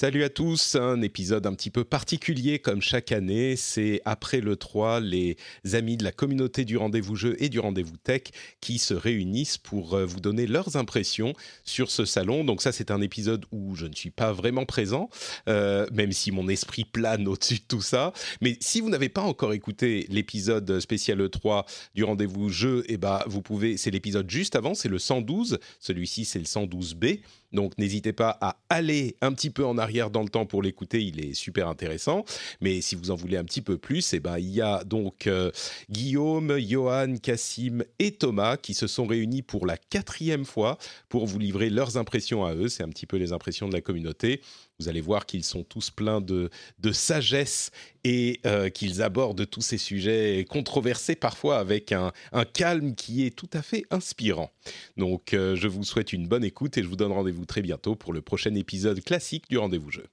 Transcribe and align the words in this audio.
Salut 0.00 0.22
à 0.22 0.28
tous, 0.28 0.76
un 0.76 1.02
épisode 1.02 1.44
un 1.44 1.54
petit 1.54 1.70
peu 1.70 1.82
particulier 1.82 2.60
comme 2.60 2.80
chaque 2.80 3.10
année, 3.10 3.56
c'est 3.56 4.00
après 4.04 4.40
le 4.40 4.54
3 4.54 5.00
les 5.00 5.36
amis 5.72 5.96
de 5.96 6.04
la 6.04 6.12
communauté 6.12 6.64
du 6.64 6.76
rendez-vous 6.76 7.16
jeu 7.16 7.34
et 7.40 7.48
du 7.48 7.58
rendez-vous 7.58 7.96
tech 7.96 8.22
qui 8.60 8.78
se 8.78 8.94
réunissent 8.94 9.58
pour 9.58 9.94
euh, 9.94 10.06
vous 10.06 10.20
donner 10.20 10.46
leurs 10.46 10.76
impressions 10.76 11.32
sur 11.64 11.90
ce 11.90 12.04
salon. 12.04 12.44
Donc 12.44 12.62
ça 12.62 12.70
c'est 12.70 12.92
un 12.92 13.00
épisode 13.00 13.44
où 13.50 13.74
je 13.74 13.86
ne 13.86 13.92
suis 13.92 14.12
pas 14.12 14.32
vraiment 14.32 14.66
présent, 14.66 15.10
euh, 15.48 15.84
même 15.92 16.12
si 16.12 16.30
mon 16.30 16.48
esprit 16.48 16.84
plane 16.84 17.26
au-dessus 17.26 17.58
de 17.58 17.66
tout 17.66 17.82
ça. 17.82 18.12
Mais 18.40 18.56
si 18.60 18.80
vous 18.80 18.90
n'avez 18.90 19.08
pas 19.08 19.22
encore 19.22 19.52
écouté 19.52 20.06
l'épisode 20.10 20.78
spécial 20.78 21.20
E3 21.22 21.66
du 21.96 22.04
rendez-vous 22.04 22.50
jeu, 22.50 22.84
eh 22.86 22.98
ben, 22.98 23.24
vous 23.26 23.42
pouvez, 23.42 23.76
c'est 23.76 23.90
l'épisode 23.90 24.30
juste 24.30 24.54
avant, 24.54 24.74
c'est 24.74 24.88
le 24.88 25.00
112, 25.00 25.58
celui-ci 25.80 26.24
c'est 26.24 26.38
le 26.38 26.44
112B. 26.44 27.18
Donc 27.52 27.76
n'hésitez 27.78 28.12
pas 28.12 28.36
à 28.40 28.56
aller 28.68 29.16
un 29.20 29.32
petit 29.32 29.50
peu 29.50 29.64
en 29.64 29.78
arrière 29.78 30.10
dans 30.10 30.22
le 30.22 30.28
temps 30.28 30.46
pour 30.46 30.62
l'écouter, 30.62 31.02
il 31.02 31.24
est 31.24 31.34
super 31.34 31.68
intéressant. 31.68 32.24
Mais 32.60 32.80
si 32.80 32.94
vous 32.94 33.10
en 33.10 33.14
voulez 33.14 33.36
un 33.36 33.44
petit 33.44 33.62
peu 33.62 33.78
plus, 33.78 34.12
eh 34.12 34.20
ben, 34.20 34.38
il 34.38 34.50
y 34.50 34.60
a 34.60 34.84
donc 34.84 35.26
euh, 35.26 35.50
Guillaume, 35.90 36.58
Johan, 36.58 37.16
Cassim 37.22 37.82
et 37.98 38.12
Thomas 38.12 38.56
qui 38.56 38.74
se 38.74 38.86
sont 38.86 39.06
réunis 39.06 39.42
pour 39.42 39.66
la 39.66 39.76
quatrième 39.76 40.44
fois 40.44 40.78
pour 41.08 41.26
vous 41.26 41.38
livrer 41.38 41.70
leurs 41.70 41.96
impressions 41.96 42.44
à 42.44 42.54
eux. 42.54 42.68
C'est 42.68 42.82
un 42.82 42.88
petit 42.88 43.06
peu 43.06 43.16
les 43.16 43.32
impressions 43.32 43.68
de 43.68 43.74
la 43.74 43.80
communauté. 43.80 44.40
Vous 44.80 44.88
allez 44.88 45.00
voir 45.00 45.26
qu'ils 45.26 45.42
sont 45.42 45.64
tous 45.64 45.90
pleins 45.90 46.20
de, 46.20 46.50
sagesse 46.92 47.72
et 48.04 48.40
euh, 48.46 48.68
qu'ils 48.70 49.02
abordent 49.02 49.48
tous 49.50 49.60
ces 49.60 49.76
sujets 49.76 50.46
controversés 50.48 51.16
parfois 51.16 51.58
avec 51.58 51.90
un, 51.90 52.12
un, 52.32 52.44
calme 52.44 52.94
qui 52.94 53.26
est 53.26 53.34
tout 53.34 53.50
à 53.52 53.62
fait 53.62 53.84
inspirant. 53.90 54.52
Donc 54.96 55.34
euh, 55.34 55.56
je 55.56 55.66
vous 55.66 55.82
souhaite 55.82 56.12
une 56.12 56.28
bonne 56.28 56.44
écoute 56.44 56.78
et 56.78 56.84
je 56.84 56.88
vous 56.88 56.96
donne 56.96 57.10
rendez-vous 57.10 57.44
très 57.44 57.60
bientôt 57.60 57.96
pour 57.96 58.12
le 58.12 58.22
prochain 58.22 58.54
épisode 58.54 59.02
classique 59.02 59.48
du 59.50 59.58
rendez-vous 59.58 59.90
jeu. 59.90 60.04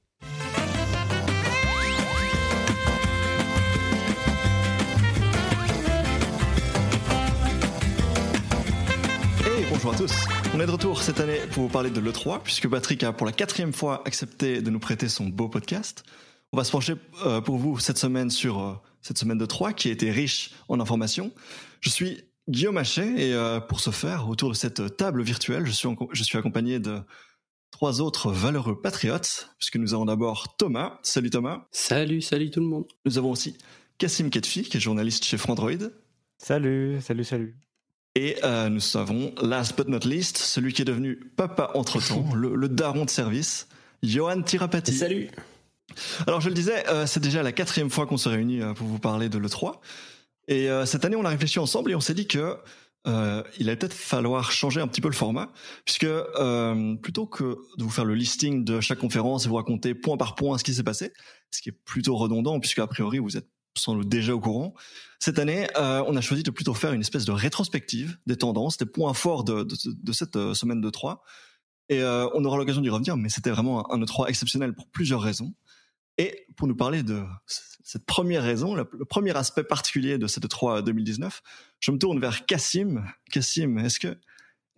bonjour 9.70 9.94
à 9.94 9.96
tous. 9.96 10.35
On 10.56 10.60
est 10.62 10.66
de 10.66 10.72
retour 10.72 11.02
cette 11.02 11.20
année 11.20 11.42
pour 11.52 11.64
vous 11.64 11.70
parler 11.70 11.90
de 11.90 12.00
l'E3, 12.00 12.42
puisque 12.42 12.70
Patrick 12.70 13.04
a 13.04 13.12
pour 13.12 13.26
la 13.26 13.34
quatrième 13.34 13.74
fois 13.74 14.02
accepté 14.06 14.62
de 14.62 14.70
nous 14.70 14.80
prêter 14.80 15.10
son 15.10 15.26
beau 15.26 15.50
podcast. 15.50 16.06
On 16.54 16.58
va 16.58 16.64
se 16.64 16.72
pencher 16.72 16.94
euh, 17.26 17.42
pour 17.42 17.58
vous 17.58 17.78
cette 17.78 17.98
semaine 17.98 18.30
sur 18.30 18.62
euh, 18.62 18.74
cette 19.02 19.18
semaine 19.18 19.38
de 19.38 19.46
3 19.46 19.74
qui 19.74 19.90
a 19.90 19.92
été 19.92 20.12
riche 20.12 20.52
en 20.70 20.80
informations. 20.80 21.34
Je 21.82 21.90
suis 21.90 22.24
Guillaume 22.48 22.78
Hachet 22.78 23.16
et 23.18 23.34
euh, 23.34 23.60
pour 23.60 23.82
ce 23.82 23.90
faire, 23.90 24.30
autour 24.30 24.48
de 24.48 24.56
cette 24.56 24.96
table 24.96 25.24
virtuelle, 25.24 25.66
je 25.66 25.72
suis, 25.72 25.90
je 26.14 26.24
suis 26.24 26.38
accompagné 26.38 26.80
de 26.80 27.02
trois 27.72 28.00
autres 28.00 28.32
valeureux 28.32 28.80
patriotes, 28.80 29.50
puisque 29.58 29.76
nous 29.76 29.94
avons 29.94 30.06
d'abord 30.06 30.56
Thomas. 30.56 31.00
Salut 31.04 31.32
Thomas. 31.32 31.68
Salut, 31.72 32.22
salut 32.22 32.50
tout 32.50 32.62
le 32.62 32.68
monde. 32.68 32.86
Nous 33.04 33.18
avons 33.18 33.32
aussi 33.32 33.58
Cassim 33.98 34.30
Ketfi, 34.30 34.64
qui 34.64 34.78
est 34.78 34.80
journaliste 34.80 35.26
chez 35.26 35.38
Frandroid. 35.38 35.90
Salut, 36.38 37.02
salut, 37.02 37.26
salut. 37.26 37.58
Et 38.16 38.38
euh, 38.46 38.70
nous 38.70 38.98
avons, 38.98 39.34
last 39.42 39.76
but 39.76 39.90
not 39.90 40.08
least, 40.08 40.38
celui 40.38 40.72
qui 40.72 40.82
est 40.82 40.86
devenu 40.86 41.18
papa 41.36 41.72
entre-temps, 41.74 42.26
le, 42.34 42.56
le, 42.56 42.70
daron 42.70 43.04
de 43.04 43.10
service, 43.10 43.68
Johan 44.04 44.42
Tirapati. 44.42 44.94
Salut 44.94 45.30
Alors 46.26 46.40
je 46.40 46.48
le 46.48 46.56
disais, 46.56 46.88
euh, 46.88 47.06
c'est 47.06 47.20
déjà 47.20 47.44
la 47.44 47.52
quatrième 47.52 47.90
fois 47.90 48.06
qu'on 48.06 48.18
se 48.18 48.30
réunit 48.30 48.62
euh, 48.62 48.74
pour 48.74 48.88
vous 48.88 49.00
parler 49.00 49.28
de 49.28 49.38
l'E3. 49.38 49.80
Et 50.48 50.70
euh, 50.70 50.86
cette 50.86 51.04
année, 51.04 51.18
on 51.18 51.26
a 51.26 51.30
réfléchi 51.30 51.60
ensemble 51.60 51.92
et 51.92 51.96
on 51.96 52.00
s'est 52.00 52.14
dit 52.14 52.28
que 52.28 52.58
euh, 53.06 53.44
il 53.60 53.68
allait 53.68 53.78
peut-être 53.78 53.94
falloir 53.94 54.50
changer 54.50 54.80
un 54.80 54.88
petit 54.88 55.02
peu 55.02 55.10
le 55.10 55.14
format, 55.14 55.52
puisque 55.84 56.08
plutôt 57.02 57.28
que 57.28 57.58
de 57.78 57.84
vous 57.84 57.90
faire 57.90 58.06
le 58.06 58.16
listing 58.16 58.64
de 58.64 58.80
chaque 58.80 59.00
conférence 59.00 59.46
et 59.46 59.50
vous 59.50 59.56
raconter 59.56 59.94
point 59.94 60.16
par 60.16 60.36
point 60.36 60.58
ce 60.58 60.64
qui 60.64 60.74
s'est 60.74 60.84
passé, 60.84 61.12
ce 61.52 61.62
qui 61.62 61.70
est 61.70 61.80
plutôt 61.86 62.16
redondant, 62.16 62.62
puisque 62.62 62.80
a 62.80 62.88
priori 62.88 63.20
vous 63.20 63.36
êtes 63.36 63.48
sans 63.78 63.96
doute 63.96 64.10
déjà 64.10 64.34
au 64.34 64.40
courant. 64.40 64.74
Cette 65.20 65.40
année, 65.40 65.68
euh, 65.78 66.04
on 66.08 66.16
a 66.16 66.22
choisi 66.22 66.44
de 66.44 66.52
plutôt 66.52 66.74
faire 66.74 66.94
une 66.94 67.02
espèce 67.02 67.26
de 67.26 67.32
rétrospective 67.32 68.18
des 68.26 68.38
tendances, 68.38 68.78
des 68.78 68.86
points 68.86 69.14
forts 69.14 69.44
de, 69.44 69.64
de, 69.64 69.76
de 69.86 70.12
cette 70.14 70.36
euh, 70.36 70.54
semaine 70.54 70.82
de 70.82 70.90
3. 70.90 71.24
Et 71.90 72.02
euh, 72.02 72.28
on 72.34 72.44
aura 72.46 72.58
l'occasion 72.58 72.82
d'y 72.82 72.90
revenir, 72.90 73.18
mais 73.18 73.30
c'était 73.30 73.52
vraiment 73.52 73.92
un 73.94 74.00
E3 74.00 74.28
exceptionnel 74.28 74.74
pour 74.74 74.88
plusieurs 74.88 75.22
raisons. 75.22 75.54
Et 76.18 76.48
pour 76.56 76.68
nous 76.68 76.76
parler 76.76 77.04
de 77.04 77.24
cette 77.46 78.06
première 78.06 78.42
raison, 78.42 78.74
le, 78.74 78.90
le 78.92 79.06
premier 79.06 79.36
aspect 79.36 79.64
particulier 79.64 80.18
de 80.18 80.28
cette 80.28 80.46
E3 80.46 80.82
2019, 80.82 81.42
je 81.80 81.92
me 81.92 81.98
tourne 81.98 82.20
vers 82.20 82.46
Cassim. 82.46 83.06
Cassim, 83.32 83.78
est-ce 83.80 84.00
que, 84.00 84.18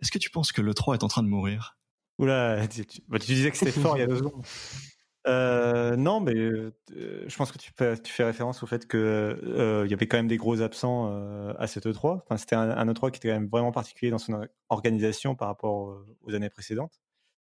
est-ce 0.00 0.10
que 0.10 0.18
tu 0.18 0.30
penses 0.30 0.52
que 0.52 0.60
l'E3 0.60 0.94
est 0.94 1.04
en 1.04 1.08
train 1.08 1.22
de 1.22 1.28
mourir? 1.28 1.76
Oula, 2.18 2.66
tu, 2.66 2.84
bah, 3.08 3.18
tu 3.18 3.32
disais 3.32 3.50
que 3.50 3.56
c'était 3.56 3.70
fort 3.70 3.96
il 3.96 4.00
y 4.00 4.02
a 4.02 4.06
deux 4.06 4.18
secondes. 4.18 4.44
Euh, 5.28 5.94
non, 5.96 6.20
mais 6.20 6.34
euh, 6.34 6.72
je 6.90 7.36
pense 7.36 7.52
que 7.52 7.58
tu 7.58 7.72
fais, 7.76 8.24
référence 8.24 8.62
au 8.62 8.66
fait 8.66 8.86
que 8.86 8.96
euh, 8.96 9.82
il 9.84 9.90
y 9.90 9.94
avait 9.94 10.06
quand 10.06 10.16
même 10.16 10.28
des 10.28 10.38
gros 10.38 10.62
absents 10.62 11.10
euh, 11.10 11.52
à 11.58 11.66
cette 11.66 11.86
E3. 11.86 12.22
Enfin, 12.24 12.38
c'était 12.38 12.56
un, 12.56 12.70
un, 12.70 12.86
E3 12.86 13.10
qui 13.10 13.18
était 13.18 13.28
quand 13.28 13.34
même 13.34 13.48
vraiment 13.48 13.72
particulier 13.72 14.10
dans 14.10 14.18
son 14.18 14.46
organisation 14.70 15.34
par 15.34 15.48
rapport 15.48 16.02
aux 16.22 16.34
années 16.34 16.48
précédentes. 16.48 16.98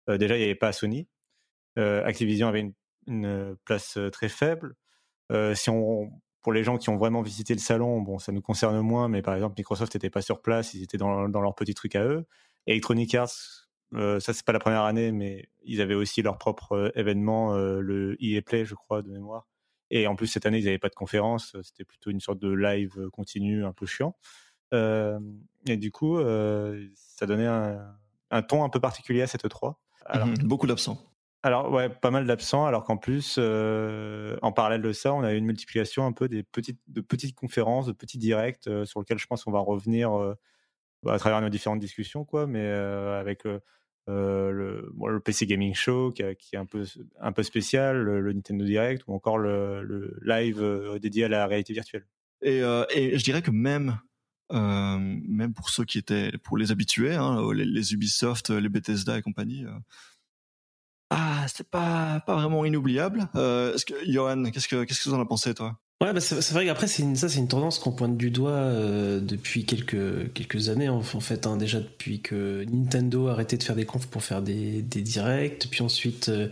déjà, 0.08 0.36
il 0.36 0.40
n'y 0.40 0.44
avait 0.44 0.54
pas 0.54 0.72
Sony. 0.72 1.08
Activision 1.76 2.48
avait 2.48 2.60
une, 2.60 2.74
une, 3.06 3.56
place 3.64 3.98
très 4.12 4.28
faible. 4.28 4.74
si 5.54 5.70
on, 5.70 6.10
pour 6.42 6.52
les 6.52 6.64
gens 6.64 6.76
qui 6.76 6.90
ont 6.90 6.98
vraiment 6.98 7.22
visité 7.22 7.54
le 7.54 7.60
salon, 7.60 8.02
bon, 8.02 8.18
ça 8.18 8.32
nous 8.32 8.42
concerne 8.42 8.78
moins, 8.80 9.08
mais 9.08 9.22
par 9.22 9.34
exemple, 9.34 9.54
Microsoft 9.56 9.94
n'était 9.94 10.10
pas 10.10 10.22
sur 10.22 10.42
place, 10.42 10.74
ils 10.74 10.82
étaient 10.82 10.98
dans, 10.98 11.28
dans 11.28 11.40
leur 11.40 11.54
petit 11.54 11.74
truc 11.74 11.96
à 11.96 12.04
eux. 12.04 12.26
Electronic 12.66 13.14
Arts 13.14 13.61
euh, 13.94 14.20
ça, 14.20 14.32
c'est 14.32 14.44
pas 14.44 14.52
la 14.52 14.58
première 14.58 14.82
année, 14.82 15.12
mais 15.12 15.48
ils 15.64 15.80
avaient 15.80 15.94
aussi 15.94 16.22
leur 16.22 16.38
propre 16.38 16.72
euh, 16.72 16.90
événement, 16.94 17.54
euh, 17.54 17.80
le 17.80 18.16
EA 18.20 18.40
Play, 18.42 18.64
je 18.64 18.74
crois, 18.74 19.02
de 19.02 19.10
mémoire. 19.10 19.46
Et 19.90 20.06
en 20.06 20.16
plus, 20.16 20.26
cette 20.26 20.46
année, 20.46 20.58
ils 20.58 20.64
n'avaient 20.64 20.78
pas 20.78 20.88
de 20.88 20.94
conférence. 20.94 21.54
C'était 21.62 21.84
plutôt 21.84 22.10
une 22.10 22.20
sorte 22.20 22.38
de 22.38 22.50
live 22.50 23.08
continu 23.12 23.64
un 23.64 23.72
peu 23.72 23.84
chiant. 23.84 24.16
et 24.72 25.76
du 25.76 25.90
coup, 25.90 26.18
ça 26.94 27.26
donnait 27.26 27.46
un, 27.46 27.94
un, 28.30 28.42
ton 28.42 28.64
un 28.64 28.70
peu 28.70 28.80
particulier 28.80 29.20
à 29.20 29.26
cette 29.26 29.44
E3. 29.44 29.74
Alors, 30.06 30.28
mmh, 30.28 30.34
beaucoup 30.44 30.66
d'absents. 30.66 30.98
Alors, 31.42 31.70
ouais, 31.70 31.90
pas 31.90 32.10
mal 32.10 32.26
d'absents, 32.26 32.64
alors 32.64 32.84
qu'en 32.84 32.96
plus, 32.96 33.36
en 33.36 34.52
parallèle 34.52 34.80
de 34.80 34.94
ça, 34.94 35.12
on 35.12 35.22
a 35.24 35.34
eu 35.34 35.36
une 35.36 35.44
multiplication 35.44 36.06
un 36.06 36.12
peu 36.12 36.26
des 36.26 36.42
petites, 36.42 36.80
de 36.86 37.02
petites 37.02 37.36
conférences, 37.36 37.84
de 37.84 37.92
petits 37.92 38.16
directs, 38.16 38.70
sur 38.84 39.00
lesquels 39.00 39.18
je 39.18 39.26
pense 39.26 39.44
qu'on 39.44 39.52
va 39.52 39.60
revenir 39.60 40.18
euh, 40.18 40.34
à 41.06 41.18
travers 41.18 41.42
nos 41.42 41.50
différentes 41.50 41.80
discussions, 41.80 42.24
quoi, 42.24 42.46
mais 42.46 42.66
avec 42.66 43.44
euh, 44.08 44.50
le, 44.50 45.20
PC 45.20 45.46
Gaming 45.46 45.74
Show 45.74 46.10
qui, 46.10 46.22
est 46.22 46.56
un 46.56 46.66
peu, 46.66 46.84
un 47.20 47.32
peu 47.32 47.42
spécial, 47.42 48.02
le, 48.02 48.32
Nintendo 48.32 48.64
Direct 48.64 49.04
ou 49.06 49.14
encore 49.14 49.38
le, 49.38 50.18
live 50.22 50.60
euh, 50.60 50.98
dédié 50.98 51.24
à 51.24 51.28
la 51.28 51.46
réalité 51.46 51.72
virtuelle. 51.72 52.06
Et, 52.42 52.62
euh, 52.62 52.84
je 52.90 53.22
dirais 53.22 53.42
que 53.42 53.50
même 53.50 53.98
même 54.50 55.54
pour 55.54 55.70
ceux 55.70 55.86
qui 55.86 55.96
étaient 55.96 56.30
pour 56.44 56.58
les 56.58 56.70
habitués, 56.72 57.14
hein, 57.14 57.40
les, 57.54 57.94
Ubisoft, 57.94 58.50
les 58.50 58.68
Bethesda 58.68 59.16
et 59.16 59.22
compagnie, 59.22 59.64
ah 61.08 61.46
c'est 61.48 61.70
pas 61.70 62.20
pas 62.20 62.34
vraiment 62.34 62.66
inoubliable. 62.66 63.30
Johan, 64.06 64.50
qu'est-ce 64.50 64.68
que 64.68 64.84
qu'est-ce 64.84 65.04
que 65.04 65.08
vous 65.08 65.14
en 65.14 65.22
as 65.22 65.26
pensé 65.26 65.54
toi? 65.54 65.80
Ouais, 66.02 66.12
bah 66.12 66.20
c'est 66.20 66.50
vrai 66.50 66.66
qu'après, 66.66 66.88
c'est 66.88 67.04
une, 67.04 67.14
ça, 67.14 67.28
c'est 67.28 67.38
une 67.38 67.46
tendance 67.46 67.78
qu'on 67.78 67.92
pointe 67.92 68.16
du 68.16 68.32
doigt 68.32 68.50
euh, 68.50 69.20
depuis 69.20 69.64
quelques, 69.64 70.32
quelques 70.32 70.68
années, 70.68 70.88
en, 70.88 70.96
en 70.98 71.20
fait, 71.20 71.46
hein, 71.46 71.56
déjà 71.56 71.78
depuis 71.78 72.20
que 72.20 72.64
Nintendo 72.64 73.28
a 73.28 73.32
arrêté 73.32 73.56
de 73.56 73.62
faire 73.62 73.76
des 73.76 73.84
confs 73.84 74.08
pour 74.08 74.24
faire 74.24 74.42
des, 74.42 74.82
des 74.82 75.00
directs, 75.02 75.68
puis 75.70 75.82
ensuite 75.84 76.28
euh, 76.28 76.48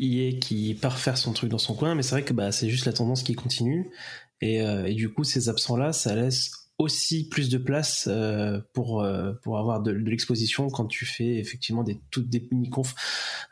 EA 0.00 0.38
qui 0.40 0.72
part 0.80 0.98
faire 0.98 1.18
son 1.18 1.34
truc 1.34 1.50
dans 1.50 1.58
son 1.58 1.74
coin, 1.74 1.94
mais 1.94 2.02
c'est 2.02 2.12
vrai 2.12 2.24
que 2.24 2.32
bah, 2.32 2.52
c'est 2.52 2.70
juste 2.70 2.86
la 2.86 2.94
tendance 2.94 3.22
qui 3.22 3.34
continue, 3.34 3.90
et, 4.40 4.62
euh, 4.62 4.86
et 4.86 4.94
du 4.94 5.10
coup, 5.12 5.24
ces 5.24 5.50
absents-là, 5.50 5.92
ça 5.92 6.14
laisse 6.14 6.65
aussi 6.78 7.26
plus 7.26 7.48
de 7.48 7.56
place 7.56 8.06
euh, 8.06 8.60
pour 8.74 9.02
euh, 9.02 9.32
pour 9.42 9.58
avoir 9.58 9.82
de, 9.82 9.92
de 9.92 10.10
l'exposition 10.10 10.68
quand 10.68 10.84
tu 10.84 11.06
fais 11.06 11.36
effectivement 11.36 11.82
des 11.82 11.98
toutes 12.10 12.28
des 12.28 12.46
mini 12.50 12.68
confs 12.68 12.94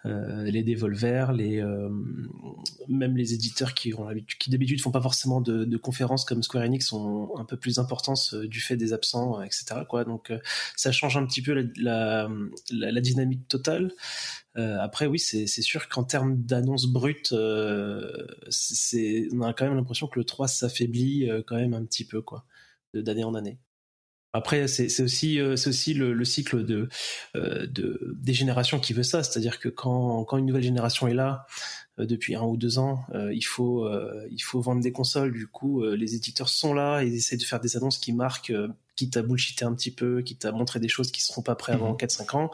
euh, 0.05 0.45
les 0.45 0.63
dévolvers 0.63 1.33
les 1.33 1.59
euh, 1.59 1.89
même 2.89 3.17
les 3.17 3.33
éditeurs 3.33 3.73
qui 3.73 3.95
ont 3.95 4.07
qui 4.39 4.51
d'habitude 4.51 4.83
font 4.83 4.91
pas 4.91 5.01
forcément 5.01 5.41
de, 5.41 5.65
de, 5.65 5.77
conférences 5.79 6.27
comme 6.27 6.43
Square 6.43 6.65
Enix 6.65 6.93
ont 6.93 7.39
un 7.39 7.47
peu 7.47 7.57
plus 7.57 7.77
d'importance 7.77 8.35
du 8.35 8.61
fait 8.61 8.77
des 8.77 8.93
absents 8.93 9.41
etc 9.41 9.81
quoi. 9.89 10.05
Donc 10.05 10.31
ça 10.77 10.93
change 10.93 11.17
un 11.17 11.25
petit 11.25 11.41
peu 11.41 11.55
la 11.55 11.63
la, 11.77 12.29
la, 12.93 13.01
dynamique 13.01 13.49
totale. 13.49 13.93
Après 14.55 15.07
oui 15.07 15.19
c'est 15.19 15.47
c'est 15.47 15.63
sûr 15.63 15.89
qu'en 15.89 16.05
termes 16.05 16.37
d'annonces 16.43 16.87
brutes 16.87 17.35
c'est 18.51 19.29
on 19.33 19.41
a 19.43 19.53
quand 19.55 19.65
même 19.65 19.77
l'impression 19.77 20.07
que 20.09 20.19
le 20.19 20.25
3 20.25 20.47
s'affaiblit 20.47 21.29
quand 21.47 21.57
même 21.57 21.75
un 21.75 21.85
petit 21.85 22.05
peu 22.05 22.21
quoi 22.21 22.45
d'année 23.03 23.25
en 23.25 23.35
année. 23.35 23.59
Après, 24.35 24.67
c'est 24.67 25.01
aussi, 25.01 25.39
euh, 25.39 25.53
aussi 25.53 25.95
le, 25.95 26.13
le, 26.13 26.25
cycle 26.25 26.65
de, 26.65 26.89
euh, 27.37 27.69
de, 27.69 28.17
des 28.17 28.35
générations 28.35 28.81
qui 28.81 28.93
veut 28.93 29.05
ça. 29.05 29.23
C'est-à-dire 29.23 29.61
que 29.61 29.69
quand, 29.69 30.25
quand 30.25 30.39
une 30.39 30.47
nouvelle 30.47 30.65
génération 30.65 31.07
est 31.07 31.15
là, 31.15 31.47
euh, 32.01 32.05
depuis 32.05 32.35
un 32.35 32.43
ou 32.43 32.57
deux 32.57 32.81
ans, 32.81 33.07
il, 33.33 33.45
faut, 33.45 33.89
il 34.29 34.41
faut 34.41 34.61
vendre 34.61 34.83
des 34.83 34.91
consoles. 34.91 35.33
Du 35.33 35.47
coup, 35.47 35.85
les 35.85 36.17
éditeurs 36.17 36.49
sont 36.49 36.75
là 36.75 37.03
et 37.03 37.07
ils 37.07 37.15
essaient 37.15 37.37
de 37.37 37.45
faire 37.45 37.61
des 37.61 37.77
annonces 37.77 37.99
qui 37.99 38.13
marquent 38.13 38.53
qui 38.97 39.11
t'a 39.11 39.23
bullshité 39.23 39.65
un 39.65 39.75
petit 39.75 39.91
peu, 39.91 40.23
qui 40.23 40.37
t'a 40.37 40.53
montré 40.53 40.81
des 40.81 40.89
choses 40.89 41.11
qui 41.11 41.23
seront 41.23 41.43
pas 41.43 41.55
prêtes 41.55 41.77
avant 41.77 41.95
4-5 41.95 42.37
mhm. 42.37 42.41
ans. 42.41 42.51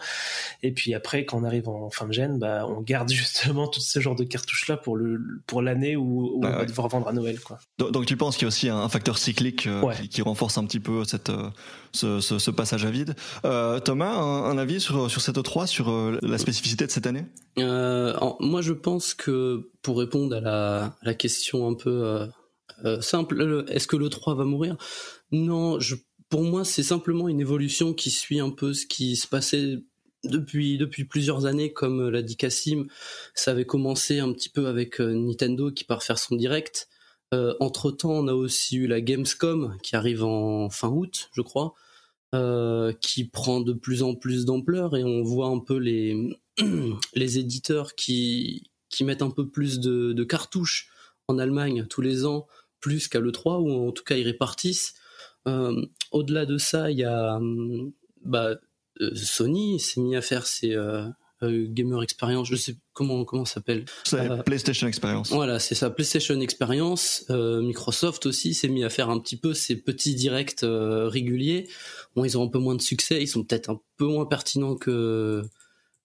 Et 0.63 0.73
puis 0.73 0.95
après, 0.95 1.25
quand 1.25 1.41
on 1.41 1.45
arrive 1.45 1.69
en 1.69 1.91
fin 1.91 2.07
de 2.07 2.13
gène, 2.13 2.39
bah, 2.39 2.67
on 2.69 2.81
garde 2.81 3.11
justement 3.13 3.67
tout 3.67 3.81
ce 3.81 4.01
genre 4.01 4.15
de 4.15 4.25
cartouches-là 4.25 4.77
pour 4.77 4.97
le, 4.97 5.21
pour 5.47 5.63
l'année 5.63 5.97
où, 5.97 6.37
où 6.37 6.45
on 6.45 6.51
va 6.51 6.65
devoir 6.65 6.89
vendre 6.89 7.09
à 7.09 7.13
Noël, 7.13 7.41
quoi. 7.41 7.59
Donc, 7.79 8.07
tu 8.07 8.17
penses 8.17 8.37
qu'il 8.37 8.45
y 8.45 8.47
a 8.47 8.49
aussi 8.49 8.69
un 8.69 8.89
facteur 8.89 9.19
cyclique 9.19 9.67
euh, 9.67 9.93
qui, 9.95 10.09
qui, 10.09 10.23
renforce 10.23 10.59
un 10.59 10.65
petit 10.65 10.81
peu 10.81 11.05
cette, 11.05 11.31
euh, 11.31 11.51
ce, 11.93 12.21
ce, 12.21 12.39
ce 12.39 12.51
passage 12.51 12.85
à 12.85 12.91
vide. 12.91 13.15
Euh, 13.45 13.81
Thomas, 13.81 14.13
un, 14.13 14.45
un, 14.45 14.59
avis 14.59 14.81
sur, 14.81 15.11
sur 15.11 15.21
cette 15.21 15.39
3 15.43 15.67
sur 15.67 15.91
euh, 15.91 16.19
la 16.23 16.39
spécificité 16.39 16.87
de 16.87 16.91
cette 16.91 17.07
année? 17.07 17.27
Euh, 17.59 18.15
moi, 18.41 18.63
je 18.63 18.73
pense 18.73 19.15
que 19.15 19.71
pour 19.83 19.99
répondre 19.99 20.37
à 20.37 20.41
la, 20.41 20.97
la 21.03 21.15
question 21.15 21.69
un 21.69 21.75
peu 21.75 22.29
euh, 22.85 23.01
simple, 23.01 23.65
est-ce 23.69 23.87
que 23.87 23.97
le 23.97 24.09
3 24.09 24.35
va 24.35 24.45
mourir? 24.45 24.77
Non, 25.33 25.79
je 25.81 25.97
pour 26.31 26.43
moi, 26.43 26.65
c'est 26.65 26.85
simplement 26.85 27.29
une 27.29 27.41
évolution 27.41 27.93
qui 27.93 28.11
suit 28.11 28.41
un 28.41 28.51
peu 28.51 28.73
ce 28.73 28.87
qui 28.87 29.17
se 29.17 29.27
passait 29.27 29.81
depuis 30.23 31.05
plusieurs 31.05 31.45
années, 31.45 31.73
comme 31.73 32.09
l'a 32.09 32.23
dit 32.23 32.37
Cassim. 32.37 32.87
Ça 33.35 33.51
avait 33.51 33.65
commencé 33.65 34.21
un 34.21 34.33
petit 34.33 34.49
peu 34.49 34.69
avec 34.69 35.01
euh, 35.01 35.13
Nintendo 35.13 35.71
qui 35.73 35.85
part 35.85 36.03
faire 36.03 36.19
son 36.19 36.37
direct. 36.37 36.89
Euh, 37.35 37.55
entre 37.59 37.91
temps, 37.91 38.13
on 38.13 38.29
a 38.29 38.33
aussi 38.33 38.77
eu 38.77 38.87
la 38.87 39.01
Gamescom 39.01 39.77
qui 39.83 39.97
arrive 39.97 40.23
en 40.23 40.71
fin 40.71 40.89
août, 40.89 41.31
je 41.33 41.43
crois, 41.43 41.75
euh, 42.35 42.93
qui 43.01 43.25
prend 43.25 43.61
de 43.61 43.73
plus 43.73 44.03
en 44.03 44.15
plus 44.15 44.45
d'ampleur 44.45 44.97
et 44.97 45.03
on 45.03 45.23
voit 45.23 45.49
un 45.49 45.59
peu 45.59 45.77
les 45.77 46.17
éditeurs 47.15 47.95
qui 47.97 48.71
mettent 49.01 49.23
un 49.23 49.31
peu 49.31 49.49
plus 49.49 49.81
de, 49.81 50.13
de 50.13 50.25
cartouches 50.25 50.91
en 51.27 51.39
Allemagne 51.39 51.87
tous 51.89 52.03
les 52.03 52.25
ans, 52.25 52.47
plus 52.81 53.09
qu'à 53.09 53.21
le 53.21 53.33
3 53.33 53.59
ou 53.59 53.89
en 53.89 53.93
tout 53.93 54.05
cas 54.05 54.17
ils 54.17 54.27
répartissent. 54.27 54.95
Euh, 55.47 55.85
au-delà 56.13 56.47
de 56.47 56.59
ça, 56.59 56.91
il 56.91 56.99
y 56.99 57.05
a 57.05 57.37
hum, 57.37 57.93
bah, 58.25 58.57
euh, 59.01 59.15
Sony 59.15 59.81
s'est 59.81 60.01
mis 60.01 60.17
à 60.17 60.23
faire 60.23 60.47
ses 60.47 60.75
euh, 60.75 61.07
Gamer 61.43 62.03
Experience, 62.03 62.49
je 62.49 62.57
sais 62.57 62.77
comment 62.93 63.25
comment 63.25 63.47
s'appelle. 63.47 63.87
PlayStation 64.45 64.87
Experience. 64.87 65.31
Voilà, 65.31 65.59
c'est 65.59 65.75
ça, 65.75 65.89
PlayStation 65.89 66.39
Experience. 66.41 67.25
Microsoft 67.31 68.27
aussi 68.27 68.53
s'est 68.53 68.69
mis 68.69 68.85
à 68.85 68.91
faire 68.91 69.09
un 69.09 69.19
petit 69.19 69.39
peu 69.39 69.55
ses 69.55 69.77
petits 69.77 70.15
directs 70.15 70.61
réguliers. 70.63 71.69
Bon, 72.15 72.25
ils 72.25 72.37
ont 72.37 72.45
un 72.45 72.49
peu 72.49 72.59
moins 72.59 72.75
de 72.75 72.83
succès, 72.83 73.23
ils 73.23 73.29
sont 73.29 73.43
peut-être 73.43 73.71
un 73.71 73.81
peu 73.97 74.07
moins 74.07 74.27
pertinents 74.27 74.77
que 74.77 75.43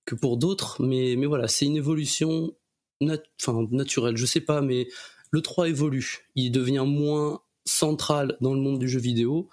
que 0.05 0.15
pour 0.15 0.37
d'autres, 0.37 0.81
mais 0.81 1.15
mais 1.17 1.25
voilà, 1.25 1.49
c'est 1.49 1.65
une 1.65 1.75
évolution 1.75 2.55
enfin 3.01 3.67
naturelle, 3.71 4.15
je 4.15 4.25
sais 4.25 4.39
pas, 4.39 4.61
mais 4.61 4.87
le 5.31 5.41
3 5.41 5.67
évolue, 5.67 6.29
il 6.35 6.51
devient 6.51 6.85
moins 6.87 7.41
centrale 7.65 8.37
dans 8.41 8.53
le 8.53 8.59
monde 8.61 8.79
du 8.79 8.87
jeu 8.87 8.99
vidéo, 8.99 9.49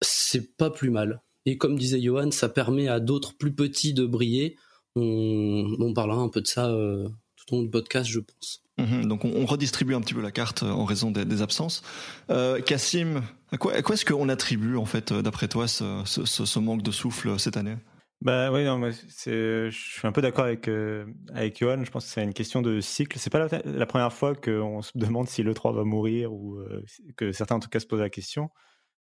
c'est 0.00 0.56
pas 0.56 0.70
plus 0.70 0.90
mal. 0.90 1.22
Et 1.46 1.56
comme 1.56 1.78
disait 1.78 2.00
Johan, 2.00 2.30
ça 2.30 2.48
permet 2.48 2.88
à 2.88 3.00
d'autres 3.00 3.36
plus 3.36 3.54
petits 3.54 3.94
de 3.94 4.04
briller. 4.04 4.56
On, 4.96 5.92
parlera 5.94 6.20
un 6.20 6.28
peu 6.28 6.40
de 6.40 6.46
ça 6.46 6.68
euh, 6.68 7.08
tout 7.36 7.54
au 7.54 7.56
long 7.56 7.62
du 7.62 7.70
podcast, 7.70 8.10
je 8.10 8.20
pense. 8.20 8.62
Mhm, 8.78 9.06
donc 9.06 9.24
on, 9.24 9.46
redistribue 9.46 9.94
un 9.94 10.00
petit 10.00 10.14
peu 10.14 10.20
la 10.20 10.30
carte 10.30 10.62
euh, 10.62 10.70
en 10.70 10.84
raison 10.84 11.10
des, 11.10 11.42
absences. 11.42 11.82
Euh, 12.30 12.60
Cassim, 12.60 13.22
à 13.50 13.58
quoi, 13.58 13.76
est-ce 13.76 14.04
qu'on 14.04 14.28
attribue 14.28 14.76
en 14.76 14.84
fait, 14.84 15.12
d'après 15.12 15.48
toi, 15.48 15.66
ce, 15.68 16.58
manque 16.58 16.82
de 16.82 16.90
souffle 16.90 17.38
cette 17.38 17.56
année? 17.56 17.76
Bah 18.20 18.50
oui, 18.50 18.64
non, 18.64 18.80
c'est, 19.08 19.70
je 19.70 19.78
suis 19.78 20.06
un 20.06 20.10
peu 20.10 20.20
d'accord 20.20 20.44
avec 20.44 20.66
euh, 20.66 21.06
avec 21.32 21.58
Johan. 21.60 21.84
Je 21.84 21.90
pense 21.90 22.04
que 22.04 22.10
c'est 22.10 22.24
une 22.24 22.34
question 22.34 22.62
de 22.62 22.80
cycle. 22.80 23.16
C'est 23.18 23.30
pas 23.30 23.46
la, 23.64 23.86
première 23.86 24.12
fois 24.12 24.34
qu'on 24.34 24.82
se 24.82 24.90
demande 24.96 25.28
si 25.28 25.44
le 25.44 25.54
3 25.54 25.72
va 25.72 25.84
mourir 25.84 26.32
ou 26.32 26.56
euh, 26.56 26.84
que 27.16 27.30
certains 27.30 27.56
en 27.56 27.60
tout 27.60 27.68
cas 27.68 27.78
se 27.78 27.86
posent 27.86 28.00
la 28.00 28.10
question. 28.10 28.50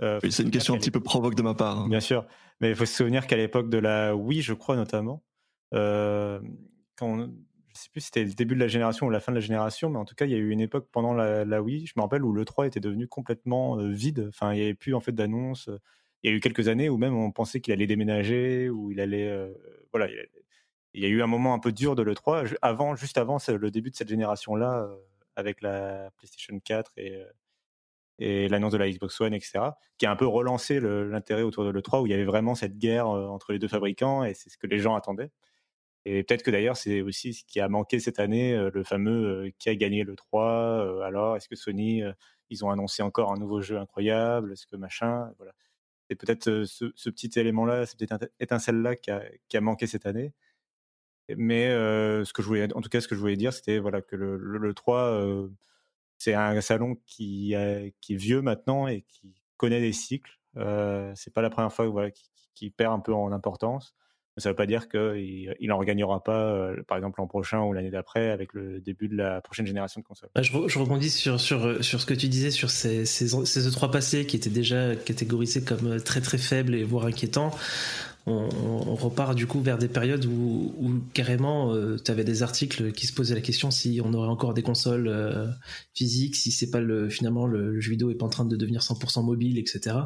Euh, 0.02 0.20
c'est 0.28 0.42
une 0.42 0.50
question 0.50 0.74
un 0.74 0.80
petit 0.80 0.90
peu 0.90 1.00
provoque 1.00 1.36
de 1.36 1.44
ma 1.44 1.54
part. 1.54 1.82
Hein. 1.82 1.90
Bien 1.90 2.00
sûr, 2.00 2.26
mais 2.60 2.72
il 2.72 2.76
faut 2.76 2.88
se 2.88 2.96
souvenir 2.96 3.28
qu'à 3.28 3.38
l'époque 3.38 3.70
de 3.70 3.78
la 3.78 4.16
Wii, 4.16 4.42
je 4.42 4.54
crois 4.54 4.76
notamment, 4.76 5.24
quand 5.72 6.40
je 7.20 7.80
sais 7.80 7.90
plus 7.92 8.02
si 8.02 8.06
c'était 8.08 8.24
le 8.24 8.34
début 8.34 8.56
de 8.56 8.60
la 8.60 8.68
génération 8.68 9.06
ou 9.06 9.12
la 9.12 9.20
fin 9.20 9.32
de 9.32 9.38
la 9.38 9.42
génération, 9.42 9.92
mais 9.92 10.00
en 10.00 10.06
tout 10.06 10.16
cas, 10.16 10.26
il 10.26 10.32
y 10.32 10.36
a 10.36 10.38
eu 10.38 10.50
une 10.50 10.60
époque 10.60 10.88
pendant 10.92 11.14
la, 11.14 11.46
la 11.46 11.62
Wii, 11.62 11.86
je 11.86 11.94
me 11.98 12.02
rappelle, 12.02 12.24
où 12.24 12.34
le 12.34 12.46
3 12.46 12.66
était 12.66 12.80
devenu 12.80 13.08
complètement 13.08 13.78
vide. 13.78 14.26
Enfin, 14.30 14.54
il 14.54 14.58
n'y 14.58 14.64
avait 14.64 14.74
plus 14.74 14.96
en 14.96 15.00
fait 15.00 15.12
d'annonces 15.12 15.70
il 16.24 16.30
y 16.32 16.34
a 16.34 16.36
eu 16.36 16.40
quelques 16.40 16.70
années 16.70 16.90
où 16.90 16.98
même 16.98 17.16
on 17.16 17.32
pensait 17.32 17.60
qu'il 17.62 17.74
allait 17.74 17.88
déménager, 17.88 18.70
ou 18.70 18.92
il 18.92 19.00
allait, 19.02 19.28
euh, 19.28 19.54
voilà, 19.92 20.08
il 20.94 21.04
y 21.04 21.06
a 21.06 21.10
eu 21.10 21.22
un 21.22 21.28
moment 21.28 21.54
un 21.54 21.60
peu 21.60 21.72
dur 21.72 21.96
de 21.96 22.04
l'E3, 22.04 22.56
avant, 22.62 22.96
juste 22.96 23.18
avant 23.18 23.38
le 23.48 23.72
début 23.72 23.92
de 23.92 23.96
cette 23.96 24.08
génération-là, 24.10 24.84
euh, 24.84 24.96
avec 25.36 25.62
la 25.62 26.12
PlayStation 26.18 26.58
4 26.60 26.92
et, 26.98 27.16
euh, 27.16 27.26
et 28.20 28.48
l'annonce 28.48 28.72
de 28.72 28.78
la 28.78 28.90
Xbox 28.90 29.20
One, 29.20 29.34
etc., 29.34 29.72
qui 29.98 30.06
a 30.06 30.12
un 30.12 30.16
peu 30.16 30.28
relancé 30.28 30.80
l'intérêt 30.80 31.42
autour 31.42 31.66
de 31.66 31.72
l'E3, 31.72 32.02
où 32.02 32.08
il 32.08 32.12
y 32.12 32.14
avait 32.14 32.24
vraiment 32.24 32.56
cette 32.56 32.78
guerre 32.78 33.08
entre 33.08 33.52
les 33.52 33.60
deux 33.60 33.68
fabricants, 33.68 34.24
et 34.24 34.34
c'est 34.34 34.50
ce 34.50 34.58
que 34.58 34.68
les 34.68 34.80
gens 34.80 34.96
attendaient. 34.96 35.32
Et 36.06 36.24
peut-être 36.24 36.44
que 36.44 36.52
d'ailleurs, 36.52 36.78
c'est 36.78 37.02
aussi 37.02 37.34
ce 37.34 37.44
qui 37.46 37.60
a 37.60 37.70
manqué 37.70 38.00
cette 38.00 38.20
année, 38.20 38.56
le 38.74 38.84
fameux 38.84 39.52
qui 39.58 39.70
a 39.70 39.76
gagné 39.76 40.04
le 40.04 40.16
3. 40.16 41.04
alors, 41.06 41.38
est-ce 41.38 41.50
que 41.50 41.56
Sony, 41.56 42.04
ils 42.50 42.66
ont 42.66 42.70
annoncé 42.70 43.02
encore 43.04 43.32
un 43.32 43.38
nouveau 43.38 43.62
jeu 43.62 43.78
incroyable 43.78 44.54
Est-ce 44.54 44.68
que 44.68 44.76
machin 44.76 45.32
Voilà 45.38 45.54
c'est 46.10 46.16
peut-être 46.16 46.66
ce, 46.66 47.10
petit 47.10 47.32
élément-là, 47.40 47.86
c'est 47.86 47.98
peut-être 47.98 48.30
étincelle-là 48.40 48.96
qui 48.96 49.12
a, 49.12 49.62
manqué 49.62 49.88
cette 49.88 50.06
année. 50.06 50.34
Mais 51.30 51.70
ce 51.70 52.34
que 52.34 52.42
je 52.42 52.48
voulais, 52.48 52.74
en 52.76 52.82
tout 52.82 52.90
cas, 52.90 53.02
ce 53.02 53.08
que 53.08 53.16
je 53.16 53.20
voulais 53.20 53.38
dire, 53.38 53.54
c'était 53.54 53.80
voilà 53.80 54.02
que 54.02 54.16
le, 54.16 54.38
le, 54.38 54.58
le 54.58 54.74
3, 54.74 55.00
euh, 55.00 55.50
c'est 56.18 56.34
un 56.34 56.60
salon 56.62 56.98
qui 57.06 57.54
est 57.54 57.94
vieux 58.10 58.42
maintenant 58.42 58.88
et 58.88 59.02
qui 59.04 59.34
connaît 59.58 59.82
des 59.82 59.94
cycles. 59.94 60.40
Euh, 60.58 61.12
c'est 61.16 61.34
pas 61.34 61.42
la 61.42 61.50
première 61.50 61.74
fois 61.74 61.88
voilà, 61.88 62.12
qui, 62.12 62.30
qui, 62.54 62.70
perd 62.70 62.94
un 62.94 63.00
peu 63.00 63.14
en 63.14 63.32
importance. 63.32 63.96
Ça 64.38 64.50
ne 64.50 64.54
veut 64.54 64.56
pas 64.56 64.66
dire 64.66 64.90
qu'il 64.90 65.56
il 65.60 65.72
en 65.72 65.78
regagnera 65.78 66.24
pas, 66.24 66.46
euh, 66.46 66.82
par 66.88 66.98
exemple, 66.98 67.20
l'an 67.20 67.28
prochain 67.28 67.62
ou 67.62 67.74
l'année 67.74 67.92
d'après, 67.92 68.32
avec 68.32 68.54
le 68.54 68.80
début 68.80 69.08
de 69.08 69.16
la 69.16 69.42
prochaine 69.42 69.68
génération 69.68 70.02
de 70.02 70.06
consoles. 70.06 70.30
Bah, 70.34 70.42
je, 70.42 70.80
rebondis 70.80 71.12
sur, 71.12 71.40
sur, 71.40 71.84
sur 71.84 72.02
ce 72.02 72.06
que 72.06 72.16
tu 72.16 72.28
disais 72.28 72.50
sur 72.50 72.72
ces, 72.72 73.06
ces, 73.06 73.28
ces 73.28 73.70
E3 73.70 73.92
passés 73.92 74.26
qui 74.26 74.36
étaient 74.36 74.50
déjà 74.50 74.96
catégorisés 74.96 75.64
comme 75.64 76.02
très 76.02 76.22
très 76.22 76.40
faibles 76.40 76.74
et 76.74 76.84
voire 76.84 77.06
inquiétants. 77.06 77.52
On, 78.26 78.96
repart 78.96 79.36
du 79.36 79.48
coup 79.48 79.62
vers 79.62 79.78
des 79.78 79.90
périodes 79.90 80.26
où, 80.26 80.74
où 80.80 80.94
carrément 81.14 81.74
euh, 81.74 81.98
tu 81.98 82.10
avais 82.10 82.24
des 82.24 82.42
articles 82.42 82.94
qui 82.94 83.06
se 83.06 83.12
posaient 83.12 83.36
la 83.36 83.42
question 83.42 83.70
si 83.70 84.00
on 84.04 84.14
aurait 84.14 84.30
encore 84.30 84.54
des 84.54 84.62
consoles 84.62 85.10
euh, 85.10 85.48
physiques, 85.94 86.38
si 86.38 86.52
c'est 86.52 86.70
pas 86.70 86.80
le 86.80 87.10
finalement 87.10 87.46
le, 87.48 87.74
le, 87.74 87.82
jeu 87.82 87.92
vidéo 87.92 88.12
est 88.12 88.16
pas 88.16 88.26
en 88.26 88.30
train 88.30 88.46
de 88.46 88.56
devenir 88.56 88.82
100% 88.82 89.26
mobile, 89.26 89.58
etc. 89.58 89.98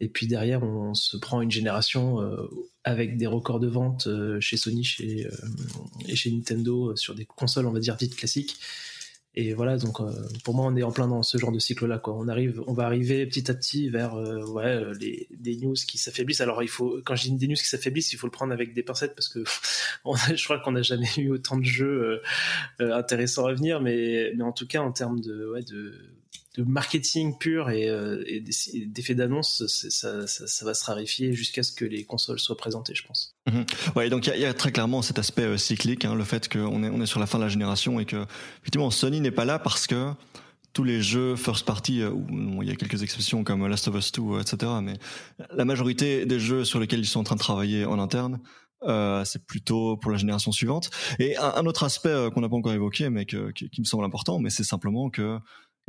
Et 0.00 0.08
puis 0.08 0.26
derrière, 0.26 0.62
on 0.62 0.92
se 0.92 1.16
prend 1.16 1.40
une 1.40 1.50
génération 1.50 2.20
euh, 2.20 2.46
avec 2.84 3.16
des 3.16 3.26
records 3.26 3.60
de 3.60 3.68
vente 3.68 4.08
euh, 4.08 4.38
chez 4.40 4.58
Sony 4.58 4.84
chez, 4.84 5.26
et 6.06 6.16
chez 6.16 6.30
Nintendo 6.30 6.94
sur 6.96 7.14
des 7.14 7.24
consoles, 7.24 7.66
on 7.66 7.72
va 7.72 7.80
dire, 7.80 7.96
dites 7.96 8.14
classiques. 8.14 8.56
Et 9.40 9.54
voilà, 9.54 9.76
donc 9.76 9.98
pour 10.42 10.54
moi, 10.56 10.66
on 10.66 10.74
est 10.74 10.82
en 10.82 10.90
plein 10.90 11.06
dans 11.06 11.22
ce 11.22 11.38
genre 11.38 11.52
de 11.52 11.60
cycle-là. 11.60 12.02
On 12.06 12.26
arrive, 12.26 12.60
on 12.66 12.72
va 12.72 12.86
arriver 12.86 13.24
petit 13.24 13.48
à 13.48 13.54
petit 13.54 13.88
vers 13.88 14.14
ouais, 14.14 14.82
les, 14.98 15.28
des 15.30 15.56
news 15.58 15.74
qui 15.74 15.96
s'affaiblissent. 15.96 16.40
Alors, 16.40 16.60
il 16.64 16.68
faut, 16.68 17.00
quand 17.04 17.14
je 17.14 17.28
dis 17.28 17.36
des 17.36 17.46
news 17.46 17.54
qui 17.54 17.68
s'affaiblissent, 17.68 18.12
il 18.12 18.16
faut 18.16 18.26
le 18.26 18.32
prendre 18.32 18.52
avec 18.52 18.74
des 18.74 18.82
pincettes 18.82 19.14
parce 19.14 19.28
que 19.28 19.44
on 20.04 20.16
je 20.16 20.42
crois 20.42 20.58
qu'on 20.58 20.72
n'a 20.72 20.82
jamais 20.82 21.06
eu 21.18 21.30
autant 21.30 21.56
de 21.56 21.64
jeux 21.64 22.20
intéressants 22.80 23.46
à 23.46 23.54
venir. 23.54 23.80
Mais, 23.80 24.32
mais 24.36 24.42
en 24.42 24.50
tout 24.50 24.66
cas, 24.66 24.80
en 24.80 24.90
termes 24.90 25.20
de, 25.20 25.48
ouais, 25.52 25.62
de 25.62 25.94
de 26.56 26.64
marketing 26.64 27.38
pur 27.38 27.70
et, 27.70 27.88
euh, 27.88 28.22
et 28.26 28.40
d'effets 28.86 29.14
d'annonce, 29.14 29.64
ça, 29.66 30.64
va 30.64 30.74
se 30.74 30.84
raréfier 30.84 31.32
jusqu'à 31.32 31.62
ce 31.62 31.72
que 31.72 31.84
les 31.84 32.04
consoles 32.04 32.40
soient 32.40 32.56
présentées, 32.56 32.94
je 32.94 33.06
pense. 33.06 33.36
Mmh. 33.46 33.62
Ouais, 33.94 34.10
donc 34.10 34.26
il 34.26 34.40
y, 34.40 34.44
a 34.44 34.54
très 34.54 34.72
clairement 34.72 35.02
cet 35.02 35.18
aspect 35.18 35.42
euh, 35.42 35.56
cyclique, 35.56 36.04
hein, 36.04 36.14
le 36.14 36.24
fait 36.24 36.48
qu'on 36.48 37.00
est, 37.00 37.06
sur 37.06 37.20
la 37.20 37.26
fin 37.26 37.38
de 37.38 37.44
la 37.44 37.48
génération 37.48 38.00
et 38.00 38.04
que 38.04 38.26
effectivement 38.60 38.90
Sony 38.90 39.20
n'est 39.20 39.30
pas 39.30 39.44
là 39.44 39.58
parce 39.58 39.86
que 39.86 40.12
tous 40.72 40.84
les 40.84 41.00
jeux 41.00 41.36
first 41.36 41.64
party, 41.64 42.04
où 42.04 42.62
il 42.62 42.68
y 42.68 42.72
a 42.72 42.76
quelques 42.76 43.02
exceptions 43.02 43.42
comme 43.44 43.66
Last 43.66 43.88
of 43.88 43.96
Us 43.96 44.12
2, 44.12 44.40
etc. 44.40 44.72
Mais 44.82 44.94
la 45.52 45.64
majorité 45.64 46.26
des 46.26 46.38
jeux 46.38 46.64
sur 46.64 46.78
lesquels 46.78 47.00
ils 47.00 47.06
sont 47.06 47.20
en 47.20 47.24
train 47.24 47.36
de 47.36 47.40
travailler 47.40 47.84
en 47.84 47.98
interne, 47.98 48.40
euh, 48.84 49.24
c'est 49.24 49.44
plutôt 49.44 49.96
pour 49.96 50.12
la 50.12 50.18
génération 50.18 50.52
suivante. 50.52 50.90
Et 51.18 51.36
un, 51.36 51.66
autre 51.66 51.82
aspect 51.82 52.10
euh, 52.10 52.30
qu'on 52.30 52.40
n'a 52.40 52.48
pas 52.48 52.56
encore 52.56 52.72
évoqué, 52.72 53.10
mais 53.10 53.24
que, 53.26 53.50
qui, 53.50 53.80
me 53.80 53.84
semble 53.84 54.04
important, 54.04 54.38
mais 54.38 54.50
c'est 54.50 54.64
simplement 54.64 55.10
que 55.10 55.38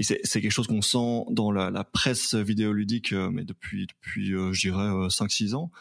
c'est 0.03 0.41
quelque 0.41 0.51
chose 0.51 0.67
qu'on 0.67 0.81
sent 0.81 1.25
dans 1.31 1.51
la, 1.51 1.83
presse 1.83 2.35
vidéoludique, 2.35 3.13
euh, 3.13 3.29
mais 3.29 3.43
depuis, 3.43 3.87
depuis 3.87 4.27
je 4.27 4.59
dirais, 4.59 5.07
5-6 5.09 5.55
ans. 5.55 5.71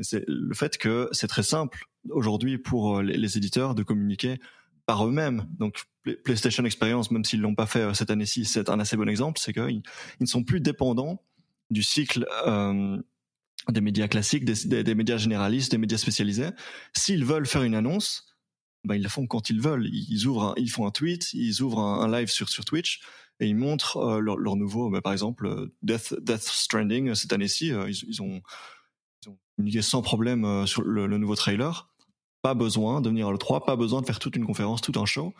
C'est 0.00 0.24
le 0.26 0.54
fait 0.54 0.76
que 0.76 1.08
c'est 1.12 1.28
très 1.28 1.42
simple 1.44 1.84
aujourd'hui 2.10 2.58
pour 2.58 3.00
les, 3.00 3.16
les, 3.16 3.36
éditeurs 3.36 3.74
de 3.74 3.82
communiquer 3.82 4.40
par 4.86 5.06
eux-mêmes. 5.06 5.46
Donc 5.58 5.84
PlayStation 6.24 6.64
Experience, 6.64 7.10
même 7.10 7.24
s'ils 7.24 7.40
l'ont 7.40 7.54
pas 7.54 7.66
fait 7.66 7.94
cette 7.94 8.10
année-ci, 8.10 8.44
c'est 8.44 8.68
un 8.68 8.80
assez 8.80 8.96
bon 8.96 9.08
exemple, 9.08 9.40
c'est 9.40 9.52
qu'ils 9.52 9.82
ne 10.20 10.26
sont 10.26 10.42
plus 10.42 10.60
dépendants 10.60 11.22
du 11.70 11.82
cycle 11.82 12.26
euh, 12.46 12.98
des 13.70 13.80
médias 13.80 14.08
classiques, 14.08 14.44
des, 14.44 14.94
médias 14.94 15.16
généralistes, 15.16 15.70
des 15.70 15.78
médias 15.78 15.98
spécialisés. 15.98 16.50
S'ils 16.94 17.24
veulent 17.24 17.46
faire 17.46 17.62
une 17.62 17.74
annonce, 17.74 18.26
ben 18.84 18.96
ils 18.96 19.02
la 19.02 19.08
font 19.08 19.26
quand 19.26 19.48
ils 19.48 19.60
veulent. 19.60 19.88
Ils 19.90 20.26
ouvrent, 20.26 20.54
ils 20.58 20.70
font 20.70 20.86
un 20.86 20.90
tweet, 20.90 21.32
ils 21.32 21.62
ouvrent 21.62 21.80
un, 21.80 22.10
live 22.10 22.28
sur 22.28 22.50
sur 22.50 22.64
Twitch 22.64 23.00
et 23.40 23.46
ils 23.46 23.56
montrent 23.56 23.96
euh, 23.96 24.20
leur, 24.20 24.56
nouveau, 24.56 24.90
ben, 24.90 25.00
par 25.00 25.12
exemple 25.12 25.46
euh, 25.46 25.74
Death 25.82 26.14
Death 26.20 26.42
Stranding 26.42 27.10
euh, 27.10 27.14
cette 27.14 27.32
année-ci, 27.32 27.68
ils, 27.68 28.22
ont 28.22 28.40
ils 29.22 29.28
ont 29.28 29.38
communiqué 29.56 29.82
sans 29.82 30.02
problème 30.02 30.66
sur 30.66 30.82
le, 30.82 31.06
nouveau 31.18 31.34
trailer. 31.34 31.88
Pas 32.42 32.54
besoin 32.54 33.00
de 33.00 33.08
venir 33.08 33.28
à 33.28 33.32
le 33.32 33.38
3, 33.38 33.64
pas 33.64 33.76
besoin 33.76 34.02
de 34.02 34.06
faire 34.06 34.18
toute 34.18 34.36
une 34.36 34.44
conférence, 34.44 34.82
tout 34.82 34.98
un 35.00 35.06
show. 35.06 35.32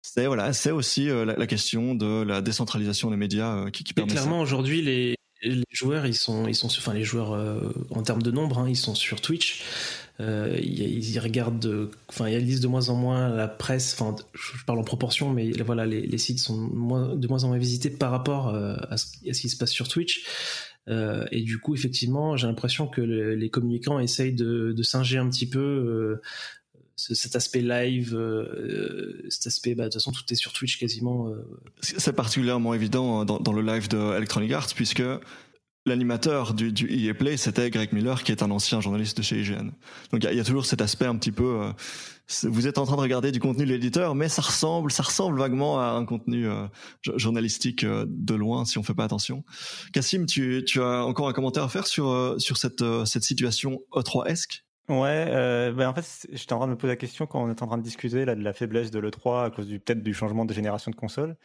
C'est 0.00 0.26
voilà, 0.26 0.52
c'est 0.52 0.70
aussi 0.70 1.06
la, 1.06 1.46
question 1.46 1.94
de 1.94 2.22
la 2.22 2.40
décentralisation 2.40 3.10
des 3.10 3.16
médias 3.16 3.70
qui, 3.70 3.84
qui 3.84 3.94
permet. 3.94 4.10
Clairement, 4.10 4.40
aujourd'hui, 4.40 4.82
les 4.82 5.16
les 5.42 5.64
joueurs, 5.70 6.06
ils 6.06 6.14
sont, 6.14 6.46
ils 6.46 6.54
sont, 6.54 6.66
enfin 6.66 6.94
les 6.94 7.04
joueurs 7.04 7.32
euh, 7.32 7.72
en 7.90 8.02
termes 8.02 8.22
de 8.22 8.30
nombre, 8.30 8.58
hein, 8.58 8.68
ils 8.68 8.76
sont 8.76 8.94
sur 8.94 9.20
Twitch. 9.20 9.62
Euh, 10.20 10.58
ils, 10.62 11.10
y 11.10 11.18
regardent, 11.18 11.90
enfin 12.08 12.28
ils 12.28 12.38
lisent 12.38 12.60
de 12.60 12.68
moins 12.68 12.90
en 12.90 12.94
moins 12.94 13.28
la 13.28 13.48
presse. 13.48 13.96
Enfin, 13.98 14.14
je 14.34 14.64
parle 14.64 14.78
en 14.78 14.84
proportion, 14.84 15.30
mais 15.30 15.50
voilà, 15.52 15.86
les, 15.86 16.18
sites 16.18 16.38
sont 16.38 16.68
de 17.16 17.26
moins 17.26 17.44
en 17.44 17.48
moins 17.48 17.58
visités 17.58 17.90
par 17.90 18.10
rapport 18.10 18.48
euh, 18.48 18.76
à, 18.90 18.96
ce, 18.96 19.06
qui 19.22 19.48
se 19.48 19.56
passe 19.56 19.72
sur 19.72 19.88
Twitch. 19.88 20.24
et 20.88 21.42
du 21.42 21.58
coup, 21.58 21.74
effectivement, 21.74 22.36
j'ai 22.36 22.46
l'impression 22.46 22.86
que 22.86 23.00
les 23.00 23.50
communicants 23.50 23.98
essayent 23.98 24.34
de, 24.34 24.82
singer 24.82 25.18
un 25.18 25.28
petit 25.28 25.48
peu 25.48 26.20
cet 26.96 27.34
aspect 27.34 27.62
live, 27.62 28.16
cet 29.28 29.46
aspect, 29.46 29.74
bah, 29.74 29.84
de 29.84 29.88
toute 29.88 29.94
façon, 29.94 30.12
tout 30.12 30.24
est 30.30 30.36
sur 30.36 30.52
Twitch 30.52 30.78
quasiment. 30.78 31.32
C'est 31.80 32.12
particulièrement 32.12 32.74
évident 32.74 33.24
dans, 33.24 33.40
dans, 33.40 33.52
le 33.52 33.62
live 33.62 33.88
de 33.88 34.16
Electronic 34.16 34.52
Arts, 34.52 34.68
puisque 34.74 35.02
l'animateur 35.86 36.54
du, 36.54 36.72
du 36.72 36.88
EA 36.90 37.14
Play, 37.14 37.36
c'était 37.36 37.68
Greg 37.70 37.92
Miller, 37.92 38.22
qui 38.22 38.32
est 38.32 38.42
un 38.42 38.50
ancien 38.50 38.80
journaliste 38.80 39.16
de 39.18 39.22
chez 39.22 39.40
IGN. 39.40 39.70
Donc 40.12 40.24
il 40.24 40.34
y, 40.34 40.40
a 40.40 40.44
toujours 40.44 40.64
cet 40.64 40.80
aspect 40.80 41.06
un 41.06 41.16
petit 41.16 41.32
peu. 41.32 41.62
Euh, 41.62 41.72
vous 42.44 42.66
êtes 42.66 42.78
en 42.78 42.86
train 42.86 42.96
de 42.96 43.00
regarder 43.00 43.32
du 43.32 43.40
contenu 43.40 43.64
de 43.64 43.70
l'éditeur, 43.70 44.14
mais 44.14 44.28
ça 44.28 44.42
ressemble, 44.42 44.92
ça 44.92 45.02
ressemble 45.02 45.38
vaguement 45.38 45.80
à 45.80 45.86
un 45.86 46.04
contenu 46.04 46.48
euh, 46.48 46.66
journalistique 47.16 47.84
euh, 47.84 48.06
de 48.08 48.34
loin, 48.34 48.64
si 48.64 48.78
on 48.78 48.82
fait 48.82 48.94
pas 48.94 49.04
attention. 49.04 49.44
Cassim, 49.92 50.24
tu, 50.26 50.64
tu, 50.64 50.80
as 50.80 51.04
encore 51.04 51.28
un 51.28 51.32
commentaire 51.32 51.64
à 51.64 51.68
faire 51.68 51.86
sur 51.86 52.36
sur 52.38 52.56
cette 52.56 52.84
cette 53.04 53.24
situation 53.24 53.80
E3esque 53.92 54.62
Ouais, 54.88 55.72
ben 55.72 55.88
en 55.88 55.94
fait, 55.94 56.26
j'étais 56.32 56.52
en 56.52 56.58
train 56.58 56.66
de 56.66 56.72
me 56.72 56.76
poser 56.76 56.92
la 56.92 56.96
question 56.96 57.26
quand 57.26 57.42
on 57.42 57.48
est 57.48 57.62
en 57.62 57.66
train 57.66 57.78
de 57.78 57.82
discuter 57.82 58.24
là 58.24 58.34
de 58.34 58.42
la 58.42 58.52
faiblesse 58.52 58.90
de 58.90 58.98
l'E3 58.98 59.46
à 59.46 59.50
cause 59.50 59.66
du 59.66 59.78
peut-être 59.78 60.02
du 60.02 60.12
changement 60.12 60.44
de 60.44 60.52
génération 60.52 60.90
de 60.90 60.96
consoles. 60.96 61.36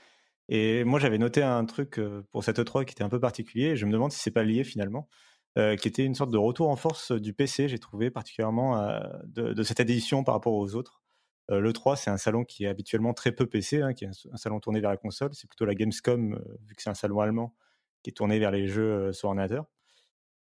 Et 0.50 0.84
moi, 0.84 1.00
j'avais 1.00 1.18
noté 1.18 1.44
un 1.44 1.66
truc 1.66 2.00
pour 2.32 2.44
cette 2.44 2.60
E3 2.60 2.86
qui 2.86 2.94
était 2.94 3.04
un 3.04 3.10
peu 3.10 3.20
particulier. 3.20 3.68
Et 3.68 3.76
je 3.76 3.86
me 3.86 3.92
demande 3.92 4.12
si 4.12 4.20
c'est 4.20 4.32
pas 4.32 4.44
lié 4.44 4.64
finalement, 4.64 5.10
euh, 5.58 5.76
qui 5.76 5.88
était 5.88 6.06
une 6.06 6.14
sorte 6.14 6.30
de 6.30 6.38
retour 6.38 6.70
en 6.70 6.76
force 6.76 7.12
du 7.12 7.34
PC. 7.34 7.68
J'ai 7.68 7.80
trouvé 7.80 8.12
particulièrement 8.12 8.80
euh, 8.80 9.00
de, 9.26 9.64
cette 9.64 9.80
édition 9.80 10.24
par 10.24 10.36
rapport 10.36 10.54
aux 10.54 10.76
autres. 10.76 11.02
Euh, 11.50 11.60
le 11.60 11.74
3, 11.74 11.96
c'est 11.96 12.12
un 12.12 12.18
salon 12.18 12.44
qui 12.44 12.66
est 12.66 12.68
habituellement 12.68 13.14
très 13.16 13.32
peu 13.32 13.48
PC, 13.48 13.82
hein, 13.82 13.94
qui 13.94 14.06
est 14.06 14.10
un, 14.32 14.38
salon 14.38 14.60
tourné 14.60 14.82
vers 14.82 14.92
la 14.92 14.98
console. 14.98 15.34
C'est 15.34 15.48
plutôt 15.48 15.66
la 15.66 15.74
Gamescom, 15.74 16.36
vu 16.68 16.76
que 16.76 16.82
c'est 16.84 16.92
un 16.92 16.96
salon 16.96 17.22
allemand, 17.22 17.56
qui 18.04 18.12
est 18.12 18.14
tourné 18.14 18.38
vers 18.38 18.52
les 18.52 18.68
jeux 18.68 19.12
sur 19.14 19.30
ordinateur. 19.30 19.66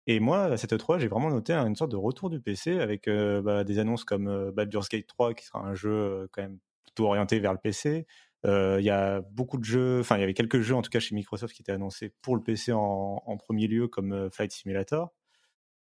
Et 0.08 0.20
moi, 0.20 0.46
à 0.46 0.58
cette 0.58 0.74
E3, 0.74 0.98
j'ai 0.98 1.08
vraiment 1.08 1.30
noté 1.30 1.54
une 1.54 1.76
sorte 1.76 1.92
de 1.92 1.98
retour 1.98 2.32
du 2.32 2.42
PC 2.42 2.80
avec 2.80 3.08
bah, 3.08 3.64
des 3.64 3.80
annonces 3.80 4.06
comme 4.06 4.52
Baldur's 4.52 4.90
Gate 4.90 5.08
3, 5.08 5.36
qui 5.36 5.46
sera 5.46 5.60
un 5.60 5.76
jeu 5.76 6.28
quand 6.32 6.42
même 6.42 6.58
plutôt 6.84 7.06
orienté 7.06 7.40
vers 7.40 7.54
le 7.54 7.60
PC. 7.60 8.08
Euh, 8.46 8.78
il 8.80 8.86
y 8.86 8.90
a 8.90 9.22
beaucoup 9.22 9.58
de 9.58 9.64
jeux, 9.64 10.02
enfin 10.02 10.18
il 10.18 10.20
y 10.20 10.24
avait 10.24 10.34
quelques 10.34 10.60
jeux 10.60 10.76
en 10.76 10.82
tout 10.82 10.90
cas 10.90 11.00
chez 11.00 11.16
Microsoft 11.16 11.56
qui 11.56 11.62
étaient 11.62 11.72
annoncés 11.72 12.12
pour 12.22 12.36
le 12.36 12.44
PC 12.44 12.74
en, 12.74 13.22
en 13.26 13.38
premier 13.38 13.68
lieu 13.68 13.88
comme 13.88 14.12
euh, 14.12 14.30
Flight 14.30 14.52
Simulator. 14.52 15.14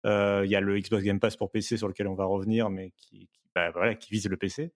Euh, 0.06 0.42
il 0.44 0.50
y 0.50 0.56
a 0.56 0.60
le 0.60 0.78
Xbox 0.78 1.02
Game 1.02 1.18
Pass 1.18 1.36
pour 1.36 1.50
PC 1.50 1.76
sur 1.76 1.88
lequel 1.88 2.06
on 2.06 2.14
va 2.14 2.24
revenir, 2.24 2.70
mais 2.70 2.92
qui, 2.96 3.28
qui, 3.32 3.40
bah, 3.54 3.70
voilà, 3.70 3.94
qui 3.94 4.10
vise 4.12 4.28
le 4.28 4.36
PC. 4.36 4.72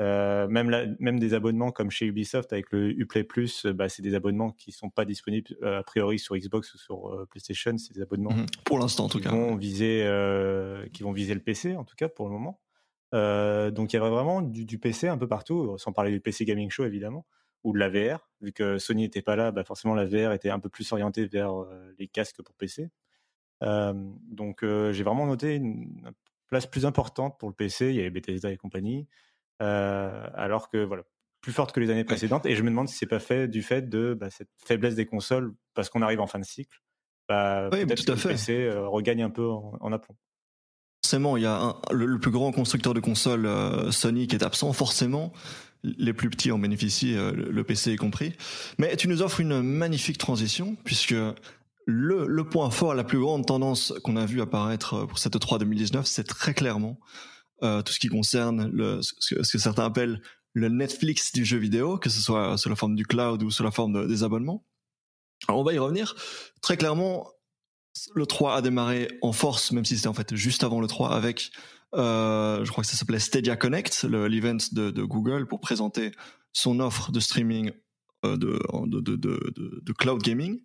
Euh, 0.00 0.48
même, 0.48 0.68
la, 0.68 0.86
même 0.98 1.18
des 1.18 1.32
abonnements 1.32 1.70
comme 1.70 1.90
chez 1.90 2.06
Ubisoft 2.06 2.52
avec 2.52 2.70
le 2.72 2.90
Uplay 2.90 3.24
Plus, 3.24 3.66
bah, 3.66 3.88
c'est 3.88 4.02
des 4.02 4.14
abonnements 4.14 4.50
qui 4.50 4.72
sont 4.72 4.90
pas 4.90 5.04
disponibles 5.04 5.56
a 5.62 5.82
priori 5.82 6.18
sur 6.18 6.36
Xbox 6.36 6.74
ou 6.74 6.78
sur 6.78 7.26
PlayStation. 7.30 7.78
C'est 7.78 7.94
des 7.94 8.02
abonnements 8.02 8.32
mmh 8.32 8.46
pour 8.64 8.78
l'instant 8.78 9.04
en 9.04 9.08
tout 9.08 9.20
cas 9.20 9.30
vont 9.30 9.56
viser, 9.56 10.06
qui 10.92 11.02
vont 11.02 11.12
viser 11.12 11.34
le 11.34 11.40
PC 11.40 11.76
en 11.76 11.84
tout 11.84 11.94
cas 11.96 12.08
pour 12.08 12.26
le 12.26 12.32
moment. 12.32 12.60
Euh, 13.14 13.70
donc 13.70 13.92
il 13.92 13.96
y 13.96 13.98
avait 13.98 14.08
vraiment 14.08 14.40
du, 14.40 14.64
du, 14.64 14.78
PC 14.78 15.08
un 15.08 15.18
peu 15.18 15.28
partout, 15.28 15.76
sans 15.78 15.92
parler 15.92 16.10
du 16.10 16.20
PC 16.20 16.44
Gaming 16.44 16.70
Show 16.70 16.84
évidemment, 16.84 17.26
ou 17.64 17.72
de 17.72 17.78
la 17.78 17.88
VR. 17.88 18.28
Vu 18.40 18.52
que 18.52 18.78
Sony 18.78 19.02
n'était 19.02 19.22
pas 19.22 19.36
là, 19.36 19.52
bah 19.52 19.64
forcément 19.64 19.94
la 19.94 20.06
VR 20.06 20.32
était 20.32 20.50
un 20.50 20.58
peu 20.58 20.68
plus 20.68 20.90
orientée 20.92 21.26
vers 21.26 21.62
euh, 21.62 21.94
les 21.98 22.08
casques 22.08 22.42
pour 22.42 22.54
PC. 22.54 22.90
Euh, 23.62 23.92
donc 24.28 24.64
euh, 24.64 24.92
j'ai 24.92 25.04
vraiment 25.04 25.26
noté 25.26 25.54
une, 25.56 26.12
place 26.48 26.66
plus 26.66 26.84
importante 26.86 27.38
pour 27.38 27.48
le 27.48 27.54
PC. 27.54 27.90
Il 27.90 27.96
y 27.96 28.00
avait 28.00 28.10
Bethesda 28.10 28.50
et 28.50 28.56
compagnie, 28.56 29.06
alors 29.58 30.68
que 30.68 30.84
voilà 30.84 31.04
plus 31.40 31.52
forte 31.52 31.72
que 31.72 31.80
les 31.80 31.90
années 31.90 32.04
précédentes. 32.04 32.46
Et 32.46 32.54
je 32.54 32.62
me 32.62 32.70
demande 32.70 32.88
si 32.88 32.96
c'est 32.96 33.06
pas 33.06 33.18
fait 33.18 33.48
du 33.48 33.62
fait 33.62 33.88
de 33.88 34.14
bah, 34.14 34.30
cette 34.30 34.50
faiblesse 34.58 34.94
des 34.94 35.06
consoles 35.06 35.54
parce 35.74 35.88
qu'on 35.88 36.02
arrive 36.02 36.20
en 36.20 36.26
fin 36.26 36.38
de 36.38 36.44
cycle. 36.44 36.80
Bah, 37.28 37.68
oui, 37.72 37.84
peut-être 37.84 38.04
que 38.04 38.12
le 38.12 38.34
PC 38.34 38.70
regagne 38.70 39.22
un 39.22 39.30
peu 39.30 39.48
en, 39.48 39.76
en 39.80 39.92
aplomb 39.92 40.14
forcément, 41.02 41.36
il 41.36 41.42
y 41.42 41.46
a 41.46 41.60
un, 41.60 41.76
le, 41.90 42.18
plus 42.18 42.30
grand 42.30 42.52
constructeur 42.52 42.94
de 42.94 43.00
consoles, 43.00 43.46
euh, 43.46 43.90
Sony, 43.90 44.26
qui 44.28 44.36
est 44.36 44.44
absent. 44.44 44.72
Forcément, 44.72 45.32
les 45.82 46.12
plus 46.12 46.30
petits 46.30 46.52
en 46.52 46.58
bénéficient, 46.58 47.16
euh, 47.16 47.32
le 47.32 47.64
PC 47.64 47.92
y 47.92 47.96
compris. 47.96 48.32
Mais 48.78 48.96
tu 48.96 49.08
nous 49.08 49.20
offres 49.20 49.40
une 49.40 49.62
magnifique 49.62 50.18
transition, 50.18 50.76
puisque 50.84 51.14
le, 51.86 52.26
le 52.26 52.44
point 52.44 52.70
fort, 52.70 52.94
la 52.94 53.04
plus 53.04 53.18
grande 53.18 53.46
tendance 53.46 53.92
qu'on 54.04 54.16
a 54.16 54.26
vu 54.26 54.40
apparaître 54.40 55.06
pour 55.06 55.18
cette 55.18 55.38
3 55.38 55.58
2019, 55.58 56.06
c'est 56.06 56.24
très 56.24 56.54
clairement 56.54 56.98
euh, 57.62 57.82
tout 57.82 57.92
ce 57.92 57.98
qui 57.98 58.08
concerne 58.08 58.70
le, 58.72 59.02
ce, 59.02 59.34
que, 59.34 59.42
certains 59.42 59.84
appellent 59.84 60.22
le 60.52 60.68
Netflix 60.68 61.32
du 61.32 61.44
jeu 61.44 61.58
vidéo, 61.58 61.98
que 61.98 62.10
ce 62.10 62.20
soit 62.20 62.56
sous 62.58 62.68
la 62.68 62.76
forme 62.76 62.94
du 62.94 63.06
cloud 63.06 63.42
ou 63.42 63.50
sous 63.50 63.62
la 63.62 63.70
forme 63.70 64.06
des 64.06 64.22
abonnements. 64.22 64.64
Alors 65.48 65.60
on 65.60 65.64
va 65.64 65.72
y 65.72 65.78
revenir. 65.78 66.14
Très 66.60 66.76
clairement, 66.76 67.28
le 68.14 68.26
3 68.26 68.56
a 68.56 68.62
démarré 68.62 69.08
en 69.22 69.32
force, 69.32 69.72
même 69.72 69.84
si 69.84 69.96
c'était 69.96 70.08
en 70.08 70.14
fait 70.14 70.34
juste 70.34 70.64
avant 70.64 70.80
le 70.80 70.86
3, 70.86 71.14
avec, 71.14 71.50
euh, 71.94 72.64
je 72.64 72.70
crois 72.70 72.82
que 72.82 72.90
ça 72.90 72.96
s'appelait 72.96 73.18
Stadia 73.18 73.56
Connect, 73.56 74.04
l'event 74.04 74.56
de, 74.72 75.02
Google, 75.02 75.46
pour 75.46 75.60
présenter 75.60 76.12
son 76.52 76.80
offre 76.80 77.12
de 77.12 77.20
streaming 77.20 77.72
euh, 78.24 78.36
de, 78.36 79.92
cloud 79.92 80.22
gaming. 80.22 80.60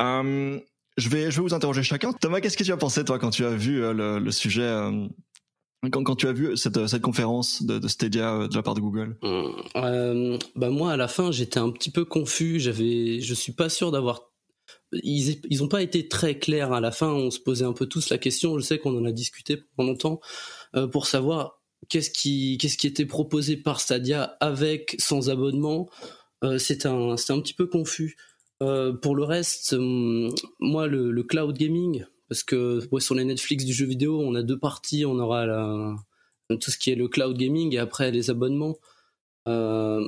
Euh, 0.00 0.58
je, 0.96 1.08
vais, 1.08 1.30
je 1.30 1.36
vais 1.36 1.42
vous 1.42 1.54
interroger 1.54 1.82
chacun. 1.82 2.12
Thomas, 2.12 2.40
qu'est-ce 2.40 2.56
que 2.56 2.64
tu 2.64 2.72
as 2.72 2.76
pensé, 2.76 3.04
toi, 3.04 3.18
quand 3.18 3.30
tu 3.30 3.44
as 3.44 3.50
vu 3.50 3.80
le, 3.80 4.30
sujet 4.30 4.68
quand, 5.92 6.02
quand, 6.02 6.16
tu 6.16 6.26
as 6.26 6.32
vu 6.32 6.56
cette, 6.56 6.86
cette 6.88 7.02
conférence 7.02 7.62
de, 7.62 7.78
de 7.78 7.86
Stadia 7.86 8.48
de 8.48 8.54
la 8.54 8.62
part 8.62 8.74
de 8.74 8.80
Google? 8.80 9.16
Bah 9.22 10.70
Moi, 10.70 10.92
à 10.92 10.96
la 10.96 11.06
fin, 11.06 11.30
j'étais 11.30 11.60
un 11.60 11.70
petit 11.70 11.90
peu 11.90 12.04
confus. 12.04 12.58
J'avais, 12.58 13.20
je 13.20 13.34
suis 13.34 13.52
pas 13.52 13.68
sûr 13.68 13.92
d'avoir 13.92 14.32
ils 14.92 15.40
ils 15.48 15.62
ont 15.62 15.68
pas 15.68 15.82
été 15.82 16.08
très 16.08 16.38
clairs 16.38 16.72
à 16.72 16.80
la 16.80 16.90
fin. 16.90 17.12
On 17.12 17.30
se 17.30 17.40
posait 17.40 17.64
un 17.64 17.72
peu 17.72 17.86
tous 17.86 18.10
la 18.10 18.18
question. 18.18 18.58
Je 18.58 18.64
sais 18.64 18.78
qu'on 18.78 18.96
en 18.96 19.04
a 19.04 19.12
discuté 19.12 19.58
pendant 19.76 19.90
longtemps 19.90 20.20
euh, 20.74 20.86
pour 20.86 21.06
savoir 21.06 21.62
qu'est-ce 21.88 22.10
qui 22.10 22.86
était 22.86 23.06
proposé 23.06 23.56
par 23.56 23.80
Stadia 23.80 24.36
avec 24.40 24.96
sans 24.98 25.30
abonnement. 25.30 25.88
Euh, 26.44 26.58
c'était 26.58 26.88
un 26.88 27.16
c'était 27.16 27.32
un 27.32 27.40
petit 27.40 27.54
peu 27.54 27.66
confus. 27.66 28.16
Euh, 28.62 28.92
pour 28.92 29.16
le 29.16 29.24
reste, 29.24 29.74
hum, 29.74 30.34
moi 30.60 30.86
le, 30.86 31.22
cloud 31.22 31.56
gaming 31.56 32.04
parce 32.28 32.42
que 32.42 32.80
sur 32.98 33.14
les 33.14 33.24
Netflix 33.24 33.64
du 33.64 33.72
jeu 33.72 33.86
vidéo, 33.86 34.20
on 34.20 34.34
a 34.34 34.42
deux 34.42 34.58
parties. 34.58 35.04
On 35.04 35.18
aura 35.18 35.46
tout 36.48 36.70
ce 36.70 36.78
qui 36.78 36.90
est 36.90 36.94
le 36.94 37.08
cloud 37.08 37.36
gaming 37.36 37.74
et 37.74 37.78
après 37.78 38.10
les 38.10 38.30
abonnements. 38.30 38.78
Euh, 39.48 40.02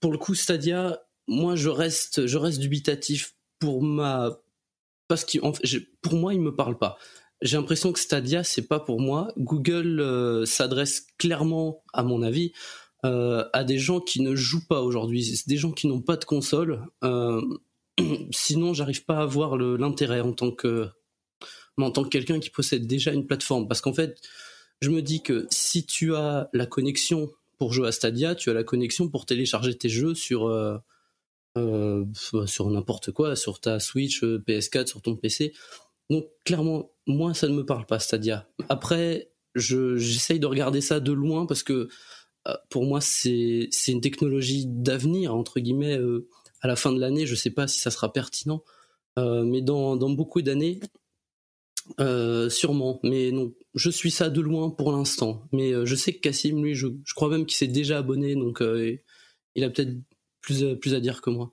pour 0.00 0.12
le 0.12 0.18
coup, 0.18 0.34
Stadia, 0.34 1.02
moi 1.26 1.56
je 1.56 1.68
reste 1.68 2.26
je 2.26 2.38
reste 2.38 2.58
dubitatif 2.58 3.34
pour 3.60 3.82
ma 3.82 4.40
parce 5.06 5.24
pour 6.02 6.14
moi 6.14 6.34
il 6.34 6.40
me 6.40 6.54
parle 6.54 6.78
pas. 6.78 6.98
J'ai 7.42 7.56
l'impression 7.56 7.92
que 7.92 8.00
Stadia 8.00 8.42
c'est 8.42 8.66
pas 8.66 8.80
pour 8.80 9.00
moi. 9.00 9.32
Google 9.38 10.00
euh, 10.00 10.44
s'adresse 10.44 11.06
clairement, 11.18 11.82
à 11.92 12.02
mon 12.02 12.22
avis, 12.22 12.52
à 13.02 13.64
des 13.64 13.78
gens 13.78 14.00
qui 14.00 14.20
ne 14.20 14.34
jouent 14.34 14.66
pas 14.66 14.82
aujourd'hui. 14.82 15.24
C'est 15.24 15.48
des 15.48 15.56
gens 15.56 15.72
qui 15.72 15.86
n'ont 15.86 16.02
pas 16.02 16.16
de 16.16 16.24
console. 16.24 16.82
sinon, 18.30 18.74
j'arrive 18.74 19.04
pas 19.04 19.20
à 19.20 19.26
voir 19.26 19.56
l'intérêt 19.56 20.20
en 20.20 20.32
tant 20.32 20.50
que 20.50 20.88
en 21.78 21.90
tant 21.90 22.04
que 22.04 22.08
quelqu'un 22.08 22.40
qui 22.40 22.50
possède 22.50 22.86
déjà 22.86 23.12
une 23.12 23.26
plateforme. 23.26 23.66
Parce 23.66 23.80
qu'en 23.80 23.94
fait, 23.94 24.20
je 24.82 24.90
me 24.90 25.02
dis 25.02 25.22
que 25.22 25.46
si 25.50 25.86
tu 25.86 26.14
as 26.14 26.50
la 26.52 26.66
connexion 26.66 27.30
pour 27.58 27.72
jouer 27.72 27.88
à 27.88 27.92
Stadia, 27.92 28.34
tu 28.34 28.50
as 28.50 28.54
la 28.54 28.64
connexion 28.64 29.08
pour 29.08 29.26
télécharger 29.26 29.76
tes 29.76 29.88
jeux 29.88 30.14
sur 30.14 30.48
euh, 31.56 32.04
euh, 32.34 32.46
sur 32.46 32.70
n'importe 32.70 33.12
quoi, 33.12 33.36
sur 33.36 33.60
ta 33.60 33.80
Switch, 33.80 34.22
euh, 34.22 34.42
PS4, 34.46 34.86
sur 34.86 35.02
ton 35.02 35.16
PC. 35.16 35.52
Donc 36.08 36.26
clairement, 36.44 36.92
moi, 37.06 37.34
ça 37.34 37.48
ne 37.48 37.54
me 37.54 37.64
parle 37.64 37.86
pas 37.86 37.98
Stadia. 37.98 38.48
Après, 38.68 39.32
j'essaye 39.54 40.40
de 40.40 40.46
regarder 40.46 40.80
ça 40.80 41.00
de 41.00 41.12
loin 41.12 41.46
parce 41.46 41.62
que 41.62 41.88
pour 42.70 42.84
moi, 42.86 43.00
c'est 43.00 43.68
une 43.88 44.00
technologie 44.00 44.64
d'avenir 44.66 45.34
entre 45.34 45.60
guillemets. 45.60 45.98
à 46.62 46.68
la 46.68 46.76
fin 46.76 46.92
de 46.92 46.98
l'année, 46.98 47.26
je 47.26 47.32
ne 47.32 47.36
sais 47.36 47.50
pas 47.50 47.68
si 47.68 47.78
ça 47.80 47.90
sera 47.90 48.12
pertinent, 48.12 48.64
mais 49.16 49.60
dans, 49.60 49.96
dans 49.96 50.10
beaucoup 50.10 50.42
d'années, 50.42 50.80
euh, 51.98 52.48
sûrement, 52.48 53.00
mais 53.02 53.32
non, 53.32 53.52
je 53.74 53.90
suis 53.90 54.10
ça 54.10 54.30
de 54.30 54.40
loin 54.40 54.70
pour 54.70 54.92
l'instant. 54.92 55.48
Mais 55.52 55.72
euh, 55.72 55.86
je 55.86 55.94
sais 55.96 56.12
que 56.12 56.20
Cassim, 56.20 56.62
lui, 56.62 56.74
je, 56.74 56.86
crois 57.14 57.28
même 57.28 57.46
qu'il 57.46 57.56
s'est 57.56 57.66
déjà 57.66 57.98
abonné, 57.98 58.34
donc 58.34 58.62
euh, 58.62 58.96
il 59.54 59.64
a 59.64 59.70
peut-être 59.70 59.94
plus, 60.40 60.78
plus 60.78 60.94
à 60.94 61.00
dire 61.00 61.22
que 61.22 61.30
moi. 61.30 61.52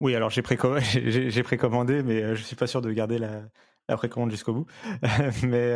Oui, 0.00 0.14
alors 0.14 0.30
j'ai, 0.30 0.42
précommandé, 1.42 2.02
mais 2.02 2.34
je 2.34 2.42
suis 2.42 2.56
pas 2.56 2.66
sûr 2.66 2.80
de 2.80 2.90
garder 2.92 3.18
la, 3.18 3.42
la 3.88 3.96
précommande 3.96 4.30
jusqu'au 4.30 4.54
bout. 4.54 4.66
mais 5.42 5.74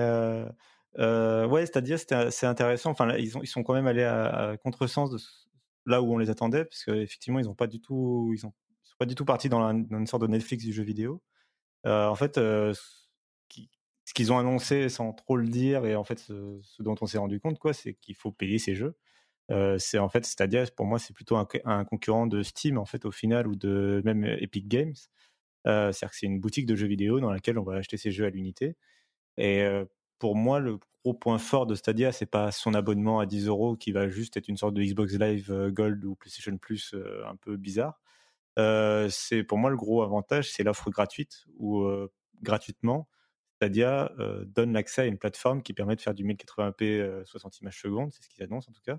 ouais, 0.99 1.67
c'est-à-dire 1.67 1.99
c'est 1.99 2.47
intéressant. 2.47 2.91
Enfin, 2.91 3.15
ils, 3.17 3.33
ils 3.43 3.47
sont 3.47 3.63
quand 3.63 3.75
même 3.75 3.87
allés 3.87 4.05
à, 4.05 4.57
contresens 4.63 5.11
de 5.11 5.19
là 5.87 6.01
où 6.01 6.15
on 6.15 6.19
les 6.19 6.31
attendait, 6.31 6.65
parce 6.65 6.85
qu'effectivement, 6.85 7.39
ils 7.39 7.49
ont 7.49 7.55
pas 7.55 7.67
du 7.67 7.81
tout, 7.81 8.33
ils, 8.35 8.47
ont, 8.47 8.55
sont 8.83 8.97
pas 8.99 9.07
du 9.07 9.15
tout 9.15 9.27
partis 9.27 9.51
dans, 9.51 9.69
une 9.71 10.07
sorte 10.07 10.23
de 10.23 10.29
Netflix 10.29 10.65
du 10.65 10.73
jeu 10.73 10.83
vidéo. 10.83 11.23
en 11.85 12.15
fait, 12.15 12.39
ce 14.05 14.13
qu'ils 14.15 14.33
ont 14.33 14.39
annoncé 14.39 14.89
sans 14.89 15.13
trop 15.13 15.37
le 15.37 15.49
dire 15.49 15.87
et 15.87 15.97
en 15.97 16.05
fait 16.05 16.19
ce, 16.19 16.61
dont 16.81 16.95
on 17.01 17.07
s'est 17.07 17.19
rendu 17.19 17.41
compte 17.41 17.59
quoi 17.59 17.73
c'est 17.73 17.95
qu'il 17.95 18.15
faut 18.15 18.33
payer 18.33 18.59
ces 18.59 18.75
jeux 18.75 18.97
euh, 19.51 19.79
c'est 19.79 19.99
en 19.99 20.09
fait 20.09 20.25
Stadia 20.25 20.65
pour 20.75 20.87
moi 20.87 20.99
c'est 20.99 21.13
plutôt 21.13 21.37
un, 21.37 21.85
concurrent 21.85 22.27
de 22.27 22.43
Steam 22.43 22.79
en 22.79 22.85
fait 22.87 23.05
au 23.05 23.11
final 23.11 23.47
ou 23.47 23.57
de 23.57 24.03
même 24.05 24.25
Epic 24.25 24.69
Games. 24.69 24.95
Euh, 25.67 25.93
c'est-à-dire 25.93 26.11
que 26.11 26.17
c'est 26.17 26.27
une 26.27 26.41
boutique 26.41 26.67
de 26.67 26.77
jeux 26.77 26.87
vidéo 26.87 27.21
dans 27.21 27.31
laquelle 27.31 27.59
on 27.59 27.63
va 27.63 27.75
acheter 27.77 27.97
ces 27.97 28.11
jeux 28.11 28.27
à 28.27 28.31
l'unité. 28.31 28.77
Et 29.39 29.63
euh, 29.63 29.85
pour 30.19 30.37
moi 30.37 30.61
le 30.61 30.79
gros 31.05 31.15
point 31.15 31.39
fort 31.39 31.67
de 31.67 31.75
Stadia 31.75 32.13
c'est 32.13 32.27
pas 32.27 32.53
son 32.53 32.75
abonnement 32.75 33.21
à 33.21 33.27
10 33.27 33.47
euros 33.49 33.77
qui 33.77 33.93
va 33.93 34.09
juste 34.09 34.37
être 34.37 34.49
une 34.49 34.57
sorte 34.57 34.75
de 34.75 34.83
Xbox 34.83 35.15
Live 35.15 35.53
Gold 35.71 36.05
ou 36.05 36.15
PlayStation 36.17 36.57
Plus 36.59 36.95
un 37.27 37.37
peu 37.37 37.57
bizarre. 37.57 38.01
C'est 38.57 39.45
pour 39.45 39.59
moi 39.59 39.71
le 39.71 39.77
gros 39.77 40.03
avantage 40.03 40.51
c'est 40.51 40.63
l'offre 40.63 40.91
gratuite 40.91 41.45
ou 41.59 41.87
gratuitement 42.43 43.09
Stadia 43.57 44.13
euh, 44.19 44.45
donne 44.45 44.73
l'accès 44.73 45.03
à 45.03 45.07
une 45.07 45.19
plateforme 45.19 45.63
qui 45.63 45.73
permet 45.73 45.97
de 45.97 46.01
faire 46.01 46.15
du 46.15 46.25
1080p 46.25 47.25
60 47.25 47.61
images 47.61 47.81
secondes, 47.81 48.13
c'est 48.13 48.23
ce 48.23 48.29
qu'ils 48.29 48.43
annoncent 48.43 48.69
en 48.69 48.73
tout 48.73 48.83
cas, 48.83 48.95
euh, 48.95 48.99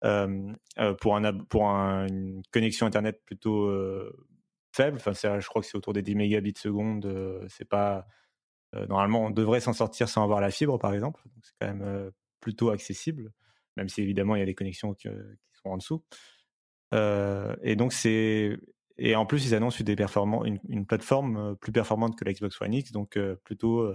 pour, 0.00 1.16
un, 1.16 1.38
pour 1.44 1.64
une 1.64 2.42
connexion 2.52 2.86
internet 2.86 3.20
plutôt 3.24 3.70
faible. 4.72 4.98
Je 4.98 5.48
crois 5.48 5.62
que 5.62 5.68
c'est 5.68 5.76
autour 5.76 5.92
des 5.92 6.02
10 6.02 6.14
mégabits 6.14 6.54
seconde. 6.56 7.46
c'est 7.48 7.68
pas 7.68 8.06
normalement 8.88 9.24
on 9.24 9.30
devrait 9.30 9.60
s'en 9.60 9.72
sortir 9.72 10.08
sans 10.08 10.22
avoir 10.22 10.40
la 10.40 10.50
fibre 10.50 10.78
par 10.78 10.94
exemple. 10.94 11.22
Donc 11.24 11.44
c'est 11.44 11.54
quand 11.60 11.74
même 11.74 12.10
plutôt 12.40 12.70
accessible, 12.70 13.32
même 13.76 13.88
si 13.88 14.02
évidemment 14.02 14.36
il 14.36 14.40
y 14.40 14.42
a 14.42 14.46
des 14.46 14.54
connexions 14.54 14.94
qui, 14.94 15.08
sont 15.62 15.70
en 15.70 15.76
dessous. 15.76 16.04
et 16.92 17.76
donc 17.76 17.92
c'est 17.92 18.58
et 18.98 19.14
en 19.14 19.26
plus, 19.26 19.46
ils 19.46 19.54
annoncent 19.54 19.78
une, 19.78 20.86
plateforme 20.86 21.56
plus 21.56 21.70
performante 21.70 22.18
que 22.18 22.24
la 22.24 22.32
Xbox 22.32 22.60
One 22.60 22.74
X, 22.74 22.92
donc 22.92 23.18
plutôt. 23.44 23.94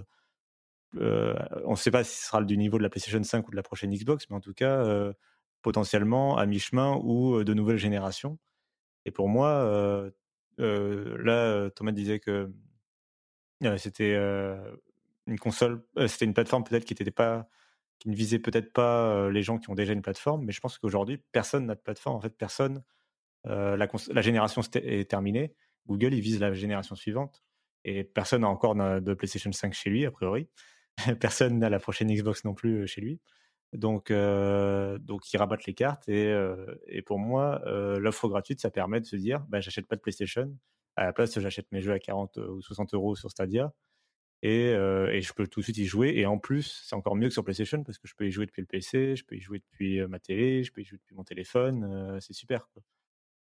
On 0.94 1.70
ne 1.70 1.76
sait 1.76 1.90
pas 1.90 2.04
si 2.04 2.16
ce 2.16 2.26
sera 2.26 2.42
du 2.42 2.56
niveau 2.56 2.78
de 2.78 2.82
la 2.82 2.88
PlayStation 2.88 3.22
5 3.22 3.46
ou 3.46 3.50
de 3.50 3.56
la 3.56 3.62
prochaine 3.62 3.92
Xbox, 3.92 4.28
mais 4.30 4.36
en 4.36 4.40
tout 4.40 4.54
cas, 4.54 5.12
potentiellement 5.64 6.36
à 6.36 6.46
mi-chemin 6.46 7.00
ou 7.02 7.42
de 7.42 7.54
nouvelle 7.54 7.78
génération. 7.78 8.38
Et 9.06 9.10
pour 9.10 9.28
moi, 9.28 10.10
là, 10.58 11.70
Thomas 11.70 11.90
disait 11.90 12.20
que 12.20 12.52
c'était 13.78 14.14
une 15.26 15.38
console, 15.40 15.82
c'était 16.06 16.26
une 16.26 16.34
plateforme 16.34 16.62
peut-être 16.62 16.84
qui 16.84 16.94
qui 16.94 18.08
ne 18.08 18.14
visait 18.14 18.38
peut-être 18.38 18.72
pas 18.72 19.30
les 19.30 19.42
gens 19.42 19.58
qui 19.58 19.70
ont 19.70 19.74
déjà 19.74 19.92
une 19.92 20.02
plateforme, 20.02 20.44
mais 20.44 20.52
je 20.52 20.60
pense 20.60 20.78
qu'aujourd'hui, 20.78 21.18
personne 21.32 21.66
n'a 21.66 21.74
de 21.74 21.80
plateforme. 21.80 22.16
En 22.16 22.20
fait, 22.20 22.36
personne 22.36 22.84
euh, 23.46 23.76
la, 23.76 24.22
génération 24.22 24.62
est 24.74 25.10
terminée. 25.10 25.54
Google, 25.86 26.14
il 26.14 26.20
vise 26.20 26.40
la 26.40 26.52
génération 26.54 26.94
suivante. 26.94 27.42
Et 27.84 28.04
personne 28.04 28.42
n'a 28.42 28.48
encore 28.48 28.74
de 28.74 29.14
PlayStation 29.14 29.52
5 29.52 29.74
chez 29.74 29.90
lui, 29.90 30.06
a 30.06 30.10
priori. 30.10 30.48
personne 31.20 31.58
n'a 31.58 31.68
la 31.68 31.78
prochaine 31.78 32.12
Xbox 32.12 32.44
non 32.44 32.54
plus 32.54 32.86
chez 32.86 33.00
lui. 33.00 33.20
Donc, 33.74 34.10
euh, 34.10 34.98
donc 34.98 35.32
ils 35.32 35.36
rabattent 35.36 35.66
les 35.66 35.74
cartes. 35.74 36.08
Et, 36.08 36.32
et 36.86 37.02
pour 37.02 37.18
moi, 37.18 37.62
l'offre 37.98 38.28
gratuite, 38.28 38.60
ça 38.60 38.70
permet 38.70 39.00
de 39.00 39.06
se 39.06 39.16
dire 39.16 39.44
bah, 39.48 39.60
j'achète 39.60 39.86
pas 39.86 39.96
de 39.96 40.00
PlayStation. 40.00 40.56
À 40.96 41.04
la 41.04 41.12
place, 41.12 41.38
j'achète 41.38 41.66
mes 41.72 41.80
jeux 41.80 41.92
à 41.92 41.98
40 41.98 42.36
ou 42.36 42.62
60 42.62 42.94
euros 42.94 43.16
sur 43.16 43.30
Stadia. 43.30 43.72
Et, 44.42 44.68
et, 44.70 45.22
je 45.22 45.32
peux 45.32 45.46
tout 45.46 45.60
de 45.60 45.64
suite 45.64 45.78
y 45.78 45.86
jouer. 45.86 46.12
Et 46.16 46.26
en 46.26 46.38
plus, 46.38 46.82
c'est 46.86 46.94
encore 46.94 47.16
mieux 47.16 47.28
que 47.28 47.34
sur 47.34 47.44
PlayStation 47.44 47.82
parce 47.82 47.98
que 47.98 48.06
je 48.06 48.14
peux 48.14 48.26
y 48.26 48.30
jouer 48.30 48.46
depuis 48.46 48.60
le 48.62 48.66
PC, 48.66 49.16
je 49.16 49.24
peux 49.24 49.36
y 49.36 49.40
jouer 49.40 49.58
depuis 49.58 50.06
ma 50.06 50.18
télé, 50.18 50.62
je 50.62 50.72
peux 50.72 50.82
y 50.82 50.84
jouer 50.84 50.98
depuis 50.98 51.14
mon 51.16 51.24
téléphone. 51.24 52.18
c'est 52.20 52.34
super. 52.34 52.68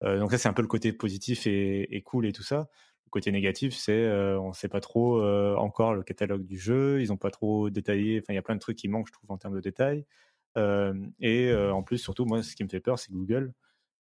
Euh, 0.04 0.20
donc 0.20 0.32
ça, 0.32 0.38
c'est 0.38 0.50
un 0.50 0.54
peu 0.54 0.62
le 0.62 0.68
côté 0.68 0.94
positif 0.94 1.48
et, 1.48 2.02
cool 2.06 2.26
et 2.26 2.34
tout 2.34 2.44
ça. 2.44 2.70
Côté 3.14 3.32
négatif, 3.32 3.76
c'est 3.76 4.06
euh, 4.06 4.40
on 4.40 4.48
ne 4.48 4.54
sait 4.54 4.68
pas 4.68 4.80
trop 4.80 5.22
euh, 5.22 5.56
encore 5.58 5.94
le 5.94 6.02
catalogue 6.02 6.48
du 6.48 6.58
jeu. 6.58 7.00
Ils 7.00 7.10
n'ont 7.10 7.18
pas 7.18 7.30
trop 7.30 7.70
détaillé. 7.70 8.18
Enfin, 8.18 8.34
il 8.34 8.36
y 8.36 8.40
a 8.40 8.42
plein 8.42 8.56
de 8.56 8.60
trucs 8.60 8.76
qui 8.76 8.88
manquent, 8.88 9.06
je 9.06 9.14
trouve, 9.14 9.30
en 9.30 9.38
termes 9.38 9.54
de 9.54 9.60
détails. 9.60 10.04
et 11.20 11.54
en 11.54 11.84
plus, 11.84 12.00
surtout, 12.00 12.26
moi, 12.26 12.42
ce 12.42 12.56
qui 12.56 12.64
me 12.64 12.70
fait 12.70 12.80
peur, 12.80 12.98
c'est 12.98 13.12
Google. 13.12 13.54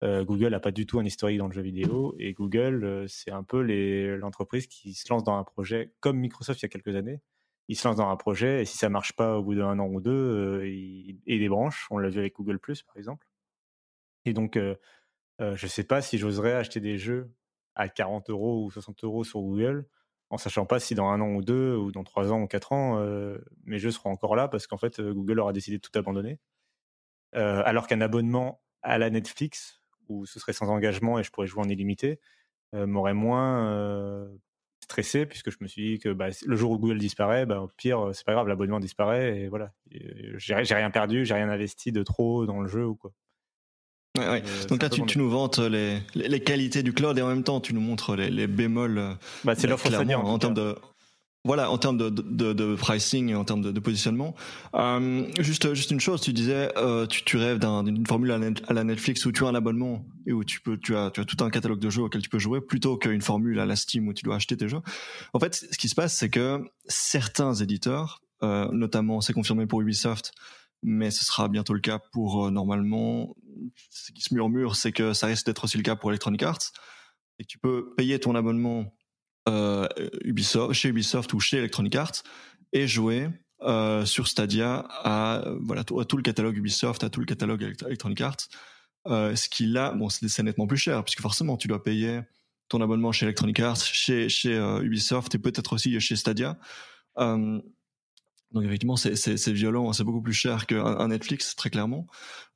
Google 0.03 0.49
n'a 0.49 0.59
pas 0.59 0.71
du 0.71 0.85
tout 0.85 0.99
un 0.99 1.05
historique 1.05 1.37
dans 1.37 1.47
le 1.47 1.53
jeu 1.53 1.61
vidéo 1.61 2.15
et 2.19 2.33
Google, 2.33 3.05
c'est 3.07 3.31
un 3.31 3.43
peu 3.43 3.61
l'entreprise 4.17 4.67
qui 4.67 4.93
se 4.93 5.05
lance 5.09 5.23
dans 5.23 5.37
un 5.37 5.45
projet 5.45 5.93
comme 6.01 6.17
Microsoft 6.17 6.59
il 6.61 6.65
y 6.65 6.65
a 6.65 6.69
quelques 6.69 6.97
années. 6.97 7.21
Il 7.69 7.77
se 7.77 7.87
lance 7.87 7.95
dans 7.95 8.09
un 8.09 8.17
projet 8.17 8.63
et 8.63 8.65
si 8.65 8.77
ça 8.77 8.89
marche 8.89 9.13
pas 9.13 9.37
au 9.37 9.43
bout 9.43 9.55
d'un 9.55 9.79
an 9.79 9.87
ou 9.87 10.01
deux, 10.01 10.65
il, 10.65 11.21
il 11.25 11.39
débranche. 11.39 11.87
On 11.91 11.97
l'a 11.97 12.09
vu 12.09 12.19
avec 12.19 12.35
Google 12.35 12.59
Plus 12.59 12.83
par 12.83 12.97
exemple. 12.97 13.25
Et 14.25 14.33
donc, 14.33 14.57
je 14.57 14.75
je 15.55 15.67
sais 15.67 15.85
pas 15.85 16.01
si 16.01 16.17
j'oserais 16.17 16.53
acheter 16.55 16.81
des 16.81 16.97
jeux 16.97 17.31
à 17.77 17.89
40 17.89 18.29
euros 18.29 18.65
ou 18.65 18.71
60 18.71 19.03
euros 19.03 19.23
sur 19.23 19.41
Google, 19.41 19.87
en 20.29 20.37
sachant 20.37 20.65
pas 20.65 20.79
si 20.79 20.95
dans 20.95 21.07
un 21.07 21.21
an 21.21 21.29
ou 21.35 21.41
deux, 21.41 21.75
ou 21.75 21.91
dans 21.91 22.03
trois 22.03 22.31
ans 22.33 22.41
ou 22.41 22.47
quatre 22.47 22.73
ans, 22.73 23.01
mes 23.65 23.79
jeux 23.79 23.91
seront 23.91 24.11
encore 24.11 24.35
là 24.35 24.47
parce 24.47 24.67
qu'en 24.67 24.77
fait 24.77 24.99
Google 25.01 25.39
aura 25.39 25.53
décidé 25.53 25.77
de 25.77 25.81
tout 25.81 25.97
abandonner. 25.97 26.39
alors 27.33 27.87
qu'un 27.87 28.01
abonnement 28.01 28.61
à 28.81 28.97
la 28.97 29.09
Netflix, 29.09 29.81
où 30.09 30.25
ce 30.25 30.39
serait 30.39 30.53
sans 30.53 30.69
engagement 30.69 31.19
et 31.19 31.23
je 31.23 31.31
pourrais 31.31 31.47
jouer 31.47 31.63
en 31.63 31.69
illimité, 31.69 32.19
m'aurait 32.73 33.13
moins 33.13 34.27
stressé 34.81 35.25
puisque 35.25 35.51
je 35.51 35.57
me 35.61 35.67
suis 35.67 35.93
dit 35.93 35.99
que 35.99 36.09
bah, 36.09 36.27
le 36.45 36.55
jour 36.55 36.71
où 36.71 36.79
Google 36.79 36.97
disparaît, 36.97 37.45
bah, 37.45 37.61
au 37.61 37.67
pire, 37.67 38.09
c'est 38.13 38.25
pas 38.25 38.33
grave, 38.33 38.47
l'abonnement 38.47 38.79
disparaît 38.79 39.39
et 39.39 39.47
voilà. 39.47 39.73
J'ai 40.37 40.55
rien 40.55 40.91
perdu, 40.91 41.25
j'ai 41.25 41.33
rien 41.33 41.49
investi 41.49 41.91
de 41.91 42.03
trop 42.03 42.45
dans 42.45 42.61
le 42.61 42.67
jeu 42.67 42.85
ou 42.85 42.95
quoi. 42.95 43.11
Euh, 44.17 44.39
Donc 44.69 44.81
là, 44.81 44.89
tu, 44.89 45.05
tu, 45.05 45.17
nous 45.17 45.29
vantes 45.29 45.59
les, 45.59 45.99
les, 46.15 46.39
qualités 46.39 46.83
du 46.83 46.93
cloud 46.93 47.17
et 47.17 47.21
en 47.21 47.27
même 47.27 47.43
temps, 47.43 47.59
tu 47.59 47.73
nous 47.73 47.81
montres 47.81 48.15
les, 48.15 48.29
les 48.29 48.47
bémols. 48.47 48.97
Euh, 48.97 49.13
bah, 49.43 49.53
c'est 49.55 49.67
l'offre 49.67 49.87
en, 49.93 50.09
en 50.09 50.39
termes 50.39 50.53
de. 50.53 50.75
Voilà, 51.47 51.71
en 51.71 51.77
termes 51.77 51.97
de, 51.97 52.09
de, 52.09 52.51
de, 52.51 52.75
pricing 52.75 53.29
et 53.29 53.35
en 53.35 53.45
termes 53.45 53.61
de, 53.61 53.71
de 53.71 53.79
positionnement. 53.79 54.35
Euh, 54.75 55.23
juste, 55.39 55.73
juste 55.75 55.91
une 55.91 55.99
chose, 56.01 56.19
tu 56.19 56.33
disais, 56.33 56.73
euh, 56.75 57.05
tu, 57.05 57.23
tu 57.23 57.37
rêves 57.37 57.59
d'une 57.59 58.05
formule 58.05 58.31
à, 58.31 58.73
la 58.73 58.83
Netflix 58.83 59.25
où 59.25 59.31
tu 59.31 59.45
as 59.45 59.47
un 59.47 59.55
abonnement 59.55 60.05
et 60.25 60.33
où 60.33 60.43
tu 60.43 60.59
peux, 60.59 60.77
tu 60.77 60.97
as, 60.97 61.09
tu 61.09 61.21
as 61.21 61.23
tout 61.23 61.41
un 61.41 61.49
catalogue 61.49 61.79
de 61.79 61.89
jeux 61.89 62.01
auxquels 62.01 62.21
tu 62.21 62.27
peux 62.27 62.39
jouer, 62.39 62.59
plutôt 62.59 62.97
qu'une 62.97 63.21
formule 63.21 63.61
à 63.61 63.65
la 63.65 63.77
Steam 63.77 64.09
où 64.09 64.13
tu 64.13 64.25
dois 64.25 64.35
acheter 64.35 64.57
tes 64.57 64.67
jeux. 64.67 64.81
En 65.33 65.39
fait, 65.39 65.55
ce 65.55 65.77
qui 65.77 65.87
se 65.87 65.95
passe, 65.95 66.17
c'est 66.17 66.29
que 66.29 66.65
certains 66.87 67.53
éditeurs, 67.53 68.21
euh, 68.43 68.67
notamment, 68.73 69.21
c'est 69.21 69.31
confirmé 69.31 69.67
pour 69.67 69.79
Ubisoft, 69.79 70.33
mais 70.83 71.11
ce 71.11 71.25
sera 71.25 71.47
bientôt 71.47 71.73
le 71.73 71.79
cas 71.79 71.99
pour 72.11 72.51
normalement 72.51 73.35
ce 73.89 74.11
qui 74.11 74.21
se 74.21 74.33
murmure, 74.33 74.75
c'est 74.75 74.91
que 74.91 75.13
ça 75.13 75.27
risque 75.27 75.45
d'être 75.45 75.63
aussi 75.63 75.77
le 75.77 75.83
cas 75.83 75.95
pour 75.95 76.11
Electronic 76.11 76.43
Arts. 76.43 76.71
Et 77.39 77.45
tu 77.45 77.57
peux 77.59 77.93
payer 77.95 78.19
ton 78.19 78.35
abonnement 78.35 78.85
euh, 79.47 79.87
Ubisoft, 80.23 80.73
chez 80.73 80.89
Ubisoft 80.89 81.33
ou 81.33 81.39
chez 81.39 81.57
Electronic 81.57 81.95
Arts 81.95 82.23
et 82.73 82.87
jouer 82.87 83.29
euh, 83.61 84.05
sur 84.05 84.27
Stadia 84.27 84.85
à 84.89 85.43
voilà 85.61 85.83
tout, 85.83 85.97
le 86.17 86.21
catalogue 86.21 86.57
Ubisoft, 86.57 87.03
à 87.03 87.09
tout 87.09 87.19
le 87.19 87.25
catalogue 87.25 87.75
Electronic 87.85 88.21
Arts. 88.21 88.47
Euh, 89.07 89.35
ce 89.35 89.47
qui 89.47 89.67
là, 89.67 89.91
bon, 89.91 90.09
c'est 90.09 90.43
nettement 90.43 90.67
plus 90.67 90.77
cher 90.77 91.03
puisque 91.03 91.21
forcément 91.21 91.55
tu 91.55 91.67
dois 91.67 91.81
payer 91.81 92.21
ton 92.67 92.81
abonnement 92.81 93.13
chez 93.13 93.25
Electronic 93.25 93.59
Arts, 93.61 93.77
chez 93.77 94.27
Ubisoft 94.81 95.33
et 95.35 95.39
peut-être 95.39 95.73
aussi 95.73 95.97
chez 95.99 96.15
Stadia. 96.15 96.57
Donc 98.51 98.63
effectivement, 98.63 98.95
c'est 98.95 99.51
violent, 99.51 99.91
c'est 99.91 100.03
beaucoup 100.03 100.21
plus 100.21 100.33
cher 100.33 100.67
qu'un 100.67 101.07
Netflix, 101.09 101.55
très 101.55 101.69
clairement. 101.69 102.07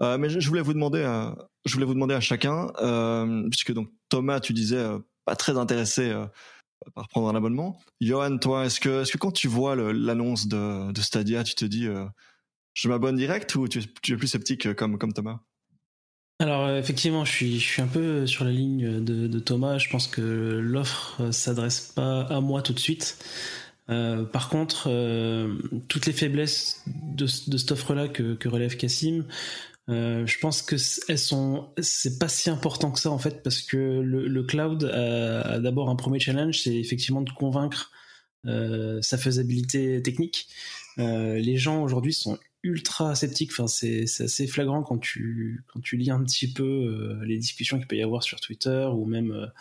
Euh, 0.01 0.17
mais 0.17 0.29
je, 0.29 0.47
voulais 0.47 0.61
vous 0.61 0.73
demander, 0.73 1.03
à, 1.03 1.35
je 1.65 1.73
voulais 1.73 1.85
vous 1.85 1.93
demander 1.93 2.13
à 2.13 2.21
chacun, 2.21 2.71
euh, 2.81 3.47
puisque 3.49 3.73
donc 3.73 3.89
Thomas, 4.07 4.39
tu 4.39 4.53
disais 4.53 4.77
euh, 4.77 4.99
pas 5.25 5.35
très 5.35 5.57
intéressé 5.57 6.09
euh, 6.09 6.25
par 6.95 7.09
prendre 7.09 7.27
un 7.29 7.35
abonnement. 7.35 7.79
Johan, 7.99 8.37
toi, 8.37 8.65
est-ce 8.65 8.79
que, 8.79 9.01
est-ce 9.01 9.11
que 9.11 9.17
quand 9.17 9.31
tu 9.31 9.47
vois 9.47 9.75
l'annonce 9.75 10.47
de, 10.47 10.91
de, 10.91 11.01
Stadia, 11.01 11.43
tu 11.43 11.55
te 11.55 11.65
dis, 11.65 11.87
euh, 11.87 12.05
je 12.73 12.87
m'abonne 12.87 13.17
direct 13.17 13.53
ou 13.55 13.67
tu, 13.67 13.81
tu, 14.01 14.13
es 14.13 14.17
plus 14.17 14.27
sceptique 14.27 14.73
comme, 14.75 14.97
comme 14.97 15.13
Thomas? 15.13 15.39
Alors 16.39 16.71
effectivement, 16.71 17.23
je 17.23 17.31
suis, 17.31 17.59
je 17.59 17.65
suis 17.65 17.81
un 17.83 17.87
peu 17.87 18.25
sur 18.25 18.45
la 18.45 18.51
ligne 18.51 19.03
de, 19.03 19.27
de 19.27 19.39
Thomas. 19.39 19.77
Je 19.77 19.89
pense 19.89 20.07
que 20.07 20.21
l'offre 20.21 21.29
s'adresse 21.29 21.81
pas 21.81 22.21
à 22.21 22.41
moi 22.41 22.63
tout 22.63 22.73
de 22.73 22.79
suite. 22.79 23.19
Euh, 23.91 24.23
par 24.23 24.49
contre, 24.49 24.87
euh, 24.87 25.57
toutes 25.87 26.05
les 26.05 26.13
faiblesses 26.13 26.83
de, 26.87 27.25
de 27.25 27.57
cette 27.57 27.71
offre-là 27.71 28.07
que, 28.07 28.47
relève 28.47 28.77
Cassim, 28.77 29.25
euh, 29.89 30.25
je 30.25 30.39
pense 30.39 30.61
que 30.61 30.77
elles 31.09 31.19
sont, 31.19 31.69
c'est 31.81 32.17
pas 32.17 32.29
si 32.29 32.49
important 32.49 32.91
que 32.91 32.99
ça 32.99 33.11
en 33.11 33.17
fait, 33.17 33.43
parce 33.43 33.61
que 33.61 33.77
le, 33.77 34.43
cloud 34.43 34.85
a, 34.85 35.59
d'abord 35.59 35.89
un 35.89 35.95
premier 35.95 36.19
challenge, 36.19 36.61
c'est 36.61 36.75
effectivement 36.75 37.21
de 37.21 37.31
convaincre 37.31 37.91
sa 38.45 39.17
faisabilité 39.17 40.01
technique. 40.01 40.47
Les 40.97 41.57
gens 41.57 41.83
aujourd'hui 41.83 42.13
sont 42.13 42.39
ultra 42.63 43.13
sceptiques. 43.15 43.51
Enfin, 43.51 43.67
c'est 43.67 44.03
assez 44.03 44.47
flagrant 44.47 44.83
quand 44.83 44.97
tu 44.97 45.63
quand 45.67 45.79
tu 45.81 45.97
lis 45.97 46.09
un 46.09 46.23
petit 46.23 46.51
peu 46.51 47.19
les 47.23 47.37
discussions 47.37 47.77
qu'il 47.77 47.87
peut 47.87 47.97
y 47.97 48.03
avoir 48.03 48.23
sur 48.23 48.39
Twitter 48.39 48.87
ou 48.93 49.05
même 49.05 49.51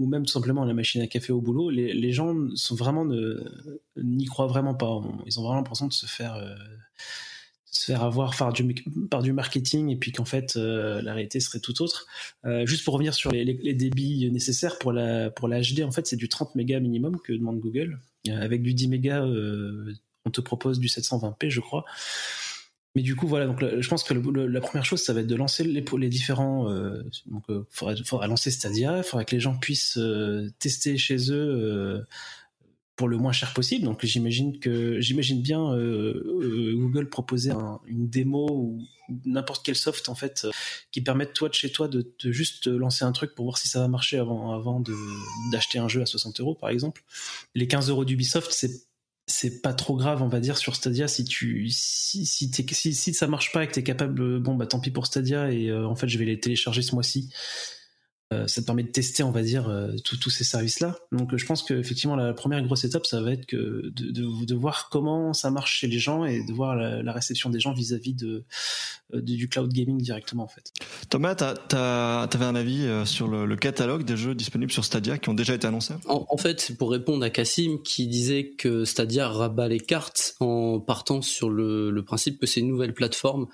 ou 0.00 0.06
même 0.06 0.24
tout 0.24 0.32
simplement 0.32 0.64
la 0.64 0.72
machine 0.72 1.02
à 1.02 1.06
café 1.06 1.30
au 1.30 1.42
boulot, 1.42 1.68
les, 1.68 2.12
gens 2.12 2.34
sont 2.54 2.74
vraiment 2.74 3.06
n'y 3.96 4.24
croient 4.24 4.46
vraiment 4.46 4.74
pas. 4.74 5.00
Ils 5.26 5.38
ont 5.38 5.42
vraiment 5.42 5.56
l'impression 5.56 5.86
de 5.86 5.92
se 5.92 6.06
faire 6.06 6.34
euh, 6.36 6.54
se 7.66 7.84
faire 7.84 8.02
avoir 8.02 8.34
par 8.34 8.52
du, 8.54 8.74
par 9.10 9.22
du 9.22 9.34
marketing 9.34 9.90
et 9.90 9.96
puis 9.96 10.10
qu'en 10.10 10.24
fait 10.24 10.56
euh, 10.56 11.02
la 11.02 11.12
réalité 11.12 11.38
serait 11.38 11.60
tout 11.60 11.82
autre. 11.82 12.06
Euh, 12.46 12.64
juste 12.64 12.82
pour 12.82 12.94
revenir 12.94 13.12
sur 13.12 13.30
les, 13.30 13.44
les, 13.44 13.74
débits 13.74 14.30
nécessaires 14.32 14.78
pour 14.78 14.92
la 14.92 15.28
pour 15.30 15.48
la 15.48 15.60
HD, 15.60 15.82
en 15.82 15.92
fait 15.92 16.06
c'est 16.06 16.16
du 16.16 16.30
30 16.30 16.54
mégas 16.54 16.80
minimum 16.80 17.20
que 17.22 17.34
demande 17.34 17.60
Google. 17.60 18.00
avec 18.30 18.62
du 18.62 18.72
10 18.72 18.88
mégas, 18.88 19.22
on 20.24 20.30
te 20.30 20.40
propose 20.40 20.80
du 20.80 20.88
720p, 20.88 21.50
je 21.50 21.60
crois. 21.60 21.84
Mais 22.96 23.02
du 23.02 23.14
coup, 23.14 23.28
voilà, 23.28 23.46
donc 23.46 23.60
je 23.60 23.88
pense 23.88 24.02
que 24.02 24.14
la 24.14 24.60
première 24.60 24.84
chose, 24.84 25.02
ça 25.02 25.12
va 25.12 25.20
être 25.20 25.28
de 25.28 25.36
lancer 25.36 25.62
les, 25.62 26.08
différents. 26.08 26.68
Euh, 26.70 27.04
donc, 27.26 27.44
il 27.48 27.54
euh, 27.54 27.64
faudra, 28.04 28.26
lancer 28.26 28.50
Stadia, 28.50 28.98
il 28.98 29.04
faudra 29.04 29.24
que 29.24 29.34
les 29.34 29.40
gens 29.40 29.56
puissent 29.56 29.96
euh, 29.96 30.50
tester 30.58 30.98
chez 30.98 31.30
eux 31.30 32.04
pour 32.96 33.06
le 33.08 33.16
moins 33.16 33.30
cher 33.30 33.54
possible. 33.54 33.84
Donc, 33.84 34.04
j'imagine 34.04 34.58
que 34.58 35.00
j'imagine 35.00 35.40
bien 35.40 35.72
Google 36.74 37.08
proposer 37.08 37.52
une 37.86 38.08
démo 38.08 38.48
ou 38.50 38.82
n'importe 39.24 39.64
quel 39.64 39.76
soft 39.76 40.08
en 40.08 40.14
fait 40.14 40.46
qui 40.92 41.00
permette 41.00 41.32
toi 41.32 41.48
de 41.48 41.54
chez 41.54 41.72
toi 41.72 41.88
de, 41.88 42.14
de, 42.22 42.30
juste 42.30 42.68
lancer 42.68 43.04
un 43.04 43.10
truc 43.10 43.34
pour 43.34 43.44
voir 43.44 43.58
si 43.58 43.66
ça 43.66 43.80
va 43.80 43.88
marcher 43.88 44.18
avant 44.18 44.52
avant 44.52 44.80
d'acheter 45.50 45.80
un 45.80 45.88
jeu 45.88 46.02
à 46.02 46.06
60 46.06 46.40
euros 46.40 46.54
par 46.56 46.70
exemple. 46.70 47.04
Les 47.54 47.68
15 47.68 47.88
euros 47.88 48.04
d'Ubisoft, 48.04 48.50
c'est 48.52 48.89
c'est 49.40 49.62
pas 49.62 49.72
trop 49.72 49.96
grave, 49.96 50.22
on 50.22 50.28
va 50.28 50.38
dire, 50.38 50.58
sur 50.58 50.76
Stadia. 50.76 51.08
Si 51.08 51.24
tu, 51.24 51.70
si, 51.70 52.26
si, 52.26 52.50
si, 52.52 52.94
si 52.94 53.14
ça 53.14 53.26
marche 53.26 53.52
pas 53.52 53.64
et 53.64 53.66
que 53.66 53.72
t'es 53.72 53.82
capable, 53.82 54.38
bon, 54.38 54.54
bah 54.54 54.66
tant 54.66 54.80
pis 54.80 54.90
pour 54.90 55.06
Stadia 55.06 55.50
et 55.50 55.70
euh, 55.70 55.86
en 55.86 55.94
fait, 55.94 56.08
je 56.08 56.18
vais 56.18 56.26
les 56.26 56.38
télécharger 56.38 56.82
ce 56.82 56.94
mois-ci. 56.94 57.30
Euh, 58.32 58.46
ça 58.46 58.60
te 58.60 58.66
permet 58.66 58.84
de 58.84 58.90
tester, 58.90 59.24
on 59.24 59.32
va 59.32 59.42
dire, 59.42 59.68
euh, 59.68 59.90
tous 60.04 60.30
ces 60.30 60.44
services-là. 60.44 60.96
Donc, 61.10 61.34
je 61.34 61.44
pense 61.44 61.64
qu'effectivement, 61.64 62.14
la 62.14 62.32
première 62.32 62.62
grosse 62.62 62.84
étape, 62.84 63.04
ça 63.04 63.20
va 63.20 63.32
être 63.32 63.44
que 63.44 63.90
de, 63.92 64.12
de, 64.12 64.44
de, 64.44 64.54
voir 64.54 64.88
comment 64.88 65.32
ça 65.32 65.50
marche 65.50 65.80
chez 65.80 65.88
les 65.88 65.98
gens 65.98 66.24
et 66.24 66.44
de 66.44 66.52
voir 66.52 66.76
la, 66.76 67.02
la 67.02 67.12
réception 67.12 67.50
des 67.50 67.58
gens 67.58 67.72
vis-à-vis 67.72 68.14
de, 68.14 68.44
de, 69.12 69.20
du 69.20 69.48
cloud 69.48 69.72
gaming 69.72 70.00
directement, 70.00 70.44
en 70.44 70.48
fait. 70.48 70.72
Thomas, 71.08 71.34
tu 71.34 71.74
avais 71.74 72.44
un 72.44 72.54
avis 72.54 72.88
sur 73.04 73.26
le, 73.26 73.46
le, 73.46 73.56
catalogue 73.56 74.04
des 74.04 74.16
jeux 74.16 74.36
disponibles 74.36 74.70
sur 74.70 74.84
Stadia 74.84 75.18
qui 75.18 75.28
ont 75.28 75.34
déjà 75.34 75.54
été 75.54 75.66
annoncés? 75.66 75.94
En, 76.06 76.24
en, 76.28 76.36
fait, 76.36 76.60
c'est 76.60 76.76
pour 76.76 76.92
répondre 76.92 77.24
à 77.24 77.30
Cassim 77.30 77.78
qui 77.82 78.06
disait 78.06 78.50
que 78.50 78.84
Stadia 78.84 79.28
rabat 79.28 79.66
les 79.66 79.80
cartes 79.80 80.36
en 80.38 80.78
partant 80.78 81.20
sur 81.20 81.50
le, 81.50 81.90
le 81.90 82.04
principe 82.04 82.38
que 82.38 82.46
c'est 82.46 82.60
une 82.60 82.68
nouvelle 82.68 82.94
plateforme, 82.94 83.48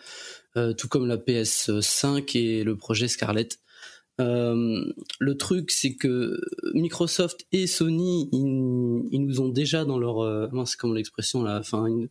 euh, 0.57 0.75
tout 0.75 0.89
comme 0.89 1.07
la 1.07 1.17
PS5 1.17 2.37
et 2.37 2.63
le 2.63 2.77
projet 2.77 3.09
Scarlett. 3.09 3.59
Euh, 4.21 4.85
le 5.19 5.37
truc, 5.37 5.71
c'est 5.71 5.95
que 5.95 6.41
Microsoft 6.75 7.47
et 7.53 7.67
Sony, 7.67 8.29
ils, 8.33 8.47
nous 8.47 9.41
ont 9.41 9.49
déjà 9.49 9.85
dans 9.85 9.99
leur, 9.99 10.21
euh, 10.21 10.49
c'est 10.65 10.79
comme 10.79 10.95
l'expression 10.95 11.43
là, 11.43 11.59
enfin, 11.59 11.89
ils, 11.89 12.09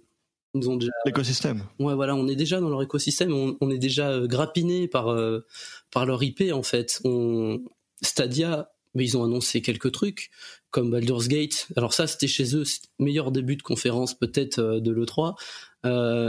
nous 0.54 0.70
ont 0.70 0.78
déjà. 0.78 0.92
L'écosystème. 1.06 1.64
Ouais, 1.80 1.96
voilà, 1.96 2.16
on 2.16 2.28
est 2.28 2.36
déjà 2.36 2.62
dans 2.62 2.70
leur 2.70 2.82
écosystème, 2.84 3.34
on, 3.60 3.70
est 3.70 3.78
déjà 3.78 4.12
euh, 4.12 4.28
grappiné 4.28 4.88
par 4.88 5.10
euh, 5.10 5.46
par 5.92 6.06
leur 6.06 6.22
IP 6.24 6.44
en 6.54 6.64
fait. 6.64 7.02
On, 7.04 7.64
Stadia, 8.02 8.72
mais 8.94 9.04
ils 9.04 9.18
ont 9.18 9.24
annoncé 9.24 9.62
quelques 9.62 9.92
trucs 9.92 10.30
comme 10.70 10.92
Baldur's 10.92 11.28
Gate. 11.28 11.68
Alors 11.76 11.94
ça, 11.94 12.08
c'était 12.08 12.28
chez 12.28 12.56
eux, 12.56 12.64
meilleur 13.00 13.32
début 13.32 13.56
de 13.56 13.64
conférence 13.64 14.14
peut-être 14.14 14.62
de 14.62 14.92
l'E3, 14.92 15.36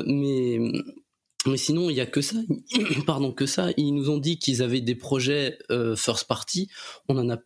mais 0.06 0.58
mais 1.46 1.56
sinon, 1.56 1.90
il 1.90 1.96
y 1.96 2.00
a 2.00 2.06
que 2.06 2.20
ça. 2.20 2.38
Pardon, 3.06 3.32
que 3.32 3.46
ça. 3.46 3.70
Ils 3.76 3.92
nous 3.92 4.10
ont 4.10 4.18
dit 4.18 4.38
qu'ils 4.38 4.62
avaient 4.62 4.80
des 4.80 4.94
projets 4.94 5.58
euh, 5.70 5.96
first 5.96 6.24
party. 6.24 6.68
On 7.08 7.16
en 7.18 7.30
a, 7.30 7.38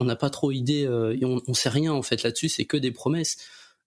on 0.00 0.04
n'a 0.04 0.16
pas 0.16 0.30
trop 0.30 0.50
idée. 0.50 0.86
Euh, 0.86 1.16
et 1.20 1.24
on, 1.24 1.40
on 1.46 1.54
sait 1.54 1.68
rien 1.68 1.92
en 1.92 2.02
fait 2.02 2.22
là-dessus. 2.22 2.48
C'est 2.48 2.64
que 2.64 2.76
des 2.76 2.90
promesses. 2.90 3.36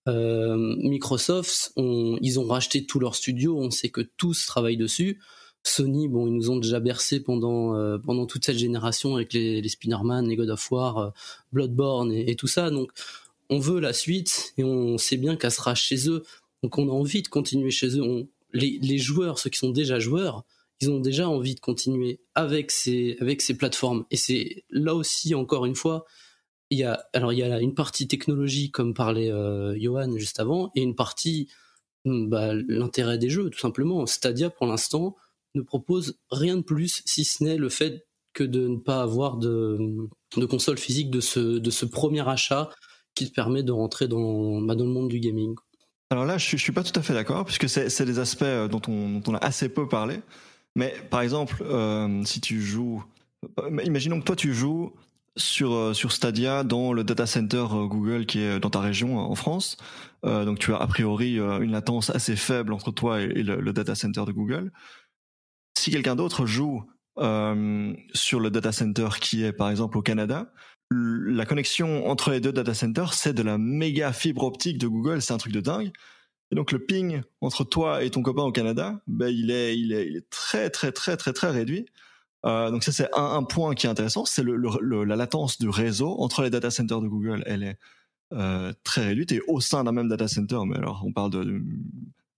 Euh, 0.07 0.75
Microsoft, 0.77 1.73
on, 1.75 2.17
ils 2.21 2.39
ont 2.39 2.45
racheté 2.45 2.85
tous 2.85 2.99
leurs 2.99 3.15
studios. 3.15 3.57
On 3.59 3.71
sait 3.71 3.89
que 3.89 4.01
tous 4.01 4.45
travaillent 4.45 4.77
dessus. 4.77 5.19
Sony, 5.63 6.07
bon, 6.07 6.27
ils 6.27 6.33
nous 6.33 6.49
ont 6.49 6.57
déjà 6.57 6.79
bercé 6.79 7.19
pendant 7.19 7.75
euh, 7.75 7.97
pendant 7.97 8.25
toute 8.25 8.45
cette 8.45 8.57
génération 8.57 9.15
avec 9.15 9.33
les, 9.33 9.61
les 9.61 9.69
Spider-Man, 9.69 10.27
les 10.29 10.35
God 10.37 10.49
of 10.49 10.71
War, 10.71 10.97
euh, 10.97 11.09
Bloodborne 11.51 12.11
et, 12.13 12.35
tout 12.35 12.47
ça. 12.47 12.69
Donc, 12.69 12.91
on 13.49 13.59
veut 13.59 13.79
la 13.79 13.91
suite 13.93 14.53
et 14.57 14.63
on 14.63 14.97
sait 14.97 15.17
bien 15.17 15.35
qu'elle 15.35 15.51
sera 15.51 15.75
chez 15.75 16.09
eux. 16.09 16.23
Donc, 16.63 16.77
on 16.77 16.87
a 16.87 16.91
envie 16.91 17.21
de 17.21 17.27
continuer 17.27 17.71
chez 17.71 17.97
eux. 17.99 18.27
Les, 18.53 18.97
joueurs, 18.97 19.39
ceux 19.39 19.49
qui 19.49 19.59
sont 19.59 19.71
déjà 19.71 19.99
joueurs, 19.99 20.45
ils 20.79 20.89
ont 20.89 20.99
déjà 20.99 21.27
envie 21.27 21.55
de 21.55 21.59
continuer 21.59 22.21
avec 22.35 22.71
ces, 22.71 23.17
avec 23.19 23.41
ces 23.41 23.57
plateformes. 23.57 24.05
Et 24.11 24.17
c'est 24.17 24.63
là 24.69 24.93
aussi, 24.93 25.33
encore 25.35 25.65
une 25.65 25.75
fois, 25.75 26.05
il 26.69 26.79
y 26.79 26.83
a, 26.83 27.05
alors 27.13 27.33
il 27.33 27.39
y 27.39 27.43
a 27.43 27.59
une 27.61 27.73
partie 27.73 28.07
technologie, 28.07 28.71
comme 28.71 28.93
parlait 28.93 29.31
euh, 29.31 29.77
Johan 29.79 30.17
juste 30.17 30.39
avant, 30.39 30.71
et 30.75 30.81
une 30.81 30.95
partie, 30.95 31.49
hmm, 32.05 32.27
bah, 32.29 32.53
l'intérêt 32.53 33.17
des 33.17 33.29
jeux, 33.29 33.49
tout 33.49 33.59
simplement. 33.59 34.05
Stadia, 34.05 34.49
pour 34.49 34.67
l'instant, 34.67 35.15
ne 35.55 35.61
propose 35.61 36.19
rien 36.29 36.57
de 36.57 36.61
plus, 36.61 37.01
si 37.05 37.23
ce 37.25 37.43
n'est 37.43 37.57
le 37.57 37.69
fait 37.69 38.05
que 38.33 38.43
de 38.43 38.67
ne 38.67 38.77
pas 38.77 39.01
avoir 39.01 39.37
de, 39.37 40.07
console 40.47 40.77
physique 40.77 41.09
de 41.09 41.21
ce, 41.21 41.39
de 41.39 41.71
ce 41.71 41.85
premier 41.85 42.27
achat 42.27 42.69
qui 43.15 43.27
te 43.27 43.33
permet 43.33 43.63
de 43.63 43.71
rentrer 43.71 44.07
dans, 44.07 44.61
bah, 44.61 44.75
dans 44.75 44.85
le 44.85 44.91
monde 44.91 45.09
du 45.09 45.19
gaming. 45.19 45.55
Alors 46.09 46.25
là, 46.25 46.37
je, 46.37 46.49
je 46.49 46.57
suis 46.57 46.71
pas 46.71 46.83
tout 46.83 46.97
à 46.97 47.03
fait 47.03 47.13
d'accord, 47.13 47.45
puisque 47.45 47.67
c'est 47.67 48.05
des 48.05 48.19
aspects 48.19 48.43
euh, 48.43 48.67
dont 48.67 48.81
on, 48.87 49.33
a 49.33 49.37
assez 49.39 49.69
peu 49.69 49.87
parlé. 49.87 50.21
Mais 50.75 50.93
par 51.09 51.21
exemple, 51.21 51.57
euh, 51.63 52.23
si 52.23 52.39
tu 52.39 52.61
joues, 52.61 53.03
euh, 53.59 53.83
imaginons 53.83 54.19
que 54.19 54.25
toi 54.25 54.35
tu 54.35 54.53
joues 54.53 54.93
sur 55.35 55.95
sur 55.95 56.11
Stadia 56.11 56.63
dans 56.63 56.93
le 56.93 57.03
data 57.03 57.27
center 57.27 57.65
Google 57.71 58.25
qui 58.25 58.39
est 58.39 58.59
dans 58.59 58.71
ta 58.71 58.79
région 58.79 59.19
en 59.19 59.35
France. 59.35 59.77
Donc 60.23 60.57
tu 60.57 60.73
as 60.73 60.77
a 60.77 60.87
priori 60.87 61.37
une 61.37 61.71
latence 61.71 62.09
assez 62.09 62.35
faible 62.35 62.73
entre 62.73 62.91
toi 62.91 63.21
et, 63.21 63.43
le, 63.43 63.71
data 63.71 63.93
center 63.93 64.25
de 64.25 64.31
Google. 64.31 64.71
Si 65.77 65.91
quelqu'un 65.91 66.15
d'autre 66.15 66.47
joue 66.47 66.83
sur 67.17 68.39
le 68.39 68.49
data 68.49 68.71
center 68.71 69.09
qui 69.21 69.43
est 69.43 69.53
par 69.53 69.69
exemple 69.69 69.99
au 69.99 70.01
Canada, 70.01 70.51
la 70.91 71.45
connexion 71.45 72.07
entre 72.07 72.31
les 72.31 72.39
deux 72.39 72.51
data 72.51 72.73
centers, 72.73 73.13
c'est 73.13 73.33
de 73.33 73.43
la 73.43 73.57
méga 73.57 74.13
fibre 74.13 74.43
optique 74.43 74.77
de 74.77 74.87
Google, 74.87 75.21
c'est 75.21 75.33
un 75.33 75.37
truc 75.37 75.53
de 75.53 75.61
dingue. 75.61 75.91
Et 76.51 76.55
donc 76.55 76.71
le 76.71 76.79
ping 76.79 77.21
entre 77.41 77.63
toi 77.65 78.03
et 78.03 78.09
ton 78.09 78.21
copain 78.21 78.43
au 78.43 78.51
Canada, 78.51 79.01
ben 79.07 79.27
il 79.27 79.51
est, 79.51 79.77
il 79.77 79.91
est, 79.91 80.07
il 80.07 80.15
est 80.15 80.29
très 80.29 80.69
très 80.69 80.91
très 80.91 81.17
très 81.17 81.33
très 81.33 81.49
réduit. 81.49 81.85
Euh, 82.45 82.71
donc 82.71 82.83
ça 82.83 82.91
c'est 82.91 83.09
un, 83.13 83.43
point 83.43 83.75
qui 83.75 83.87
est 83.87 83.89
intéressant, 83.89 84.23
c'est 84.25 84.43
la 84.45 85.15
latence 85.15 85.57
du 85.57 85.69
réseau 85.69 86.15
entre 86.19 86.43
les 86.43 86.49
data 86.49 86.71
centers 86.71 87.01
de 87.01 87.07
Google, 87.07 87.43
elle 87.45 87.63
est 87.63 87.77
euh, 88.33 88.73
très 88.83 89.05
réduite 89.05 89.31
et 89.31 89.41
au 89.47 89.59
sein 89.59 89.83
d'un 89.83 89.91
même 89.91 90.07
data 90.07 90.27
center, 90.27 90.59
mais 90.65 90.77
alors 90.77 91.03
on 91.05 91.11
parle 91.11 91.31
de 91.31 91.61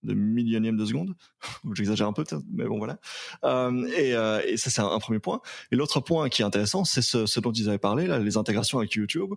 millionième 0.04 0.78
de 0.78 0.86
seconde. 0.86 1.16
J'exagère 1.74 2.08
un 2.08 2.14
peu, 2.14 2.24
mais 2.52 2.66
bon 2.66 2.78
voilà. 2.78 3.00
Euh, 3.44 3.88
et, 3.98 4.16
euh, 4.16 4.42
et, 4.46 4.58
ça 4.58 4.70
c'est 4.70 4.82
un, 4.82 5.00
premier 5.00 5.20
point. 5.20 5.42
Et 5.72 5.76
l'autre 5.76 6.00
point 6.00 6.30
qui 6.30 6.42
est 6.42 6.46
intéressant, 6.46 6.86
c'est 6.86 7.02
ce, 7.02 7.40
dont 7.40 7.52
ils 7.52 7.70
avaient 7.70 7.78
parlé, 7.78 8.08
là, 8.08 8.20
les 8.20 8.38
intégrations 8.38 8.80
avec 8.80 8.94
YouTube. 8.94 9.34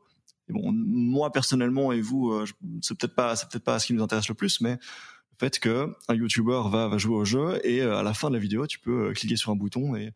Et 0.49 0.53
bon, 0.53 0.73
moi 0.73 1.31
personnellement 1.31 1.93
et 1.93 2.01
vous, 2.01 2.33
euh, 2.33 2.45
c'est 2.81 2.97
peut-être 2.99 3.15
pas, 3.15 3.35
peut-être 3.35 3.65
pas 3.65 3.79
ce 3.79 3.87
qui 3.87 3.95
nous 3.95 4.03
intéresse 4.03 4.29
le 4.29 4.35
plus, 4.35 4.61
mais 4.61 4.73
le 4.73 5.37
fait 5.39 5.59
que 5.59 5.95
un 6.09 6.15
YouTuber 6.15 6.63
va, 6.69 6.97
jouer 6.99 7.17
au 7.17 7.25
jeu 7.25 7.61
et 7.65 7.83
euh, 7.83 7.97
à 7.97 8.03
la 8.03 8.15
fin 8.15 8.29
de 8.29 8.35
la 8.35 8.41
vidéo, 8.41 8.67
tu 8.67 8.79
peux 8.79 9.13
cliquer 9.13 9.37
sur 9.37 9.51
un 9.51 9.57
bouton 9.57 9.95
et 9.97 10.13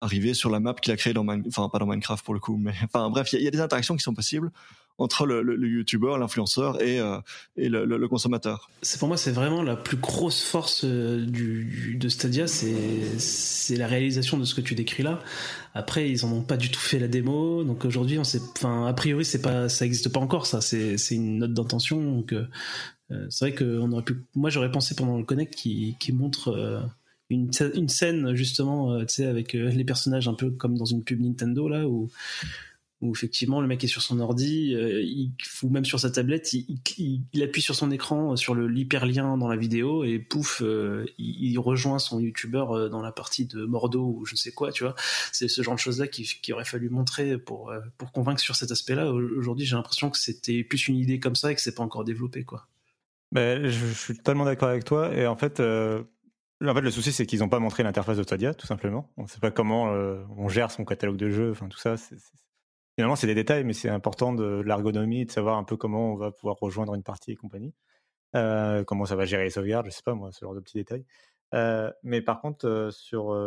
arriver 0.00 0.34
sur 0.34 0.50
la 0.50 0.60
map 0.60 0.74
qu'il 0.74 0.92
a 0.92 0.96
créée 0.96 1.12
dans 1.12 1.24
Minecraft, 1.24 1.58
enfin 1.58 1.68
pas 1.68 1.78
dans 1.78 1.86
Minecraft 1.86 2.24
pour 2.24 2.34
le 2.34 2.40
coup, 2.40 2.56
mais 2.56 2.74
enfin 2.84 3.08
bref, 3.10 3.32
il 3.32 3.42
y, 3.42 3.48
a 3.48 3.50
des 3.50 3.60
interactions 3.60 3.96
qui 3.96 4.02
sont 4.02 4.14
possibles 4.14 4.50
entre 4.98 5.26
le, 5.26 5.68
YouTuber, 5.68 6.16
l'influenceur 6.18 6.82
et, 6.82 7.00
euh, 7.00 7.18
et 7.56 7.68
le, 7.68 8.08
consommateur. 8.08 8.68
C'est 8.82 8.98
pour 8.98 9.06
moi, 9.06 9.16
c'est 9.16 9.30
vraiment 9.30 9.62
la 9.62 9.76
plus 9.76 9.96
grosse 9.96 10.42
force 10.42 10.84
euh, 10.84 11.24
de 11.24 12.08
Stadia, 12.08 12.46
c'est 12.48 13.76
la 13.76 13.86
réalisation 13.86 14.38
de 14.38 14.44
ce 14.44 14.54
que 14.54 14.60
tu 14.60 14.74
décris 14.74 15.04
là. 15.04 15.20
Après, 15.74 16.10
ils 16.10 16.24
en 16.24 16.32
ont 16.32 16.42
pas 16.42 16.56
du 16.56 16.70
tout 16.70 16.80
fait 16.80 16.98
la 16.98 17.06
démo, 17.06 17.62
donc 17.62 17.84
aujourd'hui, 17.84 18.18
enfin, 18.18 18.86
a 18.86 18.92
priori, 18.92 19.24
c'est 19.24 19.42
pas, 19.42 19.68
ça 19.68 19.86
existe 19.86 20.08
pas 20.08 20.20
encore, 20.20 20.46
ça, 20.46 20.60
c'est 20.60 20.96
une 21.12 21.38
note 21.38 21.54
d'intention, 21.54 22.02
donc 22.02 22.32
euh, 22.32 22.46
c'est 23.30 23.46
vrai 23.46 23.54
que 23.54 23.78
aurait 23.78 24.02
pu, 24.02 24.16
moi, 24.34 24.50
j'aurais 24.50 24.72
pensé 24.72 24.96
pendant 24.96 25.16
le 25.16 25.24
connect 25.24 25.54
qui 25.54 25.96
qui 26.00 26.12
montre 26.12 26.82
une, 27.30 27.50
une 27.74 27.88
scène 27.88 28.34
justement, 28.34 28.98
tu 29.00 29.14
sais, 29.14 29.26
avec 29.26 29.52
les 29.52 29.84
personnages 29.84 30.28
un 30.28 30.34
peu 30.34 30.50
comme 30.50 30.76
dans 30.76 30.84
une 30.84 31.04
pub 31.04 31.20
Nintendo 31.20 31.68
là 31.68 31.86
où 31.86 32.10
où 33.00 33.12
effectivement 33.14 33.60
le 33.60 33.68
mec 33.68 33.84
est 33.84 33.88
sur 33.88 34.02
son 34.02 34.18
ordi, 34.18 34.74
euh, 34.74 35.00
il, 35.02 35.32
ou 35.62 35.70
même 35.70 35.84
sur 35.84 36.00
sa 36.00 36.10
tablette, 36.10 36.52
il, 36.52 37.42
appuie 37.42 37.62
sur 37.62 37.76
son 37.76 37.90
écran, 37.92 38.32
euh, 38.32 38.36
sur 38.36 38.54
l'hyperlien 38.54 39.36
dans 39.36 39.48
la 39.48 39.56
vidéo 39.56 40.02
et 40.02 40.18
pouf, 40.18 40.62
euh, 40.62 41.06
il, 41.16 41.56
rejoint 41.58 41.98
son 41.98 42.18
youtubeur 42.18 42.90
dans 42.90 43.00
la 43.00 43.12
partie 43.12 43.46
de 43.46 43.64
Mordo 43.64 44.00
ou 44.00 44.26
je 44.26 44.34
ne 44.34 44.36
sais 44.36 44.52
quoi, 44.52 44.72
tu 44.72 44.84
vois. 44.84 44.94
C'est 45.32 45.48
ce 45.48 45.62
genre 45.62 45.74
de 45.74 45.80
choses-là 45.80 46.08
qui, 46.08 46.24
qui, 46.24 46.52
aurait 46.52 46.64
fallu 46.64 46.88
montrer 46.88 47.36
pour 47.38 47.72
pour 47.98 48.12
convaincre 48.12 48.40
sur 48.40 48.54
cet 48.54 48.70
aspect-là. 48.70 49.10
Aujourd'hui, 49.10 49.66
j'ai 49.66 49.76
l'impression 49.76 50.10
que 50.10 50.18
c'était 50.18 50.62
plus 50.62 50.88
une 50.88 50.96
idée 50.96 51.18
comme 51.18 51.34
ça 51.34 51.50
et 51.52 51.54
que 51.54 51.60
c'est 51.60 51.74
pas 51.74 51.82
encore 51.82 52.04
développé, 52.04 52.44
quoi. 52.44 52.66
Ben, 53.32 53.66
je, 53.66 53.86
suis 53.92 54.16
totalement 54.16 54.44
d'accord 54.44 54.68
avec 54.68 54.84
toi 54.84 55.14
et 55.14 55.26
en 55.26 55.36
fait. 55.36 55.60
En 55.60 56.74
fait, 56.74 56.80
le 56.80 56.90
souci, 56.90 57.12
c'est 57.12 57.26
qu'ils 57.26 57.38
n'ont 57.40 57.48
pas 57.48 57.60
montré 57.60 57.84
l'interface 57.84 58.16
de 58.16 58.22
Stadia, 58.24 58.52
tout 58.52 58.66
simplement. 58.66 59.08
On 59.16 59.22
ne 59.22 59.28
sait 59.28 59.38
pas 59.38 59.52
comment 59.52 59.84
on 60.36 60.48
gère 60.48 60.70
son 60.70 60.84
catalogue 60.84 61.16
de 61.16 61.30
jeux, 61.30 61.50
enfin 61.52 61.68
tout 61.68 61.78
ça. 61.78 61.96
Finalement, 62.98 63.14
c'est 63.14 63.28
des 63.28 63.36
détails, 63.36 63.62
mais 63.62 63.74
c'est 63.74 63.88
important 63.88 64.32
de 64.32 64.60
l'ergonomie, 64.66 65.24
de 65.24 65.30
savoir 65.30 65.56
un 65.56 65.62
peu 65.62 65.76
comment 65.76 66.14
on 66.14 66.16
va 66.16 66.32
pouvoir 66.32 66.56
rejoindre 66.60 66.96
une 66.96 67.04
partie 67.04 67.30
et 67.30 67.36
compagnie. 67.36 67.72
Euh, 68.34 68.82
comment 68.82 69.04
ça 69.04 69.14
va 69.14 69.24
gérer 69.24 69.44
les 69.44 69.50
sauvegardes, 69.50 69.86
je 69.86 69.92
sais 69.92 70.02
pas 70.04 70.14
moi, 70.14 70.32
ce 70.32 70.44
genre 70.44 70.52
de 70.52 70.58
petits 70.58 70.78
détails. 70.78 71.04
Euh, 71.54 71.92
mais 72.02 72.22
par 72.22 72.40
contre, 72.40 72.66
euh, 72.66 72.90
sur, 72.90 73.40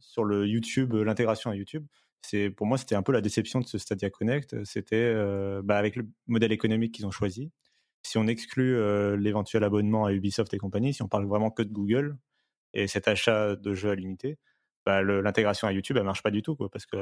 sur 0.00 0.24
le 0.24 0.46
YouTube, 0.46 0.92
l'intégration 0.92 1.50
à 1.50 1.56
YouTube, 1.56 1.86
c'est 2.20 2.50
pour 2.50 2.66
moi, 2.66 2.76
c'était 2.76 2.94
un 2.94 3.02
peu 3.02 3.12
la 3.12 3.22
déception 3.22 3.60
de 3.60 3.66
ce 3.66 3.78
Stadia 3.78 4.10
Connect. 4.10 4.64
C'était 4.64 5.14
bah, 5.62 5.78
avec 5.78 5.96
le 5.96 6.06
modèle 6.26 6.52
économique 6.52 6.92
qu'ils 6.92 7.06
ont 7.06 7.10
choisi. 7.10 7.50
Si 8.02 8.18
on 8.18 8.26
exclut 8.26 8.76
l'éventuel 9.16 9.64
abonnement 9.64 10.04
à 10.04 10.12
Ubisoft 10.12 10.52
et 10.52 10.58
compagnie, 10.58 10.92
si 10.92 11.02
on 11.02 11.08
parle 11.08 11.24
vraiment 11.24 11.50
que 11.50 11.62
de 11.62 11.72
Google 11.72 12.18
et 12.74 12.86
cet 12.86 13.08
achat 13.08 13.56
de 13.56 13.72
jeux 13.72 13.88
à 13.88 13.94
l'unité, 13.94 14.36
bah, 14.84 15.00
l'intégration 15.00 15.68
à 15.68 15.72
YouTube, 15.72 15.96
elle 15.96 16.04
marche 16.04 16.22
pas 16.22 16.30
du 16.30 16.42
tout, 16.42 16.54
parce 16.70 16.84
que 16.84 16.98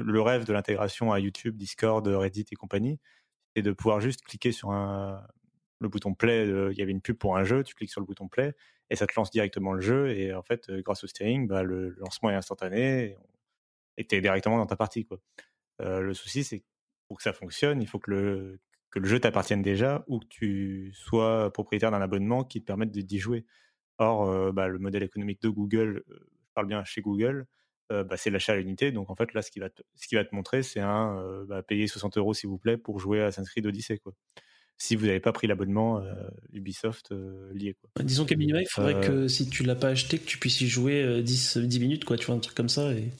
le, 0.00 0.20
rêve 0.20 0.44
de 0.44 0.52
l'intégration 0.52 1.12
à 1.12 1.20
YouTube, 1.20 1.56
Discord, 1.56 2.06
Reddit 2.06 2.46
et 2.50 2.56
compagnie, 2.56 2.98
c'est 3.54 3.62
de 3.62 3.72
pouvoir 3.72 4.00
juste 4.00 4.22
cliquer 4.22 4.52
sur 4.52 4.70
le 4.72 5.88
bouton 5.88 6.14
play. 6.14 6.46
Il 6.46 6.78
y 6.78 6.82
avait 6.82 6.92
une 6.92 7.00
pub 7.00 7.16
pour 7.16 7.36
un 7.36 7.44
jeu, 7.44 7.62
tu 7.62 7.74
cliques 7.74 7.90
sur 7.90 8.00
le 8.00 8.06
bouton 8.06 8.28
play 8.28 8.54
et 8.92 8.96
ça 8.96 9.06
te 9.06 9.14
lance 9.16 9.30
directement 9.30 9.72
le 9.72 9.80
jeu. 9.80 10.10
Et 10.10 10.34
en 10.34 10.42
fait, 10.42 10.68
euh, 10.68 10.82
grâce 10.82 11.02
au 11.02 11.06
steering, 11.06 11.48
bah, 11.48 11.62
le, 11.62 11.96
lancement 11.98 12.28
est 12.28 12.34
instantané 12.34 13.16
et 13.96 14.06
tu 14.06 14.14
es 14.14 14.20
directement 14.20 14.58
dans 14.58 14.66
ta 14.66 14.76
partie. 14.76 15.08
Euh, 15.80 16.02
le 16.02 16.12
souci, 16.12 16.44
c'est 16.44 16.60
que 16.60 16.66
pour 17.08 17.16
que 17.16 17.22
ça 17.22 17.32
fonctionne, 17.32 17.80
il 17.80 17.88
faut 17.88 17.98
que 17.98 18.10
le, 18.10 18.60
jeu 19.02 19.18
t'appartienne 19.18 19.62
déjà 19.62 20.04
ou 20.08 20.18
que 20.18 20.26
tu 20.28 20.92
sois 20.94 21.50
propriétaire 21.54 21.90
d'un 21.90 22.02
abonnement 22.02 22.44
qui 22.44 22.60
te 22.60 22.66
permette 22.66 22.90
d'y 22.90 23.18
jouer. 23.18 23.46
Or, 23.96 24.28
euh, 24.28 24.52
bah, 24.52 24.68
le 24.68 24.78
modèle 24.78 25.02
économique 25.02 25.40
de 25.40 25.48
Google, 25.48 26.04
je 26.10 26.52
parle 26.54 26.66
bien 26.66 26.84
chez 26.84 27.00
Google, 27.00 27.46
euh, 27.92 28.04
bah, 28.04 28.16
c'est 28.16 28.30
l'achat 28.30 28.52
à 28.52 28.56
l'unité. 28.56 28.92
Donc 28.92 29.10
en 29.10 29.14
fait, 29.14 29.34
là, 29.34 29.42
ce 29.42 29.50
qui 29.50 29.60
va 29.60 29.70
te, 29.70 29.82
ce 29.94 30.08
qui 30.08 30.14
va 30.14 30.24
te 30.24 30.34
montrer, 30.34 30.62
c'est 30.62 30.80
un 30.80 31.18
euh, 31.18 31.44
bah, 31.46 31.62
payer 31.62 31.86
60 31.86 32.16
euros 32.18 32.34
s'il 32.34 32.48
vous 32.48 32.58
plaît 32.58 32.76
pour 32.76 32.98
jouer 32.98 33.22
à 33.22 33.26
Assassin's 33.26 33.50
Creed 33.50 33.66
Odyssey. 33.66 33.98
Quoi. 33.98 34.14
Si 34.78 34.96
vous 34.96 35.06
n'avez 35.06 35.20
pas 35.20 35.32
pris 35.32 35.46
l'abonnement 35.46 35.98
euh, 35.98 36.14
Ubisoft 36.52 37.12
lié. 37.52 37.74
Quoi. 37.74 37.90
Bah, 37.96 38.02
disons 38.02 38.24
qu'à 38.24 38.36
minima, 38.36 38.60
il 38.60 38.68
faudrait 38.68 39.00
que 39.00 39.28
si 39.28 39.48
tu 39.48 39.62
l'as 39.62 39.76
pas 39.76 39.88
acheté, 39.88 40.18
que 40.18 40.26
tu 40.26 40.38
puisses 40.38 40.60
y 40.60 40.66
jouer 40.68 41.22
10, 41.22 41.58
10 41.58 41.80
minutes, 41.80 42.04
quoi, 42.04 42.16
tu 42.16 42.26
vois, 42.26 42.34
un 42.34 42.40
truc 42.40 42.56
comme 42.56 42.68
ça. 42.68 42.92
Et 42.92 43.10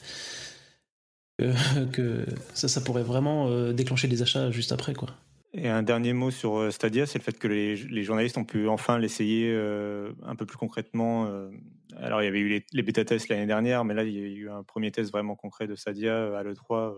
que 1.93 2.27
ça, 2.55 2.69
ça 2.69 2.81
pourrait 2.81 3.03
vraiment 3.03 3.73
déclencher 3.73 4.09
des 4.09 4.23
achats 4.23 4.51
juste 4.51 4.73
après. 4.73 4.95
quoi. 4.95 5.11
Et 5.55 5.69
un 5.69 5.83
dernier 5.83 6.15
mot 6.15 6.31
sur 6.31 6.57
euh, 6.57 6.71
Stadia, 6.71 7.05
c'est 7.05 7.19
le 7.19 7.25
fait 7.25 7.39
que 7.39 7.47
les, 7.47 8.03
journalistes 8.03 8.39
ont 8.39 8.45
pu 8.45 8.69
enfin 8.69 8.99
l'essayer 8.99 9.53
euh, 9.53 10.13
un 10.23 10.35
peu 10.35 10.47
plus 10.47 10.57
concrètement. 10.57 11.27
Euh. 11.27 11.51
alors, 11.97 12.23
il 12.23 12.25
y 12.25 12.29
avait 12.29 12.41
eu 12.41 12.65
les, 12.73 12.83
bêta-tests 12.83 13.29
l'année 13.29 13.47
dernière, 13.47 13.85
mais 13.85 13.93
là, 13.93 14.03
il 14.05 14.15
y 14.15 14.19
a 14.19 14.27
eu 14.27 14.49
un 14.49 14.63
premier 14.63 14.91
test 14.91 15.13
vraiment 15.13 15.37
concret 15.37 15.67
de 15.67 15.75
Stadia 15.75 16.39
à 16.39 16.43
l'E3 16.43 16.95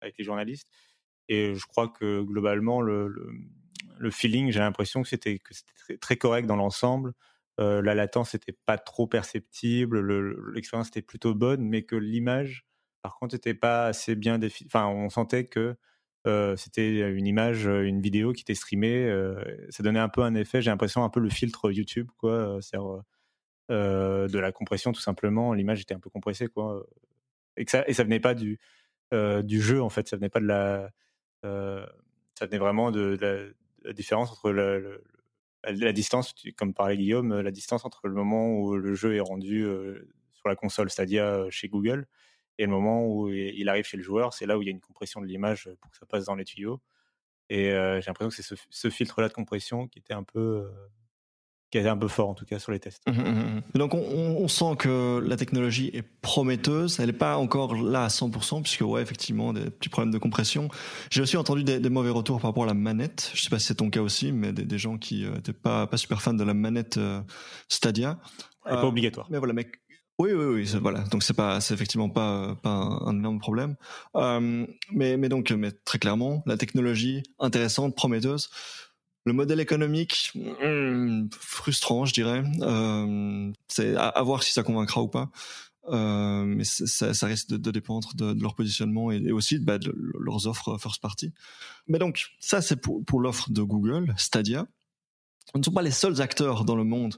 avec 0.00 0.16
les 0.16 0.24
journalistes. 0.24 0.66
Et 1.28 1.54
je 1.54 1.66
crois 1.66 1.88
que 1.88 2.22
globalement, 2.22 2.80
le, 2.80 3.12
feeling, 4.10 4.50
j'ai 4.50 4.60
l'impression 4.60 5.02
que 5.02 5.08
c'était 5.08 5.38
très, 6.00 6.16
correct 6.16 6.46
dans 6.46 6.56
l'ensemble. 6.56 7.12
la 7.58 7.94
latence 7.94 8.32
n'était 8.32 8.56
pas 8.64 8.78
trop 8.78 9.06
perceptible, 9.06 10.00
l'expérience 10.54 10.88
était 10.88 11.02
plutôt 11.02 11.34
bonne, 11.34 11.62
mais 11.68 11.82
que 11.82 11.96
l'image, 11.96 12.66
par 13.02 13.18
contre, 13.18 13.34
n'était 13.34 13.54
pas 13.54 13.84
assez 13.86 14.16
bien 14.16 14.38
définie. 14.38 14.68
Enfin, 14.72 14.86
on 14.86 15.10
sentait 15.10 15.44
que 15.44 15.76
c'était 16.24 17.10
une 17.10 17.26
image, 17.26 17.66
une 17.66 18.00
vidéo 18.00 18.32
qui 18.32 18.42
était 18.42 18.54
streamée. 18.54 19.08
ça 19.70 19.82
donnait 19.82 20.00
un 20.00 20.08
peu 20.08 20.22
un 20.22 20.34
effet, 20.34 20.62
j'ai 20.62 20.70
l'impression, 20.70 21.04
un 21.04 21.08
peu 21.08 21.20
le 21.20 21.30
filtre 21.30 21.70
YouTube, 21.70 22.08
quoi. 22.18 22.60
cest 22.60 22.80
de 23.68 24.38
la 24.38 24.52
compression, 24.52 24.92
tout 24.92 25.00
simplement. 25.00 25.52
L'image 25.54 25.80
était 25.80 25.94
un 25.94 26.00
peu 26.00 26.10
compressée, 26.10 26.48
quoi. 26.48 26.84
Et, 27.56 27.64
ça, 27.66 27.84
et 27.86 27.94
ça 27.94 28.04
venait 28.04 28.20
pas 28.20 28.34
du, 28.34 28.58
du 29.12 29.60
jeu, 29.60 29.82
en 29.82 29.88
fait. 29.88 30.08
Ça 30.08 30.16
venait 30.16 30.28
pas 30.28 30.40
de 30.40 30.46
la. 30.46 30.90
ça 31.42 32.46
venait 32.46 32.58
vraiment 32.58 32.90
de, 32.90 33.18
la, 33.84 33.92
différence 33.92 34.30
entre 34.30 34.50
la, 34.50 35.92
distance, 35.92 36.34
comme 36.56 36.74
parlait 36.74 36.96
Guillaume, 36.96 37.40
la 37.40 37.50
distance 37.50 37.84
entre 37.84 38.08
le 38.08 38.14
moment 38.14 38.58
où 38.58 38.76
le 38.76 38.94
jeu 38.94 39.14
est 39.14 39.20
rendu 39.20 39.66
sur 40.32 40.48
la 40.48 40.56
console 40.56 40.90
Stadia 40.90 41.46
chez 41.50 41.68
Google 41.68 42.06
et 42.58 42.64
le 42.64 42.70
moment 42.70 43.06
où 43.06 43.30
il 43.30 43.68
arrive 43.68 43.84
chez 43.84 43.96
le 43.96 44.02
joueur, 44.02 44.34
c'est 44.34 44.46
là 44.46 44.58
où 44.58 44.62
il 44.62 44.66
y 44.66 44.68
a 44.68 44.72
une 44.72 44.80
compression 44.80 45.20
de 45.20 45.26
l'image 45.26 45.68
pour 45.80 45.90
que 45.90 45.96
ça 45.96 46.06
passe 46.06 46.26
dans 46.26 46.34
les 46.34 46.44
tuyaux. 46.44 46.80
Et 47.48 47.70
j'ai 47.70 48.06
l'impression 48.06 48.28
que 48.28 48.34
c'est 48.34 48.56
ce, 48.70 48.90
filtre-là 48.90 49.28
de 49.28 49.32
compression 49.32 49.88
qui 49.88 49.98
était 49.98 50.14
un 50.14 50.22
peu 50.22 50.70
qui 51.70 51.78
était 51.78 51.88
un 51.88 51.96
peu 51.96 52.08
fort 52.08 52.28
en 52.28 52.34
tout 52.34 52.44
cas 52.44 52.58
sur 52.58 52.72
les 52.72 52.80
tests. 52.80 53.02
Mmh, 53.06 53.12
mmh, 53.12 53.62
mmh. 53.74 53.78
Donc 53.78 53.94
on, 53.94 54.48
sent 54.48 54.76
que 54.78 55.22
la 55.24 55.36
technologie 55.36 55.90
est 55.94 56.02
prometteuse, 56.02 56.98
elle 56.98 57.06
n'est 57.06 57.12
pas 57.12 57.36
encore 57.36 57.74
là 57.76 58.04
à 58.04 58.08
100% 58.08 58.62
puisque 58.62 58.80
ouais 58.80 59.02
effectivement 59.02 59.52
des 59.52 59.70
petits 59.70 59.88
problèmes 59.88 60.12
de 60.12 60.18
compression. 60.18 60.68
J'ai 61.10 61.22
aussi 61.22 61.36
entendu 61.36 61.62
des, 61.62 61.90
mauvais 61.90 62.10
retours 62.10 62.40
par 62.40 62.50
rapport 62.50 62.64
à 62.64 62.66
la 62.66 62.74
manette. 62.74 63.30
Je 63.34 63.42
sais 63.42 63.50
pas 63.50 63.60
si 63.60 63.66
c'est 63.66 63.76
ton 63.76 63.90
cas 63.90 64.00
aussi, 64.00 64.32
mais 64.32 64.52
des, 64.52 64.78
gens 64.78 64.98
qui 64.98 65.24
n'étaient 65.24 65.52
pas 65.52 65.86
pas 65.86 65.96
super 65.96 66.22
fans 66.22 66.34
de 66.34 66.44
la 66.44 66.54
manette 66.54 66.98
Stadia. 67.68 68.18
Elle 68.66 68.74
n'est 68.74 68.80
pas 68.80 68.86
obligatoire. 68.88 69.28
Mais 69.30 69.38
voilà, 69.38 69.52
mais 69.52 69.70
oui, 70.20 70.32
oui, 70.34 70.44
oui, 70.44 70.78
voilà. 70.82 71.00
Donc 71.04 71.22
c'est 71.22 71.32
pas, 71.32 71.62
c'est 71.62 71.72
effectivement 71.72 72.10
pas 72.10 72.54
pas 72.62 72.70
un, 72.70 73.16
énorme 73.16 73.38
problème. 73.38 73.76
Euh, 74.16 74.66
mais 74.92 75.16
mais 75.16 75.30
donc, 75.30 75.50
mais 75.50 75.70
très 75.70 75.98
clairement, 75.98 76.42
la 76.44 76.58
technologie 76.58 77.22
intéressante, 77.38 77.96
prometteuse. 77.96 78.50
Le 79.24 79.32
modèle 79.32 79.60
économique 79.60 80.32
hmm, 80.34 81.28
frustrant, 81.32 82.04
je 82.04 82.12
dirais. 82.12 82.42
Euh, 82.60 83.50
c'est 83.68 83.96
à, 83.96 84.22
voir 84.22 84.42
si 84.42 84.52
ça 84.52 84.62
convaincra 84.62 85.02
ou 85.02 85.08
pas. 85.08 85.30
Euh, 85.88 86.44
mais 86.44 86.64
ça, 86.64 87.14
ça, 87.14 87.26
risque 87.26 87.48
de, 87.48 87.70
dépendre 87.70 88.14
de, 88.14 88.38
leur 88.42 88.54
positionnement 88.54 89.10
et, 89.10 89.32
aussi 89.32 89.58
bah, 89.58 89.78
de 89.78 89.94
leurs 90.18 90.46
offres 90.46 90.76
first 90.78 91.00
party. 91.00 91.32
Mais 91.88 91.98
donc 91.98 92.26
ça, 92.40 92.60
c'est 92.60 92.76
pour, 92.76 93.20
l'offre 93.20 93.50
de 93.50 93.62
Google, 93.62 94.14
Stadia. 94.18 94.66
Ce 95.52 95.58
ne 95.58 95.62
sont 95.62 95.72
pas 95.72 95.82
les 95.82 95.90
seuls 95.90 96.20
acteurs 96.20 96.64
dans 96.66 96.76
le 96.76 96.84
monde 96.84 97.16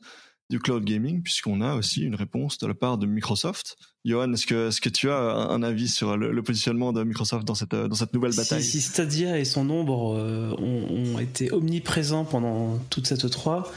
du 0.52 0.60
cloud 0.60 0.84
gaming, 0.84 1.22
puisqu'on 1.22 1.62
a 1.62 1.74
aussi 1.76 2.02
une 2.02 2.14
réponse 2.14 2.58
de 2.58 2.66
la 2.66 2.74
part 2.74 2.98
de 2.98 3.06
Microsoft. 3.06 3.78
Johan, 4.04 4.30
est-ce 4.34 4.44
que, 4.44 4.68
est-ce 4.68 4.82
que 4.82 4.90
tu 4.90 5.08
as 5.08 5.16
un 5.16 5.62
avis 5.62 5.88
sur 5.88 6.18
le, 6.18 6.42
positionnement 6.42 6.92
de 6.92 7.02
Microsoft 7.04 7.46
dans 7.46 7.54
cette, 7.54 7.74
dans 7.74 7.94
cette 7.94 8.12
nouvelle 8.12 8.34
bataille? 8.34 8.62
si, 8.62 8.82
Stadia 8.82 9.38
et 9.38 9.46
son 9.46 9.70
ombre 9.70 10.14
euh, 10.14 10.54
ont, 10.58 11.14
ont, 11.14 11.18
été 11.18 11.50
omniprésents 11.52 12.26
pendant 12.26 12.76
toute 12.90 13.06
cette 13.06 13.30
3, 13.30 13.72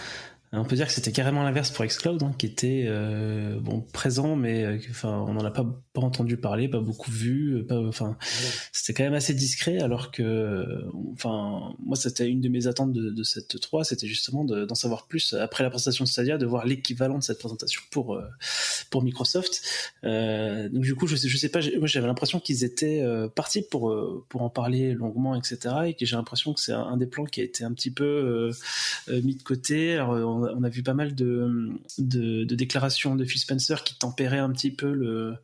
on 0.52 0.64
peut 0.64 0.76
dire 0.76 0.88
que 0.88 0.94
c'était 0.94 1.12
carrément 1.12 1.44
l'inverse 1.44 1.72
pour 1.72 1.86
Xcloud, 1.86 2.24
hein, 2.24 2.34
qui 2.38 2.46
était 2.46 2.86
euh, 2.88 3.60
bon 3.60 3.82
présent, 3.82 4.36
mais 4.36 4.64
euh, 4.64 4.80
enfin 4.90 5.26
on 5.28 5.34
n'en 5.34 5.44
a 5.44 5.52
pas, 5.52 5.66
pas 5.94 6.02
entendu 6.02 6.38
parler, 6.38 6.70
pas 6.70 6.80
beaucoup 6.80 7.12
vu, 7.12 7.66
pas, 7.68 7.80
enfin 7.80 8.18
c'était 8.72 8.94
quand 8.94 9.04
même 9.04 9.14
assez 9.14 9.34
discret, 9.34 9.82
alors 9.82 10.12
que 10.12 10.86
enfin 11.14 11.74
moi 11.80 11.96
c'était 11.96 12.28
une 12.28 12.42
de 12.42 12.50
mes 12.50 12.68
attentes 12.68 12.94
de, 12.94 13.10
de 13.10 13.24
cette 13.24 13.60
3, 13.60 13.84
c'était 13.84 14.08
justement 14.08 14.44
d'en 14.44 14.76
savoir 14.76 15.08
plus 15.08 15.34
après 15.34 15.64
la 15.64 15.70
présentation 15.70 16.06
de 16.06 16.10
Stadia, 16.10 16.38
de 16.38 16.46
voir 16.46 16.66
l'équivalent 16.66 17.18
de 17.18 17.24
cette 17.24 17.40
présentation 17.40 17.82
pour 17.92 18.16
euh, 18.16 18.24
pour 18.90 19.04
Microsoft. 19.04 19.62
Euh, 20.04 20.70
donc 20.70 20.84
du 20.84 20.96
coup 20.96 21.08
je 21.08 21.16
sais 21.16 21.28
je 21.28 21.38
sais 21.38 21.50
pas, 21.50 21.60
moi 21.78 21.88
j'avais 21.88 22.08
l'impression 22.08 22.40
qu'ils 22.40 22.64
étaient 22.64 23.02
euh, 23.02 23.28
partis 23.28 23.62
pour 23.62 23.96
pour 24.30 24.42
en 24.42 24.50
parler 24.50 24.94
longuement, 24.94 25.36
etc. 25.36 25.76
Et 25.88 25.94
que 25.94 26.06
j'ai 26.06 26.16
l'impression 26.16 26.54
que 26.54 26.60
c'est 26.60 26.72
un, 26.72 26.98
des 26.98 27.08
plans 27.08 27.26
qui 27.26 27.42
a 27.42 27.44
été 27.44 27.64
un 27.64 27.74
petit 27.74 27.92
peu 27.92 28.52
mis 29.10 29.36
de 29.36 29.44
côté. 29.44 29.96
Alors, 29.96 30.35
on, 30.36 30.64
a 30.64 30.70
vu 30.70 30.84
pas 30.84 30.94
mal 30.94 31.16
de, 31.16 31.78
déclarations 31.98 33.16
de 33.16 33.26
Phil 33.26 33.42
Spencer 33.42 33.84
qui 33.84 33.98
tempéraient 33.98 34.40
un 34.40 34.52
petit 34.52 34.72
peu 34.72 34.92
le, 34.92 35.36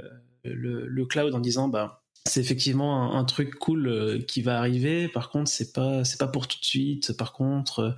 euh, 0.00 0.08
le, 0.44 1.06
cloud 1.06 1.34
en 1.34 1.40
disant 1.40 1.68
bah 1.68 2.00
c'est 2.26 2.40
effectivement 2.40 3.14
un, 3.14 3.24
truc 3.24 3.54
cool 3.56 3.86
euh, 3.86 4.18
qui 4.18 4.40
va 4.40 4.58
arriver. 4.58 5.08
Par 5.08 5.28
contre, 5.28 5.50
c'est 5.50 5.72
pas 5.72 6.04
c'est 6.04 6.18
pas 6.18 6.26
pour 6.26 6.48
tout 6.48 6.58
de 6.58 6.64
suite. 6.64 7.12
Par 7.12 7.32
contre, 7.32 7.94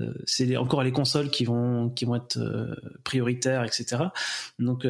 euh, 0.00 0.12
c'est 0.26 0.56
encore 0.56 0.82
les 0.82 0.90
consoles 0.90 1.30
qui 1.30 1.44
vont 1.44 1.88
qui 1.90 2.04
vont 2.04 2.16
être 2.16 2.38
prioritaires, 3.04 3.64
etc. 3.64 4.04
Donc, 4.58 4.86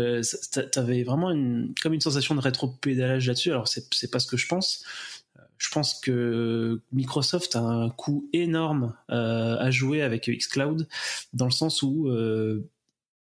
t'avais 0.73 1.03
vraiment 1.03 1.29
comme 1.83 1.93
une 1.93 2.01
sensation 2.01 2.35
de 2.35 2.41
rétro-pédalage 2.41 3.27
là-dessus. 3.27 3.51
Alors, 3.51 3.69
c'est 3.69 3.93
c'est 3.95 4.11
pas 4.11 4.21
ce 4.21 4.27
que 4.27 4.37
je 4.37 4.49
pense. 4.49 4.85
Je 5.59 5.69
pense 5.71 6.01
que 6.01 6.81
Microsoft 6.93 7.57
a 7.57 7.61
un 7.61 7.91
coût 7.91 8.29
énorme 8.33 8.95
à 9.09 9.71
jouer 9.71 10.03
avec 10.03 10.31
xCloud 10.31 10.89
dans 11.33 11.47
le 11.47 11.51
sens 11.51 11.83
où 11.83 12.09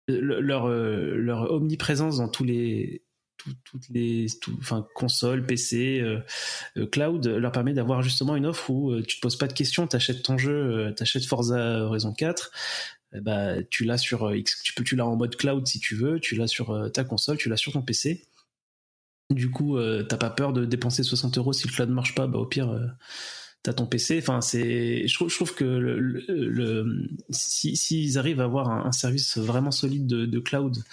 leur 0.08 0.68
leur 0.68 1.50
omniprésence 1.50 2.18
dans 2.18 2.28
tous 2.28 2.44
les 2.44 3.04
toutes 3.64 3.88
les 3.90 4.26
consoles, 4.94 5.44
PC, 5.44 6.00
euh, 6.00 6.20
euh, 6.76 6.86
cloud 6.86 7.26
leur 7.26 7.52
permet 7.52 7.74
d'avoir 7.74 8.02
justement 8.02 8.36
une 8.36 8.46
offre 8.46 8.70
où 8.70 8.92
euh, 8.92 9.02
tu 9.02 9.16
te 9.16 9.20
poses 9.20 9.36
pas 9.36 9.46
de 9.46 9.52
questions, 9.52 9.86
tu 9.86 9.96
achètes 9.96 10.22
ton 10.22 10.38
jeu, 10.38 10.92
tu 10.96 11.02
achètes 11.02 11.24
Forza 11.24 11.80
Horizon 11.80 12.12
4, 12.12 12.50
bah 13.20 13.62
tu 13.70 13.84
l'as 13.84 13.98
sur 13.98 14.32
tu 14.44 14.74
peux 14.74 14.82
tu 14.82 14.96
l'as 14.96 15.06
en 15.06 15.16
mode 15.16 15.36
cloud 15.36 15.66
si 15.66 15.78
tu 15.78 15.94
veux, 15.94 16.20
tu 16.20 16.34
l'as 16.36 16.48
sur 16.48 16.90
ta 16.92 17.04
console, 17.04 17.36
tu 17.36 17.48
l'as 17.48 17.56
sur 17.56 17.72
ton 17.72 17.82
PC. 17.82 18.24
Du 19.34 19.50
coup, 19.50 19.78
t'as 20.08 20.16
pas 20.16 20.30
peur 20.30 20.52
de 20.52 20.64
dépenser 20.64 21.02
60 21.02 21.38
euros 21.38 21.52
si 21.52 21.66
le 21.66 21.72
cloud 21.72 21.90
marche 21.90 22.14
pas, 22.14 22.26
bah 22.26 22.38
au 22.38 22.46
pire 22.46 22.70
t'as 23.64 23.72
ton 23.72 23.86
PC. 23.86 24.18
Enfin, 24.18 24.40
c'est, 24.40 25.08
je 25.08 25.14
trouve, 25.14 25.54
que 25.54 25.64
le, 25.64 27.08
s'ils 27.30 28.18
arrivent 28.18 28.40
à 28.40 28.44
avoir 28.44 28.70
un, 28.70 28.92
service 28.92 29.38
vraiment 29.38 29.72
solide 29.72 30.06
de, 30.06 30.38
cloud 30.38 30.84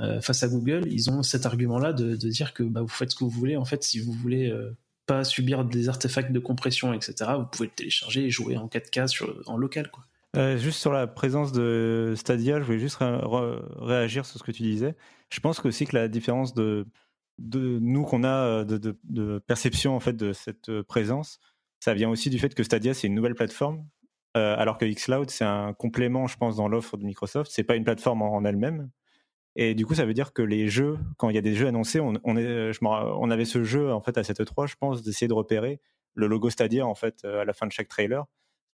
euh, 0.00 0.20
face 0.20 0.42
à 0.42 0.48
Google, 0.48 0.82
ils 0.90 1.10
ont 1.10 1.22
cet 1.22 1.46
argument-là 1.46 1.94
de, 1.94 2.14
dire 2.16 2.52
que 2.52 2.64
bah, 2.64 2.82
vous 2.82 2.88
faites 2.88 3.12
ce 3.12 3.16
que 3.16 3.24
vous 3.24 3.30
voulez. 3.30 3.56
En 3.56 3.64
fait, 3.64 3.82
si 3.84 4.00
vous 4.00 4.12
voulez 4.12 4.50
euh, 4.50 4.76
pas 5.06 5.24
subir 5.24 5.64
des 5.64 5.88
artefacts 5.88 6.32
de 6.32 6.40
compression, 6.40 6.92
etc., 6.92 7.14
vous 7.38 7.46
pouvez 7.46 7.68
le 7.68 7.74
télécharger 7.74 8.24
et 8.24 8.30
jouer 8.30 8.56
en 8.56 8.66
4K 8.66 9.06
sur, 9.06 9.40
en 9.46 9.56
local. 9.56 9.90
Euh, 10.36 10.58
juste 10.58 10.80
sur 10.80 10.92
la 10.92 11.06
présence 11.06 11.52
de 11.52 12.14
Stadia, 12.16 12.58
je 12.58 12.64
voulais 12.64 12.80
juste 12.80 12.98
réagir 13.00 14.26
sur 14.26 14.38
ce 14.38 14.42
que 14.42 14.52
tu 14.52 14.64
disais. 14.64 14.96
Je 15.30 15.38
pense 15.38 15.64
aussi 15.64 15.86
que 15.86 15.96
la 15.96 16.08
différence 16.08 16.52
de, 16.52 16.84
de 17.38 17.78
nous 17.80 18.04
qu'on 18.04 18.24
a 18.24 18.64
de, 18.64 18.98
de, 19.04 19.38
perception 19.38 19.94
en 19.94 20.00
fait 20.00 20.14
de 20.14 20.32
cette 20.32 20.82
présence, 20.82 21.38
ça 21.80 21.94
vient 21.94 22.10
aussi 22.10 22.30
du 22.30 22.38
fait 22.38 22.54
que 22.54 22.62
Stadia 22.62 22.94
c'est 22.94 23.06
une 23.06 23.14
nouvelle 23.14 23.34
plateforme, 23.34 23.86
alors 24.34 24.78
que 24.78 24.84
xCloud 24.84 25.30
c'est 25.30 25.44
un 25.44 25.72
complément, 25.72 26.26
je 26.26 26.36
pense, 26.36 26.56
dans 26.56 26.68
l'offre 26.68 26.96
de 26.96 27.04
Microsoft. 27.04 27.50
C'est 27.52 27.64
pas 27.64 27.76
une 27.76 27.84
plateforme 27.84 28.22
en 28.22 28.44
elle-même, 28.44 28.90
et 29.60 29.74
du 29.74 29.84
coup, 29.86 29.94
ça 29.96 30.06
veut 30.06 30.14
dire 30.14 30.32
que 30.32 30.40
les 30.40 30.68
jeux, 30.68 30.98
quand 31.16 31.30
il 31.30 31.34
y 31.34 31.38
a 31.38 31.42
des 31.42 31.54
jeux 31.54 31.66
annoncés, 31.66 31.98
on, 31.98 32.12
on, 32.22 32.36
est, 32.36 32.72
je 32.72 32.78
on 32.82 33.28
avait 33.28 33.44
ce 33.44 33.64
jeu 33.64 33.92
en 33.92 34.00
fait 34.00 34.16
à 34.16 34.22
cette 34.22 34.44
3 34.44 34.66
je 34.66 34.76
pense, 34.76 35.02
d'essayer 35.02 35.26
de 35.26 35.32
repérer 35.32 35.80
le 36.14 36.28
logo 36.28 36.48
Stadia 36.48 36.86
en 36.86 36.94
fait 36.94 37.24
euh, 37.24 37.40
à 37.40 37.44
la 37.44 37.52
fin 37.52 37.66
de 37.66 37.72
chaque 37.72 37.88
trailer 37.88 38.24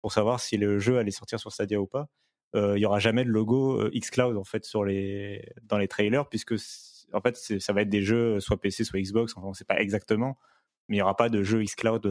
pour 0.01 0.13
savoir 0.13 0.41
si 0.41 0.57
le 0.57 0.79
jeu 0.79 0.97
allait 0.97 1.11
sortir 1.11 1.39
sur 1.39 1.53
Stadia 1.53 1.79
ou 1.79 1.87
pas. 1.87 2.09
Euh, 2.57 2.79
il 2.79 2.81
y 2.81 2.87
aura 2.87 2.99
jamais 2.99 3.25
de 3.25 3.29
logo 3.29 3.79
euh, 3.79 3.91
xCloud 3.95 4.39
en 4.39 4.45
fait 4.45 4.65
sur 4.65 4.83
les 4.83 5.47
dans 5.63 5.77
les 5.77 5.87
trailers 5.87 6.27
puisque 6.31 6.59
en 7.13 7.21
fait 7.21 7.37
ça 7.37 7.73
va 7.73 7.83
être 7.83 7.89
des 7.89 8.03
jeux 8.03 8.41
soit 8.41 8.61
PC 8.61 8.85
soit 8.85 9.01
Xbox, 9.01 9.35
enfin 9.37 9.47
on 9.49 9.55
sait 9.55 9.65
pas 9.65 9.81
exactement, 9.81 10.39
mais 10.89 10.97
il 10.97 10.99
n'y 10.99 11.03
aura 11.03 11.17
pas 11.17 11.29
de 11.29 11.43
jeu 11.43 11.63
xCloud 11.63 12.07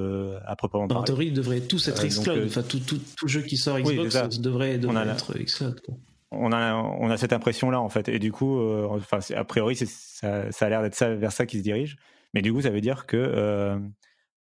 à 0.46 0.56
proprement 0.56 0.88
parler. 0.88 1.02
En 1.02 1.04
théorie, 1.04 1.28
ils 1.28 1.34
devraient 1.34 1.62
tous 1.62 1.88
être 1.88 2.06
xCloud. 2.06 2.44
enfin, 2.46 2.64
tout, 2.64 2.80
tout, 2.80 3.00
tout, 3.18 3.28
jeu 3.28 3.42
qui 3.42 3.58
sort 3.58 3.80
Xbox 3.80 4.40
devrait, 4.40 4.78
devrait 4.78 5.08
être 5.08 5.38
xCloud. 5.38 5.82
Quoi 5.82 5.96
on 6.32 6.52
a 6.52 6.76
on 6.76 7.10
a 7.10 7.18
cette 7.18 7.34
impression 7.34 7.72
là 7.72 7.82
en 7.82 7.90
fait 7.90 8.08
et 8.08 8.20
du 8.20 8.32
coup 8.32 8.60
euh, 8.60 8.88
enfin 8.90 9.20
a 9.36 9.44
priori 9.44 9.76
ça, 9.76 10.52
ça, 10.52 10.66
a 10.66 10.70
l'air 10.70 10.82
d'être 10.82 10.96
ça 10.96 11.16
vers 11.16 11.32
ça 11.32 11.46
qui 11.46 11.58
se 11.58 11.64
dirige 11.64 11.98
mais 12.34 12.42
du 12.42 12.54
coup 12.54 12.62
ça 12.62 12.70
veut 12.70 12.82
dire 12.82 13.06
que 13.06 13.18
il 13.18 13.38
euh, 13.38 13.80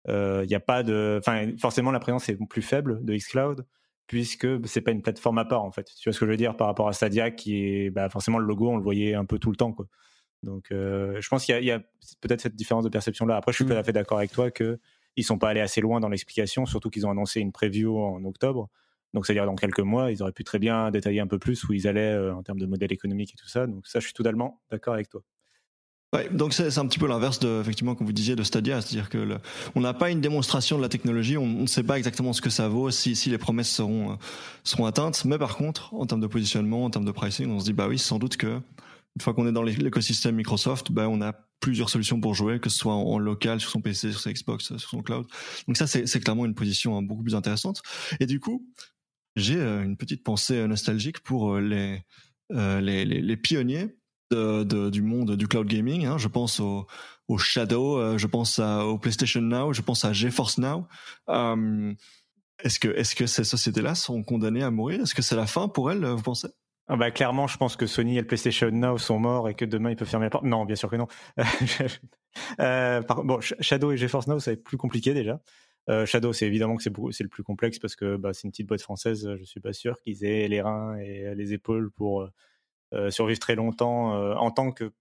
euh, 0.09 0.45
y 0.47 0.55
a 0.55 0.59
pas 0.59 0.83
de 0.83 1.17
enfin 1.19 1.51
forcément 1.59 1.91
la 1.91 1.99
présence 1.99 2.27
est 2.29 2.37
plus 2.47 2.61
faible 2.61 3.03
de 3.05 3.15
xCloud 3.15 3.67
puisque 4.07 4.47
c'est 4.67 4.81
pas 4.81 4.91
une 4.91 5.01
plateforme 5.01 5.37
à 5.37 5.45
part 5.45 5.63
en 5.63 5.71
fait 5.71 5.91
tu 5.99 6.09
vois 6.09 6.13
ce 6.13 6.19
que 6.19 6.25
je 6.25 6.31
veux 6.31 6.37
dire 6.37 6.57
par 6.57 6.67
rapport 6.67 6.87
à 6.87 6.93
Stadia 6.93 7.29
qui 7.29 7.63
est 7.63 7.89
bah, 7.91 8.09
forcément 8.09 8.39
le 8.39 8.45
logo 8.45 8.69
on 8.69 8.77
le 8.77 8.83
voyait 8.83 9.13
un 9.13 9.25
peu 9.25 9.37
tout 9.37 9.51
le 9.51 9.57
temps 9.57 9.71
quoi 9.71 9.85
donc 10.45 10.67
je 10.69 11.27
pense 11.27 11.45
qu'il 11.45 11.63
y 11.63 11.71
a, 11.71 11.79
peut-être 12.21 12.41
cette 12.41 12.55
différence 12.55 12.83
de 12.83 12.89
perception 12.89 13.25
là 13.25 13.35
après 13.35 13.51
je 13.51 13.57
suis 13.57 13.65
tout 13.65 13.73
à 13.73 13.83
fait 13.83 13.91
d'accord 13.91 14.19
avec 14.19 14.31
toi 14.31 14.51
que 14.51 14.79
ils 15.17 15.23
sont 15.23 15.37
pas 15.37 15.49
allés 15.49 15.61
assez 15.61 15.81
loin 15.81 15.99
dans 15.99 16.09
l'explication 16.09 16.65
surtout 16.65 16.89
qu'ils 16.89 17.05
ont 17.05 17.11
annoncé 17.11 17.39
une 17.39 17.51
preview 17.51 17.97
en 17.97 18.23
octobre. 18.25 18.69
Donc, 19.15 19.25
c'est-à-dire 19.25 19.45
dans 19.45 19.55
quelques 19.55 19.79
mois, 19.79 20.11
ils 20.11 20.21
auraient 20.21 20.33
pu 20.33 20.43
très 20.43 20.59
bien 20.59 20.91
détailler 20.91 21.21
un 21.21 21.27
peu 21.27 21.39
plus 21.39 21.63
où 21.63 21.73
ils 21.73 21.87
allaient 21.87 22.01
euh, 22.01 22.35
en 22.35 22.43
termes 22.43 22.59
de 22.59 22.65
modèle 22.65 22.91
économique 22.91 23.31
et 23.33 23.37
tout 23.37 23.47
ça. 23.47 23.65
Donc, 23.65 23.87
ça, 23.87 24.01
je 24.01 24.05
suis 24.05 24.13
totalement 24.13 24.61
d'accord 24.69 24.93
avec 24.93 25.07
toi. 25.07 25.21
Ouais, 26.13 26.29
donc 26.29 26.53
c'est 26.53 26.77
un 26.77 26.85
petit 26.85 26.99
peu 26.99 27.07
l'inverse 27.07 27.39
de 27.39 27.59
effectivement 27.59 27.93
comme 27.93 28.07
vous 28.07 28.13
disiez 28.13 28.37
de 28.37 28.43
Stadia, 28.43 28.79
c'est-à-dire 28.79 29.09
que 29.09 29.37
on 29.73 29.81
n'a 29.81 29.93
pas 29.93 30.11
une 30.11 30.21
démonstration 30.21 30.77
de 30.77 30.81
la 30.81 30.87
technologie, 30.87 31.35
on 31.35 31.45
ne 31.45 31.65
sait 31.65 31.83
pas 31.83 31.97
exactement 31.97 32.31
ce 32.31 32.41
que 32.41 32.49
ça 32.49 32.69
vaut, 32.69 32.89
si, 32.89 33.17
si 33.17 33.29
les 33.29 33.37
promesses 33.37 33.69
seront 33.69 34.11
euh, 34.11 34.15
seront 34.63 34.85
atteintes, 34.85 35.25
mais 35.25 35.37
par 35.37 35.57
contre 35.57 35.93
en 35.93 36.05
termes 36.05 36.21
de 36.21 36.27
positionnement, 36.27 36.85
en 36.85 36.89
termes 36.89 37.03
de 37.03 37.11
pricing, 37.11 37.49
on 37.51 37.59
se 37.59 37.65
dit 37.65 37.73
bah 37.73 37.87
oui 37.89 37.99
sans 37.99 38.17
doute 38.17 38.37
que 38.37 38.61
une 39.15 39.21
fois 39.21 39.33
qu'on 39.33 39.47
est 39.47 39.51
dans 39.51 39.63
l'écosystème 39.63 40.35
Microsoft, 40.35 40.91
bah 40.91 41.07
on 41.07 41.21
a 41.21 41.33
plusieurs 41.61 41.89
solutions 41.89 42.19
pour 42.19 42.35
jouer, 42.35 42.59
que 42.59 42.69
ce 42.69 42.77
soit 42.77 42.93
en, 42.93 43.17
local 43.17 43.59
sur 43.59 43.69
son 43.69 43.81
PC, 43.81 44.11
sur 44.11 44.19
sa 44.19 44.31
Xbox, 44.31 44.75
sur 44.77 44.89
son 44.89 45.01
cloud. 45.01 45.25
Donc 45.67 45.77
ça 45.77 45.87
c'est 45.87 46.19
clairement 46.19 46.45
une 46.45 46.55
position 46.55 46.97
hein, 46.97 47.01
beaucoup 47.01 47.23
plus 47.23 47.35
intéressante. 47.35 47.81
Et 48.19 48.25
du 48.25 48.39
coup 48.39 48.67
j'ai 49.35 49.57
euh, 49.57 49.83
une 49.83 49.97
petite 49.97 50.23
pensée 50.23 50.55
euh, 50.55 50.67
nostalgique 50.67 51.19
pour 51.19 51.55
euh, 51.55 51.59
les, 51.61 53.05
les, 53.05 53.37
pionniers 53.37 53.97
du 54.31 55.01
monde 55.01 55.35
du 55.35 55.47
cloud 55.47 55.67
gaming. 55.67 56.05
Hein. 56.05 56.17
Je 56.17 56.27
pense 56.27 56.59
au, 56.59 56.87
Shadow, 57.37 58.17
je 58.17 58.27
pense 58.27 58.59
au 58.59 58.97
PlayStation 58.97 59.41
Now, 59.41 59.73
je 59.73 59.81
pense 59.81 60.05
à 60.05 60.13
GeForce 60.13 60.57
Now. 60.57 60.87
est-ce 62.59 62.79
que, 62.79 62.87
est-ce 62.89 63.15
que 63.15 63.25
ces 63.25 63.43
sociétés-là 63.43 63.95
sont 63.95 64.23
condamnées 64.23 64.63
à 64.63 64.71
mourir? 64.71 65.01
Est-ce 65.01 65.15
que 65.15 65.21
c'est 65.21 65.35
la 65.35 65.47
fin 65.47 65.67
pour 65.67 65.91
elles, 65.91 66.05
vous 66.05 66.21
pensez? 66.21 66.49
Ah 66.87 66.95
bah 66.97 67.09
clairement, 67.09 67.47
je 67.47 67.57
pense 67.57 67.75
que 67.75 67.87
Sony 67.87 68.17
et 68.17 68.21
le 68.21 68.27
PlayStation 68.27 68.69
Now 68.69 68.97
sont 68.99 69.17
morts 69.17 69.49
et 69.49 69.55
que 69.55 69.65
demain 69.65 69.89
ils 69.89 69.95
peuvent 69.95 70.07
fermer 70.07 70.27
la 70.27 70.29
porte. 70.29 70.43
Non, 70.43 70.65
bien 70.65 70.75
sûr 70.75 70.89
que 70.89 70.95
non. 70.95 71.07
euh, 72.59 73.01
bon, 73.01 73.39
Shadow 73.41 73.91
et 73.91 73.97
GeForce 73.97 74.27
Now, 74.27 74.39
ça 74.39 74.51
va 74.51 74.53
être 74.53 74.63
plus 74.63 74.77
compliqué 74.77 75.13
déjà. 75.15 75.41
Euh, 75.89 76.05
Shadow, 76.05 76.33
c'est 76.33 76.47
évidemment 76.47 76.75
que 76.75 76.83
c'est 76.83 77.23
le 77.23 77.29
plus 77.29 77.43
complexe 77.43 77.79
parce 77.79 77.95
que 77.95 78.17
bah, 78.17 78.33
c'est 78.33 78.43
une 78.43 78.51
petite 78.51 78.67
boîte 78.67 78.81
française. 78.81 79.35
Je 79.37 79.43
suis 79.43 79.59
pas 79.59 79.73
sûr 79.73 79.99
qu'ils 79.99 80.25
aient 80.25 80.47
les 80.47 80.61
reins 80.61 80.97
et 80.97 81.35
les 81.35 81.53
épaules 81.53 81.91
pour 81.91 82.29
euh, 82.93 83.11
survivre 83.11 83.39
très 83.39 83.55
longtemps 83.55 84.15
euh, 84.15 84.35
en 84.35 84.51
tant 84.51 84.71
que 84.71 84.91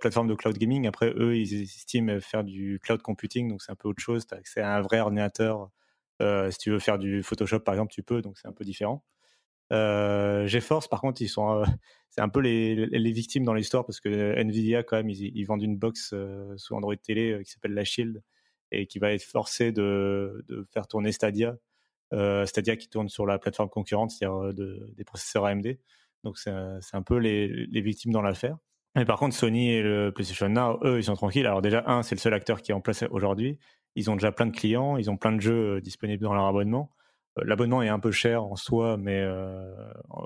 plateforme 0.00 0.28
de 0.28 0.34
cloud 0.34 0.56
gaming. 0.56 0.86
Après, 0.86 1.12
eux, 1.16 1.36
ils 1.36 1.62
estiment 1.62 2.18
faire 2.20 2.44
du 2.44 2.80
cloud 2.82 3.02
computing, 3.02 3.50
donc 3.50 3.62
c'est 3.62 3.72
un 3.72 3.74
peu 3.74 3.88
autre 3.88 4.02
chose. 4.02 4.26
Tu 4.26 4.34
as 4.34 4.38
accès 4.38 4.62
à 4.62 4.74
un 4.74 4.80
vrai 4.80 5.00
ordinateur. 5.00 5.70
si 6.20 6.58
tu 6.58 6.70
veux 6.70 6.78
faire 6.78 6.98
du 6.98 7.22
Photoshop, 7.22 7.60
par 7.60 7.74
exemple, 7.74 7.92
tu 7.92 8.02
peux, 8.02 8.22
donc 8.22 8.38
c'est 8.38 8.48
un 8.48 8.52
peu 8.52 8.64
différent. 8.64 9.04
GeForce, 9.70 10.88
par 10.88 11.00
contre, 11.00 11.22
ils 11.22 11.28
sont, 11.28 11.64
c'est 12.10 12.20
un 12.20 12.28
peu 12.28 12.40
les, 12.40 13.12
victimes 13.12 13.44
dans 13.44 13.54
l'histoire 13.54 13.84
parce 13.84 14.00
que 14.00 14.34
Nvidia, 14.38 14.82
quand 14.82 14.96
même, 14.96 15.10
ils, 15.10 15.44
vendent 15.44 15.62
une 15.62 15.76
box 15.76 16.14
sous 16.56 16.74
Android 16.74 16.96
Télé 16.96 17.40
qui 17.44 17.50
s'appelle 17.50 17.74
la 17.74 17.84
Shield 17.84 18.22
et 18.72 18.86
qui 18.86 18.98
va 18.98 19.12
être 19.12 19.22
forcé 19.22 19.72
de, 19.72 20.44
faire 20.72 20.86
tourner 20.86 21.12
Stadia, 21.12 21.56
euh, 22.12 22.46
Stadia 22.46 22.76
qui 22.76 22.88
tourne 22.88 23.08
sur 23.08 23.26
la 23.26 23.38
plateforme 23.38 23.68
concurrente, 23.68 24.10
c'est-à-dire 24.10 24.36
euh, 24.36 24.52
de, 24.52 24.92
des 24.96 25.04
processeurs 25.04 25.44
AMD. 25.44 25.78
Donc 26.24 26.38
c'est 26.38 26.50
un 26.50 27.02
peu 27.02 27.18
les, 27.18 27.48
les 27.48 27.80
victimes 27.80 28.12
dans 28.12 28.22
l'affaire. 28.22 28.56
Mais 28.96 29.04
par 29.04 29.18
contre, 29.18 29.36
Sony 29.36 29.70
et 29.70 29.82
le 29.82 30.10
PlayStation 30.10 30.48
Now, 30.48 30.80
eux, 30.82 30.98
ils 30.98 31.04
sont 31.04 31.14
tranquilles. 31.14 31.46
Alors 31.46 31.62
déjà, 31.62 31.84
un, 31.86 32.02
c'est 32.02 32.14
le 32.14 32.20
seul 32.20 32.34
acteur 32.34 32.62
qui 32.62 32.72
est 32.72 32.74
en 32.74 32.80
place 32.80 33.04
aujourd'hui. 33.10 33.58
Ils 33.94 34.10
ont 34.10 34.14
déjà 34.14 34.32
plein 34.32 34.46
de 34.46 34.56
clients, 34.56 34.96
ils 34.96 35.10
ont 35.10 35.16
plein 35.16 35.32
de 35.32 35.40
jeux 35.40 35.76
euh, 35.76 35.80
disponibles 35.80 36.22
dans 36.22 36.34
leur 36.34 36.46
abonnement. 36.46 36.90
L'abonnement 37.42 37.82
est 37.82 37.88
un 37.88 37.98
peu 37.98 38.12
cher 38.12 38.44
en 38.44 38.56
soi, 38.56 38.96
mais 38.96 39.20
euh, 39.20 39.74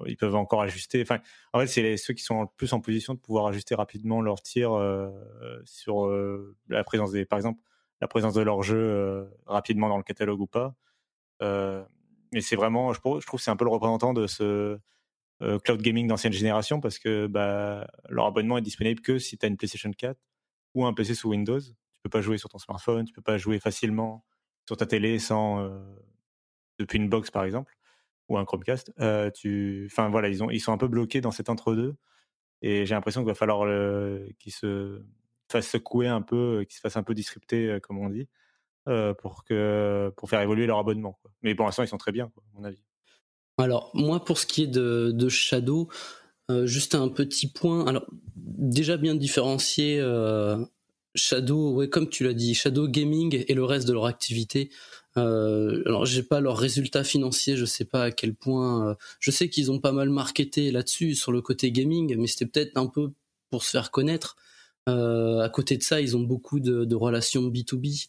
ils 0.07 0.17
peuvent 0.17 0.37
encore 0.37 0.63
ajuster. 0.63 1.03
Enfin, 1.03 1.19
en 1.53 1.59
fait, 1.59 1.67
c'est 1.67 1.97
ceux 1.97 2.15
qui 2.15 2.23
sont 2.23 2.47
plus 2.57 2.73
en 2.73 2.81
position 2.81 3.15
de 3.15 3.19
pouvoir 3.19 3.47
ajuster 3.47 3.75
rapidement 3.75 4.21
leur 4.21 4.43
tir 4.43 4.73
euh, 4.73 5.11
sur 5.65 6.07
euh, 6.07 6.57
la 6.69 6.85
présence 6.85 7.11
par 7.29 7.39
exemple, 7.39 7.61
la 8.01 8.09
présence 8.09 8.35
de 8.35 8.43
leur 8.43 8.63
jeu 8.63 8.79
euh, 8.79 9.25
rapidement 9.47 9.89
dans 9.89 9.97
le 9.97 10.05
catalogue 10.05 10.41
ou 10.41 10.47
pas. 10.47 10.75
Euh, 11.43 11.83
mais 12.33 12.41
c'est 12.41 12.57
vraiment, 12.57 12.93
je, 12.93 13.01
je 13.01 13.27
trouve 13.27 13.41
c'est 13.41 13.51
un 13.51 13.57
peu 13.57 13.65
le 13.65 13.71
représentant 13.71 14.15
de 14.15 14.27
ce 14.27 14.79
euh, 15.43 15.59
cloud 15.59 15.83
gaming 15.83 16.07
d'ancienne 16.07 16.33
génération 16.33 16.81
parce 16.81 16.99
que 16.99 17.27
bah, 17.27 17.89
leur 18.09 18.27
abonnement 18.27 18.59
est 18.59 18.63
disponible 18.63 19.01
que 19.01 19.19
si 19.19 19.37
tu 19.37 19.47
as 19.47 19.49
une 19.49 19.57
PlayStation 19.57 19.91
4 19.91 20.19
ou 20.75 20.87
un 20.87 20.95
PC 20.95 21.15
sous 21.15 21.31
Windows. 21.31 21.61
Tu 21.61 22.03
peux 22.05 22.11
pas 22.11 22.21
jouer 22.21 22.39
sur 22.39 22.49
ton 22.49 22.59
smartphone, 22.59 23.05
tu 23.05 23.13
peux 23.13 23.23
pas 23.23 23.37
jouer 23.37 23.59
facilement 23.59 24.25
sur 24.67 24.77
ta 24.77 24.87
télé 24.87 25.19
sans 25.19 25.69
depuis 26.81 26.99
une 26.99 27.09
box 27.09 27.31
par 27.31 27.45
exemple 27.45 27.77
ou 28.29 28.39
un 28.39 28.45
Chromecast. 28.45 28.93
tu, 29.35 29.89
enfin 29.91 30.09
voilà, 30.09 30.29
ils 30.29 30.43
ont, 30.43 30.51
ils 30.51 30.61
sont 30.61 30.73
un 30.73 30.79
peu 30.79 30.89
bloqués 30.89 31.21
dans 31.21 31.31
cet 31.31 31.49
entre-deux 31.49 31.97
et 32.63 32.87
j'ai 32.87 32.95
l'impression 32.95 33.23
qu'il 33.23 33.29
va 33.29 33.35
falloir 33.35 33.67
qu'ils 34.39 34.53
se 34.53 35.03
fasse 35.51 35.69
secouer 35.69 36.07
un 36.07 36.23
peu, 36.23 36.65
qu'ils 36.69 36.77
se 36.77 36.81
fassent 36.81 36.97
un 36.97 37.03
peu 37.03 37.15
disrupter, 37.15 37.79
comme 37.83 37.99
on 37.99 38.09
dit, 38.09 38.29
pour, 39.19 39.45
que, 39.45 40.13
pour 40.17 40.29
faire 40.29 40.41
évoluer 40.41 40.67
leur 40.67 40.79
abonnement. 40.79 41.19
Mais 41.43 41.55
pour 41.55 41.67
l'instant, 41.67 41.83
ils 41.83 41.89
sont 41.89 41.99
très 41.99 42.13
bien, 42.13 42.27
à 42.27 42.59
mon 42.59 42.65
avis. 42.65 42.83
Alors, 43.59 43.91
moi, 43.95 44.25
pour 44.25 44.39
ce 44.39 44.47
qui 44.47 44.63
est 44.63 44.69
de, 44.69 45.29
Shadow, 45.29 45.89
juste 46.65 46.95
un 46.95 47.09
petit 47.09 47.51
point. 47.51 47.87
Alors, 47.87 48.07
déjà 48.37 48.97
bien 48.97 49.15
différencier 49.15 50.01
Shadow, 51.15 51.75
ouais, 51.75 51.89
comme 51.89 52.09
tu 52.09 52.25
l'as 52.25 52.35
dit, 52.35 52.55
Shadow 52.55 52.89
Gaming 52.89 53.45
et 53.47 53.55
le 53.55 53.65
reste 53.65 53.89
de 53.89 53.93
leur 53.93 54.07
activité. 54.07 54.71
Euh, 55.21 55.83
alors 55.87 56.07
j'ai 56.07 56.23
pas 56.23 56.41
leurs 56.41 56.57
résultats 56.57 57.05
financiers, 57.05 57.57
je 57.57 57.65
sais 57.65 57.85
pas 57.85 58.05
à 58.05 58.11
quel 58.11 58.35
point. 58.35 58.91
Euh, 58.91 58.95
je 59.21 59.31
sais 59.31 59.49
qu'ils 59.49 59.71
ont 59.71 59.79
pas 59.79 59.93
mal 59.93 60.09
marketé 60.09 60.71
là-dessus 60.71 61.15
sur 61.15 61.33
le 61.33 61.43
côté 61.43 61.71
gaming, 61.71 62.17
mais 62.17 62.27
c'était 62.27 62.47
peut-être 62.47 62.77
un 62.77 62.87
peu 62.87 63.13
pour 63.51 63.63
se 63.63 63.71
faire 63.71 63.91
connaître. 63.91 64.37
Euh, 64.89 65.41
à 65.41 65.49
côté 65.49 65.77
de 65.77 65.83
ça, 65.83 66.01
ils 66.01 66.17
ont 66.17 66.23
beaucoup 66.23 66.61
de, 66.61 66.95
relations 66.95 67.49
B2B, 67.49 68.09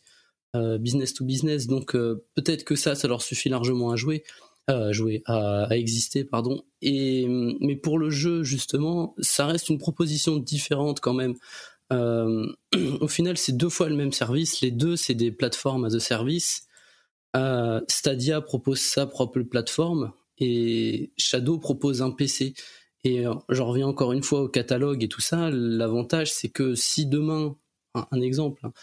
euh, 0.56 0.78
business 0.78 1.14
to 1.14 1.26
business, 1.26 1.68
donc 1.68 1.96
euh, 1.96 2.26
peut-être 2.36 2.64
que 2.64 2.76
ça, 2.76 2.96
ça 2.96 3.08
leur 3.08 3.22
suffit 3.22 3.50
largement 3.50 3.92
à 3.92 3.96
jouer, 3.96 4.24
à 4.68 4.92
jouer, 4.92 5.22
à, 5.26 5.66
à, 5.66 5.76
exister, 5.76 6.24
pardon. 6.24 6.64
Et 6.82 7.28
mais 7.60 7.76
pour 7.76 8.00
le 8.00 8.10
jeu 8.10 8.44
justement, 8.44 9.16
ça 9.20 9.46
reste 9.46 9.70
une 9.70 9.78
proposition 9.78 10.38
différente 10.38 11.00
quand 11.00 11.14
même. 11.14 11.36
Au 13.02 13.08
final, 13.10 13.38
c'est 13.38 13.52
deux 13.52 13.68
fois 13.70 13.90
le 13.90 13.98
même 13.98 14.14
service. 14.14 14.62
Les 14.62 14.72
deux, 14.72 14.96
c'est 14.96 15.14
des 15.14 15.30
plateformes 15.30 15.84
as 15.84 15.94
a 15.94 16.00
service. 16.00 16.68
Stadia 17.88 18.42
propose 18.42 18.80
sa 18.80 19.06
propre 19.06 19.42
plateforme 19.42 20.12
et 20.42 21.12
Shadow 21.18 21.60
propose 21.60 22.02
un 22.02 22.12
PC. 22.12 22.54
Et 23.04 23.26
euh, 23.26 23.34
je 23.50 23.62
reviens 23.62 23.88
encore 23.88 24.14
une 24.14 24.24
fois 24.24 24.42
au 24.42 24.50
catalogue 24.50 25.04
et 25.04 25.08
tout 25.08 25.22
ça. 25.22 25.50
L'avantage, 25.52 26.32
c'est 26.32 26.50
que 26.50 26.76
si 26.76 27.06
demain, 27.06 27.56
un, 27.94 28.22
exemple, 28.22 28.66
hein, 28.66 28.74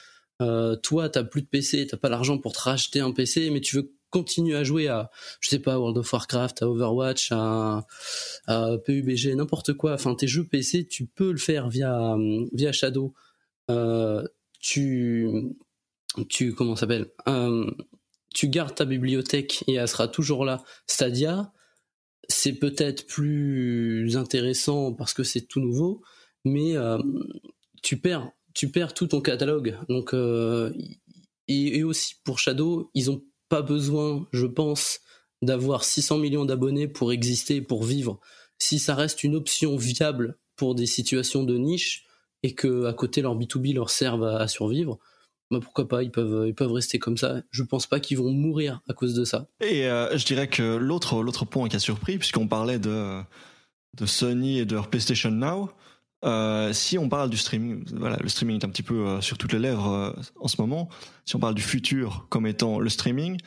euh, 0.40 0.76
toi, 0.76 1.08
t'as 1.08 1.24
plus 1.24 1.42
de 1.42 1.46
PC, 1.46 1.86
t'as 1.86 1.96
pas 1.96 2.08
l'argent 2.08 2.38
pour 2.38 2.52
te 2.52 2.60
racheter 2.60 3.00
un 3.00 3.12
PC, 3.12 3.50
mais 3.50 3.60
tu 3.60 3.76
veux 3.76 3.92
continuer 4.10 4.56
à 4.56 4.64
jouer 4.64 4.88
à, 4.88 5.10
je 5.40 5.50
sais 5.50 5.58
pas, 5.58 5.78
World 5.78 5.98
of 5.98 6.12
Warcraft, 6.12 6.62
à 6.62 6.68
Overwatch, 6.68 7.30
à, 7.32 7.86
PUBG, 8.84 9.34
n'importe 9.34 9.74
quoi. 9.74 9.94
Enfin, 9.94 10.14
tes 10.14 10.26
jeux 10.26 10.44
PC, 10.44 10.86
tu 10.86 11.06
peux 11.06 11.30
le 11.30 11.38
faire 11.38 11.68
via 11.68 12.16
via 12.52 12.72
Shadow. 12.72 13.14
Euh, 13.70 14.24
tu 14.60 15.54
tu 16.28 16.54
comment 16.54 16.74
s'appelle 16.74 17.10
Tu 18.34 18.48
gardes 18.48 18.74
ta 18.74 18.84
bibliothèque 18.84 19.64
et 19.66 19.74
elle 19.74 19.88
sera 19.88 20.08
toujours 20.08 20.44
là. 20.44 20.62
Stadia, 20.86 21.52
c'est 22.28 22.52
peut-être 22.52 23.06
plus 23.06 24.16
intéressant 24.16 24.92
parce 24.92 25.14
que 25.14 25.22
c'est 25.22 25.42
tout 25.42 25.60
nouveau, 25.60 26.02
mais 26.44 26.76
euh, 26.76 26.98
tu 27.82 27.98
perds 27.98 28.30
tu 28.54 28.70
perds 28.70 28.92
tout 28.92 29.06
ton 29.06 29.20
catalogue. 29.20 29.78
Donc 29.88 30.14
euh, 30.14 30.72
et, 31.46 31.82
aussi 31.82 32.14
pour 32.24 32.38
Shadow, 32.38 32.90
ils 32.94 33.10
ont 33.10 33.22
pas 33.48 33.62
besoin, 33.62 34.26
je 34.32 34.46
pense, 34.46 35.00
d'avoir 35.42 35.84
600 35.84 36.18
millions 36.18 36.44
d'abonnés 36.44 36.88
pour 36.88 37.12
exister, 37.12 37.60
pour 37.60 37.84
vivre. 37.84 38.20
Si 38.58 38.78
ça 38.78 38.94
reste 38.94 39.24
une 39.24 39.36
option 39.36 39.76
viable 39.76 40.38
pour 40.56 40.74
des 40.74 40.86
situations 40.86 41.44
de 41.44 41.56
niche 41.56 42.04
et 42.42 42.54
que 42.54 42.84
à 42.84 42.92
côté 42.92 43.22
leur 43.22 43.38
B2B 43.38 43.74
leur 43.74 43.90
serve 43.90 44.24
à, 44.24 44.48
survivre, 44.48 44.98
bah 45.50 45.60
pourquoi 45.62 45.88
pas, 45.88 46.02
ils 46.02 46.10
peuvent, 46.10 46.46
ils 46.46 46.54
peuvent 46.54 46.72
rester 46.72 46.98
comme 46.98 47.16
ça. 47.16 47.42
Je 47.50 47.62
pense 47.62 47.86
pas 47.86 48.00
qu'ils 48.00 48.18
vont 48.18 48.30
mourir 48.30 48.82
à 48.88 48.92
cause 48.92 49.14
de 49.14 49.24
ça. 49.24 49.46
Et 49.60 49.86
euh, 49.86 50.16
je 50.16 50.26
dirais 50.26 50.48
que 50.48 50.76
l'autre, 50.76 51.22
l'autre 51.22 51.46
point 51.46 51.68
qui 51.68 51.76
a 51.76 51.78
surpris, 51.78 52.18
puisqu'on 52.18 52.46
parlait 52.46 52.78
de, 52.78 53.20
de 53.96 54.06
Sony 54.06 54.58
et 54.58 54.66
de 54.66 54.74
leur 54.74 54.88
PlayStation 54.88 55.30
Now, 55.30 55.70
euh, 56.24 56.72
si 56.72 56.98
on 56.98 57.08
parle 57.08 57.30
du 57.30 57.38
streaming, 57.38 57.84
voilà, 57.94 58.18
le 58.20 58.28
streaming 58.28 58.60
est 58.60 58.64
un 58.64 58.68
petit 58.68 58.82
peu 58.82 59.06
euh, 59.06 59.20
sur 59.22 59.38
toutes 59.38 59.52
les 59.52 59.58
lèvres 59.58 60.14
en 60.38 60.48
ce 60.48 60.60
moment. 60.60 60.90
Si 61.24 61.34
on 61.36 61.40
parle 61.40 61.54
du 61.54 61.62
futur 61.62 62.26
comme 62.28 62.46
étant 62.46 62.78
le 62.78 62.88
streaming, 62.90 63.38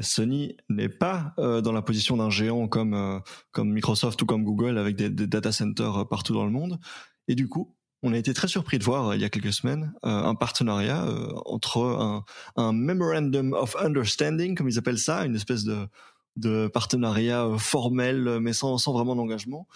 Sony 0.00 0.56
n'est 0.68 0.88
pas 0.88 1.34
dans 1.38 1.72
la 1.72 1.82
position 1.82 2.16
d'un 2.16 2.30
géant 2.30 2.68
comme 2.68 3.20
comme 3.50 3.72
Microsoft 3.72 4.22
ou 4.22 4.26
comme 4.26 4.44
Google 4.44 4.78
avec 4.78 4.94
des, 4.94 5.10
des 5.10 5.26
data 5.26 5.50
centers 5.50 6.06
partout 6.06 6.34
dans 6.34 6.44
le 6.44 6.52
monde. 6.52 6.78
Et 7.26 7.34
du 7.34 7.48
coup, 7.48 7.74
on 8.02 8.12
a 8.12 8.16
été 8.16 8.32
très 8.32 8.48
surpris 8.48 8.78
de 8.78 8.84
voir 8.84 9.14
il 9.14 9.20
y 9.20 9.24
a 9.24 9.28
quelques 9.28 9.52
semaines 9.52 9.92
un 10.02 10.34
partenariat 10.34 11.04
entre 11.46 12.22
un, 12.56 12.72
memorandum 12.72 13.52
of 13.54 13.74
understanding, 13.76 14.54
comme 14.54 14.68
ils 14.68 14.78
appellent 14.78 14.98
ça, 14.98 15.24
une 15.24 15.34
espèce 15.34 15.64
de 15.64 16.68
partenariat 16.68 17.48
formel 17.58 18.38
mais 18.40 18.52
sans, 18.52 18.76
vraiment 18.92 19.16
d'engagement 19.16 19.66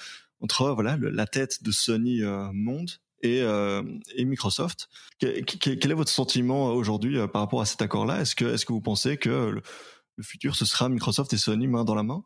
entre 0.42 0.70
voilà 0.70 0.98
la 1.00 1.26
tête 1.26 1.62
de 1.62 1.70
Sony 1.70 2.22
euh, 2.22 2.50
Monde 2.52 2.90
et, 3.22 3.40
euh, 3.42 3.82
Microsoft. 4.18 4.88
Quel, 5.18 5.36
est 5.36 5.94
votre 5.94 6.10
sentiment 6.10 6.66
aujourd'hui 6.72 7.16
euh, 7.16 7.28
par 7.28 7.42
rapport 7.42 7.60
à 7.60 7.66
cet 7.66 7.80
accord-là? 7.80 8.20
Est-ce 8.20 8.34
que 8.34 8.44
est-ce 8.44 8.66
que 8.66 8.72
vous 8.72 8.80
pensez 8.80 9.16
que 9.16 9.28
le, 9.28 9.62
le, 10.16 10.22
futur 10.24 10.56
ce 10.56 10.64
sera 10.64 10.88
Microsoft 10.88 11.32
et 11.32 11.38
Sony 11.38 11.68
main 11.68 11.84
dans 11.84 11.94
la 11.94 12.02
main? 12.02 12.24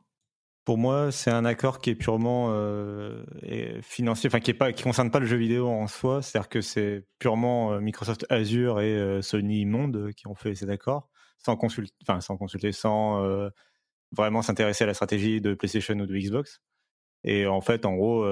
Pour 0.66 0.78
moi, 0.78 1.12
c'est 1.12 1.30
un 1.30 1.44
accord 1.44 1.78
qui 1.78 1.90
est 1.90 1.94
purement 1.94 2.48
euh, 2.50 3.22
financier, 3.82 4.28
enfin 4.28 4.40
qui 4.40 4.50
est 4.50 4.54
pas, 4.54 4.72
qui 4.72 4.82
concerne 4.82 5.12
pas 5.12 5.20
le 5.20 5.26
jeu 5.26 5.36
vidéo 5.36 5.68
en 5.68 5.86
soi. 5.86 6.22
C'est-à-dire 6.22 6.48
que 6.48 6.60
c'est 6.60 7.06
purement 7.20 7.72
euh, 7.72 7.80
Microsoft 7.80 8.26
Azure 8.30 8.80
et 8.80 8.92
euh, 8.96 9.22
Sony 9.22 9.64
Monde 9.64 10.10
qui 10.16 10.26
ont 10.26 10.34
fait 10.34 10.56
cet 10.56 10.68
accord, 10.68 11.08
sans 11.38 11.56
consulter, 11.56 11.94
enfin 12.02 12.20
sans 12.20 12.36
consulter, 12.36 12.72
sans 12.72 13.24
vraiment 14.10 14.42
s'intéresser 14.42 14.82
à 14.82 14.88
la 14.88 14.94
stratégie 14.94 15.40
de 15.40 15.54
PlayStation 15.54 15.94
ou 16.00 16.06
de 16.06 16.16
Xbox. 16.16 16.60
Et 17.22 17.46
en 17.46 17.60
fait, 17.60 17.86
en 17.86 17.94
gros, 17.94 18.24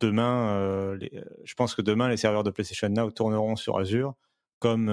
demain, 0.00 0.96
les, 0.96 1.10
je 1.44 1.54
pense 1.54 1.74
que 1.74 1.80
demain, 1.80 2.10
les 2.10 2.18
serveurs 2.18 2.44
de 2.44 2.50
PlayStation 2.50 2.90
Now 2.90 3.10
tourneront 3.10 3.56
sur 3.56 3.78
Azure, 3.78 4.14
comme 4.58 4.90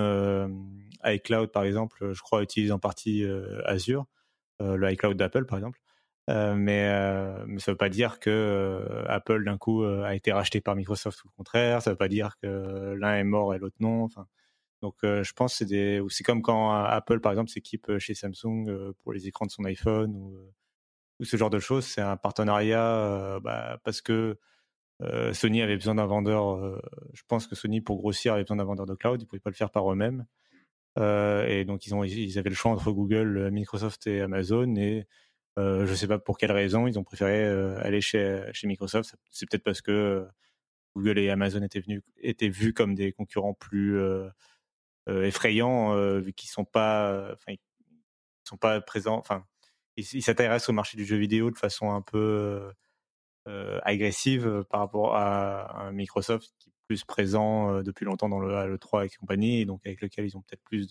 iCloud, 1.03 1.51
par 1.51 1.63
exemple, 1.63 2.13
je 2.13 2.21
crois, 2.21 2.43
utilise 2.43 2.71
en 2.71 2.79
partie 2.79 3.25
Azure, 3.65 4.05
le 4.61 4.89
iCloud 4.91 5.17
d'Apple, 5.17 5.45
par 5.45 5.57
exemple. 5.57 5.81
Euh, 6.29 6.55
mais, 6.55 6.89
euh, 6.89 7.45
mais 7.47 7.59
ça 7.59 7.71
veut 7.71 7.77
pas 7.77 7.89
dire 7.89 8.19
que 8.19 8.29
euh, 8.31 9.05
Apple 9.07 9.43
d'un 9.43 9.57
coup 9.57 9.83
a 9.83 10.15
été 10.15 10.31
racheté 10.31 10.59
par 10.61 10.75
Microsoft 10.75 11.23
ou 11.23 11.27
le 11.27 11.33
contraire. 11.37 11.81
Ça 11.81 11.91
veut 11.91 11.97
pas 11.97 12.07
dire 12.07 12.35
que 12.41 12.93
l'un 12.97 13.15
est 13.15 13.23
mort 13.23 13.53
et 13.53 13.59
l'autre 13.59 13.77
non. 13.79 14.07
Donc 14.81 14.95
je 15.03 15.33
pense 15.33 15.61
des, 15.63 16.01
c'est 16.09 16.23
comme 16.23 16.41
quand 16.41 16.71
Apple 16.71 17.19
par 17.19 17.31
exemple 17.31 17.49
s'équipe 17.49 17.97
chez 17.97 18.13
Samsung 18.13 18.93
pour 19.03 19.13
les 19.13 19.27
écrans 19.27 19.45
de 19.45 19.51
son 19.51 19.63
iPhone 19.65 20.15
ou 21.19 21.25
ce 21.25 21.37
genre 21.37 21.49
de 21.49 21.59
choses. 21.59 21.85
C'est 21.85 22.01
un 22.01 22.17
partenariat 22.17 22.95
euh, 22.95 23.39
bah, 23.39 23.79
parce 23.83 24.01
que 24.01 24.37
euh, 25.01 25.33
Sony 25.33 25.61
avait 25.61 25.75
besoin 25.75 25.95
d'un 25.95 26.05
vendeur. 26.05 26.55
Euh, 26.55 26.81
je 27.13 27.23
pense 27.27 27.47
que 27.47 27.55
Sony, 27.55 27.81
pour 27.81 27.97
grossir, 27.97 28.33
avait 28.33 28.43
besoin 28.43 28.57
d'un 28.57 28.65
vendeur 28.65 28.85
de 28.85 28.95
cloud. 28.95 29.21
Ils 29.21 29.25
pouvaient 29.25 29.39
pas 29.39 29.49
le 29.49 29.55
faire 29.55 29.71
par 29.71 29.91
eux-mêmes. 29.91 30.25
et 30.97 31.65
donc 31.65 31.85
ils 31.87 31.93
ils 32.17 32.39
avaient 32.39 32.49
le 32.49 32.55
choix 32.55 32.71
entre 32.71 32.91
Google, 32.91 33.49
Microsoft 33.51 34.07
et 34.07 34.21
Amazon. 34.21 34.75
Et 34.75 35.07
je 35.57 35.89
ne 35.89 35.95
sais 35.95 36.07
pas 36.07 36.19
pour 36.19 36.37
quelle 36.37 36.51
raison 36.51 36.87
ils 36.87 36.99
ont 36.99 37.03
préféré 37.03 37.45
aller 37.81 38.01
chez, 38.01 38.51
Microsoft. 38.63 39.15
C'est 39.29 39.49
peut-être 39.49 39.63
parce 39.63 39.81
que 39.81 40.27
Google 40.95 41.19
et 41.19 41.29
Amazon 41.29 41.61
étaient 42.21 42.49
vus 42.49 42.73
comme 42.73 42.95
des 42.95 43.11
concurrents 43.13 43.53
plus 43.53 43.99
effrayants, 45.07 45.95
vu 46.19 46.33
qu'ils 46.33 46.49
sont 46.49 46.65
ils 46.75 47.57
sont 48.43 48.57
pas 48.57 48.81
présents. 48.81 49.17
Enfin, 49.17 49.45
il, 49.97 50.23
s'intéresse 50.23 50.69
au 50.69 50.73
marché 50.73 50.97
du 50.97 51.05
jeu 51.05 51.17
vidéo 51.17 51.51
de 51.51 51.57
façon 51.57 51.91
un 51.91 52.01
peu 52.01 52.71
euh, 53.47 53.79
agressive 53.83 54.65
par 54.71 54.79
rapport 54.79 55.15
à, 55.15 55.91
Microsoft 55.91 56.51
qui 56.57 56.69
est 56.69 56.73
plus 56.87 57.03
présent 57.03 57.75
euh, 57.75 57.83
depuis 57.83 58.03
longtemps 58.03 58.27
dans 58.27 58.39
le, 58.39 58.77
3 58.79 59.05
et 59.05 59.09
compagnie, 59.09 59.61
et 59.61 59.65
donc 59.65 59.85
avec 59.85 60.01
lequel 60.01 60.25
ils 60.25 60.35
ont 60.35 60.41
peut-être 60.41 60.63
plus 60.63 60.87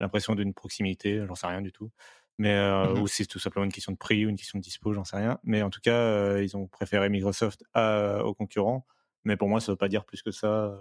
l'impression 0.00 0.34
d'une 0.34 0.54
proximité, 0.54 1.22
j'en 1.26 1.34
sais 1.34 1.46
rien 1.46 1.60
du 1.60 1.72
tout. 1.72 1.90
Mais 2.38 2.52
euh, 2.52 2.94
mmh 2.94 3.00
ou 3.00 3.06
c'est 3.06 3.26
tout 3.26 3.38
simplement 3.38 3.64
une 3.64 3.72
question 3.72 3.92
de 3.92 3.96
prix 3.96 4.26
ou 4.26 4.28
une 4.28 4.36
question 4.36 4.58
de 4.58 4.64
dispo, 4.64 4.92
j'en 4.92 5.04
sais 5.04 5.16
rien. 5.16 5.38
Mais 5.42 5.62
en 5.62 5.70
tout 5.70 5.80
cas, 5.80 5.96
euh, 5.96 6.44
ils 6.44 6.56
ont 6.56 6.66
préféré 6.66 7.08
Microsoft 7.08 7.64
à, 7.72 8.22
aux 8.24 8.34
concurrents. 8.34 8.86
Mais 9.24 9.36
pour 9.36 9.48
moi, 9.48 9.60
ça 9.60 9.72
veut 9.72 9.76
pas 9.76 9.88
dire 9.88 10.04
plus 10.04 10.22
que 10.22 10.30
ça. 10.30 10.78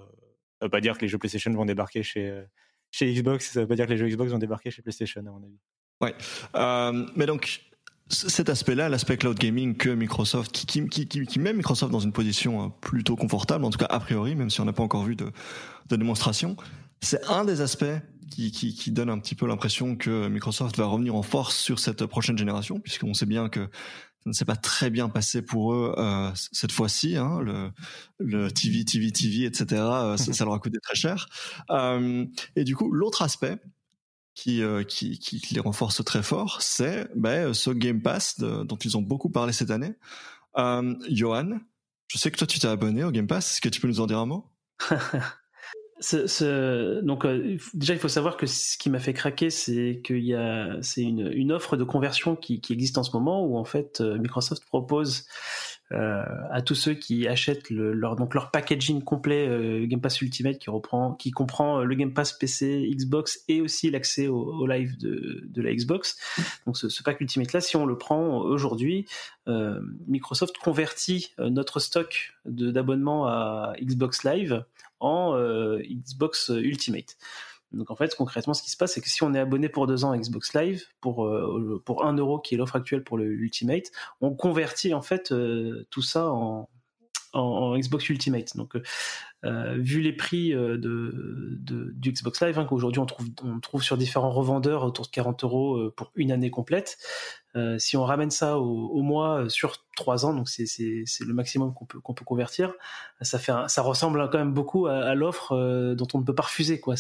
Ça 0.60 0.66
veut 0.66 0.70
pas 0.70 0.82
dire 0.82 0.98
que 0.98 1.02
les 1.02 1.08
jeux 1.08 1.18
PlayStation 1.18 1.52
vont 1.54 1.66
débarquer 1.66 2.04
chez 2.04 2.46
chez 2.92 3.14
Xbox. 3.14 3.52
Ça 3.52 3.62
veut 3.62 3.68
pas 3.68 3.76
dire 3.76 3.86
que 3.86 3.92
les 3.92 3.98
jeux 3.98 4.08
Xbox 4.08 4.32
vont 4.32 4.38
débarquer 4.38 4.72
chez 4.72 4.82
PlayStation, 4.82 5.22
à 5.22 5.30
mon 5.30 5.44
avis. 5.44 5.60
Ouais. 6.02 6.16
Euh, 6.56 7.06
mais 7.16 7.26
donc, 7.26 7.62
cet 8.10 8.50
aspect-là, 8.50 8.90
l'aspect 8.90 9.18
cloud 9.18 9.38
gaming 9.38 9.76
que 9.76 9.90
Microsoft, 9.90 10.52
qui, 10.52 10.66
qui, 10.66 11.08
qui, 11.08 11.26
qui, 11.26 11.40
met 11.40 11.54
Microsoft 11.54 11.92
dans 11.92 12.00
une 12.00 12.12
position 12.14 12.66
euh, 12.66 12.70
plutôt 12.82 13.16
confortable, 13.16 13.66
en 13.66 13.70
tout 13.70 13.80
cas 13.80 13.88
a 13.90 14.00
priori, 14.00 14.36
même 14.36 14.50
si 14.50 14.62
on 14.62 14.66
n'a 14.66 14.74
pas 14.74 14.84
encore 14.84 15.04
vu 15.04 15.16
de, 15.16 15.32
de 15.90 15.96
démonstration, 15.96 16.56
c'est 17.02 17.24
un 17.26 17.46
des 17.46 17.62
aspects 17.62 17.86
qui, 18.30 18.92
donne 18.92 19.10
un 19.10 19.20
petit 19.20 19.36
peu 19.36 19.48
l'impression 19.48 19.96
que 19.96 20.28
Microsoft 20.28 20.78
va 20.78 20.86
revenir 20.86 21.16
en 21.16 21.22
force 21.22 21.56
sur 21.56 21.80
cette 21.80 22.06
prochaine 22.06 22.38
génération, 22.38 22.80
puisqu'on 22.80 23.14
sait 23.14 23.26
bien 23.26 23.50
que 23.50 23.70
ça 24.26 24.30
ne 24.32 24.34
s'est 24.34 24.46
pas 24.46 24.56
très 24.56 24.90
bien 24.90 25.08
passé 25.08 25.44
pour 25.44 25.74
eux 25.74 25.94
euh, 26.00 26.32
cette 26.34 26.72
fois-ci. 26.72 27.16
Hein, 27.16 27.42
le, 28.18 28.52
TV, 28.52 28.84
TV, 28.84 29.12
TV, 29.12 29.46
etc. 29.46 29.82
Euh, 29.84 30.18
ça, 30.18 30.46
leur 30.46 30.56
a 30.56 30.60
coûté 30.60 30.80
très 30.80 30.96
cher. 30.96 31.28
Euh, 31.70 32.26
et 32.56 32.64
du 32.64 32.76
coup, 32.76 32.92
l'autre 32.92 33.22
aspect, 33.22 33.58
qui, 34.34 34.64
les 35.52 35.60
renforce 35.60 36.04
très 36.04 36.24
fort, 36.24 36.62
c'est 36.62 37.08
ben, 37.16 37.54
ce 37.54 37.70
Game 37.70 38.02
Pass 38.02 38.40
dont 38.40 38.78
ils 38.78 38.98
ont 38.98 39.02
beaucoup 39.02 39.30
parlé 39.30 39.54
cette 39.54 39.70
année. 39.70 39.94
Johan, 41.08 41.60
je 42.08 42.18
sais 42.18 42.32
que 42.32 42.38
toi 42.38 42.48
tu 42.48 42.60
t'es 42.60 42.68
abonné 42.68 43.04
au 43.04 43.12
Game 43.12 43.28
Pass, 43.28 43.52
est-ce 43.52 43.62
que 43.62 43.70
tu 43.70 43.80
peux 43.80 43.88
nous 43.88 44.00
en 44.00 44.08
dire 44.08 44.20
un 44.20 44.26
mot? 44.26 44.46
donc 46.14 47.26
euh, 47.26 47.58
déjà 47.74 47.94
il 47.94 48.00
faut 48.00 48.08
savoir 48.08 48.38
que 48.38 48.46
ce 48.46 48.78
qui 48.78 48.90
m'a 48.90 49.00
fait 49.00 49.14
craquer 49.14 49.50
c'est 49.50 50.02
qu'il 50.04 50.24
y 50.24 50.34
a 50.34 50.78
c'est 50.82 51.02
une, 51.02 51.52
offre 51.52 51.78
de 51.78 51.84
conversion 51.84 52.36
qui, 52.36 52.62
existe 52.70 52.98
en 52.98 53.04
ce 53.04 53.12
moment 53.14 53.46
où 53.46 53.58
en 53.58 53.66
fait 53.66 54.02
euh, 54.02 54.18
Microsoft 54.18 54.66
propose 54.66 55.26
à 55.92 56.64
tous 56.64 56.74
ceux 56.74 56.96
qui 56.96 57.28
achètent 57.28 57.70
leur 57.70 58.16
donc 58.16 58.34
leur 58.34 58.50
packaging 58.50 59.04
complet 59.04 59.86
Game 59.88 60.02
Pass 60.02 60.20
Ultimate 60.20 60.58
qui 60.58 60.72
reprend 60.72 61.14
qui 61.14 61.30
comprend 61.30 61.84
le 61.84 61.96
Game 61.96 62.12
Pass 62.12 62.34
PC, 62.34 62.90
Xbox 62.92 63.44
et 63.48 63.62
aussi 63.62 63.92
l'accès 63.92 64.28
au, 64.28 64.66
live 64.66 64.98
de, 64.98 65.44
de, 65.46 65.62
la 65.62 65.74
Xbox. 65.74 66.18
Donc 66.66 66.76
ce, 66.76 66.90
ce 66.90 67.04
pack 67.04 67.22
Ultimate 67.22 67.54
là, 67.54 67.62
si 67.62 67.78
on 67.78 67.86
le 67.86 68.00
prend 68.00 68.40
aujourd'hui, 68.40 69.06
Microsoft 70.08 70.58
convertit 70.58 71.36
notre 71.38 71.80
stock 71.80 72.34
d'abonnements 72.46 73.28
à 73.28 73.76
Xbox 73.80 74.24
Live 74.24 74.66
en 75.00 75.38
Xbox 75.80 76.50
Ultimate. 76.50 77.18
Donc 77.76 77.92
en 77.92 77.96
fait, 77.96 78.16
concrètement, 78.16 78.54
ce 78.54 78.64
qui 78.64 78.72
se 78.72 78.78
passe, 78.78 78.94
c'est 78.94 79.02
que 79.02 79.10
si 79.10 79.24
on 79.24 79.34
est 79.34 79.40
abonné 79.40 79.70
pour 79.70 79.86
deux 79.86 80.06
ans 80.06 80.12
à 80.12 80.18
Xbox 80.18 80.54
Live, 80.54 80.86
pour, 81.02 81.26
euh, 81.26 81.82
pour 81.86 82.06
1 82.06 82.14
euro 82.14 82.40
qui 82.40 82.56
est 82.56 82.58
l'offre 82.58 82.78
actuelle 82.78 83.04
pour 83.04 83.18
le 83.18 83.26
Ultimate, 83.26 83.92
on 84.22 84.34
convertit 84.34 84.94
en 84.94 85.02
fait 85.02 85.32
euh, 85.32 85.86
tout 85.90 86.02
ça 86.02 86.30
en, 86.32 86.70
en, 87.36 87.78
Xbox 87.78 88.10
Ultimate. 88.10 88.56
Donc, 88.58 88.76
euh, 89.44 89.76
vu 89.78 90.02
les 90.02 90.14
prix 90.14 90.52
de, 90.52 90.78
de, 90.78 91.92
du 91.94 92.12
Xbox 92.12 92.42
Live, 92.42 92.58
hein, 92.58 92.66
qu'aujourd'hui 92.66 93.00
on 93.00 93.06
trouve, 93.06 93.28
on 93.44 93.60
trouve 93.60 93.84
sur 93.84 93.98
différents 93.98 94.32
revendeurs 94.32 94.84
autour 94.84 95.06
de 95.06 95.12
40 95.12 95.44
euros 95.44 95.92
pour 95.96 96.12
une 96.16 96.32
année 96.32 96.50
complète, 96.50 96.98
euh, 97.56 97.80
si 97.80 97.96
on 97.96 98.04
ramène 98.04 98.32
ça 98.32 98.60
au, 98.60 99.02
mois 99.02 99.44
euh, 99.44 99.50
sur 99.50 99.86
trois 99.96 100.26
ans, 100.26 100.34
donc 100.34 100.50
c'est 100.50 100.66
le 101.22 101.34
maximum 101.34 101.74
qu'on 101.74 101.86
peut, 101.86 102.02
qu'on 102.02 102.14
peut 102.14 102.26
convertir, 102.26 102.74
ça, 103.22 103.40
fait 103.40 103.54
ça 103.68 103.82
ressemble 103.82 104.30
quand 104.30 104.38
même 104.38 104.54
beaucoup 104.54 104.88
à, 104.88 105.16
l'offre 105.16 105.54
euh, 105.54 105.96
dont 105.96 106.08
on 106.14 106.20
ne 106.20 106.26
peut 106.26 106.36
pas 106.36 106.44
refuser. 106.44 106.82
Quoi. 106.82 106.96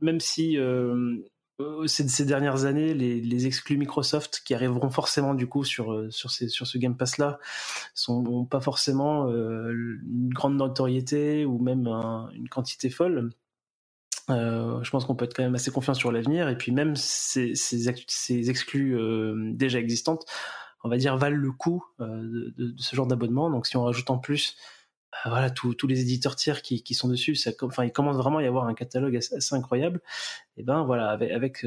même 0.00 0.20
si 0.20 0.56
ces, 1.86 2.08
ces, 2.08 2.24
dernières 2.24 2.64
années, 2.64 2.94
les, 2.94 3.20
les, 3.20 3.46
exclus 3.46 3.76
Microsoft 3.76 4.42
qui 4.44 4.54
arriveront 4.54 4.90
forcément 4.90 5.34
du 5.34 5.46
coup 5.46 5.64
sur, 5.64 6.06
sur, 6.10 6.30
ces, 6.30 6.48
sur 6.48 6.66
ce 6.66 6.78
Game 6.78 6.96
Pass-là 6.96 7.38
n'ont 8.08 8.44
pas 8.44 8.60
forcément 8.60 9.28
une 9.28 10.30
grande 10.32 10.56
notoriété 10.56 11.44
ou 11.44 11.58
même 11.58 11.86
une 12.34 12.48
quantité 12.48 12.90
folle. 12.90 13.30
Euh, 14.30 14.82
je 14.82 14.90
pense 14.90 15.04
qu'on 15.04 15.16
peut 15.16 15.24
être 15.24 15.34
quand 15.34 15.42
même 15.42 15.54
assez 15.54 15.70
confiant 15.70 15.94
sur 15.94 16.12
l'avenir. 16.12 16.48
Et 16.48 16.56
puis 16.56 16.72
même 16.72 16.96
ces, 16.96 17.54
ces, 17.54 17.88
exclus 18.48 18.96
euh, 18.96 19.50
déjà 19.52 19.78
existantes, 19.78 20.24
on 20.84 20.88
va 20.88 20.96
dire, 20.96 21.16
valent 21.16 21.36
le 21.36 21.52
coup 21.52 21.84
euh, 22.00 22.52
de, 22.56 22.74
ce 22.76 22.94
genre 22.96 23.06
d'abonnement. 23.06 23.50
Donc 23.50 23.66
si 23.66 23.76
on 23.76 23.84
rajoute 23.84 24.10
en 24.10 24.18
plus 24.18 24.56
voilà 25.24 25.50
tous 25.50 25.86
les 25.86 26.00
éditeurs 26.00 26.36
tiers 26.36 26.62
qui, 26.62 26.82
qui 26.82 26.94
sont 26.94 27.08
dessus, 27.08 27.34
ça, 27.34 27.50
enfin 27.62 27.84
il 27.84 27.92
commence 27.92 28.16
vraiment 28.16 28.38
à 28.38 28.42
y 28.42 28.46
avoir 28.46 28.66
un 28.66 28.74
catalogue 28.74 29.16
assez, 29.16 29.54
incroyable. 29.54 30.00
Et 30.56 30.62
ben 30.62 30.84
voilà, 30.84 31.10
avec 31.10 31.32
avec, 31.32 31.64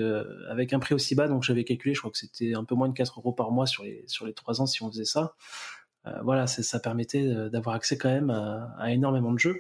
avec 0.50 0.74
un 0.74 0.80
prix 0.80 0.96
aussi 0.96 1.16
bas, 1.16 1.28
donc 1.28 1.44
j'avais 1.44 1.64
calculé, 1.64 1.94
je 1.94 2.00
crois 2.00 2.12
que 2.12 2.18
c'était 2.18 2.56
un 2.56 2.64
peu 2.64 2.76
moins 2.76 2.90
de 2.90 2.94
4 2.94 3.20
euros 3.20 3.34
par 3.34 3.52
mois 3.52 3.66
sur 3.68 3.84
les 3.84 4.04
sur 4.08 4.26
les 4.26 4.34
trois 4.34 4.62
ans 4.62 4.66
si 4.66 4.84
on 4.84 4.90
faisait 4.90 5.06
ça. 5.06 5.36
voilà, 6.24 6.48
ça 6.48 6.80
permettait 6.80 7.50
d'avoir 7.50 7.76
accès 7.76 7.98
quand 7.98 8.10
même 8.10 8.30
à 8.32 8.92
énormément 8.92 9.32
de 9.32 9.40
jeux. 9.40 9.58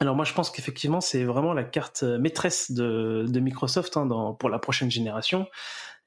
Alors 0.00 0.14
moi 0.14 0.24
je 0.24 0.32
pense 0.32 0.50
qu'effectivement 0.50 1.00
c'est 1.00 1.24
vraiment 1.24 1.52
la 1.52 1.64
carte 1.64 2.04
maîtresse 2.04 2.70
de, 2.70 3.40
Microsoft 3.40 3.96
hein, 3.96 4.36
pour 4.38 4.48
la 4.48 4.58
prochaine 4.60 4.90
génération 4.90 5.48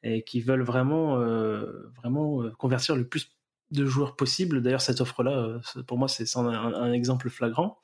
et 0.03 0.23
qui 0.23 0.41
veulent 0.41 0.63
vraiment 0.63 1.17
euh, 1.17 1.91
vraiment 1.97 2.41
euh, 2.41 2.51
convertir 2.51 2.95
le 2.95 3.05
plus 3.05 3.29
de 3.71 3.85
joueurs 3.85 4.15
possible. 4.15 4.61
D'ailleurs 4.61 4.81
cette 4.81 5.01
offre 5.01 5.23
là 5.23 5.31
euh, 5.31 5.83
pour 5.87 5.97
moi 5.97 6.07
c'est 6.07 6.25
un, 6.37 6.93
exemple 6.93 7.29
flagrant 7.29 7.77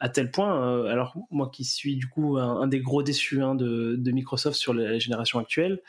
à 0.00 0.08
tel 0.08 0.32
point. 0.32 0.90
alors 0.90 1.14
moi 1.30 1.50
qui 1.52 1.64
suis 1.64 1.94
du 1.94 2.08
coup 2.08 2.36
un, 2.36 2.66
des 2.66 2.80
gros 2.80 3.04
déçus 3.04 3.42
hein, 3.42 3.54
de, 3.54 4.10
Microsoft 4.10 4.56
sur 4.56 4.74
la, 4.74 4.98
génération 4.98 5.38
actuelle, 5.38 5.80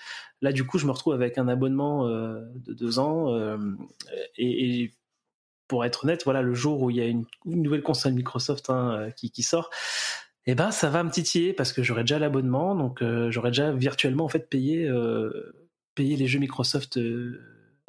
là 0.41 0.51
du 0.51 0.63
coup 0.63 0.77
je 0.77 0.85
me 0.85 0.91
retrouve 0.91 1.13
avec 1.13 1.39
un 1.39 1.47
abonnement 1.47 2.07
de 2.07 2.73
deux 2.73 2.99
ans 2.99 3.35
et, 4.37 4.93
pour 5.69 5.85
être 5.85 6.03
honnête, 6.03 6.23
voilà, 6.25 6.41
le 6.41 6.53
jour 6.53 6.81
où 6.81 6.89
il 6.89 6.97
y 6.97 7.01
a 7.01 7.05
une, 7.05 7.25
nouvelle 7.45 7.83
console 7.83 8.13
Microsoft 8.13 8.69
hein, 8.69 8.91
euh, 8.91 9.11
qui, 9.11 9.43
sort, 9.43 9.69
eh 10.47 10.55
ben 10.55 10.71
ça 10.71 10.89
va 10.89 11.03
me 11.03 11.11
titiller 11.11 11.53
parce 11.53 11.71
que 11.71 11.83
j'aurai 11.83 12.01
déjà 12.01 12.19
l'abonnement, 12.19 12.75
donc 12.75 13.01
euh, 13.01 13.31
j'aurai 13.31 13.51
déjà 13.51 13.71
virtuellement 13.71 14.25
en 14.25 14.29
fait 14.29 14.49
payé 14.49 14.85
euh, 14.85 15.53
les 15.97 16.27
jeux 16.27 16.39
Microsoft 16.39 16.99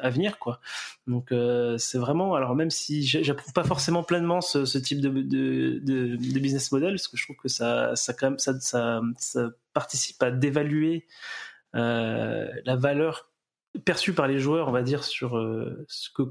à 0.02 0.10
venir 0.10 0.38
quoi. 0.38 0.60
Donc 1.06 1.32
c'est 1.78 1.98
vraiment, 1.98 2.34
alors 2.34 2.54
même 2.54 2.70
si 2.70 3.02
j'approuve 3.02 3.52
pas 3.52 3.64
forcément 3.64 4.02
pleinement 4.02 4.40
ce, 4.40 4.78
type 4.78 5.00
de, 5.00 6.38
business 6.38 6.72
model, 6.72 6.92
parce 6.92 7.08
que 7.08 7.16
je 7.16 7.24
trouve 7.24 7.36
que 7.36 7.48
ça 7.48 7.94
ça 7.96 8.12
quand 8.12 8.30
même 8.30 8.38
ça, 8.38 8.58
ça, 8.60 9.50
participe 9.72 10.22
à 10.22 10.30
dévaluer 10.30 11.06
la 11.74 12.76
valeur 12.76 13.30
perçue 13.84 14.14
par 14.14 14.26
les 14.26 14.38
joueurs, 14.38 14.68
on 14.68 14.72
va 14.72 14.82
dire, 14.82 15.04
sur 15.04 15.30
ce 15.88 16.10
que 16.10 16.22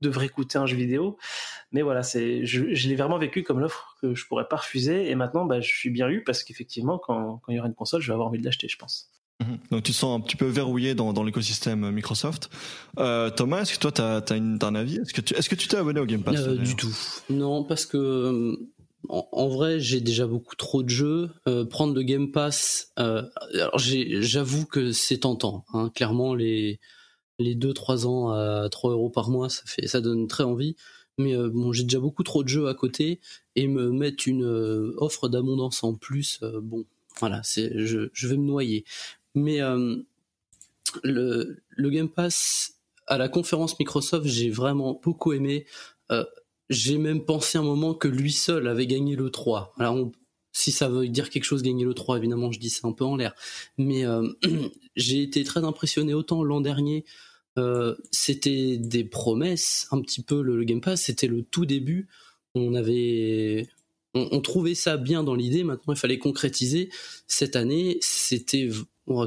devrait 0.00 0.28
coûter 0.28 0.58
un 0.58 0.66
jeu 0.66 0.76
vidéo. 0.76 1.18
Mais 1.72 1.82
voilà, 1.82 2.02
c'est, 2.02 2.44
je, 2.46 2.64
l'ai 2.64 2.96
vraiment 2.96 3.18
vécu 3.18 3.42
comme 3.42 3.60
l'offre 3.60 3.96
que 4.00 4.14
je 4.14 4.26
pourrais 4.26 4.48
pas 4.48 4.56
refuser. 4.56 5.10
Et 5.10 5.14
maintenant, 5.14 5.44
bah, 5.44 5.60
je 5.60 5.68
suis 5.68 5.90
bien 5.90 6.08
eu 6.08 6.22
parce 6.24 6.44
qu'effectivement, 6.44 6.98
quand, 6.98 7.42
il 7.48 7.56
y 7.56 7.58
aura 7.58 7.68
une 7.68 7.74
console, 7.74 8.00
je 8.00 8.08
vais 8.08 8.14
avoir 8.14 8.28
envie 8.28 8.38
de 8.38 8.44
l'acheter, 8.44 8.68
je 8.68 8.78
pense. 8.78 9.10
Mhm. 9.40 9.58
Donc 9.70 9.82
tu 9.84 9.92
te 9.92 9.96
sens 9.96 10.18
un 10.18 10.20
petit 10.20 10.36
peu 10.36 10.46
verrouillé 10.46 10.94
dans, 10.94 11.22
l'écosystème 11.22 11.90
Microsoft. 11.90 12.50
Euh, 12.98 13.30
Thomas, 13.30 13.62
est-ce 13.62 13.74
que 13.74 13.78
toi 13.78 13.92
tu 13.92 14.02
as, 14.02 14.66
un 14.66 14.74
avis? 14.74 14.96
Est-ce 14.96 15.12
que 15.12 15.20
tu 15.20 15.34
est-ce 15.34 15.48
que 15.48 15.54
tu 15.54 15.68
t'es 15.68 15.76
abonné 15.76 16.00
au 16.00 16.06
Game 16.06 16.22
Pass 16.22 16.40
euh, 16.40 16.56
Du 16.56 16.74
tout. 16.74 16.94
Non, 17.30 17.62
parce 17.62 17.86
que 17.86 17.96
euh, 17.96 18.56
en, 19.08 19.48
vrai 19.48 19.78
j'ai 19.78 20.00
déjà 20.00 20.26
beaucoup 20.26 20.56
trop 20.56 20.82
de 20.82 20.88
jeux. 20.88 21.30
prendre 21.70 21.94
le 21.94 22.02
Game 22.02 22.32
Pass, 22.32 22.92
alors 22.96 23.78
j'avoue 23.78 24.66
que 24.66 24.92
c'est 24.92 25.18
tentant. 25.18 25.64
Hein. 25.72 25.90
Clairement 25.94 26.34
les 26.34 26.80
les 27.38 27.54
2-3 27.54 28.06
ans 28.06 28.30
à 28.30 28.68
3 28.68 28.90
euros 28.90 29.10
par 29.10 29.30
mois, 29.30 29.48
ça, 29.48 29.62
fait, 29.64 29.86
ça 29.86 30.00
donne 30.00 30.26
très 30.26 30.42
envie. 30.42 30.74
Mais 31.18 31.34
euh, 31.34 31.50
bon, 31.50 31.72
j'ai 31.72 31.82
déjà 31.82 31.98
beaucoup 31.98 32.22
trop 32.22 32.42
de 32.44 32.48
jeux 32.48 32.68
à 32.68 32.74
côté 32.74 33.20
et 33.56 33.66
me 33.66 33.90
mettre 33.90 34.28
une 34.28 34.44
euh, 34.44 34.94
offre 34.98 35.28
d'abondance 35.28 35.82
en 35.82 35.94
plus, 35.94 36.38
euh, 36.42 36.60
bon, 36.62 36.84
voilà, 37.18 37.42
je, 37.44 38.26
vais 38.28 38.36
me 38.36 38.46
noyer. 38.46 38.84
Mais 39.34 39.60
le, 41.02 41.62
le 41.68 41.90
Game 41.90 42.08
Pass 42.08 42.74
à 43.06 43.18
la 43.18 43.28
conférence 43.28 43.78
Microsoft, 43.78 44.26
j'ai 44.26 44.50
vraiment 44.50 45.00
beaucoup 45.02 45.32
aimé. 45.32 45.66
j'ai 46.70 46.98
même 46.98 47.24
pensé 47.24 47.58
un 47.58 47.62
moment 47.62 47.94
que 47.94 48.08
lui 48.08 48.32
seul 48.32 48.68
avait 48.68 48.86
gagné 48.86 49.16
le 49.16 49.30
3. 49.30 49.74
Alors 49.78 50.10
si 50.52 50.72
ça 50.72 50.88
veut 50.88 51.08
dire 51.08 51.30
quelque 51.30 51.44
chose 51.44 51.62
gagner 51.62 51.84
le 51.84 51.94
3 51.94 52.16
évidemment 52.16 52.50
je 52.50 52.58
dis 52.58 52.70
ça 52.70 52.88
un 52.88 52.92
peu 52.92 53.04
en 53.04 53.16
l'air 53.16 53.34
mais 53.76 54.04
j'ai 54.96 55.22
été 55.22 55.44
très 55.44 55.62
impressionné 55.62 56.14
autant 56.14 56.42
l'an 56.42 56.60
dernier 56.60 57.04
euh, 57.58 57.96
c'était 58.12 58.76
des 58.76 59.04
promesses, 59.04 59.88
un 59.90 60.00
petit 60.00 60.22
peu 60.22 60.42
le, 60.42 60.62
Game 60.64 60.80
Pass, 60.80 61.02
c'était 61.02 61.26
le 61.26 61.42
tout 61.42 61.66
début. 61.66 62.08
On 62.54 62.74
avait, 62.74 63.68
on, 64.14 64.40
trouvait 64.40 64.74
ça 64.74 64.96
bien 64.96 65.24
dans 65.24 65.34
l'idée. 65.34 65.64
Maintenant, 65.64 65.92
il 65.92 65.98
fallait 65.98 66.18
concrétiser. 66.18 66.90
Cette 67.26 67.56
année, 67.56 67.98
c'était 68.00 68.68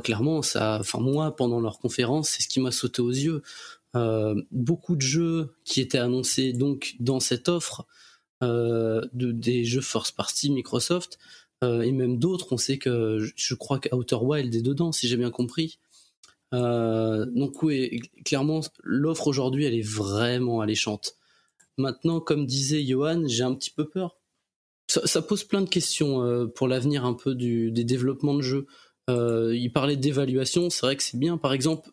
clairement 0.04 0.42
ça. 0.42 0.78
Enfin, 0.80 1.00
moi, 1.00 1.36
pendant 1.36 1.60
leur 1.60 1.80
conférence, 1.80 2.30
c'est 2.30 2.44
ce 2.44 2.48
qui 2.48 2.60
m'a 2.60 2.72
sauté 2.72 3.02
aux 3.02 3.10
yeux. 3.10 3.42
Euh, 3.96 4.42
beaucoup 4.52 4.96
de 4.96 5.02
jeux 5.02 5.54
qui 5.66 5.82
étaient 5.82 5.98
annoncés 5.98 6.54
donc 6.54 6.96
dans 7.00 7.20
cette 7.20 7.50
offre, 7.50 7.86
euh, 8.44 9.02
de, 9.14 9.32
des 9.32 9.66
jeux 9.66 9.82
first 9.82 10.16
party 10.16 10.50
Microsoft, 10.52 11.20
et 11.64 11.92
même 11.92 12.18
d'autres. 12.18 12.54
On 12.54 12.58
sait 12.58 12.80
que 12.80 13.20
je 13.36 13.54
crois 13.54 13.80
qu'Outer 13.80 14.16
Wild 14.16 14.56
est 14.56 14.64
dedans, 14.64 14.92
si 14.92 15.08
j'ai 15.08 15.18
bien 15.18 15.30
compris. 15.30 15.78
Euh, 16.54 17.26
donc 17.28 17.64
oui, 17.64 18.02
clairement, 18.26 18.62
l'offre 18.84 19.28
aujourd'hui, 19.28 19.66
elle 19.66 19.76
est 19.76 19.88
vraiment 19.88 20.62
alléchante. 20.62 21.16
Maintenant, 21.78 22.20
comme 22.20 22.46
disait 22.46 22.84
Johan, 22.84 23.24
j'ai 23.28 23.44
un 23.44 23.56
petit 23.56 23.72
peu 23.72 23.88
peur. 23.88 24.18
Ça, 24.88 25.22
pose 25.22 25.46
plein 25.46 25.62
de 25.62 25.70
questions 25.70 26.22
euh, 26.22 26.48
pour 26.48 26.68
l'avenir 26.68 27.06
un 27.06 27.14
peu 27.14 27.34
du, 27.34 27.72
des 27.72 27.86
développements 27.86 28.34
de 28.34 28.42
jeux. 28.42 28.68
Euh, 29.10 29.56
il 29.56 29.72
parlait 29.72 29.98
d'évaluation, 29.98 30.70
c'est 30.70 30.86
vrai 30.86 30.96
que 30.96 31.04
c'est 31.04 31.18
bien. 31.18 31.38
Par 31.38 31.54
exemple, 31.54 31.90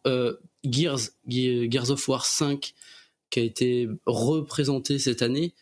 Gears, 0.65 1.01
Gears 1.27 1.91
of 1.91 2.09
War 2.09 2.27
5, 2.27 2.75
qui 3.31 3.41
a 3.41 3.43
été 3.43 3.89
représenté 4.07 4.99
cette 4.99 5.23
année, 5.23 5.55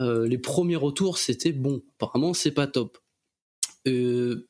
les 0.00 0.38
premiers 0.38 0.76
retours, 0.76 1.18
c'était 1.18 1.52
bon. 1.52 1.82
Apparemment, 1.96 2.34
c'est 2.34 2.50
pas 2.50 2.66
top. 2.66 2.98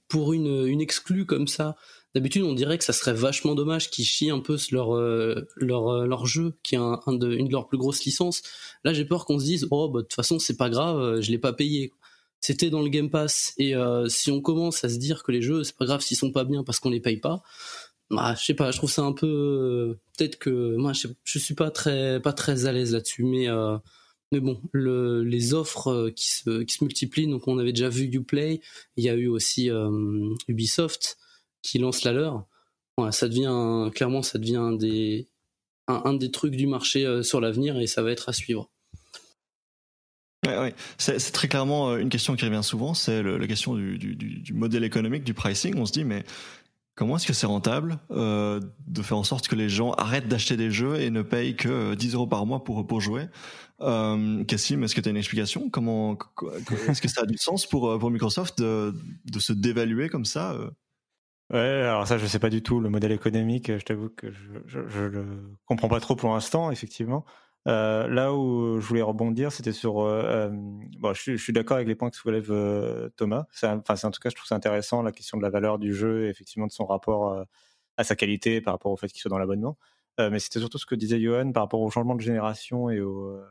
pour 0.09 0.33
une, 0.33 0.67
une 0.67 0.81
exclue 0.81 1.27
comme 1.27 1.47
ça, 1.47 1.77
D'habitude, 2.15 2.43
on 2.43 2.53
dirait 2.53 2.77
que 2.77 2.85
ça 2.85 2.93
serait 2.93 3.15
vachement 3.15 3.55
dommage 3.55 3.91
qu'ils 3.91 4.05
chient 4.05 4.31
un 4.31 4.41
peu 4.41 4.59
leur 4.71 4.95
euh, 4.95 5.49
leur 5.57 5.89
euh, 5.89 6.07
leur 6.07 6.27
jeu, 6.27 6.55
qui 6.63 6.75
est 6.75 6.79
une 6.79 7.19
de 7.19 7.51
leurs 7.51 7.69
plus 7.69 7.79
grosses 7.79 8.05
licences. 8.05 8.43
Là, 8.85 8.93
j'ai 8.93 9.07
peur 9.07 9.25
qu'on 9.25 9.39
se 9.39 9.45
dise, 9.45 9.67
oh, 9.71 9.89
bah, 9.89 10.01
de 10.01 10.03
toute 10.03 10.15
façon, 10.15 10.39
c'est 10.39 10.59
pas 10.59 10.69
grave, 10.69 10.99
euh, 10.99 11.21
je 11.23 11.31
l'ai 11.31 11.39
pas 11.39 11.55
payé. 11.55 11.93
C'était 12.43 12.71
dans 12.71 12.83
le 12.83 12.89
Game 12.89 13.09
Pass, 13.09 13.55
et 13.57 13.75
si 14.09 14.31
on 14.33 14.41
commence 14.41 14.85
à 14.85 14.89
se 14.89 14.97
dire 14.99 15.23
que 15.23 15.31
les 15.33 15.43
jeux, 15.43 15.63
c'est 15.63 15.77
pas 15.77 15.87
grave 15.87 16.01
s'ils 16.03 16.17
sont 16.17 16.33
pas 16.33 16.45
bien 16.45 16.65
parce 16.65 16.81
qu'on 16.81 16.91
les 16.91 17.01
paye 17.01 17.19
pas, 17.19 17.43
bah, 18.11 18.35
je 18.39 18.45
sais 18.45 18.55
pas, 18.55 18.73
je 18.73 18.79
trouve 18.79 18.91
ça 18.91 19.03
un 19.03 19.13
peu, 19.13 19.97
peut-être 20.19 20.39
que 20.39 20.77
moi, 20.77 20.93
je, 20.93 21.07
je, 21.25 21.39
suis 21.39 21.55
pas 21.55 21.71
très 21.71 22.21
pas 22.21 22.33
très 22.33 22.67
à 22.67 22.73
l'aise 22.73 22.93
là-dessus, 22.93 23.25
mais 23.25 23.47
mais 24.33 24.41
bon, 24.41 24.61
le, 24.73 25.23
les 25.23 25.55
offres 25.55 26.11
qui 26.17 26.31
se, 26.31 26.63
qui 26.63 26.75
se 26.75 26.85
multiplient, 26.85 27.29
donc 27.29 27.47
on 27.47 27.59
avait 27.59 27.73
déjà 27.73 27.89
vu 27.89 28.05
Uplay, 28.13 28.61
il 28.97 29.05
y 29.05 29.09
a 29.09 29.15
eu 29.15 29.29
aussi 29.29 29.71
Ubisoft, 30.49 31.19
qui 31.63 31.79
lance 31.79 32.03
la 32.03 32.13
leur, 32.13 32.47
ça 33.13 33.29
devient 33.29 33.91
clairement 33.95 34.23
ça 34.23 34.39
devient 34.39 34.77
des 34.79 35.29
un, 35.89 36.15
des 36.15 36.31
trucs 36.31 36.57
du 36.57 36.67
marché 36.67 37.23
sur 37.23 37.41
l'avenir 37.41 37.79
et 37.79 37.87
ça 37.87 38.03
va 38.03 38.11
être 38.11 38.29
à 38.29 38.33
suivre. 38.33 38.71
Ouais. 40.45 40.75
C'est, 40.99 41.19
très 41.33 41.47
clairement 41.47 41.97
une 41.97 42.09
question 42.09 42.35
qui 42.35 42.45
revient 42.45 42.65
souvent, 42.65 42.95
c'est 42.95 43.23
la 43.23 43.47
question 43.47 43.75
du, 43.75 44.53
modèle 44.53 44.83
économique, 44.83 45.23
du 45.23 45.35
pricing. 45.35 45.77
On 45.79 45.87
se 45.87 45.93
dit, 45.93 46.05
mais 46.05 46.25
Comment 46.95 47.17
est-ce 47.17 47.27
que 47.27 47.33
c'est 47.33 47.47
rentable 47.47 47.99
euh, 48.11 48.61
de 48.87 49.01
faire 49.01 49.17
en 49.17 49.23
sorte 49.23 49.49
que 49.49 49.55
les 49.55 49.71
gens 49.71 49.93
arrêtent 49.93 50.29
d'acheter 50.29 50.59
des 50.59 50.71
jeux 50.71 51.01
et 51.01 51.09
ne 51.09 51.23
payent 51.23 51.57
que 51.57 51.95
10 51.95 52.15
euros 52.15 52.27
par 52.27 52.45
mois 52.45 52.65
pour, 52.65 53.01
jouer? 53.01 53.29
Euh, 53.81 54.45
Cassim, 54.45 54.83
est-ce 54.83 54.95
que 54.95 55.01
tu 55.01 55.09
as 55.09 55.11
une 55.11 55.17
explication? 55.17 55.71
Comment 55.71 56.19
Est-ce 56.89 57.01
que 57.01 57.09
ça 57.09 57.23
a 57.23 57.27
du 57.27 57.39
sens 57.39 57.67
pour, 57.67 57.91
euh, 57.91 58.11
Microsoft 58.11 58.59
de, 58.61 58.95
se 59.39 59.55
dévaluer 59.55 60.11
comme 60.11 60.27
ça 60.27 60.53
euh? 60.53 60.71
Ouais, 61.51 61.59
alors 61.59 62.07
ça, 62.07 62.19
je 62.19 62.27
sais 62.27 62.39
pas 62.39 62.51
du 62.51 62.63
tout 62.63 62.79
le 62.79 62.91
modèle 62.91 63.13
économique. 63.13 63.69
Je 63.69 63.85
t'avoue 63.85 64.11
que 64.11 64.31
je, 64.31 64.81
je, 64.89 65.01
le 65.01 65.25
comprends 65.65 65.89
pas 65.89 66.01
trop 66.01 66.15
pour 66.15 66.33
l'instant, 66.33 66.71
effectivement. 66.71 67.25
Euh, 67.69 68.09
là 68.09 68.35
où 68.35 68.81
je 68.81 68.87
voulais 68.87 69.03
rebondir, 69.03 69.53
c'était 69.53 69.73
sur. 69.73 70.01
Euh, 70.01 70.23
euh, 70.25 70.51
bon, 70.99 71.15
je, 71.15 71.37
suis 71.37 71.53
d'accord 71.53 71.77
avec 71.77 71.87
les 71.87 71.95
points 71.95 72.11
que 72.11 72.17
soulève 72.17 72.53
Thomas. 73.17 73.47
Enfin, 73.53 73.79
en 73.79 74.11
tout 74.11 74.21
cas, 74.21 74.31
je 74.31 74.35
trouve 74.35 74.49
ça 74.49 74.57
intéressant 74.57 75.03
la 75.03 75.13
question 75.13 75.39
de 75.39 75.43
la 75.43 75.51
valeur 75.51 75.79
du 75.79 75.95
jeu, 75.95 76.27
et 76.27 76.29
effectivement 76.29 76.67
de 76.67 76.73
son 76.73 76.87
rapport 76.87 77.47
à 77.97 78.05
sa 78.05 78.17
qualité 78.17 78.61
par 78.61 78.75
rapport 78.75 78.93
au 78.93 78.97
fait 78.97 79.09
qu'il 79.09 79.21
soit 79.21 79.31
dans 79.31 79.39
l'abonnement. 79.39 79.79
mais 80.19 80.39
c'était 80.39 80.59
surtout 80.59 80.79
ce 80.79 80.87
que 80.87 80.95
disait 80.95 81.21
Johan 81.21 81.53
par 81.53 81.65
rapport 81.65 81.81
au 81.81 81.91
changement 81.91 82.15
de 82.15 82.21
génération 82.21 82.91
et 82.91 83.01
au 83.01 83.45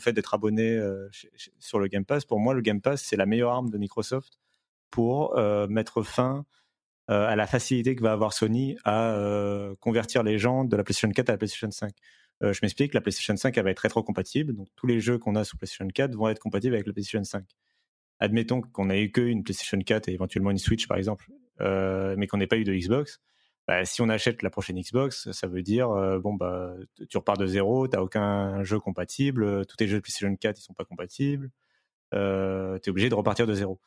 fait 0.00 0.12
d'être 0.12 0.34
abonné 0.34 0.80
sur 1.58 1.78
le 1.78 1.88
Game 1.88 2.04
Pass. 2.04 2.24
Pour 2.24 2.40
moi, 2.40 2.54
le 2.54 2.62
Game 2.62 2.80
Pass, 2.80 3.02
c'est 3.02 3.16
la 3.16 3.26
meilleure 3.26 3.52
arme 3.52 3.70
de 3.70 3.78
Microsoft 3.78 4.38
pour 4.90 5.36
mettre 5.68 6.02
fin 6.02 6.46
à 7.08 7.36
la 7.36 7.46
facilité 7.46 7.94
que 7.94 8.02
va 8.02 8.12
avoir 8.12 8.32
Sony 8.32 8.78
à 8.84 9.14
convertir 9.80 10.22
les 10.22 10.38
gens 10.38 10.64
de 10.64 10.76
la 10.76 10.82
PlayStation 10.82 11.10
4 11.10 11.28
à 11.28 11.32
la 11.32 11.38
PlayStation 11.38 11.70
5. 11.70 11.92
Euh, 12.42 12.52
je 12.52 12.60
m'explique, 12.62 12.94
la 12.94 13.00
PlayStation 13.00 13.36
5 13.36 13.56
elle 13.56 13.64
va 13.64 13.70
être 13.70 13.80
rétrocompatible, 13.80 14.54
donc 14.54 14.68
tous 14.76 14.86
les 14.86 15.00
jeux 15.00 15.18
qu'on 15.18 15.36
a 15.36 15.44
sous 15.44 15.56
PlayStation 15.56 15.88
4 15.88 16.14
vont 16.14 16.28
être 16.28 16.38
compatibles 16.38 16.74
avec 16.74 16.86
la 16.86 16.92
PlayStation 16.92 17.24
5. 17.24 17.44
Admettons 18.20 18.60
qu'on 18.60 18.90
ait 18.90 19.02
eu 19.02 19.12
qu'une 19.12 19.42
PlayStation 19.42 19.78
4 19.78 20.08
et 20.08 20.12
éventuellement 20.12 20.50
une 20.50 20.58
Switch 20.58 20.86
par 20.86 20.98
exemple, 20.98 21.30
euh, 21.60 22.14
mais 22.18 22.26
qu'on 22.26 22.38
n'ait 22.38 22.46
pas 22.46 22.58
eu 22.58 22.64
de 22.64 22.74
Xbox. 22.74 23.20
Bah, 23.66 23.84
si 23.84 24.00
on 24.02 24.08
achète 24.08 24.42
la 24.42 24.50
prochaine 24.50 24.80
Xbox, 24.80 25.30
ça 25.32 25.46
veut 25.48 25.62
dire 25.62 25.90
euh, 25.90 26.20
bon 26.20 26.34
bah 26.34 26.74
tu 27.10 27.16
repars 27.16 27.36
de 27.36 27.46
zéro, 27.46 27.88
t'as 27.88 28.00
aucun 28.00 28.62
jeu 28.64 28.78
compatible, 28.78 29.66
tous 29.66 29.76
tes 29.76 29.88
jeux 29.88 29.96
de 29.96 30.02
PlayStation 30.02 30.34
4 30.36 30.58
ils 30.58 30.62
sont 30.62 30.74
pas 30.74 30.84
compatibles, 30.84 31.50
euh, 32.14 32.78
es 32.84 32.88
obligé 32.88 33.08
de 33.08 33.14
repartir 33.14 33.46
de 33.46 33.54
zéro. 33.54 33.80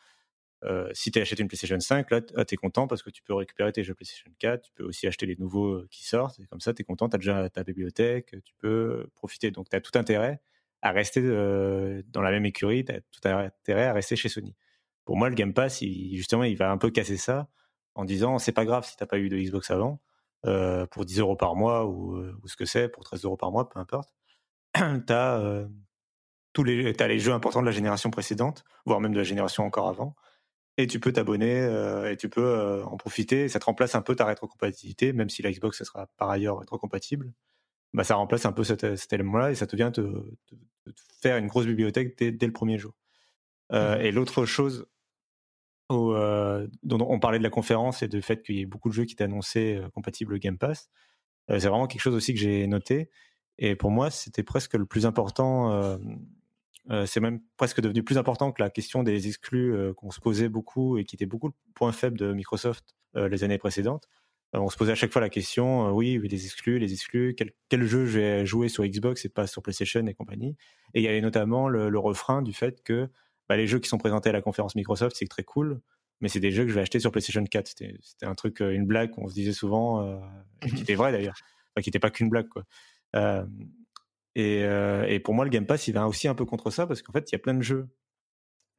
Euh, 0.65 0.89
si 0.93 1.11
tu 1.11 1.19
achètes 1.19 1.39
une 1.39 1.47
PlayStation 1.47 1.79
5, 1.79 2.11
là, 2.11 2.21
tu 2.21 2.33
es 2.35 2.57
content 2.57 2.87
parce 2.87 3.01
que 3.01 3.09
tu 3.09 3.23
peux 3.23 3.33
récupérer 3.33 3.71
tes 3.71 3.83
jeux 3.83 3.93
PlayStation 3.93 4.29
4, 4.39 4.61
tu 4.61 4.71
peux 4.73 4.83
aussi 4.83 5.07
acheter 5.07 5.25
les 5.25 5.37
nouveaux 5.37 5.73
euh, 5.73 5.87
qui 5.89 6.05
sortent, 6.05 6.39
et 6.39 6.45
comme 6.47 6.59
ça, 6.59 6.73
tu 6.73 6.81
es 6.81 6.85
content, 6.85 7.07
tu 7.07 7.15
as 7.15 7.19
déjà 7.19 7.49
ta 7.49 7.63
bibliothèque, 7.63 8.35
tu 8.43 8.53
peux 8.57 9.07
profiter. 9.15 9.51
Donc, 9.51 9.69
tu 9.69 9.75
as 9.75 9.81
tout 9.81 9.97
intérêt 9.97 10.41
à 10.81 10.91
rester 10.91 11.21
euh, 11.23 12.01
dans 12.07 12.21
la 12.21 12.31
même 12.31 12.45
écurie, 12.45 12.83
tu 12.83 12.91
as 12.91 12.99
tout 12.99 13.27
intérêt 13.27 13.85
à 13.85 13.93
rester 13.93 14.15
chez 14.15 14.29
Sony. 14.29 14.55
Pour 15.05 15.17
moi, 15.17 15.29
le 15.29 15.35
Game 15.35 15.53
Pass, 15.53 15.81
justement, 15.81 16.43
il 16.43 16.57
va 16.57 16.71
un 16.71 16.77
peu 16.77 16.91
casser 16.91 17.17
ça 17.17 17.47
en 17.95 18.05
disant 18.05 18.37
c'est 18.37 18.51
pas 18.51 18.65
grave 18.65 18.85
si 18.85 18.95
t'as 18.95 19.05
pas 19.07 19.17
eu 19.17 19.29
de 19.29 19.37
Xbox 19.37 19.71
avant, 19.71 19.99
pour 20.91 21.05
10 21.05 21.19
euros 21.19 21.35
par 21.35 21.55
mois 21.55 21.87
ou, 21.87 22.21
ce 22.45 22.55
que 22.55 22.65
c'est, 22.65 22.89
pour 22.89 23.03
13 23.03 23.23
euros 23.25 23.37
par 23.37 23.51
mois, 23.51 23.67
peu 23.69 23.79
importe. 23.79 24.13
tu 24.75 25.13
as, 25.13 25.67
tous 26.53 26.63
as 26.63 27.07
les 27.07 27.19
jeux 27.19 27.33
importants 27.33 27.61
de 27.61 27.65
la 27.65 27.71
génération 27.71 28.11
précédente, 28.11 28.63
voire 28.85 29.01
même 29.01 29.13
de 29.13 29.17
la 29.17 29.23
génération 29.23 29.65
encore 29.65 29.89
avant 29.89 30.15
et 30.79 30.87
tu 30.87 31.01
peux 31.01 31.11
t'abonner 31.11 31.59
euh, 31.59 32.09
et 32.09 32.15
tu 32.15 32.29
peux 32.29 32.45
euh, 32.45 32.85
en 32.85 32.95
profiter. 32.95 33.49
Ça 33.49 33.59
te 33.59 33.65
remplace 33.65 33.95
un 33.95 34.01
peu 34.01 34.15
ta 34.15 34.23
rétrocompatibilité, 34.23 35.11
même 35.11 35.29
si 35.29 35.41
la 35.41 35.51
Xbox 35.51 35.77
ça 35.77 35.83
sera 35.83 36.07
par 36.15 36.29
ailleurs 36.29 36.59
rétrocompatible. 36.59 37.33
Bah, 37.93 38.05
ça 38.05 38.15
remplace 38.15 38.45
un 38.45 38.53
peu 38.53 38.63
cet, 38.63 38.95
cet 38.95 39.11
élément-là 39.11 39.51
et 39.51 39.55
ça 39.55 39.67
te 39.67 39.75
vient 39.75 39.91
te, 39.91 40.01
faire 41.21 41.35
une 41.35 41.47
grosse 41.47 41.65
bibliothèque 41.65 42.17
dès, 42.17 42.45
le 42.45 42.53
premier 42.53 42.77
jour. 42.77 42.93
Euh, 43.73 43.97
mmh. 43.97 44.01
Et 44.01 44.11
l'autre 44.11 44.45
chose 44.45 44.87
dont 45.89 46.69
on 46.83 47.19
parlait 47.19 47.39
de 47.39 47.43
la 47.43 47.49
conférence 47.49 48.01
et 48.01 48.07
du 48.07 48.21
fait 48.21 48.41
qu'il 48.41 48.55
y 48.55 48.61
ait 48.61 48.65
beaucoup 48.65 48.87
de 48.89 48.93
jeux 48.93 49.05
qui 49.05 49.13
étaient 49.13 49.23
annoncés 49.25 49.81
compatibles 49.93 50.37
Game 50.37 50.59
Pass, 50.59 50.87
c'est 51.47 51.67
vraiment 51.67 51.87
quelque 51.87 52.01
chose 52.01 52.13
aussi 52.13 52.31
que 52.35 52.39
j'ai 52.39 52.67
noté. 52.67 53.09
Et 53.57 53.75
pour 53.75 53.89
moi, 53.89 54.11
c'était 54.11 54.43
presque 54.43 54.75
le 54.75 54.85
plus 54.85 55.07
important 55.07 55.97
euh, 56.91 57.05
c'est 57.05 57.19
même 57.19 57.41
presque 57.57 57.81
devenu 57.81 58.03
plus 58.03 58.17
important 58.17 58.51
que 58.51 58.61
la 58.61 58.69
question 58.69 59.03
des 59.03 59.27
exclus 59.27 59.73
euh, 59.73 59.93
qu'on 59.93 60.11
se 60.11 60.19
posait 60.19 60.49
beaucoup 60.49 60.97
et 60.97 61.03
qui 61.03 61.15
était 61.15 61.25
beaucoup 61.25 61.47
le 61.47 61.53
point 61.75 61.91
faible 61.91 62.17
de 62.17 62.33
Microsoft 62.33 62.95
euh, 63.15 63.29
les 63.29 63.43
années 63.43 63.57
précédentes. 63.57 64.07
on 64.53 64.69
se 64.69 64.77
posait 64.77 64.93
à 64.93 64.95
chaque 64.95 65.11
fois 65.11 65.21
la 65.21 65.29
question, 65.29 65.91
oui, 65.91 66.19
les 66.23 66.45
exclus, 66.45 66.79
les 66.79 66.91
exclus, 66.93 67.35
quel, 67.35 67.83
jeu 67.85 68.05
je 68.05 68.19
vais 68.19 68.45
jouer 68.45 68.69
sur 68.69 68.83
Xbox 68.85 69.25
et 69.25 69.29
pas 69.29 69.45
sur 69.45 69.61
PlayStation 69.61 70.05
et 70.07 70.13
compagnie. 70.13 70.55
Et 70.93 71.01
il 71.01 71.03
y 71.03 71.07
avait 71.07 71.21
notamment 71.21 71.69
le, 71.69 71.99
refrain 71.99 72.41
du 72.41 72.53
fait 72.53 72.81
que 72.83 73.07
bah, 73.47 73.57
les 73.57 73.67
jeux 73.67 73.79
qui 73.79 73.89
sont 73.89 73.97
présentés 73.97 74.29
à 74.29 74.33
la 74.33 74.41
conférence 74.41 74.75
Microsoft, 74.75 75.15
c'est 75.17 75.27
très 75.27 75.43
cool, 75.43 75.81
mais 76.21 76.29
c'est 76.29 76.39
des 76.39 76.51
jeux 76.51 76.63
que 76.63 76.69
je 76.69 76.75
vais 76.75 76.81
acheter 76.81 76.99
sur 76.99 77.11
PlayStation 77.11 77.43
4. 77.43 77.67
C'était 77.67 77.95
un 78.23 78.35
truc, 78.35 78.61
une 78.61 78.85
blague 78.85 79.11
qu'on 79.11 79.27
se 79.27 79.35
disait 79.35 79.53
souvent, 79.53 80.19
qui 80.61 80.81
était 80.81 80.95
vrai 80.95 81.11
d'ailleurs, 81.11 81.37
qui 81.81 81.89
n'était 81.89 81.99
pas 81.99 82.09
qu'une 82.09 82.29
blague. 82.29 82.47
Et, 84.39 85.19
pour 85.19 85.33
moi, 85.33 85.45
le 85.45 85.51
Game 85.51 85.65
Pass, 85.65 85.87
il 85.87 85.93
va 85.93 86.07
aussi 86.07 86.27
un 86.27 86.35
peu 86.35 86.45
contre 86.45 86.71
ça 86.71 86.87
parce 86.87 87.01
qu'en 87.01 87.13
fait, 87.13 87.31
il 87.31 87.33
y 87.33 87.35
a 87.35 87.39
plein 87.39 87.53
de 87.53 87.61
jeux 87.61 87.87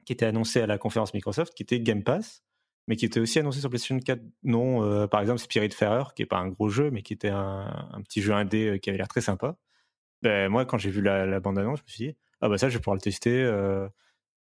qui 0.05 0.13
étaient 0.13 0.27
annoncés 0.27 0.61
à 0.61 0.67
la 0.67 0.79
conférence 0.79 1.15
Microsoft 1.15 1.55
qui 1.55 1.63
étaient 1.63 1.81
Game 1.81 2.03
Pass, 2.03 2.43
mais 2.87 2.97
qui 2.97 3.05
étaient 3.05 3.21
aussi 3.21 3.39
annoncés 3.39 3.61
sur 3.61 3.71
PlayStation 3.71 3.99
4. 3.99 4.21
Non, 4.43 4.85
euh, 4.85 5.07
par 5.07 5.21
exemple, 5.21 5.41
Spiritfarer, 5.41 6.05
qui 6.15 6.23
est 6.23 6.27
pas 6.27 6.39
un 6.39 6.49
gros 6.49 6.69
jeu, 6.69 6.91
mais 6.91 7.03
qui 7.03 7.13
était 7.13 7.29
un, 7.29 8.01
petit 8.05 8.23
jeu 8.23 8.33
indé 8.33 8.67
euh, 8.67 8.79
qui 8.79 8.91
avait 8.91 8.99
l'air 8.99 9.09
très 9.09 9.21
sympa. 9.21 9.57
Ben, 10.23 10.49
moi, 10.49 10.65
quand 10.67 10.79
j'ai 10.79 10.91
vu 10.91 11.03
la, 11.03 11.41
bande-annonce, 11.41 11.81
je 11.81 11.85
me 11.85 11.89
suis 11.89 12.07
dit, 12.09 12.17
ah 12.41 12.49
bah 12.49 12.59
ça, 12.59 12.69
je 12.69 12.75
vais 12.77 12.81
pouvoir 12.81 12.97
le 12.97 13.01
tester 13.01 13.45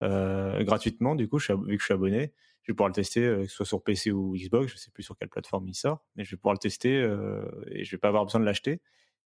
gratuitement. 0.00 1.14
Du 1.14 1.28
coup, 1.28 1.38
vu 1.38 1.76
que 1.76 1.80
je 1.80 1.84
suis 1.84 1.94
abonné, 1.94 2.32
je 2.62 2.72
vais 2.72 2.76
pouvoir 2.76 2.88
le 2.88 2.94
tester, 2.94 3.20
que 3.20 3.46
ce 3.46 3.56
soit 3.56 3.66
sur 3.66 3.82
PC 3.82 4.10
ou 4.10 4.34
Xbox, 4.36 4.72
je 4.72 4.78
sais 4.78 4.90
plus 4.90 5.02
sur 5.02 5.16
quelle 5.16 5.28
plateforme 5.28 5.68
il 5.68 5.74
sort, 5.74 6.04
mais 6.16 6.24
je 6.24 6.30
vais 6.30 6.36
pouvoir 6.36 6.54
le 6.54 6.58
tester 6.58 6.94
et 7.70 7.84
je 7.84 7.90
vais 7.90 7.98
pas 7.98 8.08
avoir 8.08 8.24
besoin 8.24 8.40
de 8.40 8.46
l'acheter. 8.46 8.80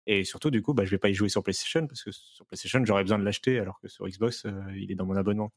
Et 0.07 0.23
surtout, 0.23 0.49
du 0.49 0.61
coup, 0.61 0.73
bah, 0.73 0.85
je 0.85 0.91
vais 0.91 0.97
pas 0.97 1.09
y 1.09 1.13
jouer 1.13 1.29
sur 1.29 1.43
PlayStation 1.43 1.85
parce 1.85 2.03
que 2.03 2.11
sur 2.11 2.45
PlayStation, 2.45 2.83
j'aurais 2.85 3.03
besoin 3.03 3.19
de 3.19 3.25
l'acheter 3.25 3.59
alors 3.59 3.79
que 3.81 3.89
sur 3.89 4.07
Xbox, 4.07 4.45
euh, 4.45 4.51
il 4.75 4.91
est 4.91 4.95
dans 4.95 5.05
mon 5.05 5.17
abonnement. 5.17 5.51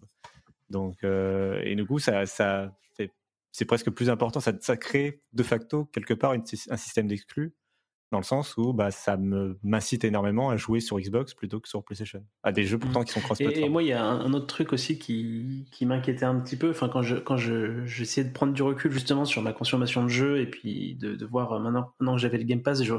Donc, 0.69 1.05
euh, 1.05 1.63
et 1.65 1.77
du 1.77 1.87
coup, 1.87 2.01
ça, 2.01 2.27
ça 2.27 2.77
c'est 3.53 3.65
presque 3.65 3.91
plus 3.91 4.11
important. 4.11 4.41
Ça, 4.41 4.53
ça 4.61 4.77
crée 4.77 5.23
de 5.33 5.43
facto 5.43 5.87
quelque 5.87 6.15
part 6.15 6.33
un 6.33 6.77
système 6.77 7.09
d'exclus 7.09 7.53
dans 8.11 8.19
le 8.19 8.25
sens 8.25 8.57
où 8.57 8.73
bah, 8.73 8.91
ça 8.91 9.17
m'incite 9.63 10.05
énormément 10.05 10.51
à 10.51 10.57
jouer 10.57 10.81
sur 10.81 10.99
Xbox 10.99 11.35
plutôt 11.35 11.61
que 11.61 11.69
sur 11.69 11.85
PlayStation. 11.85 12.25
À 12.43 12.51
des 12.51 12.65
jeux 12.65 12.77
mmh. 12.77 12.81
pourtant 12.81 13.05
qui 13.05 13.13
sont 13.13 13.21
cross-platform. 13.21 13.65
Et, 13.65 13.69
moi, 13.69 13.83
il 13.83 13.89
y 13.89 13.93
a 13.93 14.05
un, 14.05 14.33
autre 14.33 14.47
truc 14.47 14.73
aussi 14.73 14.99
qui, 14.99 15.67
qui 15.71 15.87
m'inquiétait 15.87 16.25
un 16.25 16.39
petit 16.41 16.57
peu. 16.57 16.71
Enfin, 16.71 16.89
quand 16.89 17.03
je 17.03 17.17
quand 17.17 17.37
je 17.37 17.85
j'essayais 17.85 18.27
de 18.27 18.33
prendre 18.33 18.53
du 18.53 18.63
recul 18.63 18.91
justement 18.91 19.25
sur 19.25 19.43
ma 19.43 19.53
consommation 19.53 20.03
de 20.03 20.09
jeux 20.09 20.41
et 20.41 20.47
puis 20.47 20.97
de, 20.97 21.15
de 21.15 21.27
voir 21.27 21.53
euh, 21.53 21.61
maintenant, 21.61 21.93
maintenant 22.01 22.17
que 22.17 22.21
j'avais 22.21 22.39
le 22.39 22.45
Game 22.45 22.63
Pass, 22.63 22.83
je, 22.83 22.95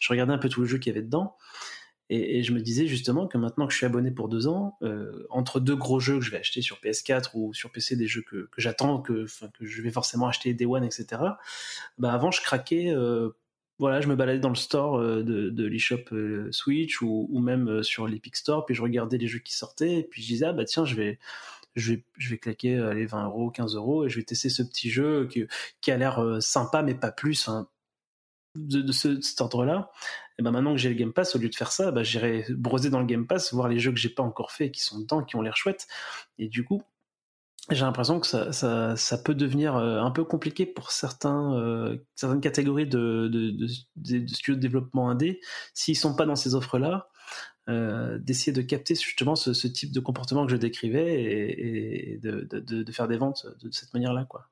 je 0.00 0.08
regardais 0.10 0.32
un 0.32 0.38
peu 0.38 0.48
tous 0.48 0.62
les 0.62 0.68
jeux 0.68 0.78
qu'il 0.78 0.92
y 0.92 0.96
avait 0.96 1.04
dedans. 1.04 1.36
Et, 2.10 2.42
je 2.42 2.52
me 2.52 2.60
disais 2.60 2.86
justement 2.86 3.26
que 3.26 3.36
maintenant 3.36 3.66
que 3.66 3.72
je 3.72 3.76
suis 3.76 3.86
abonné 3.86 4.10
pour 4.10 4.28
deux 4.28 4.46
ans, 4.48 4.78
euh, 4.82 5.26
entre 5.28 5.60
deux 5.60 5.76
gros 5.76 6.00
jeux 6.00 6.18
que 6.18 6.24
je 6.24 6.30
vais 6.30 6.38
acheter 6.38 6.62
sur 6.62 6.78
PS4 6.78 7.30
ou 7.34 7.52
sur 7.52 7.70
PC, 7.70 7.96
des 7.96 8.06
jeux 8.06 8.22
que, 8.22 8.48
que 8.50 8.60
j'attends, 8.62 9.00
que, 9.00 9.26
que 9.58 9.66
je 9.66 9.82
vais 9.82 9.90
forcément 9.90 10.26
acheter 10.26 10.54
Day 10.54 10.64
One, 10.64 10.84
etc. 10.84 11.06
Bah 11.98 12.12
avant, 12.14 12.30
je 12.30 12.40
craquais 12.40 12.90
euh, 12.94 13.30
voilà, 13.78 14.00
je 14.00 14.08
me 14.08 14.16
baladais 14.16 14.40
dans 14.40 14.48
le 14.48 14.56
store 14.56 14.98
euh, 14.98 15.22
de, 15.22 15.50
de 15.50 15.66
l'eShop 15.66 16.12
euh, 16.12 16.50
Switch 16.50 17.00
ou, 17.00 17.38
même 17.38 17.68
euh, 17.68 17.82
sur 17.82 18.06
l'Epic 18.06 18.36
Store, 18.36 18.66
puis 18.66 18.74
je 18.74 18.82
regardais 18.82 19.18
les 19.18 19.28
jeux 19.28 19.38
qui 19.38 19.54
sortaient, 19.54 20.06
puis 20.10 20.22
je 20.22 20.28
disais, 20.28 20.46
ah 20.46 20.52
bah 20.52 20.64
tiens, 20.64 20.84
je 20.84 20.96
vais, 20.96 21.18
je 21.76 21.92
vais, 21.92 22.04
je 22.16 22.30
vais 22.30 22.38
claquer 22.38 22.92
les 22.94 23.06
20 23.06 23.26
euros, 23.26 23.50
15 23.50 23.76
euros, 23.76 24.04
et 24.04 24.08
je 24.08 24.16
vais 24.18 24.24
tester 24.24 24.48
ce 24.48 24.62
petit 24.62 24.90
jeu 24.90 25.28
qui, 25.80 25.90
a 25.90 25.96
l'air 25.96 26.38
sympa, 26.40 26.82
mais 26.82 26.94
pas 26.94 27.12
plus, 27.12 27.48
de, 28.56 28.92
ce, 28.92 29.20
cet 29.20 29.40
ordre-là. 29.40 29.90
Et 30.38 30.42
ben 30.42 30.50
maintenant 30.50 30.72
que 30.72 30.78
j'ai 30.78 30.88
le 30.88 30.94
Game 30.94 31.12
Pass, 31.12 31.36
au 31.36 31.38
lieu 31.38 31.48
de 31.48 31.54
faire 31.54 31.72
ça, 31.72 31.90
bah, 31.92 32.02
j'irai 32.02 32.46
broser 32.50 32.90
dans 32.90 33.00
le 33.00 33.06
Game 33.06 33.26
Pass, 33.26 33.52
voir 33.52 33.68
les 33.68 33.78
jeux 33.78 33.92
que 33.92 33.98
j'ai 33.98 34.08
pas 34.08 34.22
encore 34.22 34.50
fait, 34.50 34.70
qui 34.70 34.80
sont 34.80 34.98
dedans, 35.00 35.22
qui 35.22 35.36
ont 35.36 35.42
l'air 35.42 35.56
chouettes. 35.56 35.86
Et 36.38 36.48
du 36.48 36.64
coup, 36.64 36.82
j'ai 37.70 37.84
l'impression 37.84 38.20
que 38.20 38.26
ça, 38.26 38.52
ça, 38.52 38.96
ça, 38.96 39.18
peut 39.18 39.34
devenir 39.34 39.76
euh, 39.76 40.00
un 40.00 40.10
peu 40.10 40.24
compliqué 40.24 40.66
pour 40.66 40.90
certains, 40.90 41.54
euh, 41.54 41.98
certaines 42.14 42.40
catégories 42.40 42.86
de, 42.86 43.28
de, 43.28 43.50
de, 43.50 43.66
de, 43.96 44.26
studios 44.28 44.54
de 44.56 44.60
développement 44.60 45.10
indé, 45.10 45.40
s'ils 45.74 45.96
sont 45.96 46.14
pas 46.14 46.26
dans 46.26 46.36
ces 46.36 46.54
offres-là, 46.54 47.08
euh, 47.68 48.18
d'essayer 48.18 48.52
de 48.52 48.62
capter 48.62 48.94
justement 48.94 49.36
ce, 49.36 49.66
type 49.66 49.92
de 49.92 50.00
comportement 50.00 50.46
que 50.46 50.52
je 50.52 50.56
décrivais 50.56 51.22
et, 51.22 52.14
et 52.14 52.18
de, 52.18 52.48
de, 52.50 52.92
faire 52.92 53.08
des 53.08 53.18
ventes 53.18 53.46
de 53.62 53.70
cette 53.70 53.92
manière-là. 53.92 54.24
quoi. 54.24 54.48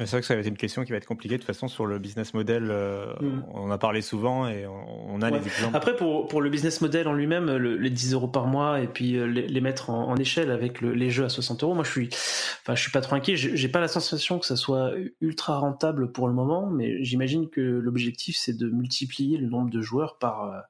C'est 0.00 0.10
vrai 0.10 0.22
que 0.22 0.26
ça 0.26 0.34
va 0.34 0.40
être 0.40 0.48
une 0.48 0.56
question 0.56 0.84
qui 0.84 0.90
va 0.90 0.96
être 0.96 1.06
compliquée 1.06 1.36
de 1.36 1.40
toute 1.40 1.46
façon 1.46 1.68
sur 1.68 1.86
le 1.86 2.00
business 2.00 2.34
model. 2.34 2.66
Euh, 2.68 3.14
mm. 3.20 3.44
On 3.52 3.60
en 3.60 3.70
a 3.70 3.78
parlé 3.78 4.02
souvent 4.02 4.48
et 4.48 4.66
on, 4.66 5.22
a 5.22 5.30
les 5.30 5.36
exemples. 5.46 5.76
Après, 5.76 5.94
pour, 5.94 6.26
pour 6.26 6.42
le 6.42 6.50
business 6.50 6.80
model 6.80 7.06
en 7.06 7.12
lui-même, 7.12 7.48
les 7.56 7.90
10 7.90 8.14
euros 8.14 8.26
par 8.26 8.48
mois 8.48 8.80
et 8.80 8.88
puis 8.88 9.16
euh, 9.16 9.26
les, 9.26 9.60
mettre 9.60 9.90
en, 9.90 10.16
échelle 10.16 10.50
avec 10.50 10.80
les 10.80 11.10
jeux 11.10 11.24
à 11.24 11.28
60 11.28 11.62
euros, 11.62 11.74
moi 11.74 11.84
je 11.84 11.90
suis, 11.90 12.08
enfin, 12.62 12.74
je 12.74 12.82
suis 12.82 12.90
pas 12.90 13.02
trop 13.02 13.14
inquiet. 13.14 13.36
J'ai 13.36 13.68
pas 13.68 13.80
la 13.80 13.86
sensation 13.86 14.40
que 14.40 14.46
ça 14.46 14.56
soit 14.56 14.92
ultra 15.20 15.58
rentable 15.58 16.10
pour 16.10 16.26
le 16.26 16.34
moment, 16.34 16.68
mais 16.68 17.04
j'imagine 17.04 17.48
que 17.48 17.60
l'objectif 17.60 18.36
c'est 18.36 18.56
de 18.56 18.68
multiplier 18.68 19.38
le 19.38 19.48
nombre 19.48 19.70
de 19.70 19.80
joueurs 19.80 20.18
par 20.18 20.64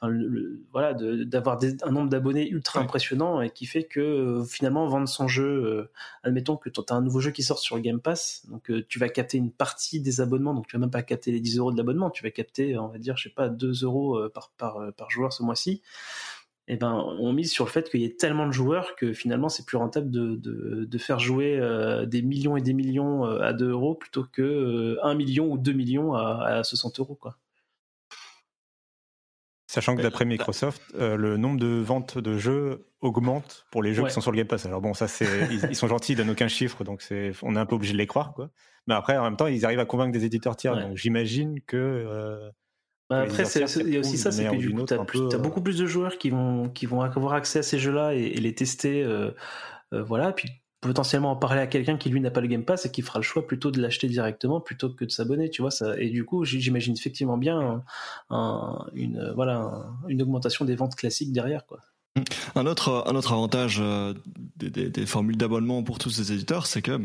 voilà, 0.00 0.94
d'avoir 0.94 1.58
un 1.82 1.90
nombre 1.90 2.08
d'abonnés 2.08 2.48
ultra 2.48 2.80
impressionnant 2.80 3.40
et 3.40 3.50
qui 3.50 3.66
fait 3.66 3.82
que 3.82 4.00
euh, 4.00 4.44
finalement 4.44 4.86
vendre 4.86 5.08
son 5.08 5.26
jeu, 5.26 5.44
euh, 5.44 5.90
admettons 6.22 6.56
que 6.56 6.70
tu 6.70 6.80
as 6.88 6.94
un 6.94 7.02
nouveau 7.02 7.20
jeu 7.20 7.32
qui 7.32 7.42
sort 7.42 7.58
sur 7.58 7.74
le 7.74 7.82
Game 7.82 8.00
Pass, 8.00 8.46
donc 8.48 8.70
euh, 8.70 8.84
tu 8.88 9.00
vas 9.00 9.08
capter 9.08 9.38
une 9.38 9.50
partie 9.50 10.00
des 10.00 10.20
abonnements, 10.20 10.54
donc 10.54 10.68
tu 10.68 10.76
vas 10.76 10.80
même 10.80 10.90
pas 10.90 11.02
capter 11.02 11.32
les 11.32 11.40
10 11.40 11.58
euros 11.58 11.72
de 11.72 11.76
l'abonnement, 11.76 12.10
tu 12.10 12.22
vas 12.22 12.30
capter, 12.30 12.78
on 12.78 12.88
va 12.88 12.98
dire, 12.98 13.16
je 13.16 13.24
sais 13.24 13.34
pas, 13.34 13.48
2 13.48 13.82
euros 13.82 14.20
par, 14.32 14.52
par, 14.56 14.92
par 14.96 15.10
joueur 15.10 15.32
ce 15.32 15.42
mois-ci. 15.42 15.82
Et 16.70 16.74
eh 16.74 16.76
ben, 16.76 16.92
on 17.18 17.32
mise 17.32 17.50
sur 17.50 17.64
le 17.64 17.70
fait 17.70 17.88
qu'il 17.90 18.02
y 18.02 18.04
ait 18.04 18.14
tellement 18.14 18.46
de 18.46 18.52
joueurs 18.52 18.94
que 18.94 19.14
finalement 19.14 19.48
c'est 19.48 19.64
plus 19.64 19.78
rentable 19.78 20.10
de, 20.10 20.36
de, 20.36 20.84
de 20.84 20.98
faire 20.98 21.18
jouer 21.18 21.58
des 22.06 22.20
millions 22.20 22.58
et 22.58 22.60
des 22.60 22.74
millions 22.74 23.24
à 23.24 23.54
2 23.54 23.70
euros 23.70 23.94
plutôt 23.94 24.24
que 24.24 24.98
1 25.02 25.14
million 25.14 25.50
ou 25.50 25.56
2 25.56 25.72
millions 25.72 26.12
à, 26.12 26.58
à 26.58 26.64
60 26.64 27.00
euros, 27.00 27.14
quoi. 27.14 27.38
Sachant 29.70 29.96
que 29.96 30.00
d'après 30.00 30.24
Microsoft, 30.24 30.80
euh, 30.94 31.14
le 31.14 31.36
nombre 31.36 31.60
de 31.60 31.66
ventes 31.66 32.16
de 32.16 32.38
jeux 32.38 32.86
augmente 33.02 33.66
pour 33.70 33.82
les 33.82 33.92
jeux 33.92 34.02
qui 34.04 34.10
sont 34.10 34.22
sur 34.22 34.32
le 34.32 34.38
Game 34.38 34.46
Pass. 34.46 34.64
Alors 34.64 34.80
bon, 34.80 34.94
ça 34.94 35.08
c'est, 35.08 35.26
ils, 35.70 35.76
sont 35.76 35.88
gentils, 35.88 36.12
ils 36.12 36.16
donnent 36.16 36.30
aucun 36.30 36.48
chiffre, 36.48 36.84
donc 36.84 37.02
c'est, 37.02 37.32
on 37.42 37.54
est 37.54 37.58
un 37.58 37.66
peu 37.66 37.74
obligé 37.74 37.92
de 37.92 37.98
les 37.98 38.06
croire, 38.06 38.32
quoi. 38.32 38.48
Mais 38.86 38.94
après, 38.94 39.18
en 39.18 39.24
même 39.24 39.36
temps, 39.36 39.46
ils 39.46 39.66
arrivent 39.66 39.78
à 39.78 39.84
convaincre 39.84 40.12
des 40.12 40.24
éditeurs 40.24 40.56
tiers, 40.56 40.74
donc 40.74 40.96
j'imagine 40.96 41.60
que. 41.66 41.76
Euh, 41.76 42.50
bah, 43.10 43.20
après, 43.20 43.42
il 43.44 43.90
y 43.90 43.96
a 43.98 44.00
aussi 44.00 44.16
ça, 44.16 44.32
c'est 44.32 44.46
que 44.46 44.56
du 44.56 44.72
coup, 44.72 44.86
tu 44.86 44.94
as, 44.94 44.96
euh, 44.96 45.38
beaucoup 45.38 45.60
plus 45.60 45.76
de 45.76 45.84
joueurs 45.84 46.16
qui 46.16 46.30
vont, 46.30 46.70
qui 46.70 46.86
vont 46.86 47.02
avoir 47.02 47.34
accès 47.34 47.58
à 47.58 47.62
ces 47.62 47.78
jeux-là 47.78 48.14
et, 48.14 48.36
les 48.36 48.54
tester. 48.54 49.06
voilà, 49.92 50.32
puis 50.32 50.48
potentiellement 50.80 51.32
en 51.32 51.36
parler 51.36 51.60
à 51.60 51.66
quelqu'un 51.66 51.96
qui 51.96 52.08
lui 52.08 52.20
n'a 52.20 52.30
pas 52.30 52.40
le 52.40 52.46
Game 52.46 52.64
Pass 52.64 52.86
et 52.86 52.90
qui 52.90 53.02
fera 53.02 53.18
le 53.18 53.24
choix 53.24 53.46
plutôt 53.46 53.70
de 53.70 53.80
l'acheter 53.80 54.08
directement 54.08 54.60
plutôt 54.60 54.90
que 54.90 55.04
de 55.04 55.10
s'abonner, 55.10 55.50
tu 55.50 55.62
vois 55.62 55.70
ça. 55.70 55.98
Et 55.98 56.10
du 56.10 56.24
coup, 56.24 56.44
j'imagine 56.44 56.94
effectivement 56.96 57.36
bien 57.36 57.82
une 58.94 59.32
voilà 59.34 59.86
une 60.08 60.22
augmentation 60.22 60.64
des 60.64 60.76
ventes 60.76 60.94
classiques 60.94 61.32
derrière 61.32 61.66
quoi. 61.66 61.80
Un 62.54 62.66
autre, 62.66 63.04
un 63.06 63.14
autre 63.14 63.32
avantage 63.32 63.78
euh, 63.80 64.14
des, 64.56 65.06
formules 65.06 65.36
d'abonnement 65.36 65.82
pour 65.82 65.98
tous 65.98 66.10
ces 66.10 66.32
éditeurs, 66.32 66.66
c'est 66.66 66.82
que 66.82 66.98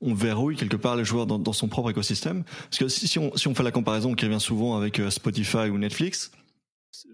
on 0.00 0.14
verrouille 0.14 0.56
quelque 0.56 0.76
part 0.76 0.96
les 0.96 1.04
joueurs 1.04 1.26
dans, 1.26 1.52
son 1.52 1.68
propre 1.68 1.90
écosystème. 1.90 2.44
Parce 2.70 2.78
que 2.78 2.88
si, 2.88 3.18
on, 3.18 3.34
si 3.36 3.48
on 3.48 3.54
fait 3.54 3.62
la 3.62 3.70
comparaison 3.70 4.14
qui 4.14 4.26
revient 4.26 4.40
souvent 4.40 4.76
avec 4.76 5.00
euh, 5.00 5.10
Spotify 5.10 5.68
ou 5.70 5.78
Netflix, 5.78 6.30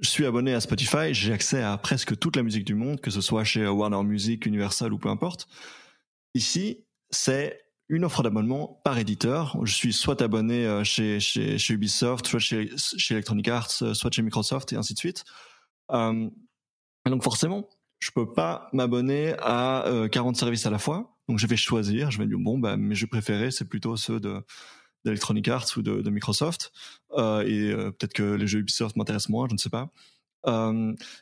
je 0.01 0.09
suis 0.09 0.27
abonné 0.27 0.55
à 0.55 0.61
Spotify, 0.61 1.13
j'ai 1.13 1.33
accès 1.33 1.63
à 1.63 1.77
presque 1.79 2.19
toute 2.19 2.37
la 2.37 2.43
musique 2.43 2.65
du 2.65 2.75
monde, 2.75 3.01
que 3.01 3.11
ce 3.11 3.21
soit 3.21 3.45
chez 3.45 3.67
Warner 3.67 4.03
Music, 4.03 4.45
Universal 4.47 4.93
ou 4.93 4.99
peu 4.99 5.09
importe. 5.09 5.49
Ici, 6.35 6.85
c'est 7.11 7.61
une 7.91 8.05
offre 8.05 8.23
d'abonnement 8.23 8.81
par 8.85 8.99
éditeur. 8.99 9.59
Je 9.65 9.75
suis 9.75 9.93
soit 9.93 10.23
abonné 10.23 10.65
euh, 10.65 10.85
chez, 10.85 11.19
Ubisoft, 11.71 12.27
soit 12.27 12.39
chez, 12.39 12.71
Electronic 13.11 13.49
Arts, 13.49 13.83
euh, 13.83 13.95
soit 13.95 14.13
chez 14.13 14.23
Microsoft 14.23 14.73
et 14.73 14.77
ainsi 14.77 14.95
de 14.95 14.99
suite. 14.99 15.25
Euh, 15.91 16.31
donc 17.05 17.25
forcément, 17.25 17.69
je 17.99 18.13
peux 18.13 18.33
pas 18.33 18.69
m'abonner 18.73 19.35
à 19.41 19.85
40 20.11 20.37
services 20.37 20.67
à 20.67 20.71
la 20.71 20.79
fois. 20.79 21.17
Donc 21.29 21.39
je 21.39 21.47
vais 21.49 21.57
choisir. 21.57 22.13
Je 22.13 22.19
vais 22.19 22.27
dire 22.27 22.39
bon, 22.39 22.59
bah, 22.59 22.77
mes 22.77 22.95
jeux 22.95 23.09
préférés, 23.09 23.51
c'est 23.51 23.65
plutôt 23.65 23.97
ceux 23.97 24.21
de 24.21 24.41
d'Electronic 25.05 25.49
Arts 25.49 25.67
ou 25.79 25.83
de, 25.83 26.11
Microsoft. 26.11 26.73
et 27.17 27.73
peut-être 27.75 28.13
que 28.13 28.35
les 28.35 28.47
jeux 28.47 28.61
Ubisoft 28.61 28.97
m'intéressent 28.97 29.31
moins, 29.31 29.49
je 29.49 29.55
ne 29.55 29.59
sais 29.59 29.71
pas. 29.71 29.91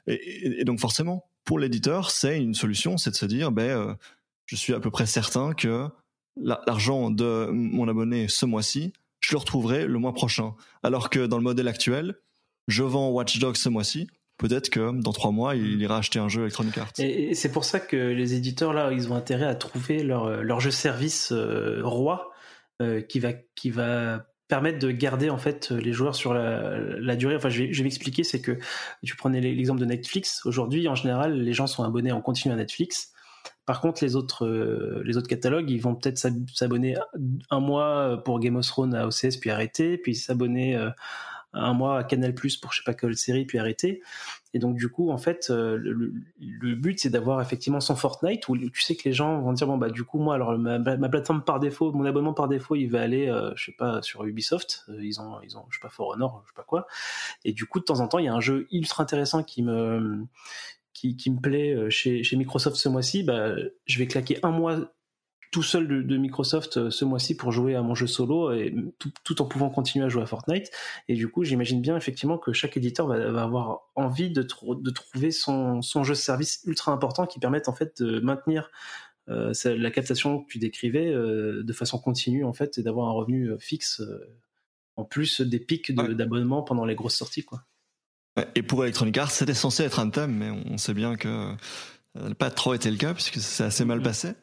Et, 0.09 0.65
donc 0.65 0.81
forcément, 0.81 1.31
pour 1.45 1.61
l'éditeur, 1.61 2.11
c'est 2.11 2.39
une 2.39 2.55
solution, 2.55 2.99
c'est 2.99 3.13
de 3.13 3.17
se 3.17 3.27
dire, 3.27 3.53
ben 3.53 3.97
je 4.49 4.57
suis 4.57 4.75
à 4.75 4.81
peu 4.81 4.91
près 4.91 5.07
certain 5.07 5.53
que 5.53 5.87
l'argent 6.37 7.11
de 7.11 7.49
mon 7.53 7.87
abonné 7.87 8.29
ce 8.29 8.47
mois-ci, 8.47 8.93
je 9.21 9.33
le 9.33 9.39
retrouverai 9.39 9.87
le 9.87 9.99
mois 9.99 10.15
prochain. 10.15 10.55
Alors 10.83 11.11
que 11.11 11.27
dans 11.27 11.37
le 11.37 11.43
modèle 11.43 11.69
actuel, 11.69 12.17
je 12.67 12.83
vends 12.83 13.11
Watch 13.11 13.39
Dogs 13.39 13.57
ce 13.57 13.69
mois-ci, 13.69 14.09
peut-être 14.39 14.71
que 14.71 14.99
dans 15.01 15.13
trois 15.13 15.33
mois, 15.33 15.55
il 15.55 15.81
ira 15.81 15.99
acheter 15.99 16.19
un 16.19 16.29
jeu 16.29 16.43
Electronic 16.43 16.79
Arts. 16.79 16.93
Et, 16.99 17.35
c'est 17.35 17.53
pour 17.53 17.65
ça 17.65 17.79
que 17.79 17.97
les 17.97 18.35
éditeurs, 18.35 18.73
là, 18.73 18.91
ils 18.93 19.13
ont 19.13 19.17
intérêt 19.17 19.47
à 19.47 19.55
trouver 19.55 20.03
leur, 20.03 20.43
leur 20.43 20.61
jeu 20.61 20.71
service 20.71 21.31
euh, 21.33 21.81
roi 21.83 22.33
euh, 22.81 23.03
qui, 23.03 23.21
va, 23.21 23.35
qui 23.55 23.71
va 23.71 24.27
permettre 24.47 24.79
de 24.79 24.91
garder 24.91 25.29
en 25.29 25.39
fait 25.39 25.71
les 25.73 25.93
joueurs 25.93 26.15
sur 26.15 26.33
la, 26.33 27.17
durée. 27.17 27.37
Enfin, 27.37 27.51
je 27.51 27.65
vais, 27.65 27.73
je 27.73 27.79
vais 27.79 27.85
m'expliquer, 27.85 28.25
c'est 28.25 28.41
que 28.41 28.59
tu 29.05 29.15
prenais 29.15 29.43
l'exemple 29.43 29.81
de 29.81 29.87
Netflix. 29.87 30.41
Aujourd'hui, 30.47 30.89
en 30.89 30.95
général, 30.95 31.39
les 31.39 31.53
gens 31.53 31.67
sont 31.67 31.85
abonnés 31.85 32.13
en 32.13 32.23
continu 32.23 32.55
à 32.55 32.57
Netflix. 32.57 33.13
Par 33.69 33.83
contre, 33.83 34.03
les 34.03 34.17
autres, 34.17 34.47
euh, 34.47 35.03
les 35.05 35.19
autres 35.19 35.29
catalogues, 35.29 35.69
ils 35.69 35.83
vont 35.83 35.95
peut-être 35.95 36.17
s'abonner 36.55 36.97
un 37.51 37.61
mois 37.61 38.19
pour 38.25 38.41
Game 38.41 38.57
of 38.57 38.67
Thrones 38.67 38.95
à 38.95 39.07
OCS 39.07 39.37
puis 39.39 39.51
arrêter, 39.51 39.99
puis 39.99 40.15
s'abonner 40.15 40.75
euh, 40.75 40.89
un 41.53 41.75
mois 41.75 41.99
à 41.99 42.05
Canal 42.05 42.35
Plus 42.35 42.57
pour 42.57 42.73
je 42.73 42.79
sais 42.79 42.83
pas 42.87 42.95
quelle 42.95 43.15
série 43.15 43.45
puis 43.45 43.59
arrêter. 43.59 44.01
Et 44.55 44.59
donc 44.59 44.77
du 44.77 44.89
coup, 44.89 45.11
en 45.11 45.19
fait, 45.19 45.49
euh, 45.51 45.77
le, 45.77 46.75
but 46.77 46.99
c'est 46.99 47.11
d'avoir 47.11 47.43
effectivement 47.43 47.81
son 47.81 47.95
Fortnite 47.95 48.49
où 48.49 48.57
tu 48.57 48.81
sais 48.81 48.97
que 48.97 49.07
les 49.07 49.13
gens 49.13 49.39
vont 49.43 49.53
dire 49.53 49.67
bon 49.67 49.77
bah 49.77 49.91
du 49.91 50.03
coup 50.03 50.19
moi 50.19 50.35
alors 50.35 50.57
ma, 50.57 50.81
plateforme 51.11 51.43
par 51.45 51.61
défaut, 51.61 51.93
mon 51.93 52.07
abonnement 52.07 52.33
par 52.33 52.49
défaut, 52.49 52.75
il 52.75 52.87
va 52.87 53.03
aller 53.03 53.27
je 53.55 53.67
sais 53.67 53.77
pas 53.77 54.01
sur 54.01 54.25
Ubisoft, 54.25 54.87
ils 54.99 55.21
ont 55.21 55.43
ils 55.43 55.59
ont 55.59 55.67
je 55.69 55.77
sais 55.77 55.83
pas 55.83 55.91
For 55.91 56.09
Honor, 56.09 56.43
je 56.47 56.53
sais 56.53 56.57
pas 56.57 56.65
quoi. 56.65 56.87
Et 57.45 57.53
du 57.53 57.67
coup 57.67 57.81
de 57.81 57.85
temps 57.85 58.01
en 58.01 58.09
temps, 58.09 58.19
il 58.19 58.25
y 58.25 58.29
a 58.29 58.35
un 58.35 58.41
jeu 58.41 58.67
ultra 58.73 59.03
intéressant 59.03 59.43
qui 59.43 59.63
me 59.63 60.27
qui, 61.01 61.31
me 61.31 61.41
plaît 61.41 61.75
euh, 61.75 61.91
chez, 61.91 62.23
chez 62.23 62.37
Microsoft 62.37 62.77
ce 62.77 62.89
mois-ci, 62.89 63.23
bah, 63.23 63.55
je 63.87 63.99
vais 63.99 64.07
claquer 64.07 64.39
un 64.43 64.51
mois 64.51 64.93
tout 65.51 65.63
seul 65.63 66.07
de, 66.07 66.17
Microsoft 66.19 66.77
euh, 66.77 66.91
ce 66.91 67.05
mois-ci 67.07 67.37
pour 67.37 67.53
jouer 67.53 67.75
à 67.75 67.83
mon 67.83 67.95
jeu 67.95 68.07
solo 68.07 68.53
et 68.53 68.75
tout, 68.99 69.41
en 69.41 69.47
pouvant 69.47 69.71
continuer 69.71 70.05
à 70.05 70.09
jouer 70.09 70.23
à 70.23 70.27
Fortnite. 70.27 70.71
Et 71.09 71.15
du 71.15 71.29
coup, 71.29 71.45
j'imagine 71.45 71.81
bien 71.81 71.97
effectivement 71.97 72.37
que 72.37 72.53
chaque 72.53 72.77
éditeur 72.77 73.07
va, 73.07 73.43
avoir 73.43 73.81
envie 73.95 74.31
de, 74.31 74.43
de 74.43 74.91
trouver 74.91 75.31
son, 75.31 75.81
son, 75.81 76.05
jeu 76.05 76.15
service 76.15 76.61
ultra 76.67 76.93
important 76.93 77.27
qui 77.27 77.39
permette 77.39 77.69
en 77.69 77.75
fait 77.75 78.03
de 78.03 78.21
maintenir 78.21 78.71
euh, 79.31 79.53
la 79.65 79.91
captation 79.91 80.43
que 80.43 80.53
tu 80.53 80.59
décrivais 80.59 81.11
de 81.13 81.73
façon 81.73 81.99
continue 81.99 82.45
en 82.45 82.53
fait 82.53 82.79
et 82.79 82.83
d'avoir 82.83 83.09
un 83.09 83.13
revenu 83.13 83.53
fixe 83.59 84.03
en 84.97 85.05
plus 85.05 85.41
des 85.41 85.61
pics 85.61 85.95
d'abonnement 85.95 86.63
pendant 86.63 86.85
les 86.85 86.95
grosses 86.95 87.17
sorties 87.17 87.45
quoi. 87.45 87.65
Et 88.55 88.63
pour 88.63 88.83
Electronic 88.85 89.17
Arts, 89.19 89.31
c'était 89.31 89.55
censé 89.55 89.85
être 89.85 90.01
un 90.01 90.11
thème, 90.11 90.35
mais 90.35 90.51
on 90.71 90.79
sait 90.79 90.95
bien 90.95 91.17
que 91.17 91.53
ça 92.15 92.29
n'a 92.29 92.35
pas 92.35 92.51
trop 92.51 92.75
été 92.75 92.91
le 92.91 92.97
cas 92.97 93.15
puisque 93.15 93.39
c'est 93.39 93.65
assez 93.65 93.85
mal 93.85 94.01
mm-hmm. 94.01 94.03
passé. 94.03 94.35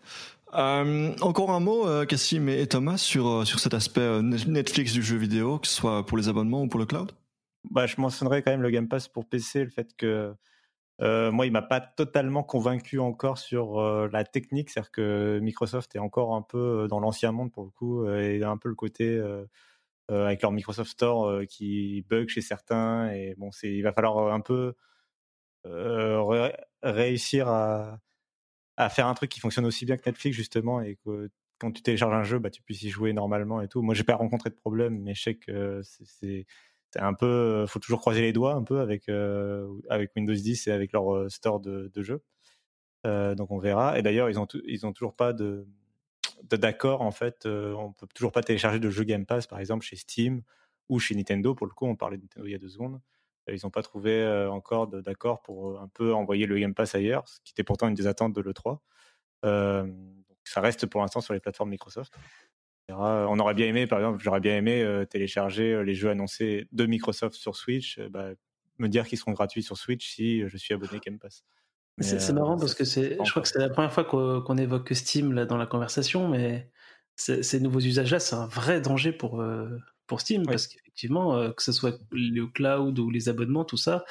Euh, 0.55 1.13
encore 1.21 1.51
un 1.51 1.59
mot, 1.59 1.87
euh, 1.87 2.05
Cassim 2.05 2.47
et 2.47 2.65
Thomas, 2.67 2.97
sur, 2.97 3.27
euh, 3.27 3.45
sur 3.45 3.59
cet 3.59 3.73
aspect 3.73 4.01
euh, 4.01 4.21
Netflix 4.21 4.93
du 4.93 5.03
jeu 5.03 5.17
vidéo, 5.17 5.59
que 5.59 5.67
ce 5.67 5.75
soit 5.75 6.05
pour 6.05 6.17
les 6.17 6.29
abonnements 6.29 6.63
ou 6.63 6.67
pour 6.67 6.79
le 6.79 6.85
cloud? 6.85 7.11
Bah, 7.69 7.87
Je 7.87 7.99
mentionnerai 7.99 8.41
quand 8.41 8.51
même 8.51 8.61
le 8.61 8.69
Game 8.69 8.87
Pass 8.87 9.07
pour 9.07 9.25
PC, 9.25 9.65
le 9.65 9.69
fait 9.69 9.95
que 9.97 10.33
moi, 10.99 11.45
il 11.45 11.51
m'a 11.51 11.61
pas 11.61 11.81
totalement 11.81 12.43
convaincu 12.43 12.99
encore 12.99 13.37
sur 13.37 13.81
la 13.81 14.23
technique, 14.23 14.69
c'est-à-dire 14.69 14.91
que 14.91 15.39
Microsoft 15.41 15.93
est 15.95 15.99
encore 15.99 16.33
un 16.35 16.41
peu 16.41 16.87
dans 16.89 17.01
l'ancien 17.01 17.33
monde 17.33 17.51
pour 17.51 17.65
le 17.65 17.69
coup, 17.69 18.07
et 18.07 18.41
un 18.43 18.55
peu 18.55 18.69
le 18.69 18.75
côté 18.75 19.21
euh, 20.11 20.27
avec 20.27 20.43
leur 20.43 20.51
Microsoft 20.51 20.91
Store 20.91 21.25
euh, 21.25 21.45
qui 21.45 22.05
bug 22.07 22.29
chez 22.29 22.41
certains. 22.41 23.11
Et 23.11 23.33
bon, 23.37 23.49
il 23.63 23.81
va 23.81 23.91
falloir 23.91 24.17
euh, 24.19 24.31
un 24.31 24.41
peu 24.41 24.75
réussir 26.83 27.47
à, 27.47 27.99
faire 28.89 29.07
un 29.07 29.13
truc 29.15 29.31
qui 29.31 29.39
fonctionne 29.39 29.65
aussi 29.65 29.85
bien 29.85 29.97
que 29.97 30.07
Netflix 30.07 30.37
justement 30.37 30.81
et 30.81 30.97
que 31.03 31.31
quand 31.57 31.71
tu 31.71 31.81
télécharges 31.81 32.13
un 32.13 32.23
jeu, 32.23 32.37
bah, 32.37 32.51
tu 32.51 32.61
puisses 32.61 32.83
y 32.83 32.89
jouer 32.89 33.13
normalement 33.13 33.61
et 33.61 33.67
tout. 33.67 33.81
Moi, 33.81 33.95
j'ai 33.95 34.03
pas 34.03 34.15
rencontré 34.15 34.51
de 34.51 34.55
problème, 34.55 34.99
mais 35.01 35.15
je 35.15 35.23
sais 35.23 35.35
que 35.35 35.81
c'est 35.83 36.45
un 36.97 37.13
peu, 37.15 37.65
faut 37.67 37.79
toujours 37.79 37.99
croiser 38.01 38.21
les 38.21 38.33
doigts 38.33 38.53
un 38.53 38.63
peu 38.63 38.79
avec 38.81 39.09
avec 39.89 40.11
Windows 40.15 40.33
10 40.33 40.67
et 40.67 40.71
avec 40.71 40.91
leur 40.91 41.31
store 41.31 41.59
de, 41.59 41.91
de 41.93 42.03
jeux. 42.03 42.23
donc 43.03 43.49
on 43.51 43.57
verra. 43.57 43.97
Et 43.97 44.03
d'ailleurs, 44.03 44.29
ils 44.29 44.39
ont 44.39 44.47
ils 44.65 44.85
ont 44.85 44.93
toujours 44.93 45.15
pas 45.15 45.33
de 45.33 45.67
d'accord, 46.43 47.01
en 47.01 47.11
fait, 47.11 47.45
euh, 47.45 47.73
on 47.73 47.93
peut 47.93 48.07
toujours 48.13 48.31
pas 48.31 48.43
télécharger 48.43 48.79
de 48.79 48.89
jeux 48.89 49.03
Game 49.03 49.25
Pass, 49.25 49.47
par 49.47 49.59
exemple, 49.59 49.85
chez 49.85 49.95
Steam 49.95 50.41
ou 50.89 50.99
chez 50.99 51.15
Nintendo. 51.15 51.55
Pour 51.55 51.67
le 51.67 51.73
coup, 51.73 51.85
on 51.85 51.95
parlait 51.95 52.17
de 52.17 52.23
Nintendo 52.23 52.47
il 52.47 52.51
y 52.51 52.55
a 52.55 52.59
deux 52.59 52.69
secondes. 52.69 53.01
Euh, 53.49 53.55
ils 53.55 53.59
n'ont 53.63 53.71
pas 53.71 53.83
trouvé 53.83 54.11
euh, 54.11 54.49
encore 54.49 54.87
d'accord 54.87 55.41
pour 55.41 55.79
un 55.79 55.87
peu 55.87 56.13
envoyer 56.13 56.45
le 56.45 56.57
Game 56.57 56.73
Pass 56.73 56.95
ailleurs, 56.95 57.27
ce 57.27 57.39
qui 57.43 57.51
était 57.51 57.63
pourtant 57.63 57.87
une 57.87 57.95
des 57.95 58.07
attentes 58.07 58.33
de 58.33 58.41
l'E3. 58.41 58.79
ça 60.43 60.61
reste 60.61 60.85
pour 60.85 61.01
l'instant 61.01 61.21
sur 61.21 61.33
les 61.33 61.39
plateformes 61.39 61.69
Microsoft. 61.69 62.13
On 62.89 63.39
aurait 63.39 63.55
bien 63.55 63.67
aimé, 63.67 63.87
par 63.87 63.99
exemple, 63.99 64.21
j'aurais 64.23 64.39
bien 64.39 64.57
aimé 64.57 65.05
télécharger 65.09 65.83
les 65.83 65.95
jeux 65.95 66.09
annoncés 66.09 66.67
de 66.71 66.85
Microsoft 66.85 67.35
sur 67.35 67.55
Switch, 67.55 67.99
bah, 67.99 68.29
me 68.77 68.87
dire 68.87 69.07
qu'ils 69.07 69.17
seront 69.17 69.31
gratuits 69.31 69.63
sur 69.63 69.77
Switch 69.77 70.07
si 70.07 70.47
je 70.47 70.57
suis 70.57 70.73
abonné 70.73 70.99
Game 70.99 71.17
Pass. 71.17 71.43
C'est 71.99 72.33
marrant 72.33 72.57
parce 72.57 72.73
que 72.73 72.83
c'est, 72.83 73.17
je 73.23 73.29
crois 73.29 73.41
que 73.41 73.47
c'est 73.47 73.59
la 73.59 73.69
première 73.69 73.91
fois 73.91 74.03
qu'on 74.03 74.57
évoque 74.57 74.93
Steam 74.93 75.31
là 75.33 75.45
dans 75.45 75.57
la 75.57 75.65
conversation, 75.65 76.27
mais 76.27 76.69
ces 77.15 77.59
nouveaux 77.61 77.79
usages-là, 77.79 78.19
c'est 78.19 78.35
un 78.35 78.47
vrai 78.47 78.81
danger 78.81 79.13
pour, 79.13 79.41
pour 80.07 80.21
Steam 80.21 80.45
parce 80.45 80.67
qu'effectivement, 80.67 81.35
euh, 81.35 81.51
que 81.51 81.63
ce 81.63 81.71
soit 81.71 81.99
le 82.11 82.45
cloud 82.45 82.97
ou 82.99 83.09
les 83.09 83.29
abonnements, 83.29 83.65
tout 83.65 83.77
ça, 83.77 84.05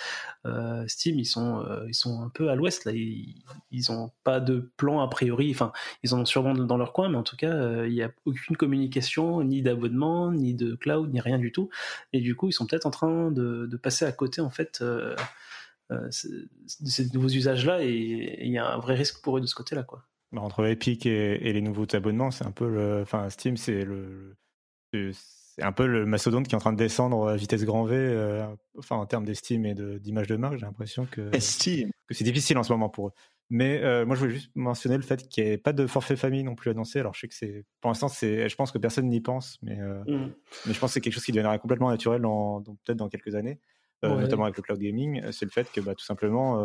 euh, 0.47 0.85
Steam 0.89 1.19
ils 1.19 1.27
sont 1.27 1.61
euh, 1.61 1.85
ils 1.89 1.95
sont 1.95 2.23
un 2.23 2.29
peu 2.29 2.51
à 2.51 2.55
l'ouest 2.55 2.85
là. 2.85 2.93
Ils, 2.93 3.43
ils 3.71 3.93
ont 3.93 4.11
pas 4.25 4.41
de 4.41 4.73
plan 4.77 5.01
a 5.01 5.09
priori. 5.09 5.51
Enfin, 5.51 5.73
ils 6.03 6.15
en 6.15 6.21
ont 6.21 6.25
sûrement 6.25 6.55
dans 6.55 6.77
leur 6.77 6.93
coin, 6.93 7.09
mais 7.09 7.17
en 7.17 7.23
tout 7.23 7.37
cas, 7.37 7.85
il 7.85 7.93
n'y 7.93 8.03
a 8.03 8.11
aucune 8.25 8.57
communication, 8.57 9.43
ni 9.43 9.63
d'abonnement, 9.63 10.33
ni 10.33 10.55
de 10.55 10.75
cloud, 10.75 11.13
ni 11.13 11.21
rien 11.21 11.39
du 11.39 11.53
tout. 11.53 11.69
Et 12.13 12.21
du 12.21 12.35
coup, 12.35 12.49
ils 12.49 12.53
sont 12.53 12.67
peut-être 12.67 12.87
en 12.87 12.91
train 12.91 13.31
de, 13.31 13.67
de, 13.67 13.77
passer 13.77 14.05
à 14.05 14.13
côté 14.13 14.41
en 14.41 14.51
fait. 14.51 14.83
De 15.91 16.11
ces 16.11 17.11
nouveaux 17.13 17.29
usages 17.29 17.67
là 17.67 17.83
et 17.83 18.45
il 18.45 18.51
y 18.51 18.59
a 18.59 18.67
un 18.67 18.79
vrai 18.79 18.95
risque 18.95 19.23
pour 19.23 19.37
eux 19.37 19.41
de 19.41 19.47
ce 19.47 19.55
côté 19.55 19.75
là 19.75 19.83
quoi 19.83 20.05
bah, 20.33 20.41
entre 20.41 20.67
Epic 20.67 21.07
et, 21.07 21.49
et, 21.49 21.53
les 21.53 21.61
nouveaux 21.61 21.87
abonnements 21.93 22.31
c'est 22.31 22.47
un 22.47 22.51
peu 22.51 22.69
le 22.69 23.03
enfin 23.03 23.29
Steam 23.29 23.57
c'est 23.57 23.85
le, 23.85 24.37
le 24.93 25.13
c'est 25.57 25.63
un 25.63 25.73
peu 25.73 25.87
le 25.87 26.05
mastodonte 26.05 26.49
qui 26.49 26.55
est 26.55 26.57
en 26.57 26.61
train 26.61 26.73
de 26.73 26.79
descendre 26.79 27.29
à 27.29 27.37
vitesse 27.37 27.65
grand 27.65 27.85
V, 27.85 27.97
euh, 27.97 28.45
enfin 28.77 28.97
en 28.97 29.07
termes 29.07 29.25
d'estime 29.25 29.65
et 29.67 29.75
d'image 29.75 30.27
de, 30.27 30.37
marque, 30.37 30.57
j'ai 30.57 30.67
l'impression 30.67 31.07
que, 31.07 31.31
que 31.31 31.39
c'est 32.15 32.25
difficile 32.25 32.59
en 32.59 32.65
ce 32.65 32.73
moment 32.73 32.89
pour 32.89 33.09
eux. 33.09 33.13
Mais 33.51 33.83
euh, 33.85 34.07
moi, 34.07 34.17
je 34.17 34.21
voulais 34.21 34.35
juste 34.35 34.51
mentionner 34.57 34.97
le 34.97 35.03
fait 35.03 35.29
qu'il 35.29 35.45
n'y 35.45 35.51
ait 35.51 35.59
pas 35.59 35.73
de 35.73 35.87
forfait 35.87 36.17
famille 36.17 36.43
non 36.43 36.55
plus 36.55 36.71
annoncé. 36.71 36.99
Alors, 36.99 37.15
je 37.15 37.21
sais 37.21 37.29
que 37.29 37.35
c'est, 37.35 37.65
pour 37.81 37.91
l'instant, 37.91 38.09
c'est, 38.09 38.49
je 38.49 38.57
pense 38.57 38.73
que 38.73 38.79
personne 38.79 39.07
n'y 39.07 39.21
pense, 39.21 39.59
mais, 39.63 39.79
euh, 39.81 40.03
mmh. 40.07 40.33
mais 40.67 40.73
je 40.73 40.81
pense 40.81 40.91
que 40.91 40.95
c'est 40.95 41.01
quelque 41.01 41.13
chose 41.13 41.25
qui 41.25 41.33
deviendra 41.33 41.59
complètement 41.59 41.91
naturel 41.91 42.23
dans, 42.23 42.63
peut-être 42.63 42.97
dans 42.97 43.09
quelques 43.09 43.35
années, 43.35 43.61
notamment 44.09 44.45
avec 44.45 44.57
le 44.57 44.63
cloud 44.63 44.79
gaming. 44.79 45.23
C'est 45.33 45.45
le 45.45 45.51
fait 45.51 45.71
que, 45.73 45.81
bah, 45.81 45.95
tout 45.95 46.05
simplement, 46.05 46.57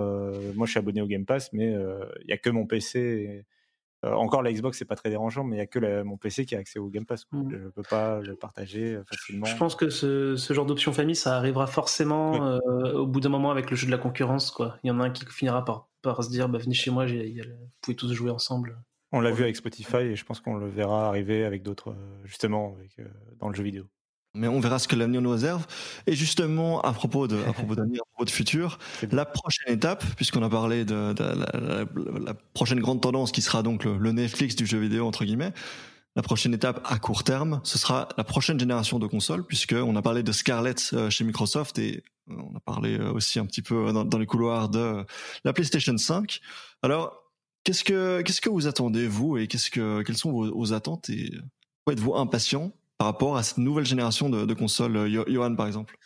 moi, 0.55 0.65
je 0.65 0.71
suis 0.71 0.79
abonné 0.79 1.01
au 1.01 1.07
Game 1.07 1.25
Pass, 1.25 1.51
mais 1.53 1.71
il 1.71 2.25
n'y 2.27 2.33
a 2.33 2.37
que 2.37 2.49
mon 2.49 2.65
PC. 2.65 2.99
Et, 2.99 3.45
euh, 4.05 4.13
encore 4.13 4.41
la 4.41 4.53
Xbox 4.53 4.77
c'est 4.77 4.85
pas 4.85 4.95
très 4.95 5.09
dérangeant, 5.09 5.43
mais 5.43 5.57
il 5.57 5.59
y 5.59 5.61
a 5.61 5.67
que 5.67 6.03
mon 6.03 6.17
PC 6.17 6.45
qui 6.45 6.55
a 6.55 6.59
accès 6.59 6.79
au 6.79 6.87
Game 6.87 7.05
Pass. 7.05 7.25
Mmh. 7.31 7.51
Je 7.51 7.69
peux 7.69 7.83
pas 7.83 8.19
le 8.21 8.35
partager 8.35 8.95
euh, 8.95 9.03
facilement. 9.03 9.45
Je 9.45 9.57
pense 9.57 9.75
que 9.75 9.89
ce, 9.89 10.35
genre 10.49 10.65
d'option 10.65 10.93
famille, 10.93 11.15
ça 11.15 11.35
arrivera 11.35 11.67
forcément 11.67 12.45
euh, 12.45 12.93
au 12.93 13.05
bout 13.05 13.19
d'un 13.19 13.29
moment 13.29 13.51
avec 13.51 13.69
le 13.69 13.75
jeu 13.75 13.87
de 13.87 13.91
la 13.91 13.97
concurrence. 13.97 14.55
Il 14.83 14.87
y 14.87 14.91
en 14.91 14.99
a 15.01 15.05
un 15.05 15.09
qui 15.09 15.25
finira 15.25 15.65
par, 15.65 15.89
par 16.01 16.23
se 16.23 16.29
dire 16.29 16.47
bah, 16.47 16.59
venez 16.59 16.75
chez 16.75 16.91
moi, 16.91 17.05
vous 17.05 17.13
pouvez 17.81 17.95
tous 17.95 18.11
jouer 18.13 18.31
ensemble. 18.31 18.77
On 19.11 19.21
l'a 19.21 19.31
vu 19.31 19.43
avec 19.43 19.55
Spotify 19.55 19.97
et 19.97 20.15
je 20.15 20.23
pense 20.23 20.39
qu'on 20.39 20.55
le 20.55 20.67
verra 20.67 21.07
arriver 21.07 21.43
avec 21.43 21.63
d'autres, 21.63 21.95
justement, 22.23 22.77
dans 23.39 23.49
le 23.49 23.55
jeu 23.55 23.63
vidéo. 23.63 23.85
Mais 24.35 24.47
on 24.47 24.59
verra 24.59 24.77
ce 24.77 24.87
que 24.87 24.95
l'avenir 24.95 25.21
nous 25.21 25.31
réserve. 25.31 25.65
Et 26.05 26.13
justement, 26.13 26.81
à 26.81 26.93
propos 26.93 27.27
de, 27.27 27.41
à 27.47 27.53
propos 27.53 27.75
d'avenir, 27.75 28.01
à 28.01 28.05
propos 28.11 28.25
de 28.25 28.29
futur, 28.29 28.77
la 29.11 29.25
prochaine 29.25 29.73
étape, 29.73 30.05
puisqu'on 30.15 30.43
a 30.43 30.49
parlé 30.49 30.85
de, 30.85 31.15
la, 32.23 32.33
prochaine 32.53 32.79
grande 32.79 33.01
tendance 33.01 33.31
qui 33.31 33.41
sera 33.41 33.63
donc 33.63 33.85
le, 33.85 34.11
Netflix 34.11 34.55
du 34.55 34.67
jeu 34.67 34.77
vidéo, 34.77 35.07
entre 35.07 35.25
guillemets, 35.25 35.51
la 36.15 36.21
prochaine 36.21 36.53
étape 36.53 36.81
à 36.85 36.99
court 36.99 37.23
terme, 37.23 37.61
ce 37.63 37.77
sera 37.79 38.09
la 38.17 38.23
prochaine 38.23 38.59
génération 38.59 38.99
de 38.99 39.07
consoles, 39.07 39.45
puisqu'on 39.45 39.95
a 39.95 40.01
parlé 40.01 40.21
de 40.21 40.31
Scarlett 40.31 40.91
euh, 40.93 41.09
chez 41.09 41.23
Microsoft 41.23 41.79
et 41.79 42.03
euh, 42.29 42.35
on 42.51 42.57
a 42.57 42.59
parlé 42.59 42.99
euh, 42.99 43.11
aussi 43.11 43.39
un 43.39 43.45
petit 43.45 43.61
peu 43.61 43.91
dans, 43.93 44.17
les 44.17 44.25
couloirs 44.25 44.69
de 44.69 45.05
la 45.43 45.53
PlayStation 45.53 45.97
5. 45.97 46.39
Alors, 46.81 47.23
qu'est-ce 47.63 47.83
que, 47.83 48.21
qu'est-ce 48.21 48.41
que 48.41 48.49
vous 48.49 48.67
attendez, 48.67 49.07
vous, 49.07 49.37
et 49.37 49.47
qu'est-ce 49.47 49.71
que, 49.71 50.01
quelles 50.01 50.17
sont 50.17 50.31
vos, 50.31 50.53
vos 50.53 50.73
attentes 50.73 51.09
et 51.09 51.31
êtes-vous 51.89 52.15
impatient? 52.15 52.73
Par 52.99 53.07
rapport 53.07 53.37
à 53.37 53.43
cette 53.43 53.57
nouvelle 53.57 53.85
génération 53.85 54.29
de, 54.29 54.53
consoles, 54.53 54.97
euh, 54.97 55.23
Johan 55.25 55.55
par 55.55 55.67
exemple? 55.67 55.97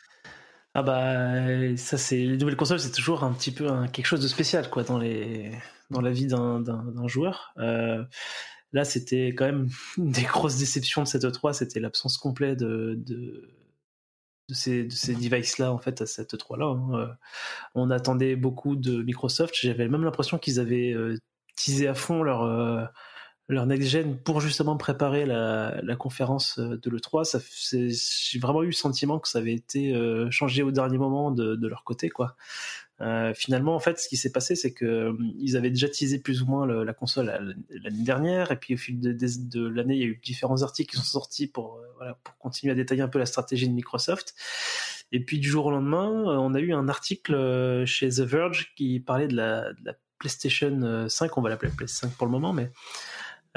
Ah 0.76 0.84
bah 0.84 1.76
ça 1.76 1.98
c'est 1.98 2.18
les 2.18 2.38
nouvelles 2.38 2.56
consoles 2.56 2.80
c'est 2.80 2.92
toujours 2.92 3.24
un 3.24 3.34
petit 3.34 3.52
peu 3.52 3.68
quelque 3.92 4.06
chose 4.06 4.22
de 4.22 4.28
spécial 4.28 4.70
quoi 4.72 4.84
dans 4.84 4.98
les 4.98 5.52
dans 5.90 6.02
la 6.02 6.12
vie 6.12 6.28
d'un 6.28 7.08
joueur. 7.08 7.54
Euh, 7.58 8.04
là 8.74 8.86
c'était 8.86 9.30
quand 9.30 9.46
même 9.46 9.70
une 9.98 10.12
des 10.12 10.24
grosses 10.24 10.58
déceptions 10.58 11.04
de 11.04 11.08
cette 11.08 11.24
E3 11.24 11.54
c'était 11.54 11.80
l'absence 11.80 12.18
complète 12.18 12.60
de, 12.60 12.96
de, 12.96 13.50
ces, 14.54 14.84
de 14.84 14.92
ces 14.92 15.16
devices 15.16 15.58
là 15.58 15.72
en 15.72 15.80
fait 15.80 16.00
à 16.02 16.06
cette 16.06 16.36
E3 16.36 16.60
là. 16.60 16.66
Hein. 16.66 16.90
Euh, 16.94 17.08
on 17.74 17.90
attendait 17.90 18.36
beaucoup 18.36 18.76
de 18.76 19.02
Microsoft 19.02 19.56
j'avais 19.60 19.88
même 19.88 20.04
l'impression 20.04 20.38
qu'ils 20.38 20.60
avaient 20.60 20.96
teasé 21.56 21.88
à 21.88 21.96
fond 21.96 22.22
leur 22.22 22.92
leur 23.50 23.66
next 23.66 23.90
gen 23.90 24.18
pour 24.18 24.40
justement 24.40 24.78
préparer 24.78 25.26
la, 25.26 25.80
la 25.84 25.96
conférence 25.96 26.60
euh, 26.60 26.78
de 26.78 26.90
l'E3. 26.90 27.26
Ça, 27.26 27.40
j'ai 27.72 28.40
vraiment 28.40 28.64
eu 28.64 28.68
le 28.68 28.72
sentiment 28.72 29.20
que 29.20 29.28
ça 29.28 29.40
avait 29.40 29.54
été 29.54 29.94
euh, 29.94 30.32
changé 30.32 30.64
au 30.64 30.72
dernier 30.72 30.98
moment 30.98 31.32
de, 31.32 31.56
de 31.56 31.68
leur 31.68 31.84
côté, 31.84 32.10
quoi. 32.10 32.36
Euh, 33.02 33.34
finalement, 33.34 33.76
en 33.76 33.80
fait, 33.80 34.00
ce 34.00 34.08
qui 34.08 34.16
s'est 34.16 34.32
passé, 34.32 34.56
c'est 34.56 34.72
que 34.72 34.86
euh, 34.86 35.14
ils 35.38 35.58
avaient 35.58 35.72
déjà 35.72 35.90
teasé 35.90 36.20
plus 36.20 36.42
ou 36.42 36.46
moins 36.46 36.66
le, 36.66 36.84
la 36.86 36.94
console 36.94 37.58
l'année 37.70 38.04
dernière, 38.04 38.52
et 38.52 38.56
puis 38.56 38.76
au 38.76 38.78
fil 38.78 39.00
de, 39.00 39.12
de, 39.12 39.68
l'année, 39.68 39.96
il 39.96 40.00
y 40.00 40.04
a 40.04 40.08
eu 40.08 40.22
différents 40.24 40.62
articles 40.62 40.92
qui 40.92 40.98
sont 40.98 41.20
sortis 41.20 41.48
pour, 41.48 41.82
voilà, 41.98 42.18
pour 42.24 42.38
continuer 42.38 42.72
à 42.72 42.76
détailler 42.76 43.02
un 43.02 43.10
peu 43.10 43.20
la 43.20 43.26
stratégie 43.26 43.68
de 43.68 43.74
Microsoft. 43.74 44.36
Et 45.12 45.20
puis 45.20 45.40
du 45.40 45.50
jour 45.50 45.66
au 45.66 45.72
lendemain, 45.72 46.08
on 46.08 46.54
a 46.54 46.60
eu 46.60 46.74
un 46.74 46.88
article 46.88 47.84
chez 47.86 48.10
The 48.10 48.22
Verge 48.22 48.74
qui 48.76 49.00
parlait 49.00 49.28
de 49.28 49.36
la, 49.36 49.72
la 49.84 49.94
PlayStation 50.18 51.08
5, 51.10 51.38
on 51.38 51.42
va 51.42 51.50
l'appeler 51.50 51.72
PS5 51.72 52.12
pour 52.12 52.26
le 52.26 52.32
moment, 52.32 52.54
mais 52.54 52.72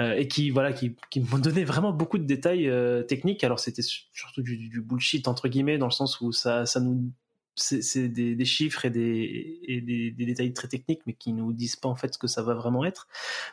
euh, 0.01 0.14
et 0.14 0.28
qui 0.28 0.51
voilà 0.51 0.72
qui, 0.72 0.94
qui 1.11 1.20
m'ont 1.20 1.38
donné 1.38 1.64
vraiment 1.64 1.92
beaucoup 1.92 2.18
de 2.18 2.24
détails 2.24 2.68
euh, 2.68 3.03
techniques. 3.03 3.44
Alors 3.44 3.61
c'était 3.61 3.82
surtout 3.82 4.42
du, 4.42 4.68
du, 4.68 4.80
bullshit 4.80 5.28
entre 5.28 5.49
guillemets 5.49 5.78
dans 5.78 5.86
le 5.86 5.92
sens 5.92 6.20
où 6.20 6.32
ça 6.32 6.66
ça 6.66 6.80
nous 6.80 7.11
c'est 7.59 8.09
des, 8.09 8.34
des, 8.34 8.44
chiffres 8.44 8.84
et, 8.84 8.90
des, 8.90 9.61
et 9.62 9.80
des, 9.80 10.11
des, 10.11 10.26
détails 10.26 10.53
très 10.53 10.68
techniques, 10.68 11.01
mais 11.07 11.14
qui 11.14 11.32
nous 11.32 11.55
disent 11.55 11.76
pas 11.76 11.88
en 11.88 11.94
fait 11.94 12.12
ce 12.12 12.18
que 12.18 12.26
ça 12.26 12.42
va 12.42 12.53
vraiment 12.53 12.84
être. 12.84 13.09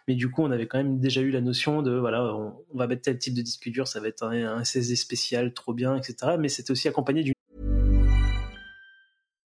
Mais 0.09 0.15
du 0.15 0.29
coup, 0.29 0.43
on 0.43 0.51
avait 0.51 0.67
quand 0.67 0.77
même 0.77 0.99
déjà 0.99 1.21
eu 1.21 1.31
la 1.31 1.39
notion 1.39 1.81
de 1.81 1.91
voilà, 1.97 2.35
on, 2.35 2.53
va 2.73 2.87
mettre 2.87 3.03
tel 3.03 3.17
type 3.17 3.33
de 3.33 3.41
disque 3.41 3.69
dur, 3.69 3.87
ça 3.87 4.01
va 4.01 4.09
être 4.09 4.23
un, 4.23 4.57
un 4.57 4.63
CSD 4.63 4.97
spécial, 4.97 5.53
trop 5.53 5.73
bien, 5.73 5.95
etc. 5.95 6.35
Mais 6.37 6.49
c'était 6.49 6.71
aussi 6.71 6.89
accompagné 6.89 7.23
d'une 7.23 7.33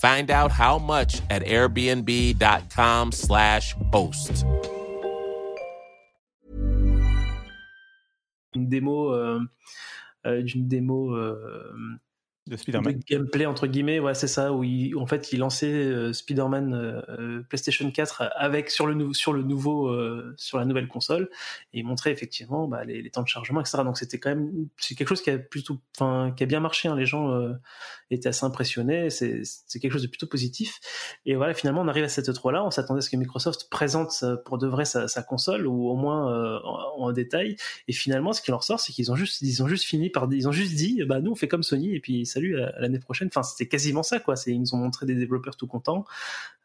Find 0.00 0.30
out 0.30 0.50
how 0.50 0.78
much 0.78 1.20
at 1.28 1.42
airbnb.com/slash 1.46 3.76
host. 3.92 4.46
Une 8.54 8.68
démo, 8.68 9.12
euh, 9.12 9.40
euh, 10.26 10.42
d'une 10.42 10.66
démo 10.66 11.14
euh, 11.14 11.70
de 12.48 12.56
Spider-Man. 12.56 12.94
de 12.94 13.00
gameplay 13.06 13.46
entre 13.46 13.66
guillemets 13.68 14.00
ouais 14.00 14.14
c'est 14.14 14.26
ça 14.26 14.52
où, 14.52 14.64
il- 14.64 14.92
où 14.96 15.00
en 15.00 15.06
fait 15.06 15.32
il 15.32 15.38
lançait 15.38 15.72
euh, 15.72 16.12
Spider-Man 16.12 17.44
PlayStation 17.48 17.88
4 17.90 18.24
avec 18.34 18.70
sur 18.70 18.86
le 18.88 19.12
sur 19.14 19.32
le 19.32 19.42
nouveau 19.44 19.86
euh, 19.88 20.34
sur 20.36 20.58
la 20.58 20.64
nouvelle 20.64 20.88
console 20.88 21.30
et 21.72 21.78
il 21.80 21.86
montrait 21.86 22.10
effectivement 22.10 22.66
bah, 22.66 22.82
les, 22.84 23.02
les 23.02 23.10
temps 23.10 23.22
de 23.22 23.28
chargement 23.28 23.60
etc 23.60 23.78
donc 23.84 23.98
c'était 23.98 24.18
quand 24.18 24.30
même 24.30 24.50
c'est 24.78 24.96
quelque 24.96 25.08
chose 25.10 25.22
qui 25.22 25.30
a 25.30 25.38
plutôt 25.38 25.78
qui 25.96 26.42
a 26.42 26.46
bien 26.46 26.58
marché 26.60 26.88
hein. 26.88 26.96
les 26.96 27.06
gens 27.06 27.30
étaient 28.10 28.28
assez 28.28 28.44
impressionnés 28.44 29.10
c'est 29.10 29.78
quelque 29.80 29.92
chose 29.92 30.02
de 30.02 30.08
plutôt 30.08 30.26
positif. 30.26 30.80
Et 31.26 31.36
voilà 31.36 31.54
finalement 31.54 31.80
on 31.82 31.88
arrive 31.88 32.04
à 32.04 32.08
cette 32.08 32.32
3 32.32 32.52
là 32.52 32.64
on 32.64 32.70
s'attendait 32.70 32.98
à 32.98 33.02
ce 33.02 33.10
que 33.10 33.16
Microsoft 33.16 33.68
présente 33.70 34.24
pour 34.44 34.58
de 34.58 34.66
vrai 34.66 34.84
sa, 34.84 35.06
console 35.22 35.66
ou 35.66 35.88
au 35.88 35.96
moins 35.96 36.32
euh, 36.32 36.58
en, 36.64 37.12
détail. 37.12 37.56
Et 37.88 37.92
finalement 37.92 38.32
ce 38.32 38.42
qui 38.42 38.52
en 38.52 38.58
ressort 38.58 38.80
c'est 38.80 38.92
qu'ils 38.92 39.10
ont 39.12 39.16
juste 39.16 39.40
ils 39.42 39.62
ont 39.62 39.68
juste 39.68 39.84
fini 39.84 40.10
par 40.10 40.28
ils 40.32 40.48
ont 40.48 40.52
juste 40.52 40.74
dit 40.74 41.02
bah 41.04 41.20
nous 41.20 41.32
on 41.32 41.36
fait 41.36 41.48
comme 41.48 41.62
Sony 41.62 41.94
et 41.94 42.00
puis 42.00 42.26
salut 42.26 42.60
à, 42.60 42.72
l'année 42.80 42.98
prochaine. 42.98 43.28
Enfin 43.28 43.42
c'était 43.42 43.68
quasiment 43.68 44.02
ça 44.02 44.20
quoi. 44.20 44.34
Ils 44.46 44.60
nous 44.60 44.74
ont 44.74 44.78
montré 44.78 45.06
des 45.06 45.14
développeurs 45.14 45.56
tout 45.56 45.66
contents 45.66 46.04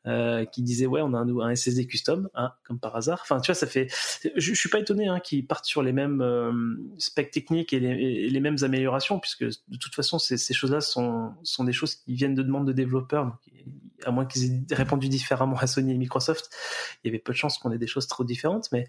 euh, 0.07 0.45
qui 0.45 0.61
disaient 0.61 0.85
ouais 0.85 1.01
on 1.01 1.13
a 1.13 1.19
un, 1.19 1.55
SSD 1.55 1.87
custom 1.87 2.29
hein, 2.35 2.51
comme 2.63 2.79
par 2.79 2.95
hasard. 2.95 3.19
Enfin 3.23 3.39
tu 3.39 3.51
vois 3.51 3.55
ça 3.55 3.67
fait 3.67 3.87
je, 4.35 4.53
je 4.53 4.53
suis 4.53 4.69
pas 4.69 4.79
étonné 4.79 5.07
hein, 5.07 5.19
qu'ils 5.19 5.45
partent 5.45 5.65
sur 5.65 5.81
les 5.81 5.93
mêmes 5.93 6.21
euh, 6.21 6.51
specs 6.97 7.31
techniques 7.31 7.73
et 7.73 7.79
les, 7.79 8.39
mêmes 8.39 8.57
améliorations 8.61 9.19
puisque 9.19 9.45
de 9.45 9.77
toute 9.79 9.95
façon 9.95 10.19
ces, 10.19 10.37
choses 10.53 10.71
là 10.71 10.81
sont, 10.81 11.33
sont 11.43 11.63
des 11.63 11.73
choses 11.73 11.95
qui 11.95 12.13
viennent 12.13 12.35
de 12.35 12.43
demandes 12.43 12.67
de 12.67 12.73
développeurs. 12.73 13.37
À 14.05 14.11
moins 14.11 14.25
qu'ils 14.25 14.63
aient 14.69 14.75
répondu 14.75 15.09
différemment 15.09 15.57
à 15.57 15.65
Sony 15.65 15.93
et 15.93 15.97
Microsoft 15.97 16.49
il 17.03 17.07
y 17.07 17.09
avait 17.09 17.19
peu 17.19 17.33
de 17.33 17.37
chances 17.37 17.57
qu'on 17.57 17.71
ait 17.71 17.77
des 17.77 17.87
choses 17.87 18.07
trop 18.07 18.23
différentes 18.23 18.69
mais 18.71 18.87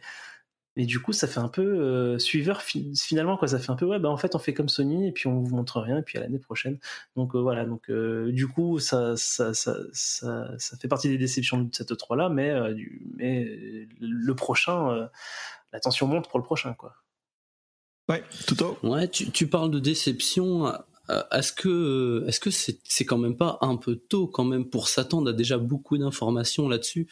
mais 0.76 0.84
du 0.86 1.00
coup, 1.00 1.12
ça 1.12 1.26
fait 1.26 1.40
un 1.40 1.48
peu 1.48 1.62
euh, 1.62 2.18
suiveur 2.18 2.60
fi- 2.62 2.92
finalement 2.96 3.36
quoi. 3.36 3.48
Ça 3.48 3.58
fait 3.58 3.70
un 3.70 3.76
peu 3.76 3.86
ouais, 3.86 3.98
bah 3.98 4.10
en 4.10 4.16
fait 4.16 4.34
on 4.34 4.38
fait 4.38 4.52
comme 4.54 4.68
Sony 4.68 5.08
et 5.08 5.12
puis 5.12 5.26
on 5.26 5.40
vous 5.40 5.56
montre 5.56 5.80
rien 5.80 5.98
et 5.98 6.02
puis 6.02 6.18
à 6.18 6.20
l'année 6.20 6.38
prochaine. 6.38 6.78
Donc 7.16 7.34
euh, 7.34 7.38
voilà. 7.40 7.64
Donc 7.64 7.88
euh, 7.90 8.30
du 8.32 8.46
coup, 8.48 8.78
ça 8.78 9.16
ça, 9.16 9.54
ça 9.54 9.76
ça 9.92 10.50
ça 10.58 10.76
fait 10.76 10.88
partie 10.88 11.08
des 11.08 11.18
déceptions 11.18 11.62
de 11.62 11.74
cette 11.74 11.96
3 11.96 12.16
là, 12.16 12.28
mais 12.28 12.50
euh, 12.50 12.74
du, 12.74 13.02
mais 13.16 13.44
le 14.00 14.34
prochain, 14.34 14.90
euh, 14.92 15.06
la 15.72 15.80
tension 15.80 16.06
monte 16.06 16.28
pour 16.28 16.38
le 16.38 16.44
prochain 16.44 16.74
quoi. 16.74 16.94
Ouais, 18.08 18.22
tout 18.46 18.62
au. 18.62 18.78
Ouais, 18.86 19.08
tu, 19.08 19.30
tu 19.32 19.48
parles 19.48 19.70
de 19.70 19.80
déception. 19.80 20.68
euh, 21.10 21.22
Est-ce 21.32 21.52
que 21.52 22.24
est-ce 22.28 22.38
que 22.38 22.50
c'est 22.50 22.78
c'est 22.84 23.04
quand 23.04 23.18
même 23.18 23.36
pas 23.36 23.58
un 23.62 23.76
peu 23.76 23.96
tôt 23.96 24.28
quand 24.28 24.44
même 24.44 24.68
pour 24.70 24.88
s'attendre 24.88 25.30
à 25.30 25.32
déjà 25.32 25.58
beaucoup 25.58 25.98
d'informations 25.98 26.68
là-dessus 26.68 27.08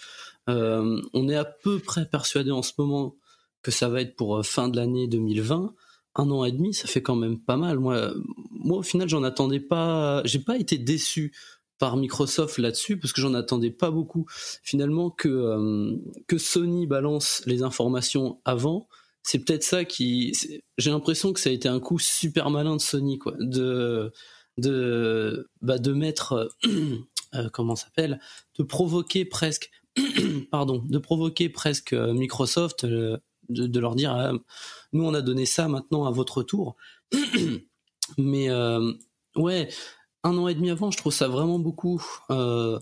Euh, 0.49 1.01
On 1.15 1.29
est 1.29 1.37
à 1.37 1.45
peu 1.45 1.79
près 1.81 2.07
persuadé 2.07 2.51
en 2.53 2.63
ce 2.63 2.73
moment 2.79 3.17
que 3.65 3.73
ça 3.73 3.89
va 3.89 4.01
être 4.01 4.15
pour 4.15 4.37
euh, 4.37 4.43
fin 4.43 4.69
de 4.69 4.77
l'année 4.77 5.09
2020. 5.09 5.75
Un 6.17 6.31
an 6.31 6.45
et 6.45 6.53
demi, 6.53 6.73
ça 6.73 6.87
fait 6.87 7.03
quand 7.03 7.17
même 7.17 7.41
pas 7.41 7.57
mal. 7.57 7.81
Moi, 7.81 8.13
moi 8.53 8.79
au 8.79 8.83
final, 8.83 9.09
j'en 9.09 9.25
attendais 9.25 9.59
pas. 9.59 10.23
J'ai 10.25 10.39
pas 10.39 10.57
été 10.57 10.79
déçu 10.79 11.33
par 11.79 11.97
Microsoft 11.97 12.59
là-dessus 12.59 12.99
parce 12.99 13.13
que 13.13 13.21
j'en 13.21 13.35
attendais 13.35 13.71
pas 13.71 13.91
beaucoup. 13.91 14.27
Finalement, 14.63 15.11
que 15.11 15.29
euh, 15.29 15.97
que 16.29 16.39
Sony 16.39 16.87
balance 16.87 17.43
les 17.47 17.63
informations 17.63 18.41
avant, 18.45 18.89
c'est 19.23 19.41
peut-être 19.41 19.65
ça 19.65 19.85
qui. 19.85 20.33
J'ai 20.79 20.91
l'impression 20.91 21.33
que 21.33 21.41
ça 21.41 21.51
a 21.51 21.53
été 21.53 21.69
un 21.69 21.81
coup 21.81 21.99
super 21.99 22.51
malin 22.51 22.77
de 22.77 22.81
Sony, 22.81 23.19
quoi, 23.19 23.35
de 23.39 24.13
de 24.57 25.49
bah, 25.63 25.79
de 25.79 25.93
mettre 25.93 26.51
euh, 26.65 26.97
euh, 27.35 27.49
comment 27.53 27.77
s'appelle, 27.77 28.21
de 28.59 28.63
provoquer 28.63 29.25
presque, 29.25 29.71
pardon, 30.51 30.83
de 30.89 30.99
provoquer 30.99 31.49
presque 31.49 31.93
Microsoft, 31.93 32.87
de, 33.49 33.81
leur 33.81 33.95
dire, 33.95 34.13
ah, 34.15 34.33
nous 34.93 35.05
on 35.05 35.15
a 35.15 35.23
donné 35.23 35.47
ça, 35.47 35.69
maintenant 35.69 36.07
à 36.07 36.11
votre 36.11 36.43
tour. 36.43 36.77
Mais 38.19 38.51
euh, 38.51 38.93
ouais, 39.37 39.69
un 40.23 40.37
an 40.37 40.49
et 40.49 40.55
demi 40.55 40.71
avant, 40.71 40.91
je 40.91 40.99
trouve 40.99 41.13
ça 41.13 41.29
vraiment 41.29 41.59
beaucoup. 41.59 42.03
Euh, 42.31 42.79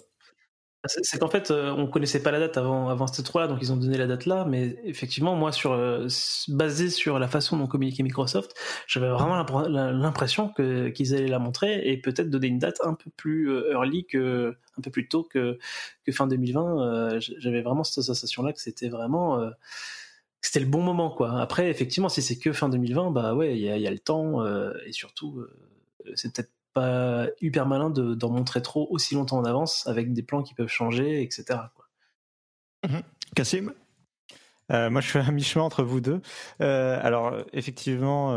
C'est 0.87 1.05
c'est 1.05 1.19
qu'en 1.21 1.29
fait, 1.29 1.53
euh, 1.53 1.71
on 1.71 1.87
connaissait 1.87 2.21
pas 2.25 2.33
la 2.33 2.41
date 2.41 2.57
avant, 2.57 2.89
avant 2.89 3.07
cette 3.07 3.25
3 3.25 3.43
là, 3.43 3.47
donc 3.47 3.59
ils 3.63 3.73
ont 3.73 3.77
donné 3.77 3.97
la 3.97 4.09
date 4.09 4.27
là, 4.27 4.45
mais 4.49 4.77
effectivement, 4.85 5.37
moi, 5.37 5.53
sur, 5.53 5.73
euh, 5.73 6.09
basé 6.49 6.91
sur 6.91 7.21
la 7.21 7.29
façon 7.29 7.57
dont 7.57 7.69
communiquait 7.69 8.03
Microsoft, 8.03 8.53
j'avais 8.89 9.09
vraiment 9.09 9.37
l'impr- 9.41 9.69
l'impression 9.69 10.49
que- 10.49 10.89
qu'ils 10.89 11.15
allaient 11.15 11.29
la 11.29 11.39
montrer 11.39 11.89
et 11.89 11.99
peut-être 12.01 12.31
donner 12.31 12.49
une 12.49 12.59
date 12.59 12.79
un 12.83 12.95
peu 12.95 13.11
plus 13.17 13.49
euh, 13.53 13.71
early 13.73 14.07
que, 14.07 14.57
un 14.77 14.83
peu 14.83 14.91
plus 14.91 15.07
tôt 15.09 15.23
que, 15.23 15.57
que 16.05 16.11
fin 16.13 16.27
2020. 16.27 16.83
euh, 17.15 17.21
j- 17.21 17.37
j'avais 17.39 17.63
vraiment 17.63 17.85
cette 17.85 18.03
sensation 18.03 18.43
là 18.43 18.53
que 18.53 18.61
c'était 18.61 18.89
vraiment, 18.89 19.39
euh, 19.41 19.51
c'était 20.43 20.61
le 20.61 20.67
bon 20.67 20.83
moment, 20.83 21.09
quoi. 21.09 21.41
Après, 21.41 21.71
effectivement, 21.71 22.09
si 22.09 22.21
c'est 22.21 22.37
que 22.37 22.53
fin 22.53 22.69
2020, 22.69 23.13
bah 23.13 23.35
ouais, 23.35 23.57
il 23.57 23.63
y 23.63 23.87
a, 23.87 23.91
le 23.91 23.99
temps 23.99 24.45
euh, 24.45 24.73
et 24.85 24.93
surtout, 24.93 25.39
euh, 25.39 26.13
c'est 26.17 26.33
peut-être 26.35 26.51
pas 26.75 27.27
hyper 27.41 27.67
malin 27.67 27.91
de- 27.91 28.15
d'en 28.15 28.31
montrer 28.31 28.61
trop 28.61 28.89
aussi 28.91 29.15
longtemps 29.15 29.39
en 29.39 29.45
avance 29.45 29.87
avec 29.87 30.13
des 30.13 30.23
plans 30.23 30.43
qui 30.43 30.55
peuvent 30.55 30.69
changer, 30.69 31.23
etc. 31.23 31.45
quoi. 31.75 31.87
Cassim? 33.37 33.73
Euh, 34.71 34.91
moi, 34.91 35.01
je 35.01 35.09
suis 35.09 35.19
à 35.19 35.31
mi-chemin 35.31 35.65
entre 35.65 35.85
vous 35.85 36.01
deux. 36.01 36.21
Euh, 36.61 36.99
alors, 37.03 37.37
effectivement, 37.53 38.35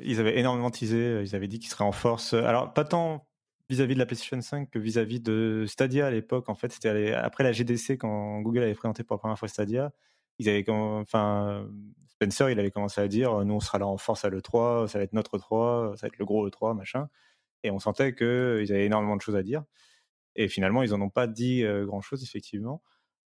ils 0.00 0.18
avaient 0.18 0.38
énormément 0.38 0.70
teasé. 0.70 1.22
Ils 1.22 1.36
avaient 1.36 1.48
dit 1.48 1.58
qu'ils 1.58 1.70
seraient 1.70 1.84
en 1.84 1.92
force. 1.92 2.34
Alors, 2.34 2.72
pas 2.72 2.84
tant 2.84 3.26
vis-à-vis 3.68 3.94
de 3.94 3.98
la 3.98 4.06
PlayStation 4.06 4.40
5 4.40 4.70
que 4.70 4.78
vis-à-vis 4.78 5.20
de 5.20 5.66
Stadia 5.68 6.06
à 6.06 6.10
l'époque. 6.10 6.48
En 6.48 6.54
fait, 6.54 6.72
c'était 6.72 7.12
après 7.12 7.44
la 7.44 7.52
GDC 7.52 7.98
quand 7.98 8.40
Google 8.40 8.62
avait 8.62 8.74
présenté 8.74 9.04
pour 9.04 9.14
la 9.14 9.18
première 9.18 9.38
fois 9.38 9.48
Stadia. 9.48 9.92
Ils 10.38 10.48
avaient, 10.48 10.64
enfin, 10.68 11.68
Spencer, 12.08 12.50
il 12.50 12.58
avait 12.58 12.70
commencé 12.70 13.00
à 13.00 13.08
dire, 13.08 13.44
nous, 13.44 13.54
on 13.54 13.60
sera 13.60 13.78
là 13.78 13.86
en 13.86 13.96
force 13.96 14.24
à 14.24 14.30
l'E3, 14.30 14.86
ça 14.88 14.98
va 14.98 15.04
être 15.04 15.12
notre 15.12 15.38
E3, 15.38 15.96
ça 15.96 16.02
va 16.02 16.08
être 16.08 16.18
le 16.18 16.24
gros 16.24 16.48
E3, 16.48 16.76
machin. 16.76 17.08
Et 17.64 17.70
on 17.70 17.78
sentait 17.78 18.14
qu'ils 18.14 18.72
avaient 18.72 18.86
énormément 18.86 19.16
de 19.16 19.22
choses 19.22 19.36
à 19.36 19.42
dire. 19.42 19.64
Et 20.36 20.48
finalement, 20.48 20.82
ils 20.82 20.94
en 20.94 21.00
ont 21.00 21.10
pas 21.10 21.26
dit 21.26 21.64
euh, 21.64 21.84
grand-chose, 21.84 22.22
effectivement. 22.22 22.82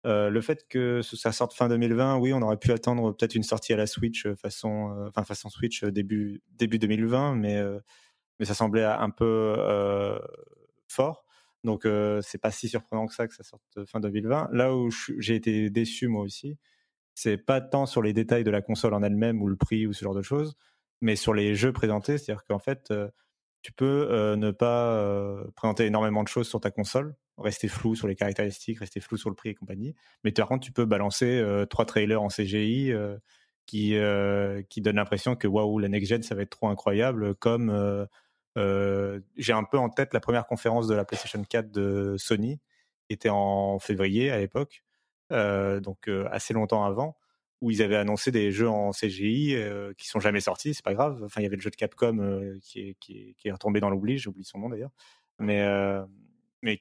Euh, 0.07 0.29
le 0.29 0.41
fait 0.41 0.67
que 0.67 1.01
ça 1.03 1.31
sorte 1.31 1.53
fin 1.53 1.69
2020, 1.69 2.17
oui, 2.17 2.33
on 2.33 2.41
aurait 2.41 2.57
pu 2.57 2.71
attendre 2.71 3.11
peut-être 3.11 3.35
une 3.35 3.43
sortie 3.43 3.73
à 3.73 3.77
la 3.77 3.85
Switch 3.85 4.25
euh, 4.25 4.35
façon, 4.35 5.09
euh, 5.15 5.23
façon 5.23 5.49
Switch 5.49 5.83
euh, 5.83 5.91
début 5.91 6.41
début 6.57 6.79
2020, 6.79 7.35
mais 7.35 7.57
euh, 7.57 7.79
mais 8.39 8.45
ça 8.45 8.55
semblait 8.55 8.83
un 8.83 9.11
peu 9.11 9.55
euh, 9.59 10.17
fort. 10.87 11.25
Donc 11.63 11.85
euh, 11.85 12.21
c'est 12.23 12.39
pas 12.39 12.49
si 12.51 12.67
surprenant 12.67 13.05
que 13.05 13.13
ça 13.13 13.27
que 13.27 13.35
ça 13.35 13.43
sorte 13.43 13.85
fin 13.85 13.99
2020. 13.99 14.49
Là 14.53 14.75
où 14.75 14.89
j'ai 15.19 15.35
été 15.35 15.69
déçu 15.69 16.07
moi 16.07 16.23
aussi, 16.23 16.57
c'est 17.15 17.37
pas 17.37 17.61
tant 17.61 17.85
sur 17.85 18.01
les 18.01 18.13
détails 18.13 18.43
de 18.43 18.51
la 18.51 18.61
console 18.61 18.93
en 18.93 19.03
elle-même 19.03 19.41
ou 19.41 19.47
le 19.47 19.55
prix 19.55 19.87
ou 19.87 19.93
ce 19.93 20.03
genre 20.03 20.15
de 20.15 20.21
choses, 20.21 20.55
mais 21.01 21.15
sur 21.15 21.33
les 21.33 21.55
jeux 21.55 21.73
présentés. 21.73 22.17
C'est-à-dire 22.17 22.43
qu'en 22.45 22.59
fait, 22.59 22.91
euh, 22.91 23.09
tu 23.61 23.71
peux 23.73 24.07
euh, 24.11 24.35
ne 24.35 24.51
pas 24.51 24.93
euh, 24.95 25.43
présenter 25.55 25.85
énormément 25.85 26.23
de 26.23 26.27
choses 26.27 26.47
sur 26.47 26.61
ta 26.61 26.71
console, 26.71 27.15
rester 27.37 27.67
flou 27.67 27.95
sur 27.95 28.07
les 28.07 28.15
caractéristiques, 28.15 28.79
rester 28.79 28.99
flou 28.99 29.17
sur 29.17 29.29
le 29.29 29.35
prix 29.35 29.49
et 29.49 29.55
compagnie. 29.55 29.95
Mais 30.23 30.31
par 30.31 30.47
contre, 30.47 30.65
tu 30.65 30.71
peux 30.71 30.85
balancer 30.85 31.43
trois 31.69 31.85
trailers 31.85 32.21
en 32.21 32.29
CGI 32.29 32.93
qui, 33.65 33.95
euh, 33.95 34.61
qui 34.69 34.81
donnent 34.81 34.97
l'impression 34.97 35.35
que 35.35 35.47
waouh, 35.47 35.79
la 35.79 35.87
next 35.89 36.09
gen, 36.09 36.23
ça 36.23 36.35
va 36.35 36.41
être 36.43 36.49
trop 36.49 36.67
incroyable. 36.67 37.35
Comme 37.35 38.07
j'ai 38.55 39.53
un 39.53 39.63
peu 39.63 39.77
en 39.77 39.89
tête 39.89 40.13
la 40.13 40.19
première 40.19 40.45
conférence 40.45 40.87
de 40.87 40.95
la 40.95 41.05
PlayStation 41.05 41.43
4 41.43 41.71
de 41.71 42.15
Sony, 42.17 42.59
qui 43.07 43.13
était 43.13 43.29
en 43.29 43.79
février 43.79 44.29
à 44.31 44.37
l'époque, 44.37 44.83
donc 45.31 46.07
euh, 46.07 46.27
assez 46.31 46.53
longtemps 46.53 46.83
avant 46.83 47.15
où 47.61 47.69
ils 47.69 47.81
avaient 47.83 47.95
annoncé 47.95 48.31
des 48.31 48.51
jeux 48.51 48.69
en 48.69 48.91
CGI 48.91 49.55
euh, 49.55 49.93
qui 49.95 50.07
sont 50.07 50.19
jamais 50.19 50.41
sortis, 50.41 50.73
c'est 50.73 50.83
pas 50.83 50.95
grave. 50.95 51.21
Enfin, 51.23 51.41
il 51.41 51.43
y 51.43 51.47
avait 51.47 51.55
le 51.55 51.61
jeu 51.61 51.69
de 51.69 51.75
Capcom 51.75 52.17
euh, 52.17 52.57
qui, 52.61 52.95
est, 53.45 53.51
retombé 53.51 53.79
dans 53.79 53.89
l'oubli, 53.89 54.17
j'ai 54.17 54.29
oublié 54.29 54.43
son 54.43 54.57
nom 54.57 54.69
d'ailleurs, 54.69 54.91
mais 55.39 55.61
euh, 55.61 56.03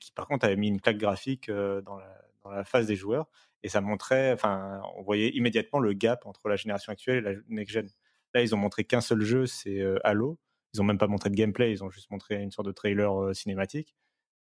qui 0.01 0.12
par 0.12 0.26
contre 0.26 0.46
avait 0.46 0.57
mis 0.57 0.68
une 0.68 0.80
claque 0.80 0.98
graphique 0.98 1.48
euh, 1.48 1.82
dans, 1.82 1.98
la, 1.98 2.64
face 2.64 2.86
des 2.86 2.96
joueurs 2.96 3.26
et 3.62 3.68
ça 3.68 3.82
montrait, 3.82 4.32
enfin, 4.32 4.80
on 4.96 5.03
voyait 5.03 5.28
immédiatement 5.30 5.78
le 5.78 5.92
gap 5.92 6.24
entre 6.24 6.48
la 6.48 6.57
génération 6.57 6.92
actuelle 6.92 7.18
et 7.18 7.34
la 7.34 7.40
next 7.48 7.74
gen. 7.74 7.88
Là, 8.34 8.42
ils 8.42 8.55
ont 8.55 8.59
montré 8.59 8.84
qu'un 8.84 9.01
seul 9.01 9.20
jeu, 9.22 9.46
c'est 9.46 9.80
euh, 9.80 9.98
Halo. 10.05 10.38
Ils 10.72 10.80
ont 10.80 10.84
même 10.84 10.98
pas 10.98 11.09
montré 11.09 11.30
de 11.30 11.34
gameplay, 11.34 11.72
ils 11.72 11.84
ont 11.84 11.90
juste 11.90 12.11
montré 12.11 12.40
une 12.40 12.53
sorte 12.53 12.68
de 12.68 12.72
trailer 12.72 13.12
euh, 13.20 13.34
cinématique. 13.34 13.94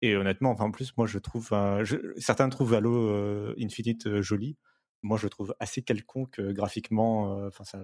Et 0.03 0.17
honnêtement, 0.17 0.51
enfin, 0.51 0.65
en 0.65 0.71
plus, 0.73 0.93
moi, 0.97 1.07
je 1.07 1.19
trouve, 1.19 1.49
euh, 1.53 1.85
je, 1.85 1.97
certains 2.17 2.49
trouvent 2.49 2.75
Halo 2.75 2.93
euh, 2.93 3.55
Infinite 3.59 4.07
euh, 4.07 4.23
joli 4.23 4.57
moi 5.05 5.19
je 5.19 5.25
le 5.25 5.31
trouve 5.31 5.53
assez 5.59 5.83
quelconque 5.83 6.39
euh, 6.39 6.53
graphiquement. 6.53 7.45
Enfin, 7.47 7.65
ça. 7.65 7.79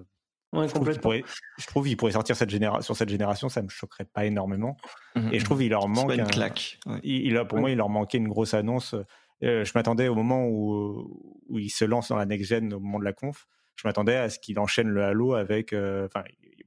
Ouais, 0.53 0.67
je, 0.67 0.73
trouve 0.73 0.89
qu'il 0.89 1.01
pourrait, 1.01 1.25
je 1.59 1.67
trouve 1.67 1.87
qu'il 1.87 1.97
pourrait 1.97 2.13
sortir 2.13 2.37
cette 2.37 2.49
génération, 2.49 2.81
sur 2.81 2.97
cette 2.97 3.09
génération, 3.09 3.49
ça 3.49 3.61
me 3.61 3.69
choquerait 3.69 4.07
pas 4.07 4.25
énormément. 4.25 4.77
Mmh, 5.17 5.29
et 5.33 5.41
je 5.41 5.45
trouve 5.45 5.59
qu'il 5.59 5.71
leur 5.71 5.89
manque 5.89 6.15
une 6.15 6.21
un, 6.21 6.27
claque. 6.27 6.79
Ouais. 6.87 7.01
Il, 7.03 7.27
il 7.27 7.37
a, 7.37 7.45
pour 7.45 7.57
ouais. 7.57 7.61
moi, 7.61 7.71
il 7.71 7.77
leur 7.77 7.91
manquait 7.91 8.19
une 8.19 8.29
grosse 8.29 8.55
annonce. 8.55 8.95
Je 9.43 9.71
m'attendais 9.75 10.09
au 10.09 10.15
moment 10.15 10.47
où, 10.47 11.43
où 11.49 11.59
il 11.59 11.71
se 11.71 11.85
lance 11.85 12.09
dans 12.09 12.17
la 12.17 12.25
next 12.25 12.49
gen 12.49 12.73
au 12.73 12.81
moment 12.81 12.99
de 12.99 13.05
la 13.05 13.13
conf. 13.13 13.47
Je 13.77 13.87
m'attendais 13.87 14.17
à 14.17 14.31
ce 14.31 14.39
qu'il 14.39 14.59
enchaîne 14.59 14.89
le 14.89 15.03
Halo 15.03 15.35
avec. 15.35 15.75
Enfin, 15.75 16.23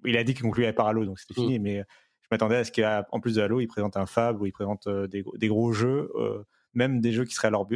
il 0.06 0.18
a 0.18 0.24
dit 0.24 0.34
qu'il 0.34 0.44
concluait 0.44 0.74
par 0.74 0.88
Halo, 0.88 1.06
donc 1.06 1.20
c'était 1.20 1.34
fini. 1.34 1.58
Mmh. 1.58 1.64
Mais 1.64 1.78
je 1.80 1.84
m'attendais 2.32 2.58
à 2.58 2.64
ce 2.64 2.72
qu'en 2.72 3.20
plus 3.20 3.36
de 3.36 3.42
Halo, 3.42 3.60
il 3.60 3.68
présente 3.68 3.98
un 3.98 4.06
Fab, 4.06 4.42
où 4.42 4.46
il 4.46 4.52
présente 4.52 4.88
euh, 4.88 5.08
des, 5.08 5.24
des, 5.36 5.48
gros 5.48 5.72
jeux, 5.72 6.12
euh, 6.16 6.44
même 6.74 7.02
des 7.02 7.12
jeux 7.12 7.26
qui 7.26 7.34
seraient 7.36 7.50
à 7.50 7.52
leur, 7.52 7.68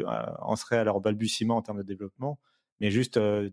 en 0.42 0.56
seraient 0.56 0.78
à 0.78 0.84
leur 0.84 1.02
balbutiement 1.02 1.58
en 1.58 1.62
termes 1.62 1.80
de 1.80 1.84
développement 1.84 2.40
mais 2.80 2.92
juste 2.92 3.18
euh, 3.18 3.50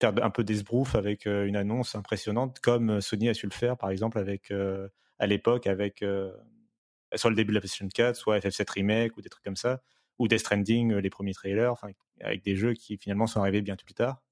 faire 0.00 0.12
un 0.22 0.30
peu 0.30 0.44
d'esbrouf 0.44 0.94
avec 0.94 1.26
euh, 1.26 1.46
une 1.46 1.56
annonce 1.56 1.94
impressionnante, 1.94 2.60
comme 2.60 3.00
Sony 3.00 3.28
a 3.28 3.34
su 3.34 3.46
le 3.46 3.52
faire, 3.52 3.76
par 3.76 3.90
exemple, 3.90 4.18
avec, 4.18 4.50
euh, 4.50 4.88
à 5.18 5.26
l'époque, 5.26 5.66
avec 5.66 6.04
sur 7.14 7.30
le 7.30 7.36
début 7.36 7.52
de 7.52 7.54
la 7.54 7.60
PlayStation 7.60 7.88
4, 7.88 8.16
soit 8.16 8.38
FF7 8.38 8.70
Remake 8.70 9.16
ou 9.16 9.22
des 9.22 9.30
trucs 9.30 9.44
comme 9.44 9.56
ça, 9.56 9.82
ou 10.18 10.28
Death 10.28 10.40
Stranding, 10.40 10.94
les 10.94 11.10
premiers 11.10 11.32
trailers, 11.32 11.74
avec 12.20 12.42
des 12.42 12.54
jeux 12.54 12.74
qui 12.74 12.98
finalement 12.98 13.26
sont 13.26 13.40
arrivés 13.40 13.62
bien 13.62 13.76
plus 13.76 13.94
tard 13.94 14.22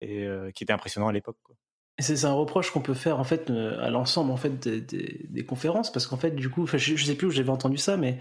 et 0.00 0.28
qui 0.54 0.64
étaient 0.64 0.72
impressionnants 0.72 1.08
à 1.08 1.12
l'époque. 1.12 1.38
C'est 1.98 2.24
un 2.24 2.32
reproche 2.32 2.70
qu'on 2.70 2.80
peut 2.80 2.94
faire 2.94 3.20
en 3.20 3.24
fait 3.24 3.50
à 3.50 3.90
l'ensemble 3.90 4.32
en 4.32 4.36
fait 4.36 4.66
des, 4.66 5.44
conférences 5.44 5.92
parce 5.92 6.06
qu'en 6.06 6.16
fait 6.16 6.30
du 6.30 6.48
coup, 6.48 6.66
je, 6.66 6.78
je 6.78 7.04
sais 7.04 7.14
plus 7.14 7.26
où 7.26 7.30
j'avais 7.30 7.50
entendu 7.50 7.76
ça, 7.76 7.96
mais 7.96 8.18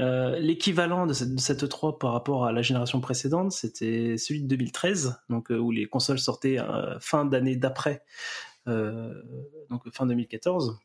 euh, 0.00 0.38
l'équivalent 0.38 1.06
de 1.06 1.12
cette, 1.12 1.68
3 1.68 1.98
par 1.98 2.12
rapport 2.12 2.46
à 2.46 2.52
la 2.52 2.62
génération 2.62 3.00
précédente, 3.00 3.52
c'était 3.52 4.16
celui 4.16 4.42
de 4.42 4.48
2013, 4.48 5.20
donc 5.28 5.50
euh, 5.50 5.58
où 5.58 5.70
les 5.70 5.86
consoles 5.86 6.18
sortaient 6.18 6.58
euh, 6.58 6.98
fin 7.00 7.24
d'année 7.24 7.56
d'après, 7.56 8.02
donc 8.66 9.82
fin 9.92 10.06
2014. 10.06 10.78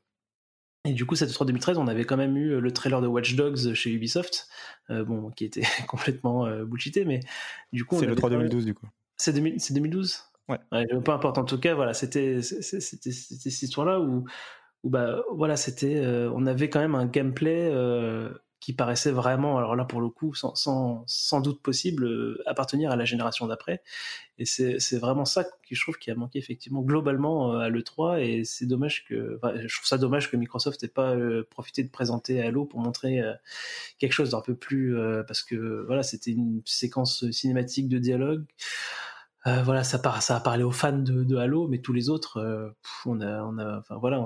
Et 0.85 0.93
du 0.93 1.05
coup, 1.05 1.15
cette 1.15 1.31
3 1.31 1.47
2013, 1.47 1.77
on 1.77 1.87
avait 1.87 2.03
quand 2.03 2.17
même 2.17 2.35
eu 2.35 2.59
le 2.59 2.71
trailer 2.71 3.01
de 3.01 3.07
Watch 3.07 3.35
Dogs 3.35 3.73
chez 3.73 3.91
Ubisoft, 3.91 4.49
bon, 4.89 5.31
qui 5.31 5.45
était 5.45 5.63
complètement 5.87 6.47
bullshité, 6.63 7.05
mais 7.05 7.21
du 7.71 7.85
coup, 7.85 7.99
c'est 7.99 8.05
le 8.05 8.15
3 8.15 8.29
2012 8.31 8.65
du 8.65 8.73
coup. 8.73 8.87
C'est 9.17 9.33
2012. 9.33 10.23
Ouais. 10.49 10.85
Peu 11.03 11.11
importe. 11.11 11.37
En 11.37 11.45
tout 11.45 11.59
cas, 11.59 11.73
voilà, 11.73 11.93
c'était 11.93 12.41
cette 12.41 13.05
histoire-là 13.61 13.99
où, 13.99 14.25
où 14.83 14.89
bah 14.89 15.23
voilà, 15.33 15.55
c'était, 15.55 16.03
on 16.33 16.45
avait 16.45 16.69
quand 16.69 16.79
même 16.79 16.95
un 16.95 17.05
gameplay 17.05 17.71
qui 18.65 18.73
paraissait 18.73 19.11
vraiment, 19.11 19.59
alors 19.59 19.75
là 19.75 19.85
pour 19.85 20.01
le 20.01 20.09
coup, 20.09 20.33
sans, 20.33 20.55
sans, 20.55 21.39
doute 21.39 21.61
possible, 21.61 22.05
euh, 22.05 22.41
appartenir 22.47 22.89
à 22.89 22.95
la 22.95 23.05
génération 23.05 23.45
d'après. 23.45 23.83
Et 24.39 24.45
c'est 24.45 24.97
vraiment 24.97 25.23
ça 25.23 25.43
que 25.43 25.49
je 25.69 25.79
trouve 25.79 25.99
qui 25.99 26.09
a 26.09 26.15
manqué 26.15 26.39
effectivement 26.39 26.81
globalement 26.81 27.53
euh, 27.53 27.59
à 27.59 27.69
l'E3. 27.69 28.21
Et 28.21 28.43
c'est 28.43 28.65
dommage 28.65 29.05
que, 29.05 29.39
je 29.43 29.75
trouve 29.75 29.87
ça 29.87 29.99
dommage 29.99 30.31
que 30.31 30.35
Microsoft 30.35 30.81
n'ait 30.81 30.89
pas 30.89 31.13
euh, 31.13 31.47
profité 31.51 31.83
de 31.83 31.89
présenter 31.91 32.41
Halo 32.41 32.65
pour 32.65 32.79
montrer 32.79 33.21
quelque 33.99 34.13
chose 34.13 34.31
d'un 34.31 34.41
peu 34.41 34.55
plus, 34.55 34.95
parce 35.27 35.43
que 35.43 35.83
voilà, 35.85 36.01
c'était 36.01 36.31
une 36.31 36.63
séquence 36.65 37.29
cinématique 37.29 37.87
de 37.87 37.99
dialogue. 37.99 38.45
Voilà, 39.45 39.83
ça, 39.83 40.01
ça 40.21 40.35
a 40.35 40.39
parlé 40.39 40.63
aux 40.63 40.71
fans 40.71 40.97
de, 40.97 41.35
Halo, 41.35 41.67
mais 41.67 41.79
tous 41.79 41.93
les 41.93 42.09
autres, 42.09 42.73
on 43.05 43.21
a, 43.21 43.43
on 43.43 43.57
a, 43.57 43.79
enfin 43.79 43.95
voilà, 43.97 44.19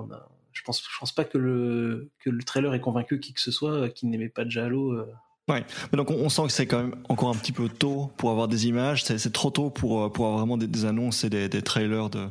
je 0.59 0.63
pense, 0.63 0.83
je 0.83 0.99
pense 0.99 1.11
pas 1.11 1.23
que 1.23 1.37
le, 1.37 2.09
que 2.19 2.29
le 2.29 2.43
trailer 2.43 2.73
ait 2.73 2.81
convaincu 2.81 3.19
qui 3.19 3.33
que 3.33 3.39
ce 3.39 3.51
soit 3.51 3.71
euh, 3.71 3.89
qui 3.89 4.07
n'aimait 4.07 4.29
pas 4.29 4.43
déjà 4.43 4.65
Halo. 4.65 4.91
Euh. 4.91 5.05
Ouais, 5.47 5.65
donc 5.93 6.11
on, 6.11 6.29
sent 6.29 6.43
que 6.43 6.51
c'est 6.51 6.67
quand 6.67 6.79
même 6.79 6.95
encore 7.07 7.29
un 7.29 7.35
petit 7.35 7.51
peu 7.51 7.69
tôt 7.69 8.11
pour 8.17 8.29
avoir 8.29 8.47
des 8.47 8.67
images, 8.67 9.03
c'est 9.03 9.33
trop 9.33 9.49
tôt 9.49 9.71
pour, 9.71 10.03
euh, 10.03 10.09
pour 10.09 10.25
avoir 10.25 10.39
vraiment 10.39 10.57
des, 10.57 10.85
annonces 10.85 11.23
et 11.23 11.29
des, 11.29 11.49
des 11.49 11.63
trailers 11.63 12.11
de, 12.11 12.27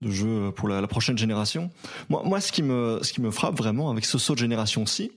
de 0.00 0.10
jeux 0.10 0.52
pour 0.52 0.68
la, 0.68 0.86
prochaine 0.86 1.18
génération. 1.18 1.70
Moi, 2.08 2.22
moi 2.24 2.40
ce, 2.40 2.52
qui 2.52 2.62
me, 2.62 3.00
ce 3.02 3.12
qui 3.12 3.20
me 3.20 3.30
frappe 3.30 3.58
vraiment 3.58 3.90
avec 3.90 4.06
ce 4.06 4.16
saut 4.16 4.32
de 4.32 4.38
génération-ci, 4.38 5.12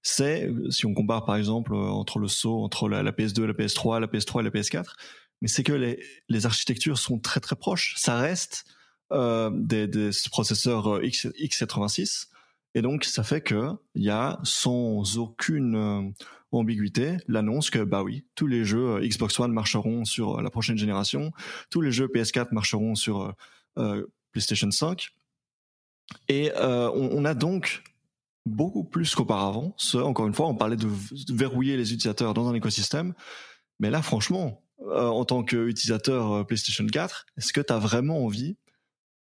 c'est, 0.00 0.48
si 0.70 0.86
on 0.86 0.94
compare 0.94 1.26
par 1.26 1.36
exemple 1.36 1.74
entre 1.74 2.20
le 2.20 2.28
saut 2.28 2.62
entre 2.62 2.88
la, 2.88 3.02
la, 3.02 3.10
PS2, 3.10 3.42
la 3.44 3.52
PS3, 3.52 4.00
la 4.00 4.06
PS3 4.06 4.40
et 4.40 4.44
la 4.44 4.50
PS4, 4.50 4.94
mais 5.40 5.48
c'est 5.48 5.62
que 5.62 5.72
les, 5.72 6.04
les 6.28 6.46
architectures 6.46 6.98
sont 6.98 7.18
très 7.18 7.40
très 7.40 7.56
proches. 7.56 7.94
Ça 7.96 8.18
reste 8.18 8.64
euh, 9.12 9.50
des, 9.52 9.86
des, 9.86 10.10
processeurs 10.30 10.96
euh, 10.96 11.04
X, 11.04 11.26
x86. 11.26 12.28
Et 12.74 12.82
donc, 12.82 13.04
ça 13.04 13.22
fait 13.22 13.40
que 13.40 13.70
il 13.94 14.04
y 14.04 14.10
a 14.10 14.38
sans 14.44 15.18
aucune 15.18 15.74
euh, 15.76 16.02
ambiguïté 16.52 17.16
l'annonce 17.26 17.70
que 17.70 17.80
bah 17.80 18.02
oui, 18.02 18.24
tous 18.34 18.46
les 18.46 18.64
jeux 18.64 19.00
Xbox 19.00 19.38
One 19.40 19.52
marcheront 19.52 20.04
sur 20.04 20.40
la 20.40 20.50
prochaine 20.50 20.78
génération, 20.78 21.32
tous 21.70 21.80
les 21.80 21.92
jeux 21.92 22.06
PS4 22.06 22.48
marcheront 22.52 22.94
sur 22.94 23.34
euh, 23.78 24.06
PlayStation 24.32 24.70
5. 24.70 25.10
Et 26.28 26.52
euh, 26.56 26.90
on, 26.90 27.10
on, 27.12 27.24
a 27.24 27.34
donc 27.34 27.82
beaucoup 28.46 28.84
plus 28.84 29.14
qu'auparavant. 29.14 29.76
Encore 29.94 30.26
une 30.26 30.34
fois, 30.34 30.46
on 30.46 30.54
parlait 30.54 30.76
de 30.76 30.88
verrouiller 31.30 31.76
les 31.76 31.92
utilisateurs 31.92 32.32
dans 32.32 32.48
un 32.48 32.54
écosystème, 32.54 33.14
mais 33.78 33.90
là, 33.90 34.00
franchement, 34.02 34.62
en 34.86 35.24
tant 35.24 35.42
qu'utilisateur 35.42 36.46
PlayStation 36.46 36.86
4, 36.86 37.26
est-ce 37.36 37.52
que 37.52 37.60
tu 37.60 37.72
as 37.72 37.78
vraiment 37.78 38.24
envie 38.24 38.56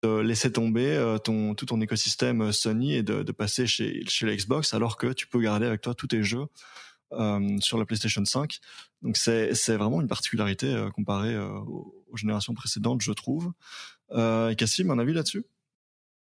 de 0.02 0.18
laisser 0.18 0.50
tomber 0.50 0.86
euh, 0.86 1.18
tout 1.18 1.66
ton 1.66 1.80
écosystème 1.80 2.42
euh, 2.42 2.52
Sony 2.52 2.94
et 2.94 3.02
de, 3.02 3.30
passer 3.32 3.66
chez, 3.66 4.02
chez 4.08 4.26
la 4.26 4.34
Xbox 4.34 4.74
alors 4.74 4.96
que 4.96 5.12
tu 5.12 5.28
peux 5.28 5.40
garder 5.40 5.66
avec 5.66 5.80
toi 5.80 5.94
tous 5.94 6.08
tes 6.08 6.22
jeux 6.22 6.46
euh, 7.12 7.58
sur 7.60 7.78
la 7.78 7.84
PlayStation 7.84 8.24
5. 8.24 8.58
Donc 9.02 9.16
c'est, 9.16 9.52
vraiment 9.76 10.00
une 10.00 10.08
particularité 10.08 10.74
euh, 10.74 10.90
comparée 10.90 11.38
aux, 11.38 11.94
générations 12.14 12.54
précédentes, 12.54 13.02
je 13.02 13.12
trouve. 13.12 13.52
Euh, 14.12 14.54
Cassim, 14.54 14.90
un 14.90 14.98
avis 14.98 15.12
là-dessus? 15.12 15.44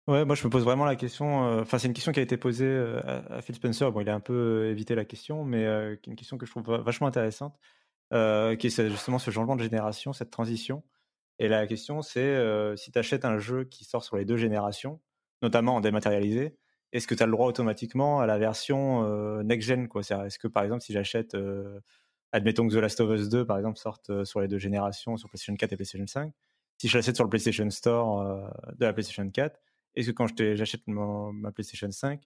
Ouais, 0.08 0.26
moi 0.26 0.36
je 0.36 0.44
me 0.44 0.50
pose 0.50 0.64
vraiment 0.64 0.86
la 0.86 0.96
question. 0.96 1.60
Enfin, 1.60 1.78
c'est 1.78 1.88
une 1.88 1.94
question 1.94 2.12
qui 2.12 2.20
a 2.20 2.24
été 2.24 2.38
posée 2.38 2.78
à, 3.06 3.42
Phil 3.42 3.56
Spencer. 3.56 3.92
Bon, 3.92 4.02
il 4.02 4.10
a 4.10 4.16
un 4.16 4.20
peu 4.20 4.68
évité 4.68 4.96
la 4.96 5.06
question, 5.06 5.46
mais 5.46 5.66
une 6.08 6.16
question 6.16 6.38
que 6.38 6.46
je 6.46 6.52
trouve 6.52 6.66
vachement 6.66 7.08
intéressante, 7.08 7.60
qui 8.12 8.68
est 8.68 8.90
justement 8.90 9.20
ce 9.20 9.32
changement 9.32 9.56
de 9.56 9.64
génération, 9.64 10.14
cette 10.14 10.32
transition. 10.32 10.84
Et 11.40 11.48
la 11.48 11.66
question, 11.68 12.02
c'est 12.02 12.20
euh, 12.20 12.76
si 12.76 12.92
tu 12.92 13.00
achètes 13.00 13.26
un 13.26 13.38
jeu 13.38 13.64
qui 13.64 13.86
sort 13.86 14.04
sur 14.04 14.18
les 14.18 14.26
deux 14.26 14.36
générations, 14.36 15.00
notamment 15.42 15.76
en 15.76 15.82
dématérialisé, 15.82 16.58
est-ce 16.92 17.08
que 17.08 17.16
tu 17.16 17.24
as 17.24 17.26
le 17.26 17.32
droit 17.32 17.48
automatiquement 17.48 18.20
à 18.20 18.26
la 18.26 18.38
version 18.38 19.06
euh, 19.06 19.42
next-gen 19.44 19.88
Est-ce 19.96 20.38
que 20.38 20.48
par 20.48 20.64
exemple, 20.64 20.82
si 20.82 20.92
j'achète, 20.92 21.36
euh, 21.36 21.80
admettons 22.34 22.68
que 22.68 22.74
The 22.74 22.78
Last 22.78 23.00
of 23.00 23.18
Us 23.18 23.30
2, 23.30 23.46
par 23.46 23.58
exemple, 23.58 23.78
sorte 23.78 24.26
sur 24.26 24.42
les 24.42 24.50
deux 24.50 24.58
générations, 24.58 25.16
sur 25.16 25.30
PlayStation 25.30 25.56
4 25.56 25.72
et 25.72 25.76
PlayStation 25.78 26.08
5, 26.08 26.34
si 26.78 26.90
je 26.90 26.98
l'achète 26.98 27.16
sur 27.16 27.24
le 27.24 27.30
PlayStation 27.30 27.70
Store 27.70 28.52
de 28.78 28.86
la 28.86 28.94
PlayStation 28.94 29.30
4, 29.30 29.60
est-ce 29.96 30.08
que 30.08 30.12
quand 30.12 30.28
j'achète 30.38 30.82
ma 30.88 31.52
PlayStation 31.52 31.92
5, 31.92 32.22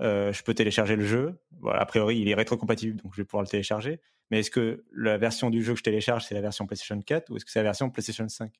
je 0.00 0.42
peux 0.42 0.54
télécharger 0.54 0.96
le 0.96 1.04
jeu? 1.04 1.38
A 1.70 1.86
priori, 1.86 2.18
il 2.18 2.28
est 2.28 2.34
rétrocompatible, 2.34 3.00
donc 3.00 3.12
je 3.12 3.18
vais 3.18 3.24
pouvoir 3.24 3.42
le 3.42 3.48
télécharger. 3.48 4.00
Mais 4.32 4.40
est-ce 4.40 4.50
que 4.50 4.82
la 4.94 5.18
version 5.18 5.50
du 5.50 5.62
jeu 5.62 5.74
que 5.74 5.78
je 5.78 5.82
télécharge, 5.82 6.24
c'est 6.24 6.34
la 6.34 6.40
version 6.40 6.66
PlayStation 6.66 6.98
4 6.98 7.28
ou 7.28 7.36
est-ce 7.36 7.44
que 7.44 7.50
c'est 7.50 7.58
la 7.58 7.64
version 7.64 7.90
PlayStation 7.90 8.26
5 8.26 8.50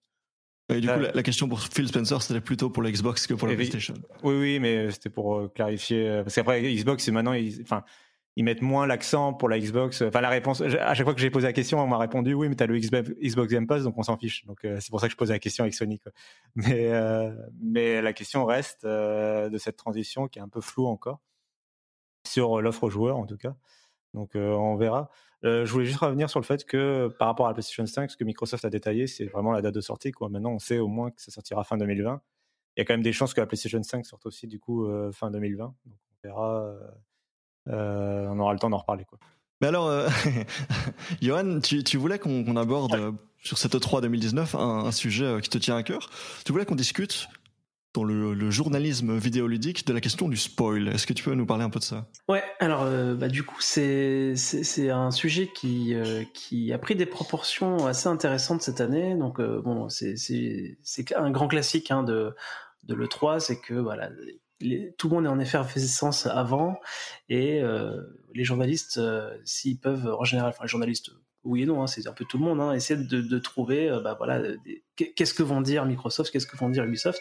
et 0.69 0.81
du 0.81 0.87
coup, 0.87 1.01
la, 1.01 1.23
question 1.23 1.49
pour 1.49 1.61
Phil 1.61 1.89
Spencer, 1.89 2.23
c'était 2.23 2.41
plutôt 2.41 2.71
pour 2.71 2.83
la 2.83 2.91
Xbox 2.91 3.27
que 3.27 3.35
pour 3.35 3.49
la 3.49 3.55
PlayStation. 3.55 3.95
Oui, 4.23 4.35
oui, 4.35 4.59
mais 4.61 4.91
c'était 4.91 5.11
pour 5.11 5.37
euh, 5.37 5.49
clarifier. 5.49 6.09
Euh, 6.09 6.23
parce 6.23 6.37
qu'après, 6.37 6.63
Xbox, 6.63 7.07
maintenant, 7.09 7.33
ils, 7.33 7.61
enfin, 7.63 7.85
ils 8.37 8.45
mettent 8.45 8.63
moins 8.63 8.87
l'accent 8.87 9.35
pour 9.35 9.49
la 9.49 9.59
Xbox. 9.59 10.03
Enfin, 10.03 10.21
la 10.21 10.29
réponse, 10.29 10.61
à 10.61 10.95
chaque 10.95 11.05
fois 11.05 11.15
que 11.15 11.21
j'ai 11.21 11.31
posé 11.31 11.47
la 11.47 11.53
question, 11.53 11.81
on 11.81 11.89
m'a 11.89 11.99
répondu 11.99 12.33
oui, 12.33 12.49
mais 12.49 12.55
tu 12.55 12.63
as 12.63 12.67
le 12.67 12.79
Xbox 12.79 13.53
Game 13.53 13.67
Pass, 13.67 13.83
donc 13.83 13.99
on 13.99 14.03
s'en 14.03 14.17
fiche. 14.17 14.47
Donc, 14.47 14.65
euh, 14.65 14.79
c'est 14.81 14.91
pour 14.91 15.01
ça 15.01 15.09
que 15.09 15.13
je 15.13 15.17
posais 15.17 15.33
la 15.33 15.41
question 15.41 15.65
avec 15.65 15.75
Sony. 15.75 15.99
Quoi. 15.99 16.13
Mais, 16.55 16.91
mais 17.61 18.01
la 18.01 18.13
question 18.13 18.45
reste 18.45 18.87
de 18.87 19.59
cette 19.59 19.77
transition 19.77 20.29
qui 20.29 20.39
est 20.39 20.43
un 20.43 20.49
peu 20.49 20.61
floue 20.61 20.87
encore 20.87 21.21
sur 22.25 22.63
l'offre 22.63 22.85
aux 22.85 22.91
joueurs, 22.91 23.17
en 23.17 23.27
tout 23.27 23.37
cas. 23.37 23.57
Donc, 24.15 24.31
on 24.37 24.77
verra. 24.77 25.11
Euh, 25.45 25.67
je 25.67 25.73
voulais 25.73 25.85
juste 25.85 25.99
revenir 25.99 26.31
sur 26.31 26.41
le 26.41 26.45
fait 26.45 26.65
que 26.65 27.09
par 27.19 27.29
rapport 27.29 27.47
à 27.47 27.51
la 27.51 27.55
PlayStation 27.55 27.85
5, 27.85 28.11
ce 28.11 28.17
que 28.17 28.25
Microsoft 28.25 28.65
a 28.65 28.71
détaillé, 28.71 29.07
c'est 29.07 29.27
vraiment 29.27 29.53
la 29.53 29.61
date 29.61 29.75
de 29.75 29.81
sortie. 29.81 30.13
Quoi. 30.13 30.29
Maintenant, 30.29 30.53
on 30.53 30.59
sait 30.59 30.79
au 30.79 30.89
moins 30.89 31.11
que 31.11 31.21
ça 31.21 31.31
sortira 31.31 31.65
fin 31.65 31.77
2020. 31.77 32.21
Il 32.77 32.81
y 32.81 32.83
a 32.83 32.85
quand 32.85 32.95
même 32.95 33.03
des 33.03 33.13
chances 33.13 33.35
que 33.35 33.41
la 33.41 33.47
PlayStation 33.47 33.83
5 33.83 34.07
sorte 34.07 34.25
aussi 34.27 34.47
du 34.47 34.59
coup 34.59 34.87
euh, 34.87 35.11
fin 35.13 35.31
2020. 35.31 35.65
Donc 35.65 35.77
on 35.87 36.29
verra. 36.29 36.75
Euh, 37.69 38.27
on 38.29 38.39
aura 38.39 38.53
le 38.53 38.59
temps 38.59 38.71
d'en 38.71 38.79
reparler. 38.79 39.05
Quoi. 39.05 39.19
Mais 39.61 39.69
alors, 39.69 39.91
Johan, 41.23 41.61
tu, 41.61 41.85
tu 41.85 41.97
voulais 41.97 42.19
qu'on 42.19 42.57
aborde 42.57 43.15
sur 43.39 43.59
cette 43.59 43.75
E3 43.75 44.01
2019 44.01 44.55
un, 44.55 44.59
un, 44.87 44.93
sujet 44.93 45.39
qui 45.43 45.51
te 45.51 45.59
tient 45.59 45.77
à 45.77 45.83
cœur. 45.83 46.11
Tu 46.45 46.53
voulais 46.53 46.65
qu'on 46.65 46.75
discute 46.75 47.29
dans 47.95 48.05
le, 48.05 48.51
journalisme 48.51 49.17
vidéoludique 49.17 49.87
de 49.87 49.93
la 49.93 50.01
question 50.01 50.29
du 50.29 50.37
spoil. 50.37 50.89
Est-ce 50.89 51.07
que 51.07 51.13
tu 51.13 51.25
peux 51.25 51.35
nous 51.35 51.47
parler 51.47 51.65
un 51.65 51.71
peu 51.71 51.79
de 51.79 51.85
ça? 51.85 52.07
Ouais, 52.29 52.43
alors 52.59 52.83
euh, 52.83 53.15
bah, 53.15 53.29
du 53.29 53.43
coup 53.43 53.61
c'est 53.61 54.35
un 54.91 55.11
sujet 55.11 55.49
qui 55.55 55.95
euh, 55.95 56.25
qui 56.35 56.73
a 56.73 56.79
pris 56.79 56.97
des 56.97 57.07
proportions 57.07 57.87
assez 57.87 58.09
intéressantes 58.09 58.63
cette 58.63 58.81
année. 58.81 59.15
Donc 59.15 59.41
euh, 59.41 59.61
bon 59.63 59.89
c'est 59.89 60.17
c'est 60.17 61.15
un 61.15 61.31
grand 61.31 61.49
classique 61.49 61.91
hein, 61.91 62.03
de 62.03 62.35
de 62.85 62.95
le 62.95 63.09
3, 63.09 63.41
c'est 63.41 63.61
que 63.61 63.75
voilà 63.75 64.11
tout 64.97 65.09
le 65.09 65.15
monde 65.15 65.25
est 65.25 65.29
en 65.29 65.41
effervescence 65.41 66.27
avant 66.27 66.79
et 67.29 67.61
les 68.33 68.45
journalistes 68.45 69.01
s'ils 69.45 69.79
peuvent 69.79 70.15
en 70.17 70.23
général, 70.23 70.51
enfin 70.51 70.63
les 70.63 70.69
journalistes 70.69 71.11
oui 71.45 71.63
et 71.63 71.67
non, 71.67 71.83
hein, 71.83 71.87
c'est 71.87 72.07
un 72.07 72.13
peu 72.13 72.25
tout 72.25 72.39
le 72.39 72.45
monde, 72.45 72.61
hein, 72.61 72.75
de, 72.75 73.39
trouver, 73.39 73.91
euh, 73.91 74.01
bah, 74.01 74.15
voilà, 74.17 74.43
qu'est-ce 74.97 75.35
que 75.35 75.43
vont 75.43 75.61
dire 75.61 75.85
Microsoft, 75.85 76.33
qu'est-ce 76.33 76.47
que 76.47 76.57
vont 76.57 76.71
dire 76.71 76.85
Ubisoft, 76.85 77.21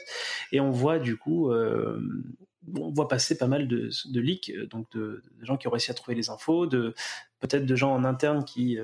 et 0.52 0.60
on 0.60 0.70
voit 0.70 1.00
du 1.00 1.18
coup, 1.18 1.52
euh, 1.52 2.00
on 2.76 2.92
voit 2.92 3.08
passer 3.08 3.38
pas 3.38 3.48
mal 3.48 3.68
de, 3.68 3.90
de 4.10 4.20
leaks, 4.20 4.52
euh, 4.52 4.68
donc 4.68 4.92
de, 4.92 5.24
gens 5.42 5.58
qui 5.58 5.68
ont 5.68 5.72
réussi 5.72 5.92
à 5.92 5.94
trouver 5.94 6.16
les 6.16 6.30
infos, 6.30 6.68
de 6.68 6.94
peut-être 7.40 7.66
de 7.66 7.76
gens 7.76 7.94
en 7.94 8.04
interne 8.04 8.46
qui, 8.46 8.78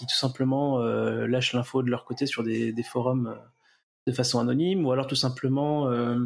tout 0.00 0.08
simplement 0.08 0.80
lâchent 0.80 1.52
l'info 1.52 1.84
de 1.84 1.90
leur 1.90 2.04
côté 2.04 2.26
sur 2.26 2.42
des 2.42 2.82
forums 2.82 3.38
de 4.06 4.12
façon 4.12 4.40
anonyme, 4.40 4.84
ou 4.84 4.92
alors 4.92 5.06
tout 5.06 5.16
simplement 5.16 5.88
euh, 5.90 6.18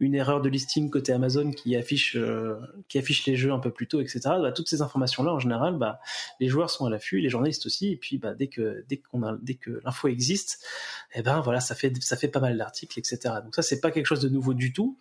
une 0.00 0.14
erreur 0.14 0.40
de 0.40 0.48
listing 0.48 0.90
côté 0.90 1.12
Amazon 1.12 1.50
qui 1.50 1.74
affiche 1.76 2.16
euh, 2.16 2.60
les 3.26 3.36
jeux 3.36 3.52
un 3.52 3.58
peu 3.58 3.70
plus 3.70 3.88
tôt, 3.88 4.00
etc. 4.00 4.20
Bah, 4.24 4.52
toutes 4.52 4.68
ces 4.68 4.82
informations-là, 4.82 5.32
en 5.32 5.40
général, 5.40 5.76
bah, 5.76 6.00
les 6.40 6.48
joueurs 6.48 6.70
sont 6.70 6.86
à 6.86 6.90
l'affût, 6.90 7.20
les 7.20 7.28
journalistes 7.28 7.66
aussi, 7.66 7.92
et 7.92 7.96
puis 7.96 8.18
bah, 8.18 8.34
dès 8.34 8.48
que 8.48 8.84
dès 8.88 8.98
qu'on 8.98 9.22
a 9.22 9.36
dès 9.42 9.54
que 9.54 9.80
l'info 9.84 10.08
existe, 10.08 10.64
eh 11.14 11.22
ben 11.22 11.40
voilà, 11.40 11.60
ça 11.60 11.74
fait 11.74 12.28
pas 12.28 12.40
mal 12.40 12.56
d'articles, 12.56 12.98
etc. 12.98 13.18
Donc 13.42 13.54
ça, 13.54 13.62
c'est 13.62 13.80
pas 13.80 13.90
quelque 13.90 14.06
chose 14.06 14.20
de 14.20 14.28
nouveau 14.28 14.54
du 14.54 14.72
tout. 14.72 14.98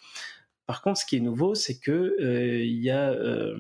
Par 0.65 0.81
contre, 0.81 0.99
ce 0.99 1.05
qui 1.05 1.18
est 1.18 1.19
nouveau, 1.19 1.55
c'est 1.55 1.77
que 1.77 2.15
euh, 2.22 3.57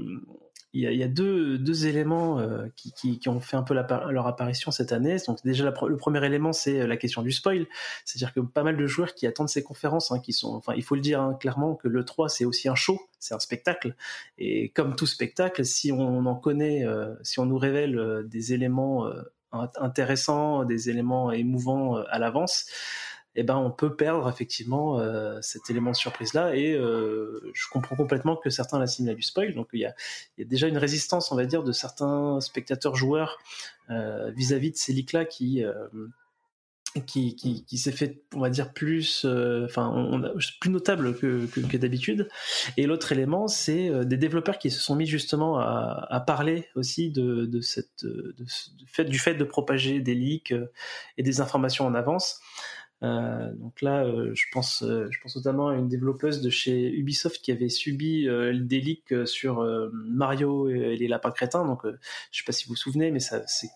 il 0.73 0.95
y 0.95 1.03
a 1.03 1.07
deux, 1.07 1.59
deux 1.59 1.85
éléments 1.85 2.39
euh, 2.39 2.65
qui, 2.75 3.19
qui, 3.19 3.29
ont 3.29 3.39
fait 3.39 3.55
un 3.55 3.61
peu 3.61 3.75
leur 3.75 4.27
apparition 4.27 4.71
cette 4.71 4.91
année. 4.91 5.17
Donc 5.27 5.37
déjà, 5.43 5.63
le 5.63 5.97
premier 5.97 6.25
élément, 6.25 6.51
c'est 6.51 6.81
euh, 6.81 6.87
la 6.87 6.97
question 6.97 7.21
du 7.21 7.31
spoil. 7.31 7.67
C'est-à-dire 8.05 8.33
que 8.33 8.39
pas 8.39 8.63
mal 8.63 8.75
de 8.75 8.87
joueurs 8.87 9.13
qui 9.13 9.27
attendent 9.27 9.49
ces 9.49 9.61
conférences, 9.61 10.11
hein, 10.11 10.19
qui 10.19 10.33
sont, 10.33 10.55
enfin, 10.55 10.73
il 10.75 10.83
faut 10.83 10.95
le 10.95 11.01
dire 11.01 11.21
hein, 11.21 11.37
clairement 11.39 11.75
que 11.75 11.87
le 11.87 12.03
3, 12.03 12.27
c'est 12.27 12.45
aussi 12.45 12.69
un 12.69 12.75
show, 12.75 12.99
c'est 13.19 13.35
un 13.35 13.39
spectacle. 13.39 13.95
Et 14.39 14.69
comme 14.69 14.95
tout 14.95 15.05
spectacle, 15.05 15.63
si 15.63 15.91
on 15.91 16.25
en 16.25 16.35
connaît, 16.35 16.83
euh, 16.83 17.13
si 17.21 17.39
on 17.39 17.45
nous 17.45 17.59
révèle 17.59 18.23
des 18.25 18.53
éléments 18.53 19.07
intéressants, 19.51 20.65
des 20.65 20.89
éléments 20.89 21.31
émouvants 21.31 21.97
à 21.97 22.17
l'avance, 22.17 22.65
eh 23.35 23.43
ben 23.43 23.55
on 23.55 23.71
peut 23.71 23.95
perdre 23.95 24.29
effectivement 24.29 24.99
euh, 24.99 25.39
cet 25.41 25.69
élément 25.69 25.91
de 25.91 25.95
surprise 25.95 26.33
là 26.33 26.55
et 26.55 26.73
euh, 26.73 27.51
je 27.53 27.67
comprends 27.71 27.95
complètement 27.95 28.35
que 28.35 28.49
certains 28.49 28.79
l'assimilent 28.79 29.11
à 29.11 29.15
du 29.15 29.23
spoil 29.23 29.53
donc 29.53 29.69
il 29.73 29.79
y 29.79 29.85
a, 29.85 29.93
déjà 30.37 30.67
une 30.67 30.77
résistance 30.77 31.31
on 31.31 31.35
va 31.35 31.45
dire 31.45 31.63
de 31.63 31.71
certains 31.71 32.39
spectateurs 32.41 32.95
joueurs 32.95 33.39
euh, 33.89 34.31
vis-à-vis 34.31 34.71
de 34.71 34.77
ces 34.77 34.93
leaks 34.93 35.13
là 35.13 35.25
qui 35.25 35.63
qui, 37.07 37.35
qui, 37.35 37.77
s'est 37.79 37.91
fait, 37.91 38.21
on 38.35 38.39
va 38.39 38.51
dire, 38.51 38.71
plus, 38.71 39.25
enfin, 39.25 40.21
plus 40.61 40.69
notable 40.69 41.17
que, 41.17 41.47
que, 41.47 41.77
d'habitude. 41.77 42.29
Et 42.77 42.85
l'autre 42.85 43.11
élément, 43.11 43.47
c'est 43.47 44.05
des 44.05 44.15
développeurs 44.15 44.59
qui 44.59 44.69
se 44.69 44.79
sont 44.79 44.95
mis 44.95 45.07
justement 45.07 45.57
à, 45.57 46.05
à 46.11 46.19
parler 46.19 46.67
aussi 46.75 47.09
de, 47.09 47.47
de 47.47 47.61
cette, 47.61 48.05
de, 48.05 48.35
fait, 48.85 49.05
du 49.05 49.17
fait 49.17 49.33
de 49.33 49.43
propager 49.43 50.01
des 50.01 50.13
leaks 50.13 50.53
et 51.17 51.23
des 51.23 51.41
informations 51.41 51.87
en 51.87 51.95
avance. 51.95 52.39
Euh, 53.03 53.51
donc 53.55 53.81
là, 53.81 54.05
euh, 54.05 54.31
je 54.33 54.45
pense, 54.51 54.81
euh, 54.81 55.07
je 55.11 55.19
pense 55.19 55.35
notamment 55.35 55.69
à 55.69 55.75
une 55.75 55.89
développeuse 55.89 56.41
de 56.41 56.49
chez 56.49 56.89
Ubisoft 56.93 57.41
qui 57.41 57.51
avait 57.51 57.69
subi 57.69 58.27
des 58.53 58.79
leaks 58.79 59.27
sur 59.27 59.65
Mario 59.91 60.69
et, 60.69 60.95
les 60.95 61.07
lapins 61.07 61.31
crétins. 61.31 61.65
Donc, 61.65 61.81
je 61.85 62.37
sais 62.37 62.45
pas 62.45 62.51
si 62.51 62.65
vous 62.65 62.71
vous 62.71 62.75
souvenez, 62.75 63.11
mais 63.11 63.19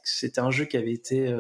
c'était 0.03 0.39
un 0.39 0.51
jeu 0.51 0.65
qui 0.65 0.77
avait 0.77 0.93
été 0.93 1.35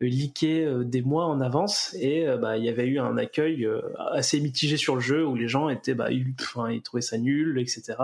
leaké 0.00 0.66
des 0.84 1.02
mois 1.02 1.26
en 1.26 1.40
avance 1.40 1.94
et 2.00 2.26
bah, 2.40 2.56
il 2.56 2.64
y 2.64 2.68
avait 2.68 2.86
eu 2.86 2.98
un 2.98 3.16
accueil 3.16 3.68
assez 4.12 4.40
mitigé 4.40 4.76
sur 4.76 4.96
le 4.96 5.00
jeu 5.00 5.24
où 5.24 5.36
les 5.36 5.48
gens 5.48 5.68
étaient, 5.68 5.94
bah, 5.94 6.10
ils, 6.10 6.34
ils 6.70 6.82
trouvaient 6.82 7.02
ça 7.02 7.18
nul, 7.18 7.58
etc. 7.60 7.94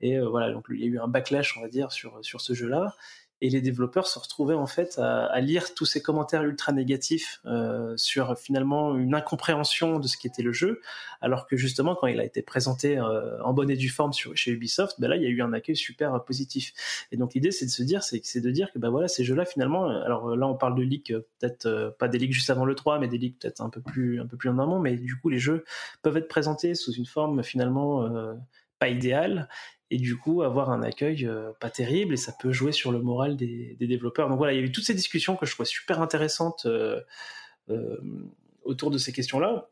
Et 0.00 0.18
voilà, 0.18 0.52
donc 0.52 0.66
il 0.70 0.80
y 0.80 0.84
a 0.84 0.86
eu 0.86 0.98
un 0.98 1.08
backlash, 1.08 1.56
on 1.56 1.60
va 1.60 1.68
dire, 1.68 1.92
sur, 1.92 2.18
sur 2.22 2.40
ce 2.40 2.54
jeu-là 2.54 2.96
et 3.42 3.48
les 3.48 3.60
développeurs 3.60 4.06
se 4.06 4.18
retrouvaient 4.18 4.54
en 4.54 4.66
fait 4.66 4.98
à, 4.98 5.40
lire 5.40 5.74
tous 5.74 5.86
ces 5.86 6.02
commentaires 6.02 6.42
ultra 6.42 6.72
négatifs 6.72 7.40
euh, 7.46 7.96
sur 7.96 8.38
finalement 8.38 8.96
une 8.96 9.14
incompréhension 9.14 9.98
de 9.98 10.06
ce 10.06 10.16
qui 10.16 10.26
était 10.26 10.42
le 10.42 10.52
jeu, 10.52 10.80
alors 11.20 11.46
que 11.46 11.56
justement 11.56 11.94
quand 11.94 12.06
il 12.06 12.20
a 12.20 12.24
été 12.24 12.42
présenté 12.42 12.98
euh, 12.98 13.42
en 13.42 13.52
bonne 13.52 13.70
et 13.70 13.76
due 13.76 13.88
forme 13.88 14.12
chez 14.12 14.50
Ubisoft, 14.50 15.00
ben 15.00 15.08
là 15.08 15.16
il 15.16 15.22
y 15.22 15.26
a 15.26 15.30
eu 15.30 15.40
un 15.42 15.52
accueil 15.52 15.76
super 15.76 16.22
positif. 16.24 16.72
Et 17.12 17.16
donc 17.16 17.34
l'idée 17.34 17.50
c'est 17.50 17.66
de 17.66 17.70
se 17.70 17.82
dire, 17.82 18.02
c'est 18.02 18.40
de 18.40 18.50
dire 18.50 18.72
que 18.72 18.78
ben 18.78 18.90
voilà 18.90 19.08
ces 19.08 19.24
jeux-là 19.24 19.44
finalement, 19.44 19.88
alors 19.88 20.36
là 20.36 20.46
on 20.46 20.54
parle 20.54 20.74
de 20.74 20.82
leaks 20.82 21.14
peut-être 21.38 21.66
euh, 21.66 21.90
pas 21.90 22.08
des 22.08 22.18
leaks 22.18 22.32
juste 22.32 22.50
avant 22.50 22.64
le 22.64 22.74
3, 22.74 22.98
mais 22.98 23.08
des 23.08 23.18
leaks 23.18 23.38
peut-être 23.38 23.62
un 23.62 23.70
peu 23.70 23.80
plus 23.80 24.20
un 24.20 24.26
peu 24.26 24.36
plus 24.36 24.50
en 24.50 24.58
amont, 24.58 24.78
mais 24.78 24.96
du 24.96 25.18
coup 25.18 25.30
les 25.30 25.38
jeux 25.38 25.64
peuvent 26.02 26.16
être 26.16 26.28
présentés 26.28 26.74
sous 26.74 26.92
une 26.92 27.06
forme 27.06 27.42
finalement 27.42 28.08
pas 28.78 28.88
idéale 28.88 29.48
et 29.90 29.98
du 29.98 30.16
coup 30.16 30.42
avoir 30.42 30.70
un 30.70 30.82
accueil 30.82 31.26
euh, 31.26 31.50
pas 31.58 31.70
terrible 31.70 32.14
et 32.14 32.16
ça 32.16 32.32
peut 32.32 32.52
jouer 32.52 32.72
sur 32.72 32.92
le 32.92 33.00
moral 33.00 33.36
des, 33.36 33.76
développeurs. 33.80 34.28
Donc 34.28 34.38
voilà, 34.38 34.52
il 34.52 34.60
y 34.60 34.62
a 34.62 34.64
eu 34.64 34.72
toutes 34.72 34.84
ces 34.84 34.94
discussions 34.94 35.36
que 35.36 35.46
je 35.46 35.52
trouvais 35.52 35.66
super 35.66 36.00
intéressantes 36.00 36.66
euh, 36.66 37.00
euh, 37.70 37.98
autour 38.62 38.90
de 38.90 38.98
ces 38.98 39.12
questions-là 39.12 39.68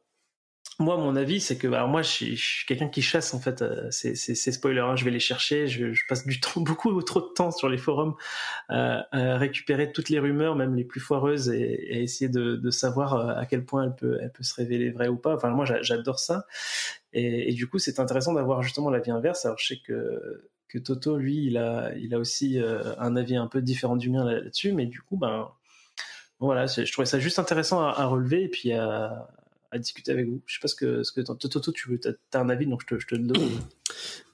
moi, 0.80 0.96
mon 0.96 1.16
avis, 1.16 1.40
c'est 1.40 1.58
que, 1.58 1.66
alors 1.66 1.88
moi, 1.88 2.02
je 2.02 2.08
suis, 2.08 2.64
quelqu'un 2.66 2.88
qui 2.88 3.02
chasse 3.02 3.34
en 3.34 3.40
fait 3.40 3.62
euh, 3.62 3.90
ces, 3.90 4.14
spoilers. 4.36 4.80
Hein. 4.80 4.94
Je 4.94 5.04
vais 5.04 5.10
les 5.10 5.18
chercher. 5.18 5.66
Je, 5.66 5.92
passe 6.08 6.24
du 6.24 6.38
temps, 6.40 6.60
beaucoup 6.60 7.02
trop 7.02 7.20
de 7.20 7.32
temps 7.34 7.50
sur 7.50 7.68
les 7.68 7.78
forums 7.78 8.14
euh, 8.70 9.00
à 9.10 9.36
récupérer 9.38 9.90
toutes 9.90 10.08
les 10.08 10.20
rumeurs, 10.20 10.54
même 10.54 10.76
les 10.76 10.84
plus 10.84 11.00
foireuses, 11.00 11.48
et, 11.48 11.62
et 11.62 12.02
essayer 12.02 12.28
de, 12.28 12.70
savoir 12.70 13.14
euh, 13.14 13.34
à 13.34 13.46
quel 13.46 13.64
point 13.64 13.84
elle 13.84 13.96
peut, 13.96 14.18
elle 14.22 14.30
peut 14.30 14.44
se 14.44 14.54
révéler 14.54 14.90
vraie 14.90 15.08
ou 15.08 15.16
pas. 15.16 15.34
Enfin, 15.34 15.50
moi, 15.50 15.64
j'adore 15.64 16.20
ça. 16.20 16.46
Et, 17.12 17.52
du 17.54 17.66
coup, 17.68 17.80
c'est 17.80 17.98
intéressant 17.98 18.32
d'avoir 18.34 18.62
justement 18.62 18.90
la 18.90 19.00
vie 19.00 19.10
inverse. 19.10 19.44
Alors, 19.46 19.58
je 19.58 19.66
sais 19.66 19.80
que 19.84 20.44
que 20.68 20.78
Toto, 20.78 21.16
lui, 21.16 21.46
il 21.46 21.56
a, 21.56 21.92
il 21.96 22.14
a 22.14 22.18
aussi 22.18 22.60
un 22.98 23.16
avis 23.16 23.36
un 23.36 23.46
peu 23.46 23.62
différent 23.62 23.96
du 23.96 24.10
mien 24.10 24.22
là-dessus, 24.22 24.72
mais 24.72 24.84
du 24.84 25.00
coup, 25.00 25.16
ben 25.16 25.50
voilà, 26.40 26.66
je 26.66 26.92
trouvais 26.92 27.06
ça 27.06 27.18
juste 27.18 27.38
intéressant 27.38 27.80
à, 27.80 27.92
à 27.98 28.04
relever 28.04 28.44
et 28.44 28.48
puis 28.48 28.72
à, 28.74 29.28
à 29.70 29.78
discuter 29.78 30.12
avec 30.12 30.28
vous. 30.28 30.40
Je 30.46 30.54
sais 30.54 30.60
pas 30.60 30.68
ce 30.68 30.74
que, 30.74 31.02
ce 31.02 31.12
que 31.12 31.20
Toto, 31.20 31.72
tu 31.72 31.90
veux, 31.90 32.00
as, 32.32 32.38
un 32.38 32.48
avis, 32.48 32.66
donc 32.66 32.82
je 32.82 32.94
te, 32.94 33.00
je 33.00 33.06
te 33.06 33.14
le 33.14 33.24
donne. 33.24 33.48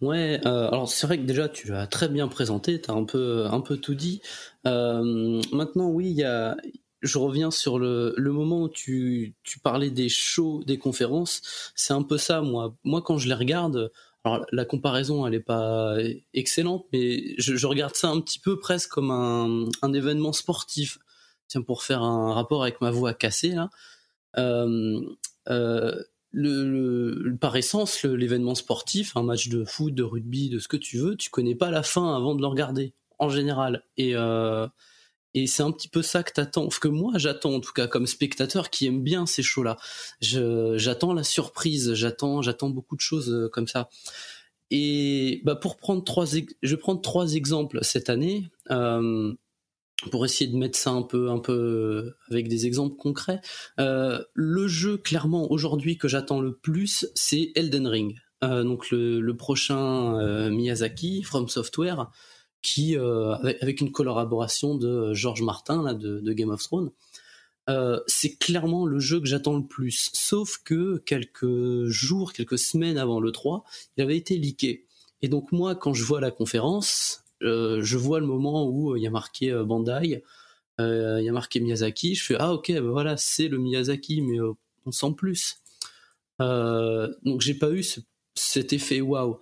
Ouais, 0.00 0.40
euh, 0.44 0.68
alors 0.68 0.90
c'est 0.90 1.06
vrai 1.06 1.16
que 1.16 1.22
déjà 1.22 1.48
tu 1.48 1.68
l'as 1.68 1.86
très 1.86 2.08
bien 2.08 2.28
présenté, 2.28 2.80
tu 2.80 2.90
as 2.90 2.94
un 2.94 3.04
peu, 3.04 3.46
un 3.46 3.60
peu 3.60 3.76
tout 3.78 3.94
dit. 3.94 4.20
Euh, 4.66 5.40
maintenant, 5.52 5.88
oui, 5.88 6.10
il 6.10 6.16
y 6.16 6.24
a, 6.24 6.56
je 7.00 7.18
reviens 7.18 7.50
sur 7.50 7.78
le, 7.78 8.12
le 8.16 8.32
moment 8.32 8.64
où 8.64 8.68
tu, 8.68 9.34
tu, 9.42 9.60
parlais 9.60 9.90
des 9.90 10.08
shows, 10.08 10.62
des 10.66 10.76
conférences. 10.76 11.72
C'est 11.74 11.94
un 11.94 12.02
peu 12.02 12.18
ça, 12.18 12.42
moi. 12.42 12.76
Moi, 12.82 13.00
quand 13.00 13.16
je 13.16 13.28
les 13.28 13.34
regarde, 13.34 13.90
alors 14.24 14.44
la 14.52 14.64
comparaison, 14.64 15.26
elle 15.26 15.34
est 15.34 15.40
pas 15.40 15.96
excellente, 16.34 16.86
mais 16.92 17.34
je, 17.38 17.56
je 17.56 17.66
regarde 17.66 17.94
ça 17.94 18.08
un 18.08 18.20
petit 18.20 18.40
peu 18.40 18.58
presque 18.58 18.90
comme 18.90 19.10
un, 19.10 19.66
un 19.82 19.92
événement 19.92 20.32
sportif. 20.32 20.98
Tiens, 21.48 21.62
pour 21.62 21.82
faire 21.82 22.02
un 22.02 22.34
rapport 22.34 22.62
avec 22.62 22.80
ma 22.80 22.90
voix 22.90 23.14
cassée 23.14 23.50
là. 23.50 23.70
Euh, 24.38 25.00
euh, 25.48 26.02
le, 26.32 27.36
par 27.40 27.56
essence, 27.56 28.02
l'événement 28.04 28.54
sportif, 28.54 29.16
un 29.16 29.22
match 29.22 29.48
de 29.48 29.64
foot, 29.64 29.94
de 29.94 30.02
rugby, 30.02 30.48
de 30.48 30.58
ce 30.58 30.66
que 30.66 30.76
tu 30.76 30.98
veux, 30.98 31.16
tu 31.16 31.30
connais 31.30 31.54
pas 31.54 31.70
la 31.70 31.82
fin 31.82 32.16
avant 32.16 32.34
de 32.34 32.40
le 32.40 32.48
regarder, 32.48 32.92
en 33.18 33.28
général. 33.28 33.84
Et, 33.96 34.16
euh, 34.16 34.66
et 35.34 35.46
c'est 35.46 35.62
un 35.62 35.70
petit 35.70 35.88
peu 35.88 36.02
ça 36.02 36.24
que 36.24 36.32
t'attends, 36.32 36.68
que 36.68 36.88
moi 36.88 37.12
j'attends 37.16 37.54
en 37.54 37.60
tout 37.60 37.72
cas 37.72 37.86
comme 37.86 38.06
spectateur 38.06 38.70
qui 38.70 38.86
aime 38.86 39.02
bien 39.02 39.26
ces 39.26 39.42
shows-là. 39.42 39.76
J'attends 40.20 41.12
la 41.12 41.24
surprise, 41.24 41.94
j'attends, 41.94 42.42
j'attends 42.42 42.70
beaucoup 42.70 42.96
de 42.96 43.00
choses 43.00 43.48
comme 43.52 43.68
ça. 43.68 43.88
Et 44.70 45.40
bah 45.44 45.54
pour 45.54 45.76
prendre 45.76 46.02
trois, 46.02 46.24
je 46.24 46.40
vais 46.62 46.76
prendre 46.76 47.00
trois 47.00 47.34
exemples 47.34 47.78
cette 47.82 48.10
année. 48.10 48.48
Euh, 48.70 49.32
pour 50.10 50.24
essayer 50.24 50.50
de 50.50 50.56
mettre 50.56 50.78
ça 50.78 50.90
un 50.90 51.02
peu, 51.02 51.30
un 51.30 51.38
peu 51.38 51.52
euh, 51.52 52.16
avec 52.30 52.48
des 52.48 52.66
exemples 52.66 52.96
concrets, 52.96 53.40
euh, 53.80 54.22
le 54.34 54.68
jeu 54.68 54.96
clairement 54.96 55.50
aujourd'hui 55.50 55.98
que 55.98 56.08
j'attends 56.08 56.40
le 56.40 56.54
plus, 56.54 57.06
c'est 57.14 57.52
Elden 57.54 57.86
Ring. 57.86 58.16
Euh, 58.42 58.62
donc 58.62 58.90
le, 58.90 59.32
prochain 59.32 60.50
Miyazaki 60.50 61.22
From 61.22 61.48
Software, 61.48 62.10
qui 62.62 62.96
avec, 62.96 63.80
une 63.80 63.92
collaboration 63.92 64.74
de 64.74 65.12
George 65.12 65.42
Martin 65.42 65.82
là, 65.82 65.94
de, 65.94 66.20
de 66.20 66.32
Game 66.32 66.50
of 66.50 66.62
Thrones. 66.62 66.90
c'est 68.06 68.36
clairement 68.38 68.86
le 68.86 68.98
jeu 68.98 69.20
que 69.20 69.26
j'attends 69.26 69.56
le 69.56 69.66
plus. 69.66 70.10
Sauf 70.12 70.58
que 70.64 70.98
quelques 70.98 71.86
jours, 71.86 72.32
quelques 72.32 72.58
semaines 72.58 72.98
avant 72.98 73.20
le 73.20 73.32
3, 73.32 73.64
il 73.96 74.02
avait 74.02 74.16
été 74.16 74.36
leaké. 74.36 74.86
Et 75.22 75.28
donc 75.28 75.52
moi, 75.52 75.74
quand 75.74 75.94
je 75.94 76.04
vois 76.04 76.20
la 76.20 76.30
conférence, 76.30 77.23
je 77.40 77.96
vois 77.96 78.20
le 78.20 78.26
moment 78.26 78.66
où 78.68 78.92
euh, 78.92 78.98
il 78.98 79.02
y 79.02 79.06
a 79.06 79.10
marqué 79.10 79.50
euh, 79.50 79.64
Bandai, 79.64 80.22
il 80.78 81.22
y 81.22 81.28
a 81.28 81.32
marqué 81.32 81.60
Miyazaki, 81.60 82.14
je 82.14 82.24
fais 82.24 82.36
ah 82.38 82.52
ok, 82.52 82.72
ben 82.72 82.90
voilà, 82.90 83.16
c'est 83.16 83.48
le 83.48 83.58
Miyazaki, 83.58 84.22
mais 84.22 84.38
on 84.86 84.92
sent 84.92 85.14
plus. 85.16 85.56
donc 86.40 87.40
j'ai 87.40 87.54
pas 87.54 87.70
eu 87.70 87.84
cet 88.34 88.72
effet 88.72 89.00
waouh. 89.00 89.38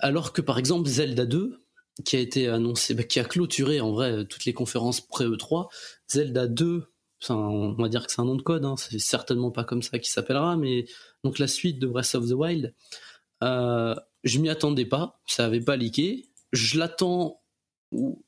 Alors 0.00 0.32
que 0.32 0.40
par 0.40 0.58
exemple 0.58 0.88
Zelda 0.88 1.26
2, 1.26 1.60
qui 2.04 2.16
a 2.16 2.18
été 2.18 2.48
annoncé, 2.48 2.94
bah, 2.94 3.04
qui 3.04 3.20
a 3.20 3.24
clôturé 3.24 3.80
en 3.80 3.92
vrai 3.92 4.24
toutes 4.26 4.46
les 4.46 4.52
conférences 4.52 5.00
pré 5.00 5.26
E3, 5.26 5.68
Zelda 6.08 6.48
2, 6.48 6.88
on 7.28 7.74
va 7.74 7.88
dire 7.88 8.04
que 8.04 8.12
c'est 8.12 8.20
un 8.20 8.24
nom 8.24 8.34
de 8.34 8.42
code, 8.42 8.64
hein, 8.64 8.74
c'est 8.76 8.98
certainement 8.98 9.52
pas 9.52 9.62
comme 9.62 9.82
ça 9.82 10.00
qu'il 10.00 10.10
s'appellera, 10.10 10.56
mais 10.56 10.86
donc 11.22 11.38
la 11.38 11.46
suite 11.46 11.78
de 11.78 11.86
Breath 11.86 12.16
of 12.16 12.28
the 12.28 12.32
Wild, 12.32 12.74
je 13.40 14.38
m'y 14.40 14.48
attendais 14.48 14.86
pas, 14.86 15.20
ça 15.26 15.44
avait 15.44 15.60
pas 15.60 15.76
leaké, 15.76 16.26
je 16.54 16.78
l'attends 16.78 17.40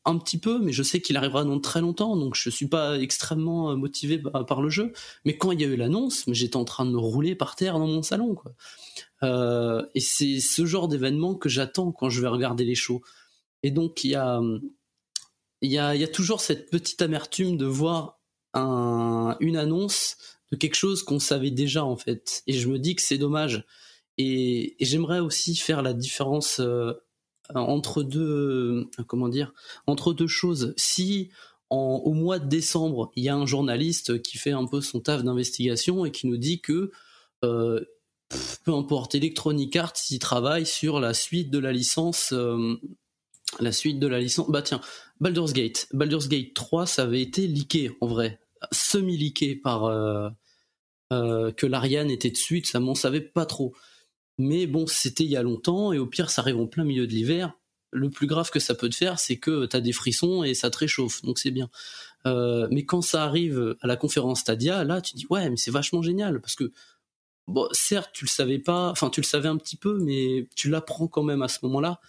un 0.05 0.19
petit 0.19 0.39
peu, 0.39 0.59
mais 0.59 0.73
je 0.73 0.83
sais 0.83 1.01
qu'il 1.01 1.17
arrivera 1.17 1.45
dans 1.45 1.59
très 1.59 1.81
longtemps, 1.81 2.17
donc 2.17 2.35
je 2.35 2.51
suis 2.51 2.69
pas 2.69 2.99
extrêmement 2.99 3.73
euh, 3.73 3.77
motivé 3.77 4.19
par 4.47 4.63
le 4.63 4.69
jeu. 4.69 4.93
Mais 5.25 5.37
quand 5.37 5.53
il 5.53 5.61
y 5.61 5.65
a 5.65 5.67
eu 5.67 5.77
l'annonce, 5.77 6.25
j'étais 6.29 6.57
en 6.57 6.65
train 6.65 6.87
de 6.87 6.91
me 6.91 6.99
rouler 6.99 7.35
par 7.35 7.57
terre 7.57 7.79
dans 7.79 7.87
mon 7.87 8.03
salon. 8.03 8.37
Euh, 9.23 9.85
et 9.95 10.01
c'est 10.01 10.41
ce 10.41 10.67
genre 10.67 10.89
d'événement 10.89 11.35
que 11.35 11.49
j'attends 11.49 11.93
quand 11.93 12.09
je 12.09 12.21
vais 12.21 12.29
regarder 12.29 12.65
les 12.65 12.75
shows. 12.75 13.03
Et 13.63 13.71
donc 13.71 14.05
il 14.05 14.11
y 14.11 14.17
a, 15.79 16.09
toujours 16.09 16.41
cette 16.41 16.71
petite 16.71 17.03
amertume 17.03 17.57
de 17.57 17.67
voir 17.67 18.21
une 18.55 19.57
annonce 19.57 20.17
de 20.53 20.57
quelque 20.57 20.77
chose 20.77 21.03
qu'on 21.03 21.19
savait 21.19 21.51
déjà 21.51 21.85
en 21.85 21.97
fait. 21.97 22.43
Et 22.47 22.53
je 22.53 22.69
me 22.69 22.79
dis 22.79 22.95
que 22.95 23.03
c'est 23.03 23.19
dommage. 23.19 23.65
Et, 24.19 24.77
j'aimerais 24.81 25.19
aussi 25.19 25.57
faire 25.57 25.83
la 25.83 25.93
différence. 25.93 26.61
Euh, 26.61 26.95
entre 27.55 28.03
deux, 28.03 28.89
euh, 29.01 29.47
entre 29.87 30.13
deux 30.13 30.27
choses. 30.27 30.75
Si 30.77 31.31
au 31.69 32.13
mois 32.13 32.39
de 32.39 32.49
décembre, 32.49 33.11
il 33.17 33.25
y 33.25 33.29
a 33.29 33.35
un 33.35 33.45
journaliste 33.45 34.23
qui 34.23 34.39
fait 34.39 34.53
un 34.53 34.67
peu 34.67 34.81
son 34.81 35.01
taf 35.01 35.25
d'investigation 35.25 36.05
et 36.05 36.13
qui 36.13 36.29
nous 36.29 36.37
dit 36.37 36.61
que 36.61 36.93
euh, 37.45 37.81
peu 38.65 38.73
importe, 38.73 39.17
Electronic 39.17 39.75
Arts, 39.75 39.95
il 40.11 40.21
travaille 40.21 40.65
sur 40.65 41.01
la 41.01 41.13
suite 41.13 41.51
de 41.51 41.59
la 41.59 41.73
licence 41.73 42.33
euh, 42.33 42.77
la 43.59 43.73
suite 43.73 43.99
de 43.99 44.07
la 44.07 44.21
licence. 44.21 44.49
Bah 44.49 44.63
tiens, 44.63 44.81
Baldur's 45.21 45.53
Gate. 45.53 45.89
Baldur's 45.93 46.29
Gate 46.29 46.55
3, 46.55 46.87
ça 46.87 47.03
avait 47.03 47.23
été 47.23 47.49
leaké 47.49 47.91
en 48.01 48.07
vrai, 48.07 48.41
semi-leaké 48.71 49.57
par 49.57 49.91
que 51.11 51.67
l'Ariane 51.67 52.11
était 52.11 52.31
dessus, 52.31 52.63
ça 52.65 52.81
m'en 52.81 52.95
savait 52.95 53.21
pas 53.21 53.47
trop. 53.47 53.75
Mais 54.39 54.67
bon, 54.67 54.87
c'était 54.87 55.25
il 55.25 55.31
y 55.31 55.37
a 55.37 55.43
longtemps 55.43 55.93
et 55.93 55.99
au 55.99 56.07
pire, 56.07 56.31
ça 56.31 56.43
arrive 56.43 56.59
en 56.59 56.67
plein 56.67 56.85
milieu 56.85 57.07
de 57.07 57.13
l'hiver. 57.13 57.53
Le 57.93 58.11
plus 58.11 58.27
grave 58.27 58.51
que 58.51 58.61
ça 58.61 58.75
peut 58.75 58.89
te 58.89 58.95
faire, 58.95 59.19
c'est 59.19 59.37
que 59.37 59.67
tu 59.67 59.77
as 59.77 59.81
des 59.81 59.93
frissons 59.93 60.43
et 60.43 60.55
ça 60.55 60.71
te 60.71 60.79
réchauffe, 60.79 61.23
donc 61.23 61.39
c'est 61.39 61.51
bien. 61.51 61.71
mais 62.25 62.85
quand 62.85 63.01
ça 63.01 63.23
arrive 63.25 63.77
à 63.81 63.87
la 63.87 63.97
conférence 63.97 64.41
Stadia, 64.41 64.85
là, 64.85 65.01
tu 65.01 65.15
dis 65.17 65.27
ouais, 65.31 65.49
mais 65.49 65.57
c'est 65.57 65.71
vachement 65.71 66.03
génial 66.03 66.41
parce 66.41 66.57
que 66.57 66.73
bon, 67.47 67.69
certes, 67.73 68.11
tu 68.13 68.25
le 68.25 68.31
savais 68.31 68.59
pas, 68.59 68.91
enfin, 68.91 69.11
tu 69.11 69.21
le 69.21 69.27
savais 69.27 69.49
un 69.49 69.57
petit 69.57 69.77
peu, 69.77 69.99
mais 69.99 70.49
tu 70.55 70.69
l'apprends 70.71 71.09
quand 71.09 71.23
même 71.23 71.43
à 71.43 71.49
ce 71.49 71.59
moment-là. 71.63 72.01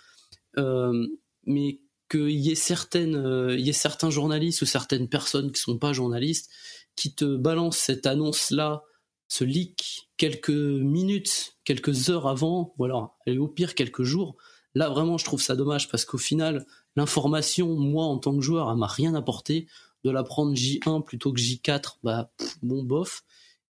Euh, 0.57 1.07
mais 1.45 1.79
qu'il 2.09 2.29
y 2.29 2.51
ait 2.51 2.55
certaines, 2.55 3.15
euh, 3.15 3.57
y 3.57 3.69
ait 3.69 3.73
certains 3.73 4.09
journalistes 4.09 4.61
ou 4.61 4.65
certaines 4.65 5.07
personnes 5.09 5.51
qui 5.51 5.61
sont 5.61 5.77
pas 5.77 5.93
journalistes 5.93 6.49
qui 6.95 7.13
te 7.13 7.35
balancent 7.35 7.77
cette 7.77 8.07
annonce-là, 8.07 8.83
ce 9.27 9.43
leak 9.43 10.09
quelques 10.17 10.49
minutes, 10.49 11.57
quelques 11.63 12.09
heures 12.09 12.27
avant, 12.27 12.73
ou 12.77 12.85
alors, 12.85 13.17
et 13.25 13.37
au 13.37 13.47
pire 13.47 13.75
quelques 13.75 14.03
jours. 14.03 14.35
Là, 14.75 14.89
vraiment, 14.89 15.17
je 15.17 15.25
trouve 15.25 15.41
ça 15.41 15.55
dommage 15.55 15.89
parce 15.89 16.05
qu'au 16.05 16.17
final, 16.17 16.65
l'information, 16.95 17.75
moi, 17.75 18.05
en 18.05 18.17
tant 18.17 18.35
que 18.35 18.41
joueur, 18.41 18.69
elle 18.69 18.77
m'a 18.77 18.87
rien 18.87 19.15
apporté. 19.15 19.67
De 20.03 20.11
la 20.11 20.23
prendre 20.23 20.53
J1 20.53 21.03
plutôt 21.03 21.33
que 21.33 21.41
J4, 21.41 21.97
bah, 22.03 22.31
bon, 22.61 22.83
bof 22.83 23.23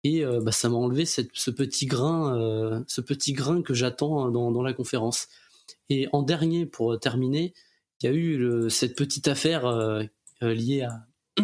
et 0.04 0.24
euh, 0.24 0.40
bah, 0.40 0.52
ça 0.52 0.68
m'a 0.68 0.76
enlevé 0.76 1.06
ce 1.06 1.50
petit 1.50 1.86
grain, 1.86 2.38
euh, 2.38 2.80
ce 2.86 3.00
petit 3.00 3.32
grain 3.32 3.62
que 3.62 3.74
j'attends 3.74 4.30
dans, 4.30 4.62
la 4.62 4.74
conférence. 4.74 5.28
Et 5.88 6.08
en 6.12 6.22
dernier, 6.22 6.66
pour 6.66 6.98
terminer, 7.00 7.54
il 8.00 8.06
y 8.06 8.08
a 8.08 8.12
eu 8.12 8.70
cette 8.70 8.96
petite 8.96 9.28
affaire 9.28 9.64
euh, 9.64 10.04
liée 10.42 10.82
à, 10.82 11.06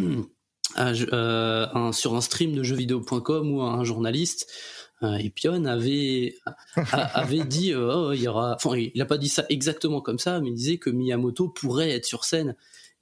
sur 0.76 2.14
un 2.14 2.20
stream 2.20 2.52
de 2.52 2.62
jeuxvideo.com 2.62 3.52
où 3.52 3.62
un 3.62 3.84
journaliste 3.84 4.50
Epion 5.02 5.64
avait 5.64 6.34
avait 6.76 7.44
dit 7.44 7.74
oh, 7.74 8.12
il 8.12 8.22
y 8.22 8.28
aura 8.28 8.54
enfin 8.54 8.76
il 8.76 8.92
n'a 8.96 9.06
pas 9.06 9.16
dit 9.16 9.30
ça 9.30 9.46
exactement 9.48 10.02
comme 10.02 10.18
ça 10.18 10.40
mais 10.40 10.48
il 10.48 10.54
disait 10.54 10.76
que 10.76 10.90
Miyamoto 10.90 11.48
pourrait 11.48 11.90
être 11.90 12.04
sur 12.04 12.24
scène 12.24 12.54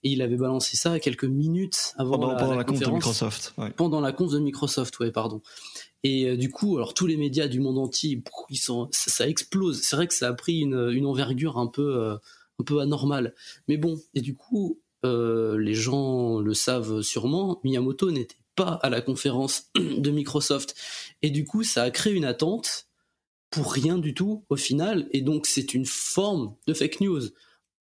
et 0.04 0.10
il 0.10 0.22
avait 0.22 0.36
balancé 0.36 0.76
ça 0.76 1.00
quelques 1.00 1.24
minutes 1.24 1.94
avant 1.96 2.18
pendant, 2.18 2.28
la, 2.28 2.36
pendant 2.36 2.54
la, 2.54 2.64
conf 2.64 2.74
conférence, 2.74 2.92
de 2.92 2.94
Microsoft. 2.94 3.54
Ouais. 3.58 3.70
Pendant 3.70 4.00
la 4.00 4.12
conf 4.12 4.30
de 4.30 4.38
Microsoft, 4.38 4.98
ouais, 5.00 5.10
pardon. 5.10 5.42
Et 6.04 6.26
euh, 6.26 6.36
du 6.36 6.50
coup, 6.50 6.76
alors 6.76 6.94
tous 6.94 7.06
les 7.06 7.16
médias 7.16 7.48
du 7.48 7.58
monde 7.60 7.78
entier, 7.78 8.22
ils 8.50 8.58
sont, 8.58 8.88
ça, 8.92 9.10
ça 9.10 9.28
explose. 9.28 9.82
C'est 9.82 9.96
vrai 9.96 10.06
que 10.06 10.14
ça 10.14 10.28
a 10.28 10.32
pris 10.32 10.60
une, 10.60 10.90
une 10.92 11.06
envergure 11.06 11.58
un 11.58 11.66
peu, 11.66 11.96
euh, 11.96 12.16
un 12.60 12.64
peu 12.64 12.80
anormale. 12.80 13.34
Mais 13.66 13.76
bon, 13.76 14.00
et 14.14 14.20
du 14.20 14.36
coup, 14.36 14.80
euh, 15.04 15.58
les 15.58 15.74
gens 15.74 16.38
le 16.40 16.54
savent 16.54 17.02
sûrement, 17.02 17.60
Miyamoto 17.64 18.10
n'était 18.10 18.36
pas 18.56 18.78
à 18.82 18.90
la 18.90 19.00
conférence 19.00 19.70
de 19.76 20.10
Microsoft. 20.10 20.74
Et 21.22 21.30
du 21.30 21.44
coup, 21.44 21.62
ça 21.64 21.82
a 21.84 21.90
créé 21.90 22.12
une 22.14 22.24
attente 22.24 22.86
pour 23.50 23.72
rien 23.72 23.98
du 23.98 24.14
tout 24.14 24.44
au 24.50 24.56
final. 24.56 25.08
Et 25.12 25.20
donc, 25.22 25.46
c'est 25.46 25.72
une 25.74 25.86
forme 25.86 26.54
de 26.66 26.74
fake 26.74 27.00
news. 27.00 27.22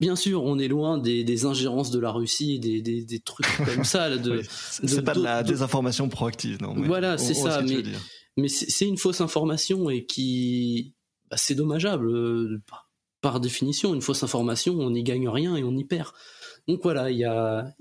Bien 0.02 0.18
sûr, 0.18 0.44
on 0.44 0.60
est 0.60 0.68
loin 0.68 0.98
des, 0.98 1.24
des 1.24 1.46
ingérences 1.46 1.90
de 1.92 2.00
la 2.00 2.12
Russie 2.12 2.56
et 2.56 2.60
des, 2.60 2.82
des, 2.82 3.04
des 3.06 3.20
trucs 3.20 3.48
comme 3.66 3.86
ça. 3.86 4.10
Là, 4.10 4.18
de, 4.18 4.40
Oui, 4.40 4.44
c'est 4.50 5.02
pas 5.04 5.14
de 5.14 5.22
la 5.24 5.42
désinformation 5.44 6.10
proactive, 6.10 6.62
non. 6.62 6.74
mais 6.76 6.88
Voilà, 6.88 7.18
c'est 7.18 7.34
ça, 7.34 7.62
mais- 7.62 8.50
c'est 8.50 8.86
une 8.86 8.98
fausse 8.98 9.22
information 9.22 9.90
et 9.90 10.06
qui 10.06 10.94
bah, 11.32 11.38
c'est 11.38 11.56
dommageable 11.56 12.10
euh, 12.10 12.62
par, 12.68 12.90
par 13.22 13.40
définition 13.40 13.94
une 13.94 14.02
fausse 14.02 14.24
information 14.24 14.74
on 14.78 14.90
n'y 14.90 15.04
gagne 15.04 15.30
rien 15.30 15.56
et 15.56 15.64
on 15.64 15.76
y 15.78 15.86
perd 15.86 16.10
donc 16.68 16.82
voilà 16.84 17.10
il 17.10 17.18
y 17.18 17.26
a, 17.26 17.74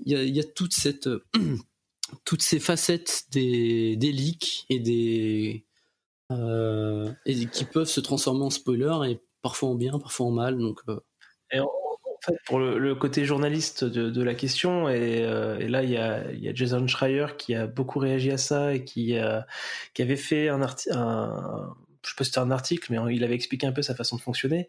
toutes 0.53 2.41
ces 2.41 2.59
facettes 2.59 3.25
des, 3.31 3.95
leaks 3.95 4.65
euh, 6.31 7.11
et 7.25 7.45
qui 7.47 7.65
peuvent 7.65 7.87
se 7.87 7.99
transformer 7.99 8.45
en 8.45 8.49
spoiler 8.49 9.11
et 9.11 9.19
parfois 9.41 9.69
en 9.69 9.75
bien 9.75 9.99
parfois 9.99 10.27
en 10.27 10.31
mal 10.31 10.57
donc 10.57 10.81
euh, 10.87 10.99
pour 12.45 12.59
le, 12.59 12.95
côté 12.95 13.23
journaliste 13.25 13.83
de, 13.83 14.23
la 14.23 14.33
question, 14.33 14.89
et, 14.89 15.23
euh, 15.23 15.67
là, 15.67 15.83
il 15.83 15.91
y, 15.91 15.97
a, 15.97 16.53
Jason 16.55 16.87
Schreier 16.87 17.27
qui 17.37 17.53
a 17.53 17.67
beaucoup 17.67 17.99
réagi 17.99 18.31
à 18.31 18.37
ça 18.37 18.73
et 18.73 18.83
qui, 18.83 19.15
avait 19.15 20.15
fait 20.15 20.49
un 20.49 20.63
article. 20.63 20.95
Je 20.95 22.23
sais 22.23 22.31
pas 22.31 22.41
un 22.41 22.51
article, 22.51 22.91
mais 22.91 23.15
il 23.15 23.23
avait 23.23 23.35
expliqué 23.35 23.67
un 23.67 23.71
peu 23.71 23.81
sa 23.83 23.93
façon 23.93 24.15
de 24.15 24.21
fonctionner. 24.21 24.67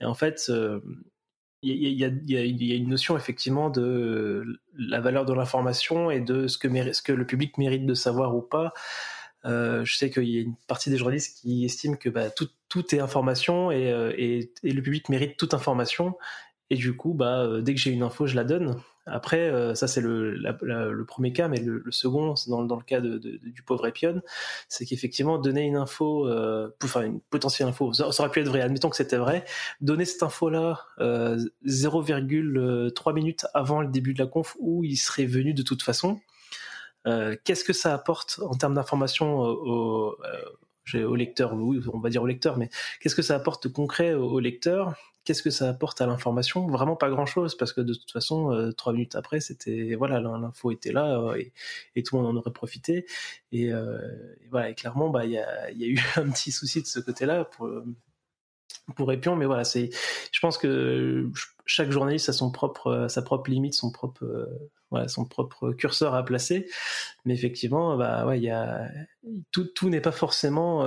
Et 0.00 0.04
en 0.04 0.14
fait, 0.14 0.50
il 1.66 1.92
y, 1.98 2.04
a, 2.04 2.76
une 2.76 2.88
notion 2.88 3.16
effectivement 3.16 3.70
de 3.70 4.60
la 4.78 5.00
valeur 5.00 5.24
de 5.24 5.32
l'information 5.32 6.10
et 6.10 6.20
de 6.20 6.46
ce 6.46 6.58
que, 6.58 7.12
le 7.12 7.26
public 7.26 7.58
mérite 7.58 7.86
de 7.86 7.94
savoir 7.94 8.36
ou 8.36 8.42
pas. 8.42 8.72
Euh, 9.44 9.84
je 9.84 9.96
sais 9.96 10.10
qu'il 10.10 10.28
y 10.28 10.38
a 10.38 10.40
une 10.40 10.56
partie 10.66 10.90
des 10.90 10.96
journalistes 10.96 11.38
qui 11.40 11.64
estiment 11.64 11.96
que 11.96 12.08
bah, 12.08 12.30
tout, 12.30 12.50
est 12.94 13.00
information 13.00 13.70
et, 13.70 13.90
euh, 13.90 14.12
et 14.16 14.50
le 14.62 14.82
public 14.82 15.08
mérite 15.08 15.36
toute 15.36 15.54
information. 15.54 16.16
Et 16.70 16.76
du 16.76 16.96
coup, 16.96 17.14
bah, 17.14 17.42
euh, 17.42 17.60
dès 17.60 17.74
que 17.74 17.80
j'ai 17.80 17.90
une 17.90 18.02
info, 18.02 18.26
je 18.26 18.36
la 18.36 18.44
donne. 18.44 18.80
Après, 19.06 19.48
euh, 19.48 19.74
ça 19.76 19.86
c'est 19.86 20.00
le, 20.00 21.04
premier 21.06 21.32
cas, 21.32 21.46
mais 21.46 21.60
le, 21.60 21.82
second, 21.90 22.34
dans, 22.48 22.64
dans 22.64 22.76
le 22.76 22.82
cas 22.82 23.00
du 23.00 23.62
pauvre 23.64 23.86
Epion, 23.86 24.20
c'est 24.68 24.84
qu'effectivement, 24.84 25.38
donner 25.38 25.62
une 25.62 25.76
info, 25.76 26.26
euh, 26.26 26.70
enfin 26.82 27.02
une 27.02 27.20
potentielle 27.20 27.68
info, 27.68 27.92
ça, 27.92 28.08
aurait 28.08 28.30
pu 28.30 28.40
être 28.40 28.48
vrai, 28.48 28.62
admettons 28.62 28.90
que 28.90 28.96
c'était 28.96 29.16
vrai, 29.16 29.44
donner 29.80 30.04
cette 30.04 30.24
info-là 30.24 30.86
euh, 30.98 31.38
0,3 31.64 33.14
minutes 33.14 33.46
avant 33.54 33.80
le 33.80 33.88
début 33.88 34.12
de 34.12 34.18
la 34.18 34.26
conf 34.26 34.56
où 34.58 34.82
il 34.82 34.96
serait 34.96 35.26
venu 35.26 35.54
de 35.54 35.62
toute 35.62 35.82
façon, 35.82 36.18
euh, 37.06 37.36
qu'est-ce 37.44 37.62
que 37.62 37.72
ça 37.72 37.94
apporte 37.94 38.40
en 38.42 38.54
termes 38.54 38.74
d'information 38.74 39.38
au, 39.38 40.16
euh, 40.94 41.16
lecteur, 41.16 41.54
oui, 41.54 41.80
on 41.92 42.00
va 42.00 42.10
dire 42.10 42.22
au 42.22 42.26
lecteur, 42.26 42.58
mais 42.58 42.70
qu'est-ce 43.00 43.14
que 43.14 43.22
ça 43.22 43.36
apporte 43.36 43.68
de 43.68 43.72
concret 43.72 44.14
au 44.14 44.40
lecteur 44.40 44.94
Qu'est-ce 45.26 45.42
que 45.42 45.50
ça 45.50 45.68
apporte 45.68 46.00
à 46.00 46.06
l'information? 46.06 46.68
Vraiment 46.68 46.94
pas 46.94 47.10
grand-chose, 47.10 47.56
parce 47.56 47.72
que 47.72 47.80
de 47.80 47.94
toute 47.94 48.12
façon, 48.12 48.52
euh, 48.52 48.70
trois 48.70 48.92
minutes 48.92 49.16
après, 49.16 49.40
c'était 49.40 49.96
voilà, 49.96 50.20
l'in- 50.20 50.40
l'info 50.40 50.70
était 50.70 50.92
là 50.92 51.18
euh, 51.18 51.42
et, 51.96 52.02
tout 52.04 52.16
le 52.16 52.22
monde 52.22 52.36
en 52.36 52.38
aurait 52.38 52.52
profité. 52.52 53.06
Et, 53.50 53.72
euh, 53.72 53.98
voilà, 54.52 54.72
clairement, 54.72 55.10
bah 55.10 55.24
il 55.24 55.32
y 55.32 55.38
a, 55.38 55.70
eu 55.72 55.98
un 56.16 56.30
petit 56.30 56.52
souci 56.52 56.80
de 56.80 56.86
ce 56.86 57.00
côté-là 57.00 57.44
pour 57.44 57.68
pour 58.94 59.08
mais 59.08 59.46
voilà, 59.46 59.64
c'est, 59.64 59.90
je 60.32 60.40
pense 60.40 60.58
que 60.58 61.28
chaque 61.64 61.90
journaliste 61.90 62.28
a 62.28 62.32
son 62.32 62.52
propre, 62.52 63.06
sa 63.08 63.20
propre 63.22 63.50
limite, 63.50 63.74
son 63.74 63.90
propre, 63.90 64.48
voilà, 64.90 65.08
son 65.08 65.24
propre 65.24 65.72
curseur 65.72 66.14
à 66.14 66.24
placer. 66.24 66.68
Mais 67.24 67.34
effectivement, 67.34 67.96
bah 67.96 68.26
ouais, 68.26 68.40
y 68.40 68.50
a 68.50 68.88
tout, 69.50 69.64
tout 69.64 69.88
n'est 69.90 70.00
pas 70.00 70.12
forcément 70.12 70.84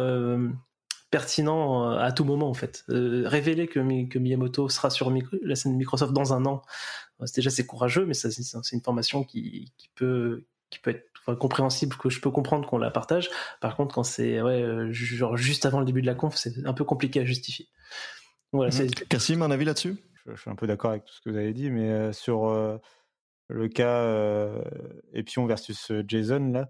pertinent 1.09 1.91
à 1.91 2.11
tout 2.11 2.23
moment 2.23 2.49
en 2.49 2.53
fait. 2.53 2.83
Euh, 2.89 3.23
révéler 3.25 3.67
que, 3.67 3.79
que 4.07 4.19
Miyamoto 4.19 4.69
sera 4.69 4.89
sur 4.89 5.09
micro- 5.11 5.37
la 5.41 5.55
scène 5.55 5.73
de 5.73 5.77
Microsoft 5.77 6.13
dans 6.13 6.33
un 6.33 6.45
an, 6.45 6.61
euh, 7.21 7.25
c'est 7.25 7.37
déjà 7.37 7.49
c'est 7.49 7.65
courageux, 7.65 8.05
mais 8.05 8.13
ça, 8.13 8.29
c'est, 8.31 8.73
une 8.73 8.81
formation 8.81 9.23
qui, 9.23 9.71
qui 9.77 9.89
peut 9.95 10.43
qui 10.69 10.79
peut 10.79 10.91
être 10.91 11.05
enfin, 11.21 11.35
compréhensible, 11.35 11.95
que 11.97 12.09
je 12.09 12.21
peux 12.21 12.29
comprendre 12.29 12.67
qu'on 12.67 12.77
la 12.77 12.91
partage. 12.91 13.29
Par 13.59 13.75
contre, 13.75 13.95
quand 13.95 14.03
c'est 14.03 14.41
ouais, 14.41 14.61
euh, 14.61 14.91
genre 14.91 15.35
juste 15.35 15.65
avant 15.65 15.79
le 15.79 15.85
début 15.85 16.01
de 16.01 16.07
la 16.07 16.15
conf, 16.15 16.35
c'est 16.35 16.65
un 16.65 16.73
peu 16.73 16.83
compliqué 16.83 17.19
à 17.19 17.25
justifier. 17.25 17.67
Voilà, 18.51 18.71
c'est 18.71 19.07
Cassim, 19.07 19.41
un 19.41 19.51
avis 19.51 19.65
là-dessus? 19.65 19.97
Je, 20.25 20.35
je 20.35 20.41
suis 20.41 20.49
un 20.49 20.55
peu 20.55 20.67
d'accord 20.67 20.91
avec 20.91 21.05
tout 21.05 21.13
ce 21.13 21.21
que 21.21 21.29
vous 21.29 21.37
avez 21.37 21.53
dit, 21.53 21.69
mais 21.71 21.89
euh, 21.89 22.13
sur 22.13 22.49
euh, 22.49 22.77
le 23.47 23.67
cas 23.67 23.97
euh, 24.03 24.61
Epion 25.13 25.45
versus 25.45 25.91
euh, 25.91 26.03
Jason, 26.07 26.51
là, 26.51 26.59
euh, 26.61 26.65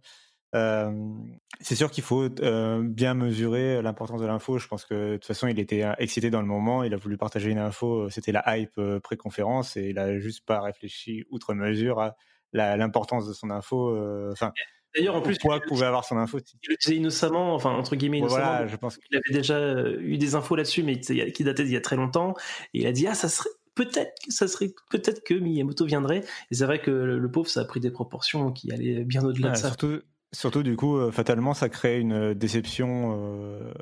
c'est 0.54 1.76
sûr 1.76 1.92
qu'il 1.92 2.04
faut 2.04 2.30
bien 2.30 3.14
mesurer 3.14 3.82
l'importance 3.82 4.22
de 4.22 4.26
l'info. 4.26 4.58
Je 4.58 4.68
pense 4.68 4.86
que 4.86 5.12
de 5.12 5.16
toute 5.18 5.26
façon, 5.26 5.48
il 5.48 5.60
était 5.60 5.84
euh, 5.84 5.94
excité 5.98 6.30
dans 6.30 6.42
le 6.42 6.48
moment, 6.48 6.84
il 6.84 6.94
a 6.94 6.98
voulu 6.98 7.18
partager 7.18 7.50
une 7.50 7.60
info, 7.60 8.10
c'était 8.10 8.32
la 8.32 8.58
hype 8.58 8.80
pré-conférence 9.04 9.78
et 9.78 9.90
il 9.90 10.00
a 10.00 10.20
juste 10.20 10.46
pas 10.46 10.62
réfléchi 10.62 11.26
outre 11.30 11.54
mesure 11.54 12.00
à 12.00 12.16
l'importance 12.54 13.28
de 13.28 13.34
son 13.34 13.50
info. 13.50 13.96
Enfin, 14.32 14.54
D'ailleurs, 14.96 15.16
en 15.16 15.22
plus, 15.22 15.38
que 15.38 15.68
pouvait 15.68 15.86
avoir 15.86 16.04
son 16.04 16.18
info. 16.18 16.40
il 16.40 16.70
le 16.70 16.76
disait 16.78 16.96
innocemment, 16.96 17.54
enfin 17.54 17.72
entre 17.72 17.96
guillemets 17.96 18.20
innocemment. 18.20 18.44
voilà, 18.44 18.68
je 18.68 18.76
pense 18.76 18.98
que 18.98 19.02
Il 19.12 19.18
avait 19.18 19.38
déjà 19.38 19.88
eu 20.00 20.18
des 20.18 20.36
infos 20.36 20.56
là-dessus, 20.56 20.84
mais 20.84 21.00
qui 21.00 21.44
dataient 21.44 21.64
d'il 21.64 21.74
y 21.74 21.78
a 21.78 21.82
très 21.82 21.96
longtemps. 21.96 22.34
Et 22.74 22.82
il 22.82 22.88
a 22.88 22.92
dit 22.92 23.06
ah 23.06 23.14
ça 23.14 23.30
serait 23.30 23.50
peut-être 23.76 24.14
que 24.26 24.34
ça 24.34 24.48
serait 24.48 24.74
peut-être 24.90 25.24
que 25.24 25.36
Miyamoto 25.36 25.86
viendrait. 25.86 26.24
Et 26.50 26.56
c'est 26.56 26.66
vrai 26.66 26.82
que 26.82 26.90
le, 26.90 27.32
pauvre 27.32 27.50
ça 27.50 27.62
a 27.62 27.66
pris 27.66 27.80
des 27.80 27.92
proportions 27.92 28.52
qui 28.52 28.72
allaient 28.72 29.04
bien 29.04 29.24
au-delà 29.24 29.52
de 29.52 29.58
ça. 29.58 29.68
surtout, 29.68 30.02
surtout, 30.32 30.64
du 30.64 30.76
coup, 30.76 30.98
euh, 30.98 31.12
fatalement, 31.12 31.54
ça 31.54 31.70
crée 31.70 32.00
une 32.00 32.34
déception 32.34 33.18
euh, 33.18 33.74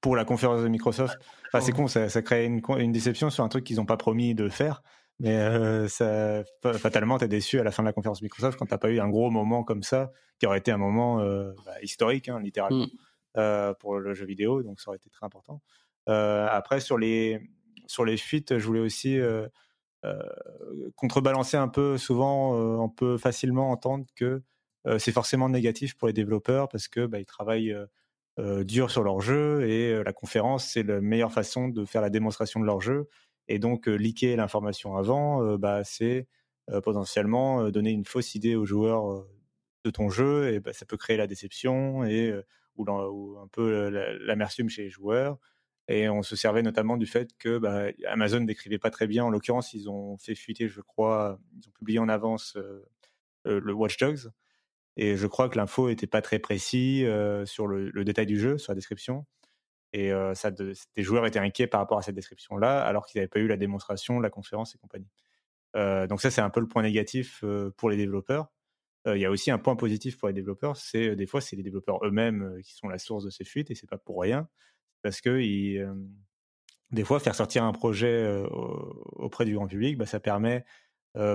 pour 0.00 0.16
la 0.16 0.24
conférence 0.24 0.62
de 0.62 0.68
Microsoft. 0.68 1.18
Enfin, 1.48 1.60
c'est 1.60 1.72
con, 1.72 1.86
ça, 1.88 2.08
ça 2.08 2.22
crée 2.22 2.44
une, 2.46 2.92
déception 2.92 3.30
sur 3.30 3.44
un 3.44 3.48
truc 3.48 3.64
qu'ils 3.64 3.76
n'ont 3.76 3.86
pas 3.86 3.96
promis 3.96 4.34
de 4.34 4.48
faire. 4.48 4.82
Mais 5.18 5.34
euh, 5.36 5.88
ça, 5.88 6.44
fa- 6.62 6.74
fatalement, 6.74 7.18
t'es 7.18 7.28
déçu 7.28 7.58
à 7.58 7.64
la 7.64 7.70
fin 7.70 7.82
de 7.82 7.88
la 7.88 7.92
conférence 7.92 8.20
Microsoft 8.20 8.58
quand 8.58 8.66
t'as 8.66 8.78
pas 8.78 8.90
eu 8.90 9.00
un 9.00 9.08
gros 9.08 9.30
moment 9.30 9.64
comme 9.64 9.82
ça, 9.82 10.12
qui 10.38 10.46
aurait 10.46 10.58
été 10.58 10.70
un 10.70 10.76
moment 10.76 11.20
euh, 11.20 11.52
bah, 11.64 11.72
historique, 11.82 12.28
hein, 12.28 12.40
littéralement, 12.40 12.84
Mm. 12.84 13.38
euh, 13.38 13.74
pour 13.74 13.98
le 13.98 14.12
jeu 14.14 14.26
vidéo. 14.26 14.62
Donc, 14.62 14.80
ça 14.80 14.90
aurait 14.90 14.98
été 14.98 15.08
très 15.10 15.24
important. 15.24 15.62
Euh, 16.08 16.46
après, 16.50 16.80
sur 16.80 16.98
les, 16.98 17.40
sur 17.86 18.04
les 18.04 18.16
fuites, 18.16 18.58
je 18.58 18.66
voulais 18.66 18.80
aussi 18.80 19.18
euh, 19.18 19.48
contrebalancer 20.94 21.56
un 21.56 21.68
peu. 21.68 21.98
Souvent, 21.98 22.54
on 22.54 22.88
peut 22.88 23.16
facilement 23.18 23.70
entendre 23.70 24.04
que 24.14 24.42
c'est 24.98 25.12
forcément 25.12 25.48
négatif 25.48 25.94
pour 25.96 26.08
les 26.08 26.14
développeurs 26.14 26.68
parce 26.68 26.88
que 26.88 27.06
bah, 27.06 27.18
ils 27.18 27.26
travaillent 27.26 27.76
dur 28.38 28.90
sur 28.90 29.02
leur 29.02 29.20
jeu 29.20 29.68
et 29.68 30.02
la 30.04 30.12
conférence 30.12 30.66
c'est 30.66 30.82
la 30.82 31.00
meilleure 31.00 31.32
façon 31.32 31.68
de 31.68 31.84
faire 31.84 32.02
la 32.02 32.10
démonstration 32.10 32.60
de 32.60 32.66
leur 32.66 32.80
jeu. 32.80 33.08
Et 33.48 33.58
donc, 33.58 33.86
liquer 33.86 34.36
l'information 34.36 34.96
avant, 34.96 35.56
bah, 35.56 35.84
c'est 35.84 36.26
potentiellement 36.82 37.70
donner 37.70 37.90
une 37.90 38.04
fausse 38.04 38.34
idée 38.34 38.56
aux 38.56 38.66
joueurs 38.66 39.26
de 39.84 39.90
ton 39.90 40.08
jeu 40.10 40.52
et 40.52 40.60
bah, 40.60 40.72
ça 40.72 40.84
peut 40.84 40.96
créer 40.96 41.16
la 41.16 41.26
déception 41.26 42.04
et 42.04 42.34
ou, 42.76 43.38
un 43.40 43.48
peu 43.48 43.88
l'amertume 44.20 44.68
chez 44.68 44.84
les 44.84 44.90
joueurs. 44.90 45.38
Et 45.88 46.08
on 46.08 46.22
se 46.22 46.34
servait 46.34 46.62
notamment 46.62 46.96
du 46.96 47.06
fait 47.06 47.36
que 47.38 47.58
bah, 47.58 47.86
Amazon 48.06 48.40
décrivait 48.40 48.78
pas 48.78 48.90
très 48.90 49.06
bien. 49.06 49.24
En 49.24 49.30
l'occurrence, 49.30 49.72
ils 49.72 49.88
ont 49.88 50.16
fait 50.18 50.34
fuiter, 50.34 50.68
je 50.68 50.80
crois, 50.80 51.38
ils 51.56 51.68
ont 51.68 51.72
publié 51.72 51.98
en 52.00 52.08
avance 52.08 52.58
le 53.44 53.72
Watch 53.72 53.96
Dogs. 53.96 54.30
Et 54.96 55.16
je 55.16 55.26
crois 55.26 55.48
que 55.48 55.56
l'info 55.56 55.88
était 55.88 56.06
pas 56.06 56.22
très 56.22 56.38
précis 56.38 57.04
sur 57.44 57.66
le, 57.66 58.04
détail 58.04 58.26
du 58.26 58.38
jeu, 58.38 58.58
sur 58.58 58.72
la 58.72 58.76
description. 58.76 59.26
Et 59.92 60.10
ça, 60.34 60.50
des 60.50 61.02
joueurs 61.02 61.26
étaient 61.26 61.38
inquiets 61.38 61.66
par 61.66 61.80
rapport 61.80 61.98
à 61.98 62.02
cette 62.02 62.14
description-là, 62.14 62.82
alors 62.84 63.06
qu'ils 63.06 63.18
n'avaient 63.18 63.28
pas 63.28 63.40
eu 63.40 63.46
la 63.46 63.56
démonstration, 63.56 64.20
la 64.20 64.30
conférence 64.30 64.74
et 64.74 64.78
compagnie. 64.78 65.10
donc 65.74 66.20
ça, 66.20 66.30
c'est 66.30 66.40
un 66.40 66.50
peu 66.50 66.60
le 66.60 66.68
point 66.68 66.82
négatif 66.82 67.44
pour 67.76 67.90
les 67.90 67.96
développeurs. 67.96 68.48
Il 69.06 69.18
y 69.18 69.26
a 69.26 69.30
aussi 69.30 69.50
un 69.50 69.58
point 69.58 69.76
positif 69.76 70.18
pour 70.18 70.28
les 70.28 70.34
développeurs, 70.34 70.76
c'est 70.76 71.14
des 71.14 71.26
fois, 71.26 71.40
c'est 71.40 71.56
les 71.56 71.62
développeurs 71.62 72.04
eux-mêmes 72.04 72.58
qui 72.64 72.74
sont 72.74 72.88
la 72.88 72.98
source 72.98 73.24
de 73.24 73.30
ces 73.30 73.44
fuites, 73.44 73.70
et 73.70 73.74
c'est 73.74 73.88
pas 73.88 73.98
pour 73.98 74.20
rien, 74.20 74.48
parce 75.02 75.20
que 75.20 75.38
des 76.92 77.04
fois, 77.04 77.20
faire 77.20 77.34
sortir 77.34 77.64
un 77.64 77.72
projet 77.72 78.44
auprès 78.50 79.44
du 79.44 79.54
grand 79.54 79.66
public, 79.66 79.98
bah, 79.98 80.06
ça 80.06 80.20
permet 80.20 80.64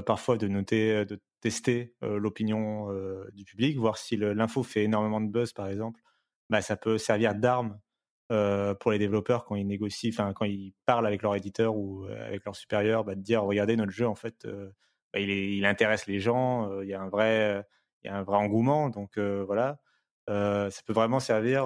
parfois 0.06 0.38
de 0.38 0.48
noter, 0.48 1.06
de 1.06 1.20
tester 1.40 1.96
l'opinion 2.02 2.88
du 3.34 3.46
public, 3.46 3.78
voir 3.78 3.98
si 3.98 4.18
l'info 4.18 4.64
fait 4.64 4.84
énormément 4.84 5.22
de 5.22 5.30
buzz, 5.30 5.54
par 5.54 5.68
exemple, 5.68 6.02
bah, 6.52 6.62
ça 6.62 6.76
peut 6.76 6.98
servir 6.98 7.34
d'arme 7.34 7.80
euh, 8.32 8.74
pour 8.76 8.92
les 8.92 9.00
développeurs 9.00 9.44
quand 9.46 9.56
ils 9.56 9.68
négocient, 9.68 10.12
quand 10.34 10.46
ils 10.46 10.74
parlent 10.86 11.06
avec 11.06 11.22
leur 11.22 11.36
éditeur 11.36 11.76
ou 11.76 12.06
euh, 12.06 12.28
avec 12.28 12.46
leur 12.46 12.56
supérieur, 12.56 13.04
bah, 13.04 13.16
de 13.16 13.22
dire 13.22 13.44
regardez 13.44 13.76
notre 13.76 13.92
jeu 13.92 14.08
en 14.08 14.16
fait, 14.16 14.46
euh, 14.46 14.70
bah, 15.14 15.20
il, 15.20 15.30
il, 15.30 15.66
intéresse 15.66 16.08
les 16.08 16.20
gens, 16.20 16.82
il 16.82 16.88
y 16.88 16.94
a 16.94 17.02
un 17.02 17.10
vrai, 17.10 17.66
il 18.04 18.08
y 18.08 18.10
a 18.10 18.16
un 18.16 18.24
vrai 18.24 18.38
engouement, 18.38 18.90
donc 18.90 19.18
voilà. 19.18 19.80
ça 20.28 20.82
peut 20.86 20.94
vraiment 20.94 21.20
servir, 21.20 21.66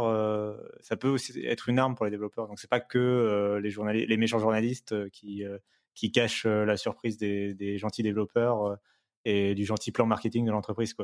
ça 0.79 0.97
peut 0.97 1.09
aussi 1.09 1.45
être 1.45 1.69
une 1.69 1.77
arme 1.77 1.93
pour 1.95 2.05
les 2.05 2.11
développeurs. 2.11 2.47
Donc 2.47 2.59
c'est 2.59 2.69
pas 2.69 2.79
que 2.79 3.59
les, 3.61 3.69
journalistes, 3.69 4.09
les 4.09 4.17
méchants 4.17 4.39
journalistes 4.39 5.09
qui, 5.11 5.43
qui 5.95 6.11
cachent 6.11 6.45
la 6.45 6.77
surprise 6.77 7.17
des, 7.17 7.77
gentils 7.77 8.03
développeurs 8.03 8.77
et 9.23 9.55
du 9.55 9.65
gentil 9.65 9.91
plan 9.91 10.05
marketing 10.05 10.45
de 10.45 10.51
l'entreprise. 10.51 10.95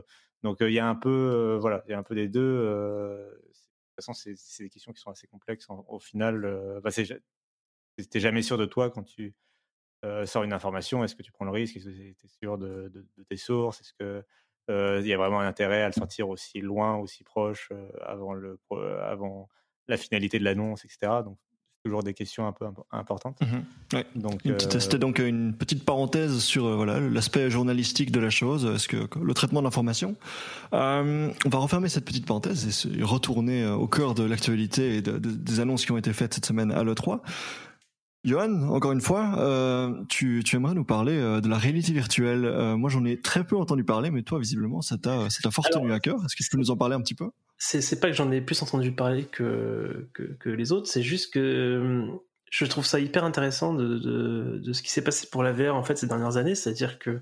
Donc 0.44 0.58
il 0.60 0.72
y 0.72 0.80
a 0.80 0.88
un 0.88 0.96
peu, 0.96 1.58
voilà, 1.60 1.84
il 1.88 1.92
y 1.92 1.94
a 1.94 1.98
un 1.98 2.04
peu 2.04 2.14
des 2.14 2.28
deux 2.28 3.32
toute 4.02 4.06
façon, 4.06 4.36
c'est 4.36 4.64
des 4.64 4.70
questions 4.70 4.94
qui 4.94 5.02
sont 5.02 5.12
assez 5.12 5.28
complexes. 5.28 5.68
au 5.70 6.00
final, 6.00 6.80
bah, 6.84 6.92
t'es 6.92 8.20
jamais 8.20 8.42
sûr 8.42 8.58
de 8.58 8.66
toi 8.66 8.90
quand 8.90 9.04
tu 9.04 9.36
sors 10.26 10.44
une 10.44 10.54
information. 10.54 11.04
Est-ce 11.04 11.16
que 11.16 11.24
tu 11.24 11.32
prends 11.32 11.46
le 11.46 11.52
risque? 11.52 11.78
Est-ce 11.78 11.86
que 11.86 11.92
tu 11.92 12.26
es 12.26 12.30
sûr 12.30 12.58
de, 12.58 12.90
de, 12.90 13.24
tes 13.24 13.38
sources? 13.38 13.82
Est-ce 13.82 13.94
que 13.94 14.24
il 14.70 15.08
y 15.08 15.14
a 15.14 15.18
vraiment 15.18 15.40
un 15.40 15.48
intérêt 15.48 15.84
à 15.84 15.88
le 15.88 15.94
sortir 15.94 16.30
aussi 16.30 16.62
loin, 16.62 16.96
aussi 16.96 17.24
proche, 17.24 17.72
avant, 18.02 18.34
le, 18.34 18.60
avant 19.04 19.50
la 19.88 19.98
finalité 19.98 20.40
de 20.40 20.46
l'annonce, 20.46 20.86
etc. 20.86 21.12
toujours 21.84 22.04
des 22.04 22.14
questions 22.14 22.48
un 22.48 22.52
peu 22.52 22.66
importantes. 22.92 23.40
Mmh 23.42 23.98
donc, 24.16 24.42
c'était 24.80 24.98
donc 24.98 25.20
une 25.20 25.54
petite 25.54 25.84
parenthèse 25.84 26.40
sur 26.40 26.66
euh, 26.66 26.76
voilà 26.76 27.00
l'aspect 27.00 27.50
journalistique 27.50 28.12
de 28.12 28.20
la 28.20 28.30
chose, 28.30 28.78
ce 28.78 28.88
que 28.88 29.08
le 29.20 29.34
traitement 29.34 29.60
de 29.60 29.66
l'information. 29.66 30.16
Euh, 30.74 31.30
on 31.46 31.50
va 31.50 31.60
refermer 31.60 31.90
cette 31.90 32.06
petite 32.06 32.26
parenthèse 32.26 32.88
et 32.98 33.04
retourner 33.04 33.64
euh, 33.64 33.74
au 33.74 33.88
cœur 33.88 34.14
de 34.14 34.24
l'actualité 34.24 34.98
et 34.98 35.02
des 35.02 35.60
annonces 35.60 35.86
qui 35.86 35.92
ont 35.92 35.98
été 35.98 36.14
faites 36.14 36.34
cette 36.34 36.46
semaine 36.46 36.72
à 36.72 36.84
l'E3. 36.84 37.20
Johan, 38.24 38.70
encore 38.70 38.92
une 38.92 39.02
fois, 39.02 39.36
euh, 39.40 40.04
tu, 40.08 40.44
tu, 40.46 40.56
aimerais 40.56 40.76
nous 40.76 40.86
parler 40.86 41.18
de 41.18 41.48
la 41.48 41.58
réalité 41.58 41.92
virtuelle. 41.92 42.46
Euh, 42.46 42.78
moi, 42.78 42.90
j'en 42.90 43.04
ai 43.04 43.20
très 43.20 43.44
peu 43.44 43.58
entendu 43.58 43.84
parler, 43.84 44.12
mais 44.12 44.22
toi, 44.22 44.38
visiblement, 44.38 44.82
ça 44.82 44.98
t'a 44.98 45.28
fort 45.50 45.70
tenu 45.70 45.92
à 45.92 46.00
cœur. 46.00 46.18
Est-ce 46.24 46.36
que 46.36 46.44
tu 46.44 46.50
peux 46.50 46.58
nous 46.58 46.70
en 46.70 46.78
parler 46.78 46.96
un 46.96 47.02
petit 47.02 47.16
peu? 47.16 47.32
C'est 47.58 48.00
pas 48.00 48.10
que 48.10 48.16
j'en 48.16 48.32
ai 48.32 48.42
plus 48.42 48.62
entendu 48.62 48.92
parler 48.92 49.26
que, 49.26 50.10
que, 50.14 50.50
les 50.50 50.72
autres, 50.72 50.88
c'est 50.88 51.04
juste 51.04 51.34
que 51.34 52.08
je 52.52 52.66
trouve 52.66 52.86
ça 52.86 53.00
hyper 53.00 53.24
intéressant 53.24 53.74
de, 53.74 53.98
de, 54.58 54.74
ce 54.74 54.82
qui 54.82 54.92
s'est 54.92 55.04
passé 55.04 55.28
pour 55.32 55.42
la 55.42 55.54
VR 55.54 55.76
en 55.76 55.84
fait 55.84 55.96
ces 55.96 56.08
dernières 56.08 56.38
années, 56.38 56.56
c'est-à-dire 56.56 57.00
que 57.00 57.22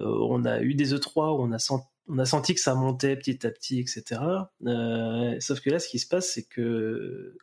euh, 0.00 0.18
on 0.28 0.44
a 0.44 0.60
eu 0.60 0.74
des 0.74 0.94
E3 0.94 1.38
où 1.38 1.42
on 1.42 1.52
a, 1.52 1.58
senti, 1.58 1.86
on 2.08 2.18
a 2.18 2.26
senti 2.26 2.54
que 2.54 2.60
ça 2.60 2.74
montait 2.74 3.16
petit 3.16 3.46
à 3.46 3.50
petit, 3.50 3.80
etc. 3.80 4.20
Euh, 4.66 5.36
sauf 5.40 5.60
que 5.60 5.70
là, 5.70 5.78
ce 5.78 5.88
qui 5.88 5.98
se 5.98 6.06
passe, 6.06 6.30
c'est 6.32 6.44
que 6.44 7.38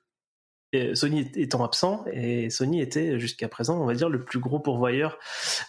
Sony 0.96 1.30
étant 1.36 1.64
absent, 1.64 2.04
et 2.12 2.50
Sony 2.50 2.82
était 2.82 3.20
jusqu'à 3.20 3.48
présent, 3.48 3.80
on 3.80 3.86
va 3.86 3.94
dire, 3.94 4.10
le 4.10 4.24
plus 4.24 4.40
gros 4.40 4.60
pourvoyeur 4.60 5.18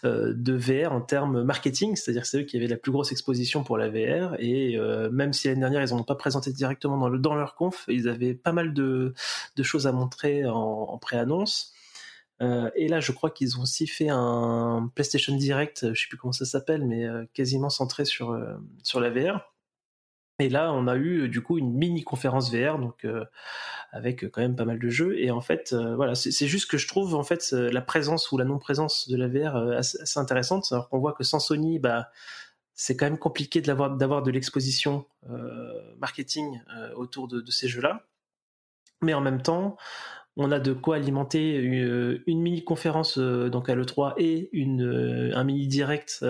euh, 0.04 0.32
de 0.34 0.54
VR 0.54 0.92
en 0.92 1.00
termes 1.00 1.42
marketing, 1.42 1.96
c'est-à-dire 1.96 2.26
c'est 2.26 2.40
eux 2.40 2.42
qui 2.42 2.56
avaient 2.56 2.66
la 2.66 2.76
plus 2.76 2.92
grosse 2.92 3.12
exposition 3.12 3.64
pour 3.64 3.76
la 3.76 3.88
VR, 3.88 4.34
et 4.38 4.76
euh, 4.76 5.10
même 5.10 5.32
si 5.32 5.48
l'année 5.48 5.60
dernière 5.60 5.82
ils 5.82 5.94
n'ont 5.94 6.02
pas 6.02 6.14
présenté 6.14 6.52
directement 6.52 6.96
dans, 6.96 7.08
le, 7.08 7.18
dans 7.18 7.34
leur 7.34 7.54
conf, 7.54 7.84
ils 7.88 8.08
avaient 8.08 8.34
pas 8.34 8.52
mal 8.52 8.72
de, 8.72 9.14
choses 9.62 9.86
à 9.86 9.92
montrer 9.92 10.46
en, 10.46 10.54
en 10.54 10.98
pré-annonce. 10.98 11.72
Euh, 12.42 12.70
et 12.74 12.88
là, 12.88 13.00
je 13.00 13.12
crois 13.12 13.30
qu'ils 13.30 13.58
ont 13.58 13.62
aussi 13.62 13.86
fait 13.86 14.08
un 14.10 14.90
PlayStation 14.94 15.36
Direct, 15.36 15.92
je 15.92 16.00
sais 16.00 16.08
plus 16.08 16.18
comment 16.18 16.32
ça 16.32 16.44
s'appelle, 16.44 16.84
mais 16.84 17.06
quasiment 17.32 17.70
centré 17.70 18.04
sur, 18.04 18.38
sur 18.82 19.00
la 19.00 19.10
VR. 19.10 19.53
Et 20.40 20.48
là, 20.48 20.72
on 20.72 20.88
a 20.88 20.96
eu 20.96 21.28
du 21.28 21.42
coup 21.42 21.58
une 21.58 21.72
mini 21.72 22.02
conférence 22.02 22.52
VR, 22.52 22.78
donc 22.78 23.04
euh, 23.04 23.24
avec 23.92 24.28
quand 24.30 24.40
même 24.40 24.56
pas 24.56 24.64
mal 24.64 24.80
de 24.80 24.88
jeux. 24.88 25.16
Et 25.20 25.30
en 25.30 25.40
fait, 25.40 25.72
euh, 25.72 25.94
voilà, 25.94 26.16
c'est 26.16 26.48
juste 26.48 26.68
que 26.68 26.76
je 26.76 26.88
trouve 26.88 27.14
en 27.14 27.22
fait 27.22 27.52
la 27.52 27.80
présence 27.80 28.32
ou 28.32 28.38
la 28.38 28.44
non-présence 28.44 29.08
de 29.08 29.16
la 29.16 29.28
VR 29.28 29.56
euh, 29.56 29.76
assez, 29.78 30.18
intéressante. 30.18 30.66
Alors 30.72 30.88
qu'on 30.88 30.98
voit 30.98 31.12
que 31.12 31.22
sans 31.22 31.38
Sony, 31.38 31.78
bah, 31.78 32.10
c'est 32.74 32.96
quand 32.96 33.06
même 33.06 33.18
compliqué 33.18 33.60
d'avoir 33.60 34.22
de 34.22 34.30
l'exposition 34.32 35.06
marketing 35.98 36.60
autour 36.96 37.28
de 37.28 37.50
ces 37.52 37.68
jeux-là. 37.68 38.04
Mais 39.00 39.14
en 39.14 39.20
même 39.20 39.42
temps, 39.42 39.76
on 40.36 40.50
a 40.50 40.58
de 40.58 40.72
quoi 40.72 40.96
alimenter 40.96 41.58
euh, 41.58 42.22
une, 42.26 42.40
mini 42.42 42.64
conférence 42.64 43.18
euh, 43.18 43.48
donc 43.48 43.68
à 43.68 43.74
l'E3 43.74 44.14
et 44.16 44.48
une, 44.52 44.82
euh, 44.82 45.36
un 45.36 45.44
mini 45.44 45.68
direct 45.68 46.24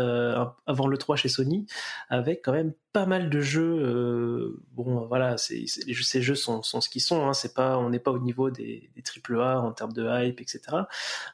avant 0.66 0.86
l'E3 0.86 1.16
chez 1.16 1.28
Sony 1.28 1.66
avec 2.10 2.42
quand 2.42 2.52
même 2.52 2.72
pas 2.92 3.06
mal 3.06 3.30
de 3.30 3.40
jeux. 3.40 4.56
bon, 4.72 5.06
voilà, 5.06 5.36
ces 5.36 5.66
jeux 6.22 6.34
sont, 6.34 6.62
ce 6.62 6.88
qu'ils 6.88 7.02
sont. 7.02 7.26
Hein, 7.26 7.32
c'est 7.32 7.54
pas, 7.54 7.76
on 7.78 7.90
n'est 7.90 7.98
pas 7.98 8.12
au 8.12 8.20
niveau 8.20 8.50
des, 8.50 8.90
des 8.94 9.02
AAA 9.02 9.60
en 9.60 9.72
termes 9.72 9.92
de 9.92 10.06
hype, 10.06 10.40
etc. 10.40 10.60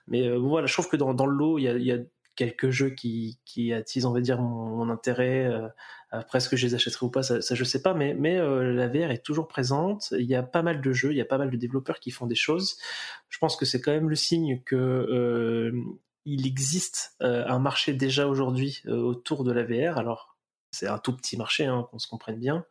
Mais 0.08 0.34
voilà, 0.38 0.66
je 0.66 0.72
trouve 0.72 0.88
que 0.88 0.96
dans, 0.96 1.26
le 1.26 1.34
lot, 1.34 1.58
il 1.58 1.64
y 1.64 1.92
a, 1.92 1.98
quelques 2.36 2.70
jeux 2.70 2.90
qui, 2.90 3.38
qui 3.44 3.72
attisent, 3.72 4.06
on 4.06 4.12
va 4.12 4.20
dire, 4.20 4.40
mon, 4.40 4.88
intérêt. 4.88 5.50
Après, 6.12 6.38
est-ce 6.38 6.48
que 6.48 6.56
je 6.56 6.66
les 6.66 6.74
achèterai 6.74 7.06
ou 7.06 7.10
pas, 7.10 7.22
ça, 7.22 7.40
ça 7.40 7.54
je 7.54 7.62
sais 7.62 7.82
pas, 7.82 7.94
mais, 7.94 8.14
mais 8.14 8.36
euh, 8.36 8.72
la 8.72 8.88
VR 8.88 9.12
est 9.12 9.24
toujours 9.24 9.46
présente. 9.46 10.12
Il 10.18 10.26
y 10.26 10.34
a 10.34 10.42
pas 10.42 10.62
mal 10.62 10.80
de 10.80 10.92
jeux, 10.92 11.12
il 11.12 11.16
y 11.16 11.20
a 11.20 11.24
pas 11.24 11.38
mal 11.38 11.50
de 11.50 11.56
développeurs 11.56 12.00
qui 12.00 12.10
font 12.10 12.26
des 12.26 12.34
choses. 12.34 12.78
Je 13.28 13.38
pense 13.38 13.56
que 13.56 13.64
c'est 13.64 13.80
quand 13.80 13.92
même 13.92 14.10
le 14.10 14.16
signe 14.16 14.60
que 14.64 14.74
euh, 14.74 15.72
il 16.24 16.48
existe 16.48 17.14
euh, 17.22 17.46
un 17.46 17.60
marché 17.60 17.92
déjà 17.92 18.26
aujourd'hui 18.26 18.82
autour 18.88 19.44
de 19.44 19.52
la 19.52 19.62
VR. 19.62 19.98
Alors, 19.98 20.36
c'est 20.72 20.88
un 20.88 20.98
tout 20.98 21.16
petit 21.16 21.36
marché, 21.36 21.66
hein, 21.66 21.86
qu'on 21.90 22.00
se 22.00 22.08
comprenne 22.08 22.38
bien. 22.38 22.64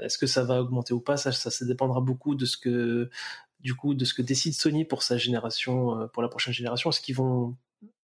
Est-ce 0.00 0.18
que 0.18 0.26
ça 0.26 0.42
va 0.42 0.62
augmenter 0.62 0.94
ou 0.94 1.00
pas 1.00 1.16
ça, 1.16 1.30
ça, 1.30 1.50
ça 1.50 1.64
dépendra 1.64 2.00
beaucoup 2.00 2.34
de 2.34 2.44
ce 2.44 2.56
que 2.56 3.08
du 3.60 3.74
coup 3.74 3.94
de 3.94 4.04
ce 4.04 4.14
que 4.14 4.22
décide 4.22 4.54
Sony 4.54 4.84
pour 4.84 5.04
sa 5.04 5.16
génération, 5.16 6.08
pour 6.12 6.22
la 6.22 6.28
prochaine 6.28 6.54
génération. 6.54 6.90
Est-ce 6.90 7.00
qu'ils 7.00 7.14
vont 7.14 7.54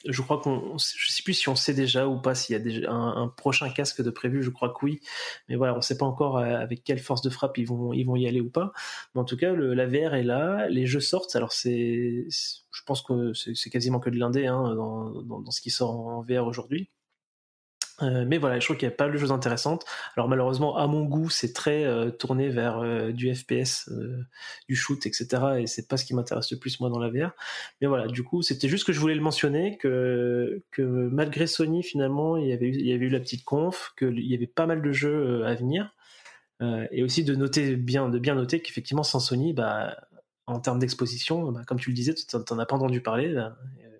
je 0.06 0.22
crois 0.22 0.40
qu'on, 0.40 0.76
je 0.78 1.10
sais 1.10 1.22
plus 1.22 1.34
si 1.34 1.48
on 1.48 1.56
sait 1.56 1.74
déjà 1.74 2.06
ou 2.06 2.20
pas 2.20 2.34
s'il 2.34 2.52
y 2.52 2.56
a 2.56 2.60
déjà 2.60 2.90
un, 2.90 3.28
prochain 3.28 3.68
casque 3.70 4.02
de 4.02 4.10
prévu. 4.10 4.42
Je 4.42 4.50
crois 4.50 4.70
que 4.70 4.84
oui, 4.84 5.00
mais 5.48 5.56
voilà, 5.56 5.74
on 5.74 5.78
ne 5.78 5.82
sait 5.82 5.98
pas 5.98 6.06
encore 6.06 6.38
euh, 6.38 6.56
avec 6.56 6.84
quelle 6.84 7.00
force 7.00 7.22
de 7.22 7.30
frappe 7.30 7.58
ils 7.58 7.66
vont, 7.66 7.92
ils 7.92 8.04
vont 8.04 8.16
y 8.16 8.26
aller 8.28 8.40
ou 8.40 8.50
pas. 8.50 8.72
Mais 9.14 9.20
en 9.20 9.24
tout 9.24 9.36
cas, 9.36 9.52
le, 9.52 9.74
la 9.74 9.86
VR 9.86 10.14
est 10.14 10.22
là, 10.22 10.68
les 10.68 10.86
jeux 10.86 11.00
sortent. 11.00 11.34
Alors 11.36 11.52
c'est, 11.52 12.26
je 12.28 12.82
pense 12.86 13.02
que 13.02 13.32
c'est 13.34 13.70
quasiment 13.70 14.00
que 14.00 14.10
de 14.10 14.18
l'indé 14.18 14.46
hein, 14.46 14.74
dans, 14.74 15.10
dans, 15.22 15.50
ce 15.50 15.60
qui 15.60 15.70
sort 15.70 15.90
en 15.90 16.22
VR 16.22 16.46
aujourd'hui. 16.46 16.90
Euh, 18.02 18.24
mais 18.26 18.38
voilà, 18.38 18.60
je 18.60 18.64
trouve 18.64 18.76
qu'il 18.76 18.88
y 18.88 18.92
a 18.92 18.94
pas 18.94 19.08
de 19.08 19.18
choses 19.18 19.32
intéressantes. 19.32 19.84
Alors 20.16 20.28
malheureusement, 20.28 20.76
à 20.76 20.86
mon 20.86 21.04
goût, 21.04 21.30
c'est 21.30 21.52
très 21.52 21.84
euh, 21.84 22.10
tourné 22.10 22.48
vers 22.48 22.78
euh, 22.78 23.12
du 23.12 23.34
FPS, 23.34 23.90
du 24.68 24.76
shoot, 24.76 25.04
etc. 25.06 25.26
Et 25.60 25.66
c'est 25.66 25.88
pas 25.88 25.96
ce 25.96 26.04
qui 26.04 26.14
m'intéresse 26.14 26.50
le 26.50 26.58
plus 26.58 26.80
moi 26.80 26.90
dans 26.90 26.98
la 26.98 27.08
VR. 27.08 27.32
Mais 27.80 27.86
voilà, 27.86 28.06
du 28.06 28.22
coup, 28.22 28.42
c'était 28.42 28.68
juste 28.68 28.86
que 28.86 28.92
je 28.92 29.00
voulais 29.00 29.14
le 29.14 29.20
mentionner 29.20 29.78
que 29.78 30.62
malgré 30.78 31.46
Sony, 31.46 31.82
finalement, 31.82 32.36
il 32.36 32.48
y 32.48 32.52
avait 32.52 32.66
eu, 32.68 33.08
la 33.08 33.20
petite 33.20 33.44
conf, 33.44 33.94
qu'il 33.98 34.20
y 34.20 34.34
avait 34.34 34.46
pas 34.46 34.66
mal 34.66 34.82
de 34.82 34.92
jeux 34.92 35.44
à 35.44 35.54
venir, 35.54 35.94
et 36.90 37.02
aussi 37.02 37.24
de 37.24 37.34
noter 37.34 37.76
bien, 37.76 38.08
de 38.08 38.18
bien 38.18 38.34
noter 38.34 38.60
qu'effectivement 38.60 39.02
sans 39.02 39.20
Sony, 39.20 39.52
bah 39.52 39.96
en 40.48 40.60
termes 40.60 40.78
d'exposition, 40.78 41.52
bah, 41.52 41.60
comme 41.66 41.78
tu 41.78 41.90
le 41.90 41.94
disais, 41.94 42.14
tu 42.14 42.24
n'en 42.36 42.58
as 42.58 42.66
pas 42.66 42.76
entendu 42.76 43.02
parler. 43.02 43.34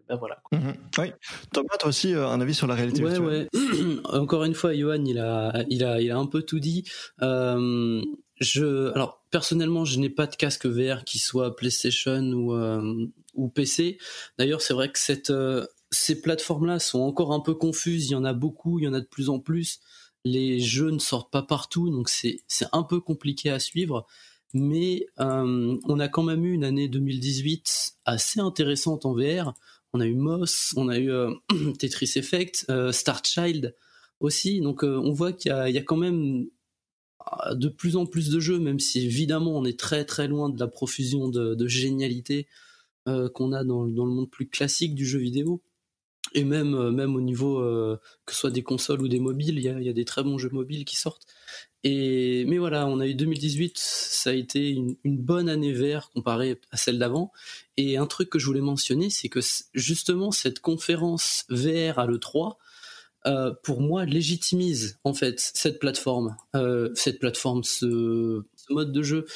Ben 0.09 0.17
voilà. 0.17 0.41
Mhm. 0.53 0.75
Oui. 0.99 1.13
Thomas, 1.53 1.77
toi 1.79 1.89
aussi, 1.89 2.15
un 2.15 2.41
avis 2.41 2.55
sur 2.55 2.67
la 2.67 2.75
réalité 2.75 3.03
ouais, 3.03 3.11
virtuelle 3.11 3.49
ouais. 3.53 4.01
Encore 4.19 4.45
une 4.45 4.55
fois, 4.55 4.75
Johan, 4.75 5.05
il 5.05 5.19
a, 5.19 5.65
il 5.69 5.85
a, 5.85 6.01
il 6.01 6.11
a 6.11 6.17
un 6.17 6.27
peu 6.27 6.43
tout 6.43 6.61
dit. 6.61 6.85
Euh, 7.23 8.03
je, 8.41 8.93
alors 8.95 9.25
personnellement, 9.31 9.85
je 9.85 9.99
n'ai 9.99 10.11
pas 10.11 10.27
de 10.27 10.37
casque 10.37 10.67
VR 10.67 11.05
qui 11.05 11.19
soit 11.19 11.57
PlayStation 11.57 12.23
ou 12.33 12.55
euh, 12.55 13.07
ou 13.35 13.49
PC. 13.49 13.99
D'ailleurs, 14.39 14.63
c'est 14.63 14.75
vrai 14.75 14.91
que 14.91 14.99
cette 14.99 15.31
euh, 15.31 15.67
ces 15.91 16.21
plateformes-là 16.21 16.79
sont 16.79 17.01
encore 17.01 17.33
un 17.33 17.41
peu 17.41 17.55
confuses. 17.55 18.07
Il 18.09 18.13
y 18.13 18.17
en 18.17 18.25
a 18.25 18.33
beaucoup, 18.33 18.79
il 18.79 18.85
y 18.85 18.89
en 18.89 18.95
a 18.95 19.01
de 19.01 19.07
plus 19.07 19.29
en 19.29 19.39
plus. 19.39 19.81
Les 20.25 20.61
jeux 20.61 20.91
ne 20.91 20.99
sortent 20.99 21.31
pas 21.31 21.43
partout, 21.43 21.91
donc 21.91 22.09
c'est 22.09 22.41
c'est 22.49 22.67
un 22.73 22.83
peu 22.83 23.01
compliqué 23.01 23.51
à 23.51 23.59
suivre. 23.59 24.07
Mais 24.55 25.07
euh, 25.21 25.77
on 25.85 26.01
a 26.01 26.09
quand 26.09 26.23
même 26.23 26.45
eu 26.45 26.53
une 26.53 26.65
année 26.65 26.89
2018 26.89 27.97
assez 28.07 28.41
intéressante 28.41 29.05
en 29.05 29.15
VR. 29.15 29.55
On 29.99 30.01
a 30.01 30.07
eu 30.07 30.15
Moss, 30.15 30.75
on 30.77 30.89
a 30.89 30.97
eu 30.97 31.11
euh, 31.11 31.35
Tetris 31.79 32.13
Effect, 32.15 32.67
euh, 32.71 32.93
Star 32.93 33.21
Child 33.25 33.75
aussi. 34.21 34.61
Donc 34.61 34.85
euh, 34.85 34.97
on 35.03 35.11
voit 35.11 35.33
qu'il 35.33 35.51
y 35.51 35.79
a, 35.79 35.83
quand 35.83 35.97
même 35.97 36.47
euh, 37.49 37.55
de 37.57 37.69
plus 37.69 37.97
en 37.97 38.07
plus 38.07 38.31
de 38.31 38.39
jeux, 38.39 38.61
même 38.61 38.79
si 38.79 39.05
évidemment 39.05 39.59
on 39.59 39.65
est 39.65 39.77
très 39.77 40.05
très 40.05 40.29
loin 40.29 40.51
de 40.51 40.61
la 40.61 40.69
profusion 40.69 41.29
de, 41.29 41.67
génialité 41.67 42.47
qu'on 43.07 43.53
a 43.53 43.65
dans, 43.65 43.85
le 43.85 43.91
monde 43.91 44.31
plus 44.31 44.49
classique 44.49 44.95
du 44.95 45.07
jeu 45.07 45.19
vidéo. 45.19 45.63
Et 46.35 46.45
même, 46.45 46.91
même 46.91 47.17
au 47.17 47.23
niveau 47.23 47.57
que 48.27 48.35
ce 48.35 48.41
soit 48.41 48.51
des 48.51 48.63
consoles 48.63 49.01
ou 49.01 49.09
des 49.09 49.19
mobiles, 49.19 49.59
il 49.59 49.65
y 49.65 49.89
a 49.89 49.93
des 49.95 50.05
très 50.05 50.23
bons 50.23 50.39
jeux 50.39 50.51
mobiles 50.51 50.85
qui 50.85 50.97
sortent. 50.97 51.27
Mais 51.85 52.59
voilà, 52.59 52.87
on 52.87 53.01
a 53.01 53.07
eu 53.07 53.15
2018, 53.15 53.75
ça 53.77 54.31
a 54.31 54.33
été 54.33 54.71
une, 54.71 54.97
bonne 55.05 55.49
année 55.49 55.73
vert 55.73 56.11
comparée 56.11 56.61
à 56.71 56.77
celle 56.77 56.99
d'avant. 56.99 57.33
Et 57.77 57.97
un 57.97 58.07
truc 58.07 58.31
que 58.31 58.39
je 58.39 58.47
voulais 58.47 58.61
mentionner, 58.61 59.11
c'est 59.11 59.29
que 59.29 59.41
justement 59.75 60.31
cette 60.31 60.61
conférence 60.61 61.45
VR 61.49 61.99
à 61.99 62.07
l'E3, 62.07 62.57
euh, 63.27 63.53
pour 63.63 63.81
moi, 63.81 64.05
légitimise 64.05 64.99
en 65.05 65.13
fait 65.13 65.41
cette 65.41 65.79
plateforme, 65.81 66.37
euh, 66.55 66.91
cette 66.95 67.19
plateforme, 67.19 67.65
ce, 67.65 68.43
ce, 68.57 68.73
mode 68.73 68.93
de 68.93 69.03
jeu. 69.03 69.27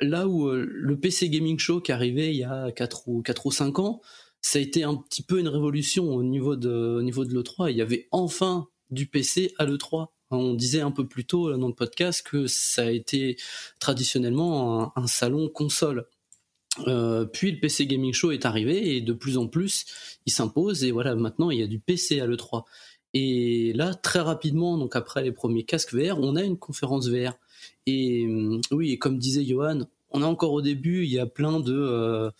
Là 0.00 0.28
où 0.28 0.48
euh, 0.48 0.66
le 0.68 0.98
PC 0.98 1.28
Gaming 1.28 1.58
Show 1.58 1.80
qui 1.80 1.92
arrivait 1.92 2.30
il 2.30 2.38
y 2.38 2.44
a 2.44 2.70
4 2.72 3.08
ou, 3.08 3.22
4 3.22 3.46
ou 3.46 3.50
5 3.50 3.78
ans, 3.78 4.00
ça 4.42 4.58
a 4.58 4.62
été 4.62 4.82
un 4.82 4.96
petit 4.96 5.22
peu 5.22 5.38
une 5.38 5.48
révolution 5.48 6.08
au 6.14 6.22
niveau 6.22 6.56
de, 6.56 6.96
au 6.98 7.02
niveau 7.02 7.24
de 7.24 7.32
l'E3. 7.32 7.70
Il 7.70 7.76
y 7.76 7.82
avait 7.82 8.08
enfin 8.10 8.68
du 8.90 9.06
PC 9.06 9.54
à 9.58 9.64
l'E3. 9.64 10.08
On 10.32 10.54
disait 10.54 10.80
un 10.80 10.90
peu 10.90 11.06
plus 11.06 11.24
tôt 11.24 11.56
dans 11.56 11.68
le 11.68 11.74
podcast 11.74 12.26
que 12.26 12.46
ça 12.46 12.84
a 12.84 12.90
été 12.90 13.36
traditionnellement 13.78 14.96
un, 14.96 15.06
salon 15.06 15.48
console. 15.48 16.06
Euh, 16.86 17.26
puis 17.26 17.52
le 17.52 17.60
PC 17.60 17.86
Gaming 17.86 18.14
Show 18.14 18.30
est 18.30 18.46
arrivé 18.46 18.96
et 18.96 19.02
de 19.02 19.12
plus 19.12 19.36
en 19.36 19.46
plus 19.46 19.84
il 20.24 20.32
s'impose 20.32 20.84
et 20.84 20.90
voilà 20.90 21.14
maintenant 21.14 21.50
il 21.50 21.58
y 21.58 21.62
a 21.62 21.66
du 21.66 21.78
PC 21.78 22.20
à 22.20 22.26
l'E3. 22.26 22.64
Et 23.14 23.74
là, 23.74 23.92
très 23.92 24.20
rapidement, 24.20 24.78
donc 24.78 24.96
après 24.96 25.22
les 25.22 25.32
premiers 25.32 25.64
casques 25.64 25.94
VR, 25.94 26.18
on 26.18 26.34
a 26.34 26.42
une 26.42 26.56
conférence 26.56 27.08
VR. 27.08 27.34
Et 27.86 28.26
oui, 28.70 28.92
et 28.92 28.98
comme 28.98 29.18
disait 29.18 29.44
Johan, 29.44 29.80
on 30.10 30.22
est 30.22 30.26
encore 30.26 30.52
au 30.52 30.62
début, 30.62 31.04
il 31.04 31.10
y 31.10 31.18
a 31.18 31.26
plein 31.26 31.60
de... 31.60 31.74
Euh, 31.74 32.30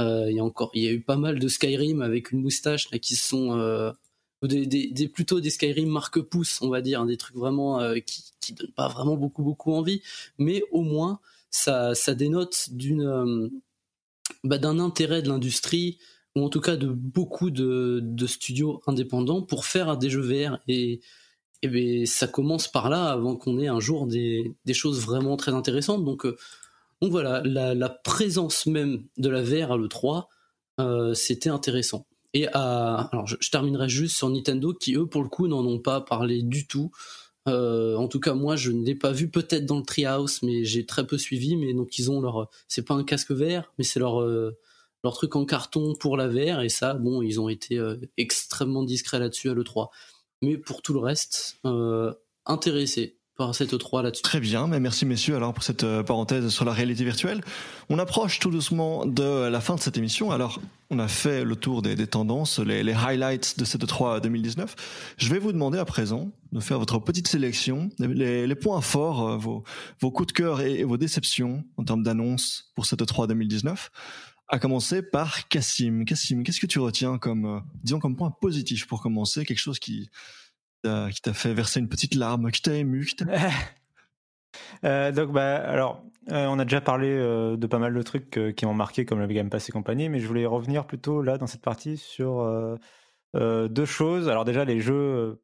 euh, 0.00 0.30
il 0.30 0.36
y 0.36 0.40
a 0.40 0.44
encore, 0.44 0.70
il 0.74 0.82
y 0.82 0.88
a 0.88 0.92
eu 0.92 1.00
pas 1.00 1.16
mal 1.16 1.40
de 1.40 1.48
Skyrim 1.48 2.00
avec 2.00 2.30
une 2.30 2.42
moustache 2.42 2.90
là, 2.92 2.98
qui 2.98 3.16
sont... 3.16 3.92
Des, 4.42 4.64
des, 4.64 4.86
des, 4.88 5.08
plutôt 5.08 5.40
des 5.40 5.50
Skyrim 5.50 5.90
marque 5.90 6.20
pouce, 6.20 6.62
on 6.62 6.70
va 6.70 6.80
dire, 6.80 7.04
des 7.04 7.18
trucs 7.18 7.36
vraiment 7.36 7.80
euh, 7.80 7.98
qui, 7.98 8.24
qui 8.40 8.54
donnent 8.54 8.72
pas 8.72 8.88
vraiment 8.88 9.16
beaucoup 9.16 9.42
beaucoup 9.42 9.72
envie, 9.72 10.02
mais 10.38 10.62
au 10.70 10.82
moins 10.82 11.20
ça, 11.50 11.94
ça 11.94 12.14
dénote 12.14 12.68
d'une 12.70 13.02
euh, 13.02 13.48
bah, 14.44 14.58
d'un 14.58 14.78
intérêt 14.78 15.22
de 15.22 15.28
l'industrie, 15.28 15.98
ou 16.36 16.44
en 16.44 16.48
tout 16.48 16.60
cas 16.60 16.76
de 16.76 16.86
beaucoup 16.88 17.50
de, 17.50 18.00
de, 18.02 18.26
studios 18.26 18.80
indépendants 18.86 19.42
pour 19.42 19.66
faire 19.66 19.96
des 19.98 20.08
jeux 20.08 20.22
VR 20.22 20.58
et, 20.68 21.00
et 21.62 21.68
ben, 21.68 22.06
ça 22.06 22.26
commence 22.28 22.68
par 22.68 22.88
là 22.88 23.10
avant 23.10 23.36
qu'on 23.36 23.58
ait 23.58 23.68
un 23.68 23.80
jour 23.80 24.06
des, 24.06 24.54
des, 24.64 24.74
choses 24.74 25.00
vraiment 25.00 25.36
très 25.36 25.52
intéressantes. 25.52 26.04
Donc, 26.04 26.24
euh, 26.24 26.36
donc 27.02 27.10
voilà 27.10 27.42
la, 27.44 27.74
la, 27.74 27.88
présence 27.88 28.66
même 28.66 29.04
de 29.18 29.28
la 29.28 29.42
VR 29.42 29.72
à 29.72 29.76
l'E3 29.76 30.26
euh, 30.80 31.14
c'était 31.14 31.50
intéressant 31.50 32.06
et 32.34 32.46
à, 32.52 33.08
alors 33.12 33.26
je, 33.26 33.36
je, 33.40 33.50
terminerai 33.50 33.88
juste 33.88 34.16
sur 34.16 34.28
Nintendo 34.28 34.72
qui 34.72 34.94
eux 34.94 35.06
pour 35.06 35.22
le 35.22 35.28
coup 35.28 35.48
n'en 35.48 35.64
ont 35.66 35.78
pas 35.78 36.00
parlé 36.00 36.42
du 36.42 36.66
tout. 36.66 36.90
Euh, 37.48 37.96
en 37.96 38.06
tout 38.06 38.20
cas 38.20 38.34
moi 38.34 38.54
je 38.54 38.70
ne 38.70 38.84
l'ai 38.84 38.94
pas 38.94 39.12
vu 39.12 39.30
peut-être 39.30 39.64
dans 39.64 39.78
le 39.78 39.84
Treehouse 39.84 40.42
mais 40.42 40.64
j'ai 40.64 40.86
très 40.86 41.06
peu 41.06 41.18
suivi. 41.18 41.56
Mais 41.56 41.74
donc 41.74 41.98
ils 41.98 42.10
ont 42.10 42.20
leur 42.20 42.48
c'est 42.68 42.84
pas 42.84 42.94
un 42.94 43.04
casque 43.04 43.32
VR 43.32 43.72
mais 43.78 43.84
c'est 43.84 44.00
leur 44.00 44.20
euh, 44.22 44.56
leur 45.02 45.14
truc 45.14 45.34
en 45.36 45.44
carton 45.44 45.94
pour 45.98 46.16
la 46.16 46.28
VR. 46.28 46.60
Et 46.60 46.68
ça 46.68 46.94
bon 46.94 47.22
ils 47.22 47.40
ont 47.40 47.48
été 47.48 47.78
euh, 47.78 47.96
extrêmement 48.16 48.84
discrets 48.84 49.18
là-dessus 49.18 49.50
à 49.50 49.54
l'E3 49.54 49.88
mais 50.42 50.56
pour 50.56 50.82
tout 50.82 50.92
le 50.92 51.00
reste 51.00 51.58
euh, 51.64 52.12
intéressé 52.46 53.19
par 53.40 53.54
cette 53.54 53.72
E3 53.72 54.02
là-dessus. 54.02 54.20
Très 54.22 54.38
bien, 54.38 54.66
mais 54.66 54.80
merci 54.80 55.06
messieurs 55.06 55.34
alors 55.34 55.54
pour 55.54 55.62
cette 55.62 55.82
euh, 55.82 56.02
parenthèse 56.02 56.46
sur 56.50 56.66
la 56.66 56.74
réalité 56.74 57.04
virtuelle. 57.04 57.40
On 57.88 57.98
approche 57.98 58.38
tout 58.38 58.50
doucement 58.50 59.06
de 59.06 59.48
la 59.48 59.60
fin 59.62 59.76
de 59.76 59.80
cette 59.80 59.96
émission. 59.96 60.30
Alors, 60.30 60.60
on 60.90 60.98
a 60.98 61.08
fait 61.08 61.42
le 61.42 61.56
tour 61.56 61.80
des, 61.80 62.06
tendances, 62.06 62.58
les, 62.58 62.92
highlights 62.92 63.58
de 63.58 63.64
cette 63.64 63.82
E3 63.82 64.20
2019. 64.20 65.14
Je 65.16 65.30
vais 65.30 65.38
vous 65.38 65.52
demander 65.52 65.78
à 65.78 65.86
présent 65.86 66.30
de 66.52 66.60
faire 66.60 66.78
votre 66.78 66.98
petite 66.98 67.28
sélection, 67.28 67.88
les, 67.98 68.54
points 68.56 68.82
forts, 68.82 69.26
euh, 69.26 69.36
vos, 69.38 70.10
coups 70.10 70.26
de 70.26 70.32
cœur 70.32 70.60
et, 70.60 70.84
vos 70.84 70.98
déceptions 70.98 71.64
en 71.78 71.84
termes 71.84 72.02
d'annonces 72.02 72.70
pour 72.74 72.84
cette 72.84 73.00
E3 73.00 73.26
2019 73.26 73.90
à 74.48 74.58
commencer 74.58 75.00
par 75.00 75.48
Cassim. 75.48 76.04
Cassim, 76.04 76.42
qu'est-ce 76.42 76.60
que 76.60 76.66
tu 76.66 76.80
retiens 76.80 77.16
comme, 77.16 77.46
euh, 77.46 77.60
disons, 77.84 78.00
comme 78.00 78.16
point 78.16 78.32
positif 78.32 78.86
pour 78.86 79.00
commencer, 79.00 79.46
quelque 79.46 79.60
chose 79.60 79.78
qui 79.78 80.10
qui 80.82 81.22
t'a 81.22 81.32
fait 81.32 81.54
verser 81.54 81.80
une 81.80 81.88
petite 81.88 82.14
larme, 82.14 82.50
qui 82.50 82.62
t'a 82.62 82.74
ému, 82.74 83.06
euh, 84.84 85.12
donc, 85.12 85.32
bah, 85.32 85.56
alors, 85.56 86.02
euh, 86.30 86.46
on 86.46 86.58
a 86.58 86.64
déjà 86.64 86.80
parlé 86.80 87.08
euh, 87.08 87.56
de 87.56 87.66
pas 87.66 87.78
mal 87.78 87.94
de 87.94 88.02
trucs 88.02 88.38
qui 88.56 88.66
m'ont 88.66 88.74
marqué, 88.74 89.04
comme 89.04 89.20
le 89.20 89.26
Game 89.26 89.50
Pass 89.50 89.68
et 89.68 89.72
compagnie, 89.72 90.08
mais 90.08 90.20
je 90.20 90.26
voulais 90.26 90.46
revenir 90.46 90.86
plutôt 90.86 91.22
là 91.22 91.38
dans 91.38 91.46
cette 91.46 91.62
partie 91.62 91.96
sur 91.96 92.78
deux 93.34 93.84
choses. 93.84 94.28
Alors 94.28 94.44
déjà, 94.44 94.64
les 94.64 94.80
jeux 94.80 95.40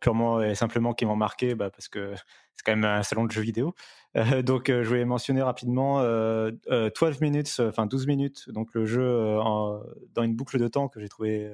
purement 0.00 0.42
et 0.42 0.54
simplement 0.54 0.94
qui 0.94 1.06
m'ont 1.06 1.16
marqué, 1.16 1.54
bah, 1.54 1.70
parce 1.70 1.88
que 1.88 2.14
c'est 2.56 2.64
quand 2.64 2.76
même 2.76 2.84
un 2.84 3.02
salon 3.02 3.24
de 3.24 3.32
jeux 3.32 3.42
vidéo. 3.42 3.74
Donc, 4.44 4.68
je 4.68 4.86
voulais 4.86 5.04
mentionner 5.04 5.42
rapidement 5.42 6.00
euh, 6.00 6.52
12 6.70 7.20
minutes, 7.20 7.60
enfin 7.60 7.86
12 7.86 8.06
minutes, 8.06 8.50
donc 8.50 8.72
le 8.74 8.86
jeu 8.86 9.38
dans 10.14 10.22
une 10.22 10.36
boucle 10.36 10.58
de 10.58 10.68
temps 10.68 10.88
que 10.88 11.00
j'ai 11.00 11.08
trouvé, 11.08 11.52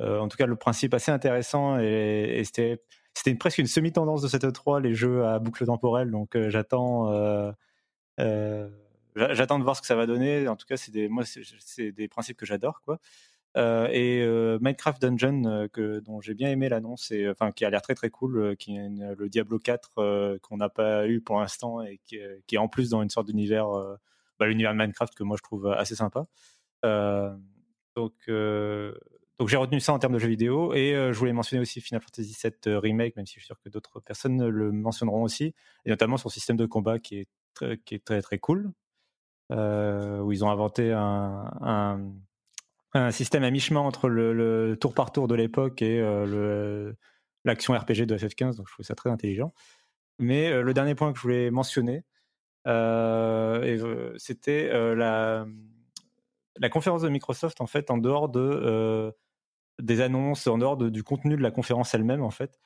en 0.00 0.28
tout 0.28 0.36
cas, 0.36 0.46
le 0.46 0.56
principe 0.56 0.94
assez 0.94 1.10
intéressant 1.10 1.78
et, 1.78 2.42
c'était 2.44 3.34
presque 3.34 3.58
une 3.58 3.66
semi-tendance 3.66 4.22
de 4.22 4.28
cette 4.28 4.44
E3, 4.44 4.80
les 4.80 4.94
jeux 4.94 5.26
à 5.26 5.38
boucle 5.38 5.66
temporelle. 5.66 6.10
Donc, 6.10 6.36
j'attends 6.48 7.52
j'attends 9.16 9.58
de 9.58 9.64
voir 9.64 9.76
ce 9.76 9.80
que 9.80 9.86
ça 9.86 9.96
va 9.96 10.06
donner. 10.06 10.48
En 10.48 10.56
tout 10.56 10.66
cas, 10.66 10.76
c'est 10.76 10.92
des 10.92 12.08
principes 12.08 12.36
que 12.36 12.46
j'adore, 12.46 12.82
quoi. 12.82 12.98
Euh, 13.56 13.88
et 13.90 14.22
euh, 14.22 14.58
Minecraft 14.60 15.02
Dungeon 15.02 15.68
euh, 15.76 16.00
dont 16.02 16.20
j'ai 16.20 16.34
bien 16.34 16.50
aimé 16.50 16.68
l'annonce 16.68 17.10
et 17.10 17.28
enfin 17.28 17.50
qui 17.50 17.64
a 17.64 17.70
l'air 17.70 17.82
très 17.82 17.96
très 17.96 18.08
cool 18.08 18.56
qui 18.56 18.76
est 18.76 18.88
le 18.88 19.28
Diablo 19.28 19.58
4 19.58 20.38
qu'on 20.40 20.56
n'a 20.56 20.68
pas 20.68 21.08
eu 21.08 21.20
pour 21.20 21.40
l'instant 21.40 21.82
et 21.82 21.98
qui, 22.04 22.20
qui, 22.46 22.54
est 22.54 22.58
en 22.58 22.68
plus 22.68 22.90
dans 22.90 23.02
une 23.02 23.10
sorte 23.10 23.26
d'univers 23.26 23.66
bah, 24.38 24.46
l'univers 24.46 24.72
de 24.72 24.78
Minecraft 24.78 25.16
que 25.16 25.24
moi 25.24 25.36
je 25.36 25.42
trouve 25.42 25.66
assez 25.66 25.96
sympa 25.96 26.26
donc 27.96 28.14
donc 29.40 29.48
j'ai 29.48 29.56
retenu 29.56 29.80
ça 29.80 29.92
en 29.92 29.98
termes 29.98 30.12
de 30.12 30.20
jeux 30.20 30.28
vidéo 30.28 30.72
et 30.74 30.92
je 30.92 31.18
voulais 31.18 31.32
mentionner 31.32 31.60
aussi 31.60 31.80
Final 31.80 32.00
Fantasy 32.00 32.36
VII 32.40 32.76
remake 32.76 33.16
même 33.16 33.26
si 33.26 33.34
je 33.34 33.40
suis 33.40 33.46
sûr 33.46 33.58
que 33.58 33.68
d'autres 33.68 33.98
personnes 33.98 34.46
le 34.46 34.70
mentionneront 34.70 35.24
aussi 35.24 35.54
et 35.84 35.90
notamment 35.90 36.16
son 36.16 36.28
système 36.28 36.56
de 36.56 36.66
combat 36.66 37.00
qui 37.00 37.16
est 37.16 37.28
très, 37.54 37.78
qui 37.78 37.96
est 37.96 38.04
très 38.04 38.22
très 38.22 38.38
cool 38.38 38.70
où 39.50 40.32
ils 40.32 40.44
ont 40.44 40.50
inventé 40.50 40.92
un, 40.92 41.50
un 42.92 43.10
système 43.10 43.44
à 43.44 43.50
mi-chemin 43.50 43.80
entre 43.80 44.08
le, 44.08 44.76
tour 44.80 44.94
par 44.94 45.12
tour 45.12 45.28
de 45.28 45.34
l'époque 45.34 45.82
et 45.82 46.00
euh, 46.00 46.92
l'action 47.44 47.74
RPG 47.74 48.06
de 48.06 48.16
FF15, 48.16 48.56
donc 48.56 48.68
je 48.68 48.72
trouve 48.72 48.86
ça 48.86 48.94
très 48.94 49.10
intelligent. 49.10 49.52
Mais 50.18 50.50
euh, 50.50 50.62
le 50.62 50.74
dernier 50.74 50.94
point 50.94 51.12
que 51.12 51.18
je 51.18 51.22
voulais 51.22 51.50
mentionner, 51.50 52.04
euh, 52.66 54.14
c'était 54.18 54.70
euh, 54.72 54.94
la, 54.94 55.46
la 56.56 56.68
conférence 56.68 57.02
de 57.02 57.08
Microsoft, 57.08 57.60
en 57.60 57.66
fait, 57.66 57.90
en 57.90 57.98
dehors 57.98 58.28
de, 58.28 58.40
euh, 58.40 59.12
des 59.80 60.00
annonces, 60.00 60.46
en 60.46 60.58
dehors 60.58 60.76
de, 60.76 60.88
du 60.88 61.02
contenu 61.02 61.36
de 61.36 61.42
la 61.42 61.50
conférence 61.50 61.94
elle-même, 61.94 62.22
en 62.22 62.30
fait. 62.30 62.58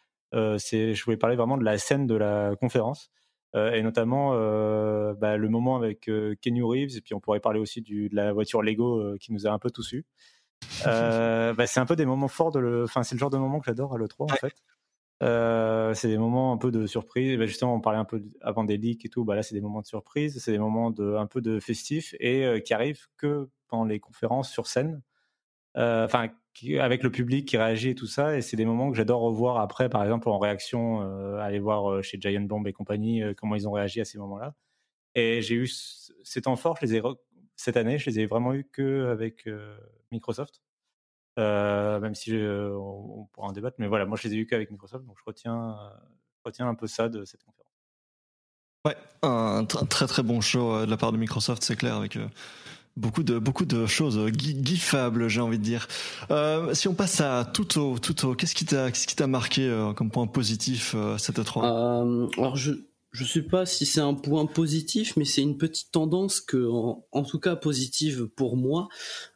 c'est, 0.58 0.94
je 0.94 1.04
voulais 1.04 1.16
parler 1.16 1.36
vraiment 1.36 1.56
de 1.56 1.64
la 1.64 1.78
scène 1.78 2.06
de 2.06 2.14
la 2.14 2.54
conférence. 2.60 3.10
Euh, 3.54 3.70
et 3.72 3.82
notamment 3.82 4.32
euh, 4.32 5.14
bah, 5.14 5.36
le 5.36 5.48
moment 5.48 5.76
avec 5.76 6.08
euh, 6.08 6.34
Kenny 6.40 6.60
Reeves, 6.60 6.96
et 6.96 7.00
puis 7.00 7.14
on 7.14 7.20
pourrait 7.20 7.38
parler 7.38 7.60
aussi 7.60 7.82
du, 7.82 8.08
de 8.08 8.16
la 8.16 8.32
voiture 8.32 8.62
Lego 8.62 9.16
qui 9.18 9.32
nous 9.32 9.46
a 9.46 9.50
un 9.50 9.58
peu 9.58 9.70
tous 9.70 9.92
eu. 9.92 10.04
bah, 10.84 11.66
c'est 11.66 11.78
un 11.80 11.86
peu 11.86 11.96
des 11.96 12.06
moments 12.06 12.28
forts 12.28 12.50
de 12.50 12.58
le. 12.58 12.84
Enfin, 12.84 13.02
c'est 13.04 13.14
le 13.14 13.20
genre 13.20 13.30
de 13.30 13.38
moment 13.38 13.60
que 13.60 13.66
j'adore 13.66 13.94
à 13.94 13.98
l'E3 13.98 14.32
en 14.32 14.36
fait. 14.36 14.54
Euh, 15.22 15.94
c'est 15.94 16.08
des 16.08 16.18
moments 16.18 16.52
un 16.52 16.56
peu 16.56 16.72
de 16.72 16.86
surprise. 16.86 17.38
Bah, 17.38 17.46
justement, 17.46 17.74
on 17.74 17.80
parlait 17.80 17.98
un 17.98 18.04
peu 18.04 18.22
avant 18.40 18.64
des 18.64 18.76
leaks 18.76 19.04
et 19.04 19.08
tout. 19.08 19.24
Bah, 19.24 19.36
là, 19.36 19.42
c'est 19.42 19.54
des 19.54 19.60
moments 19.60 19.80
de 19.80 19.86
surprise. 19.86 20.42
C'est 20.42 20.52
des 20.52 20.58
moments 20.58 20.90
de 20.90 21.14
un 21.14 21.26
peu 21.26 21.40
de 21.40 21.60
festif 21.60 22.14
et 22.18 22.44
euh, 22.44 22.58
qui 22.58 22.74
arrivent 22.74 23.06
que 23.16 23.48
pendant 23.68 23.84
les 23.84 24.00
conférences 24.00 24.50
sur 24.50 24.66
scène. 24.66 25.00
Enfin, 25.74 26.28
avec 26.80 27.02
le 27.02 27.10
public 27.10 27.48
qui 27.48 27.56
réagit 27.56 27.90
et 27.90 27.94
tout 27.94 28.06
ça. 28.06 28.36
Et 28.36 28.42
c'est 28.42 28.56
des 28.56 28.64
moments 28.64 28.90
que 28.90 28.96
j'adore 28.96 29.20
revoir 29.20 29.58
après, 29.58 29.88
par 29.88 30.02
exemple, 30.02 30.28
en 30.28 30.38
réaction, 30.38 31.00
aller 31.38 31.58
voir 31.58 32.02
chez 32.02 32.18
Giant 32.20 32.42
Bomb 32.42 32.66
et 32.66 32.72
compagnie 32.72 33.22
comment 33.36 33.54
ils 33.54 33.68
ont 33.68 33.72
réagi 33.72 34.00
à 34.00 34.04
ces 34.04 34.18
moments-là. 34.18 34.54
Et 35.14 35.42
j'ai 35.42 35.54
eu 35.54 35.68
ces 35.68 36.42
temps 36.42 36.56
forts, 36.56 36.78
cette 37.56 37.76
année, 37.76 37.98
je 37.98 38.10
les 38.10 38.20
ai 38.20 38.26
vraiment 38.26 38.54
eu 38.54 38.64
que 38.64 39.10
avec 39.10 39.48
Microsoft. 40.10 40.62
même 41.36 42.14
si 42.14 42.32
on, 42.34 43.28
pourra 43.32 43.48
en 43.48 43.52
débattre, 43.52 43.76
mais 43.78 43.88
voilà, 43.88 44.06
moi 44.06 44.16
je 44.20 44.28
les 44.28 44.34
ai 44.34 44.38
eu 44.38 44.46
qu'avec 44.46 44.70
Microsoft, 44.70 45.04
donc 45.04 45.16
je 45.18 45.24
retiens, 45.26 45.76
retiens 46.44 46.68
un 46.68 46.74
peu 46.74 46.86
ça 46.86 47.08
de 47.08 47.24
cette 47.24 47.42
conférence. 47.42 47.64
Ouais, 48.86 48.96
un 49.22 49.64
très 49.64 50.06
très 50.06 50.22
bon 50.22 50.40
show 50.40 50.84
de 50.84 50.90
la 50.90 50.96
part 50.96 51.10
de 51.10 51.16
Microsoft, 51.16 51.64
c'est 51.64 51.76
clair, 51.76 51.96
avec 51.96 52.18
beaucoup 52.96 53.22
de 53.22 53.38
beaucoup 53.38 53.64
de 53.64 53.86
choses 53.86 54.20
giffables, 54.36 55.28
j'ai 55.28 55.40
envie 55.40 55.58
de 55.58 55.64
dire. 55.64 55.88
Euh, 56.30 56.74
si 56.74 56.88
on 56.88 56.94
passe 56.94 57.20
à 57.20 57.44
tout 57.44 57.78
au, 57.78 57.96
qu'est-ce 58.34 58.54
qui 58.54 58.64
t'a 58.64 58.90
qu'est-ce 58.90 59.06
qui 59.06 59.16
t'a 59.16 59.26
marqué 59.26 59.68
comme 59.96 60.10
point 60.10 60.26
positif 60.26 60.94
cette 61.18 61.38
E3 61.38 62.30
Alors 62.38 62.56
je 62.56 62.72
je 63.14 63.24
sais 63.24 63.42
pas 63.42 63.64
si 63.64 63.86
c'est 63.86 64.00
un 64.00 64.12
point 64.12 64.44
positif, 64.44 65.16
mais 65.16 65.24
c'est 65.24 65.40
une 65.40 65.56
petite 65.56 65.92
tendance 65.92 66.40
que, 66.40 66.68
en, 67.12 67.22
tout 67.22 67.38
cas 67.38 67.54
positive 67.54 68.26
pour 68.26 68.56
moi, 68.56 68.88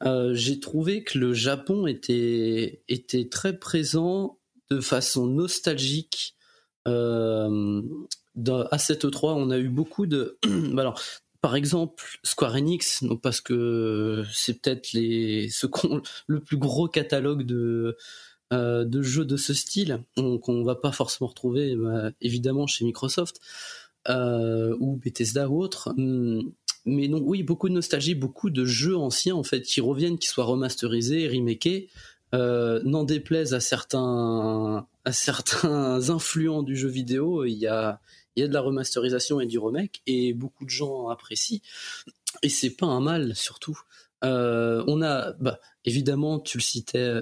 euh, 0.04 0.34
j'ai 0.34 0.58
trouvé 0.58 1.04
que 1.04 1.16
le 1.16 1.32
Japon 1.32 1.86
était 1.86 2.82
était 2.88 3.28
très 3.28 3.56
présent 3.56 4.40
de 4.68 4.80
façon 4.80 5.28
nostalgique. 5.28 6.34
Euh, 6.88 7.82
à 8.72 8.78
cette 8.78 9.04
E3, 9.04 9.34
on 9.36 9.50
a 9.50 9.58
eu 9.58 9.68
beaucoup 9.68 10.06
de. 10.06 10.38
Bah 10.72 10.82
alors, 10.82 11.00
par 11.40 11.54
exemple, 11.56 12.04
Square 12.24 12.56
Enix, 12.56 13.04
donc 13.04 13.20
parce 13.20 13.40
que 13.40 14.24
c'est 14.32 14.60
peut-être 14.60 14.92
le 16.26 16.40
plus 16.40 16.56
gros 16.56 16.88
catalogue 16.88 17.44
de 17.44 17.96
euh, 18.52 19.02
jeux 19.02 19.24
de 19.24 19.36
ce 19.36 19.54
style 19.54 20.02
qu'on 20.16 20.64
va 20.64 20.74
pas 20.74 20.92
forcément 20.92 21.28
retrouver 21.28 21.76
bah, 21.76 22.10
évidemment 22.20 22.66
chez 22.66 22.84
Microsoft 22.84 23.40
euh, 24.08 24.74
ou 24.80 24.96
Bethesda 24.96 25.48
ou 25.48 25.60
autre. 25.60 25.92
Hmm, 25.96 26.50
mais 26.86 27.08
non, 27.08 27.20
oui, 27.22 27.42
beaucoup 27.42 27.68
de 27.68 27.74
nostalgie, 27.74 28.14
beaucoup 28.14 28.50
de 28.50 28.64
jeux 28.64 28.96
anciens 28.96 29.34
en 29.34 29.42
fait 29.42 29.62
qui 29.62 29.80
reviennent, 29.80 30.18
qui 30.18 30.28
soient 30.28 30.46
remasterisés, 30.46 31.28
remakés. 31.28 31.88
Euh, 32.34 32.82
n'en 32.84 33.04
déplaise 33.04 33.54
à 33.54 33.60
certains 33.60 34.86
à 35.06 35.12
certains 35.12 36.10
influents 36.10 36.62
du 36.62 36.76
jeu 36.76 36.88
vidéo, 36.88 37.44
il 37.44 37.54
y 37.54 37.66
a 37.66 38.00
il 38.38 38.42
y 38.42 38.44
a 38.44 38.48
de 38.48 38.54
la 38.54 38.60
remasterisation 38.60 39.40
et 39.40 39.46
du 39.46 39.58
remake 39.58 40.02
et 40.06 40.32
beaucoup 40.32 40.64
de 40.64 40.70
gens 40.70 41.08
apprécient 41.08 41.60
et 42.42 42.48
c'est 42.48 42.70
pas 42.70 42.86
un 42.86 43.00
mal 43.00 43.34
surtout. 43.34 43.78
on 44.22 45.02
a 45.02 45.32
bah, 45.32 45.58
évidemment 45.84 46.40
tu 46.40 46.58
le 46.58 46.62
citais 46.62 47.20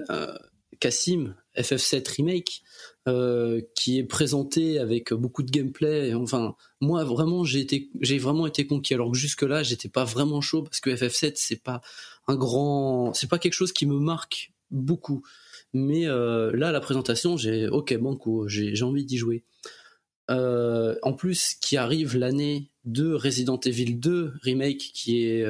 Cassim, 0.79 1.35
FF7 1.57 2.07
Remake, 2.15 2.61
euh, 3.07 3.61
qui 3.75 3.97
est 3.97 4.03
présenté 4.03 4.79
avec 4.79 5.13
beaucoup 5.13 5.43
de 5.43 5.51
gameplay. 5.51 6.13
Enfin, 6.13 6.55
moi 6.81 7.03
vraiment 7.03 7.43
j'ai 7.43 7.59
été, 7.59 7.89
vraiment 8.19 8.47
été 8.47 8.67
conquis. 8.67 8.93
Alors 8.93 9.11
que 9.11 9.17
jusque 9.17 9.43
là 9.43 9.63
j'étais 9.63 9.89
pas 9.89 10.03
vraiment 10.03 10.41
chaud 10.41 10.63
parce 10.63 10.79
que 10.79 10.89
FF7 10.89 11.33
c'est 11.35 11.63
pas 11.63 11.81
un 12.27 12.35
grand, 12.35 13.13
c'est 13.13 13.29
pas 13.29 13.39
quelque 13.39 13.53
chose 13.53 13.73
qui 13.73 13.85
me 13.85 13.99
marque 13.99 14.53
beaucoup. 14.71 15.23
Mais 15.73 16.07
euh, 16.07 16.51
là 16.53 16.71
la 16.71 16.79
présentation 16.79 17.37
j'ai, 17.37 17.67
ok 17.67 17.97
banco, 17.97 18.47
j'ai 18.47 18.81
envie 18.83 19.05
d'y 19.05 19.17
jouer. 19.17 19.43
Euh, 20.29 20.95
en 21.03 21.13
plus, 21.13 21.55
qui 21.61 21.77
arrive 21.77 22.17
l'année 22.17 22.69
de 22.83 23.13
Resident 23.13 23.59
Evil 23.59 23.95
2 23.95 24.33
remake, 24.41 24.91
qui 24.93 25.23
est 25.23 25.45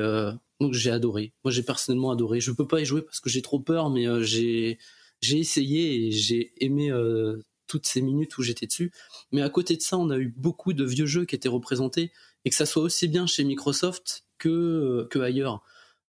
donc 0.60 0.74
j'ai 0.74 0.90
adoré. 0.90 1.34
Moi 1.44 1.52
j'ai 1.52 1.62
personnellement 1.64 2.12
adoré. 2.12 2.40
Je 2.40 2.52
peux 2.52 2.68
pas 2.68 2.82
y 2.82 2.86
jouer 2.86 3.02
parce 3.04 3.20
que 3.20 3.30
j'ai 3.30 3.44
trop 3.44 3.60
peur, 3.60 3.90
mais 3.90 4.06
j'ai 4.24 4.80
j'ai 5.22 5.40
essayé 5.40 6.08
et 6.08 6.12
j'ai 6.12 6.54
aimé 6.64 6.92
euh, 6.92 7.44
toutes 7.68 7.88
ces 7.88 8.02
minutes 8.02 8.38
où 8.38 8.44
j'étais 8.44 8.68
dessus. 8.68 8.92
Mais 9.32 9.42
à 9.42 9.50
côté 9.50 9.76
de 9.76 9.82
ça, 9.82 9.98
on 9.98 10.10
a 10.10 10.18
eu 10.18 10.34
beaucoup 10.38 10.74
de 10.74 10.84
vieux 10.84 11.06
jeux 11.06 11.26
qui 11.26 11.36
étaient 11.36 11.50
représentés 11.50 12.12
et 12.46 12.50
que 12.50 12.56
ça 12.56 12.66
soit 12.66 12.84
aussi 12.84 13.08
bien 13.08 13.28
chez 13.28 13.44
Microsoft 13.44 14.26
que, 14.38 14.50
euh, 14.50 15.08
que 15.10 15.20
ailleurs. 15.20 15.64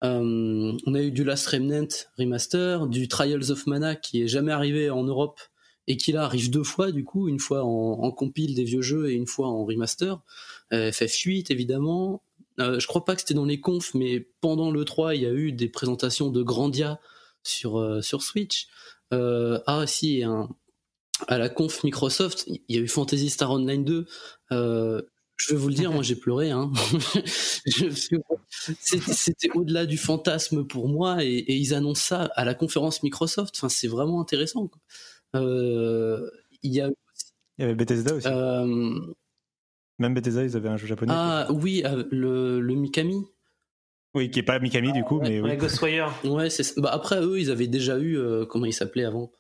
Euh, 0.04 0.78
on 0.86 0.94
a 0.96 1.02
eu 1.02 1.12
du 1.12 1.24
Last 1.24 1.48
Remnant 1.48 1.88
remaster, 2.18 2.88
du 2.88 3.08
Trials 3.08 3.52
of 3.52 3.68
Mana 3.68 3.96
qui 3.96 4.22
est 4.22 4.28
jamais 4.28 4.52
arrivé 4.52 4.90
en 4.90 5.04
Europe 5.04 5.40
et 5.88 5.98
qui 5.98 6.12
là 6.12 6.24
arrive 6.24 6.50
deux 6.50 6.64
fois 6.64 6.92
du 6.92 7.04
coup, 7.04 7.28
une 7.28 7.40
fois 7.40 7.64
en, 7.64 8.12
compile 8.12 8.56
des 8.56 8.64
vieux 8.64 8.82
jeux 8.82 9.10
et 9.10 9.14
une 9.14 9.28
fois 9.28 9.48
en 9.48 9.66
remaster. 9.66 10.22
FF8 10.72 11.52
évidemment. 11.52 12.24
je 12.58 12.86
crois 12.88 13.06
pas 13.06 13.16
que 13.16 13.22
c'était 13.22 13.34
dans 13.34 13.46
les 13.46 13.60
confs, 13.60 13.94
mais 13.94 14.28
pendant 14.42 14.72
le 14.72 14.86
3, 14.86 15.16
il 15.16 15.22
y 15.22 15.26
a 15.26 15.34
eu 15.34 15.52
des 15.52 15.70
présentations 15.70 16.30
de 16.30 16.42
Grandia 16.42 17.00
sur 17.44 18.04
sur 18.04 18.22
Switch. 18.22 18.68
Euh, 19.14 19.60
ah 19.68 19.86
si, 19.86 20.24
à 21.28 21.38
la 21.38 21.50
conf 21.50 21.84
Microsoft, 21.84 22.46
il 22.48 22.62
y 22.70 22.78
a 22.78 22.82
eu 22.82 22.88
Fantasy 22.88 23.30
Star 23.30 23.52
Online 23.52 23.84
2. 23.84 24.06
Euh, 24.52 25.02
je 25.38 25.54
vais 25.54 25.60
vous 25.60 25.68
le 25.68 25.74
dire, 25.74 25.92
moi 25.92 26.04
j'ai 26.04 26.16
pleuré. 26.16 26.52
Hein. 26.52 26.72
C'était 28.80 29.50
au-delà 29.56 29.86
du 29.86 29.98
fantasme 29.98 30.66
pour 30.66 30.88
moi 30.88 31.24
et, 31.24 31.46
ils 31.54 31.74
annoncent 31.74 32.02
ça 32.02 32.24
à 32.36 32.46
la 32.46 32.54
conférence 32.54 33.04
Microsoft. 33.04 33.56
Enfin, 33.58 33.70
c'est 33.70 33.88
vraiment 33.88 34.22
intéressant. 34.22 34.64
Euh, 34.66 34.78
il 35.34 36.30
y 36.64 36.82
a 36.82 36.90
il 37.58 37.62
y 37.62 37.64
avait 37.66 37.76
Bethesda 37.76 38.16
aussi. 38.16 38.28
Même 40.00 40.14
Bethesda, 40.14 40.44
ils 40.44 40.56
avaient 40.58 40.70
un 40.70 40.78
jeu 40.78 40.88
japonais. 40.88 41.14
Ah 41.16 41.48
oui, 41.52 41.84
le, 42.12 42.60
le 42.60 42.76
Mikami. 42.76 43.26
Oui, 44.16 44.30
qui 44.30 44.40
est 44.40 44.44
pas 44.44 44.60
Mikami 44.60 44.92
du 44.92 45.04
coup, 45.04 45.20
mais 45.20 45.40
oui. 45.40 45.56
Ghostwire. 45.58 46.14
Ouais, 46.24 46.50
c'est 46.50 46.80
bah, 46.80 46.92
après 46.92 47.20
eux, 47.22 47.40
ils 47.40 47.50
avaient 47.50 47.68
déjà 47.68 47.98
eu 47.98 48.18
euh, 48.18 48.46
comment 48.46 48.66
il 48.66 48.74
s'appelait 48.74 49.06
avant? 49.06 49.32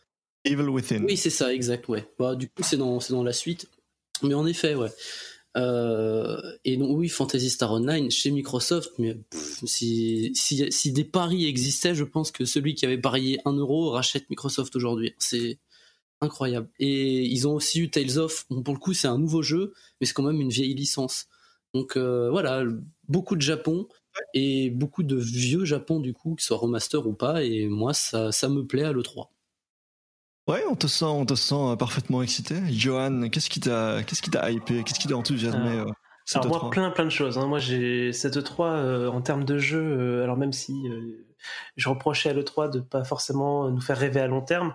Evil 0.46 0.64
Within. 0.64 1.04
Oui, 1.04 1.16
c'est 1.16 1.30
ça, 1.30 1.54
exact, 1.54 1.88
ouais. 1.90 2.08
Bah, 2.20 2.36
du 2.36 2.48
coup, 2.50 2.64
c'est 2.64 2.78
dans 2.78 3.00
c'est 3.00 3.14
dans 3.14 3.24
la 3.24 3.34
suite. 3.34 3.70
Mais 4.24 4.34
en 4.34 4.46
effet, 4.46 4.76
ouais. 4.76 4.90
Euh, 5.56 6.42
et 6.66 6.78
donc 6.78 6.98
oui, 6.98 7.10
Fantasy 7.10 7.50
Star 7.52 7.72
Online 7.72 8.10
chez 8.10 8.32
Microsoft, 8.32 8.92
mais 8.98 9.16
si, 9.32 10.32
si, 10.34 10.72
si 10.72 10.92
des 10.92 11.04
paris 11.04 11.46
existaient, 11.46 11.94
je 11.94 12.04
pense 12.04 12.32
que 12.32 12.46
celui 12.46 12.74
qui 12.74 12.86
avait 12.86 12.98
parié 12.98 13.40
1 13.46 13.54
euro 13.54 13.92
rachète 13.92 14.28
Microsoft 14.32 14.76
aujourd'hui. 14.76 15.14
C'est 15.20 15.60
incroyable. 16.24 16.70
Et 16.80 17.24
ils 17.24 17.48
ont 17.48 17.54
aussi 17.54 17.82
eu 17.82 17.90
Tales 17.90 18.18
of. 18.18 18.46
Bon, 18.50 18.64
pour 18.64 18.74
le 18.74 18.80
coup, 18.80 18.94
c'est 18.94 19.08
un 19.08 19.18
nouveau 19.18 19.42
jeu, 19.42 19.74
mais 20.00 20.08
c'est 20.08 20.14
quand 20.14 20.24
même 20.24 20.42
une 20.42 20.50
vieille 20.50 20.74
licence. 20.74 21.28
Donc 21.74 21.98
euh, 21.98 22.30
voilà, 22.30 22.64
beaucoup 23.08 23.36
de 23.36 23.42
Japon 23.42 23.88
et 24.34 24.70
beaucoup 24.70 25.04
de 25.04 25.16
vieux 25.16 25.66
Japon 25.66 26.00
du 26.00 26.14
coup, 26.14 26.36
qui 26.36 26.46
soient 26.46 26.58
remaster 26.58 27.06
ou 27.08 27.14
pas, 27.14 27.44
et 27.44 27.68
moi 27.68 27.94
ça, 27.94 28.32
ça 28.32 28.50
me 28.50 28.66
plaît 28.66 28.84
à 28.84 28.94
l'E3. 28.94 29.28
Ouais, 30.48 30.64
on 30.70 30.76
te 30.76 30.88
sent, 30.88 31.06
on 31.06 31.26
te 31.26 31.36
sent 31.36 31.56
euh, 31.56 31.76
parfaitement 31.76 32.22
excité. 32.22 32.56
Johan, 32.70 33.30
qu'est-ce 33.30 33.50
qui 33.50 33.62
t'a, 33.62 34.04
qu'est-ce 34.04 34.22
qui 34.22 34.30
t'a 34.30 34.52
hypé, 34.52 34.84
qu'est-ce 34.84 35.00
qui 35.00 35.08
t'a 35.08 35.16
enthousiasmé 35.16 35.80
euh, 35.80 35.86
alors 36.36 36.48
moi, 36.48 36.70
plein 36.70 36.90
plein 36.90 37.04
de 37.04 37.10
choses. 37.10 37.38
Hein. 37.38 37.48
Moi, 37.48 37.60
j'ai 37.60 38.14
cette 38.14 38.38
E3 38.38 38.62
euh, 38.62 39.08
en 39.10 39.22
termes 39.22 39.44
de 39.44 39.58
jeu. 39.58 40.24
alors 40.24 40.38
même 40.38 40.54
si 40.54 40.74
je 41.76 41.90
reprochais 41.90 42.30
à 42.30 42.34
l'E3 42.34 42.72
de 42.72 42.80
pas 42.80 43.04
forcément 43.04 43.70
nous 43.70 43.82
faire 43.82 43.98
rêver 43.98 44.20
à 44.20 44.28
long 44.28 44.42
terme, 44.42 44.74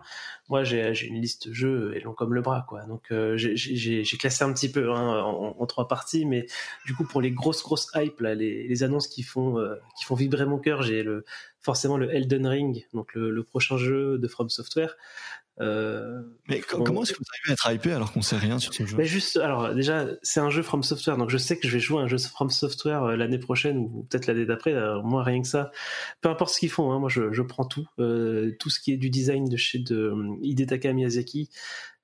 moi 0.49 0.65
j'ai 0.65 1.07
une 1.07 1.20
liste 1.20 1.49
de 1.49 1.53
jeux 1.53 1.93
et 1.97 2.01
long 2.01 2.12
comme 2.12 2.35
le 2.35 2.40
bras, 2.43 2.65
quoi. 2.69 2.82
Donc 2.82 3.12
j'ai 3.36 4.03
classé 4.19 4.45
un 4.45 4.53
petit 4.53 4.70
peu 4.70 4.93
hein, 4.93 5.23
en, 5.23 5.66
trois 5.66 5.89
parties, 5.89 6.24
mais 6.24 6.47
du 6.86 6.95
coup 6.95 7.05
pour 7.05 7.20
les 7.20 7.31
grosses 7.31 7.62
grosses 7.62 7.90
hype 7.95 8.20
là, 8.20 8.35
les, 8.35 8.82
annonces 8.82 9.09
qui 9.09 9.23
font 9.23 9.57
qui 9.99 10.05
font 10.05 10.15
vibrer 10.15 10.47
mon 10.47 10.59
cœur, 10.59 10.82
j'ai 10.82 11.03
le 11.03 11.24
forcément 11.61 11.97
le 11.97 12.15
Elden 12.15 12.47
Ring, 12.47 12.86
donc 12.95 13.15
le, 13.15 13.31
le, 13.31 13.43
prochain 13.43 13.77
jeu 13.77 14.19
de 14.19 14.28
From 14.28 14.49
Software. 14.49 14.97
Euh, 15.61 16.23
mais 16.49 16.61
comment 16.61 17.03
est-ce 17.03 17.13
que 17.13 17.19
vous 17.19 17.25
arrivez 17.33 17.51
à 17.51 17.53
être 17.53 17.73
hypé 17.73 17.93
alors 17.93 18.13
qu'on 18.13 18.23
sait 18.23 18.37
rien 18.37 18.59
sur 18.59 18.73
ce 18.73 18.87
jeu? 18.87 18.97
Mais 18.97 19.05
juste, 19.05 19.37
alors 19.37 19.75
déjà, 19.75 20.07
c'est 20.23 20.41
un 20.41 20.51
jeu 20.51 20.63
From 20.63 20.83
Software, 20.83 21.17
donc 21.17 21.31
je 21.31 21.39
sais 21.39 21.59
que 21.59 21.67
je 21.67 21.73
vais 21.73 21.81
jouer 21.81 22.01
un 22.01 22.07
jeu 22.07 22.19
From 22.19 22.51
Software 22.51 23.03
euh, 23.03 23.17
l'année 23.17 23.39
prochaine 23.39 23.79
ou 23.79 24.07
peut-être 24.09 24.27
l'année 24.27 24.47
d'après. 24.47 24.75
Moi, 25.03 25.23
rien 25.23 25.43
que 25.43 25.49
ça, 25.49 25.71
peu 26.21 26.29
importe 26.29 26.55
ce 26.55 26.61
qu'ils 26.61 26.71
font, 26.71 26.93
hein, 26.93 26.99
moi 26.99 27.09
je, 27.09 27.33
je, 27.33 27.43
prends 27.43 27.65
tout, 27.65 27.87
euh, 27.99 28.53
tout 28.61 28.71
ce 28.71 28.81
qui 28.81 28.93
est 28.93 28.97
du 28.97 29.11
design 29.11 29.49
de 29.49 29.57
chez 29.57 29.79
de 29.79 30.15
Hidetaka 30.43 30.93
Miyazaki. 30.93 31.51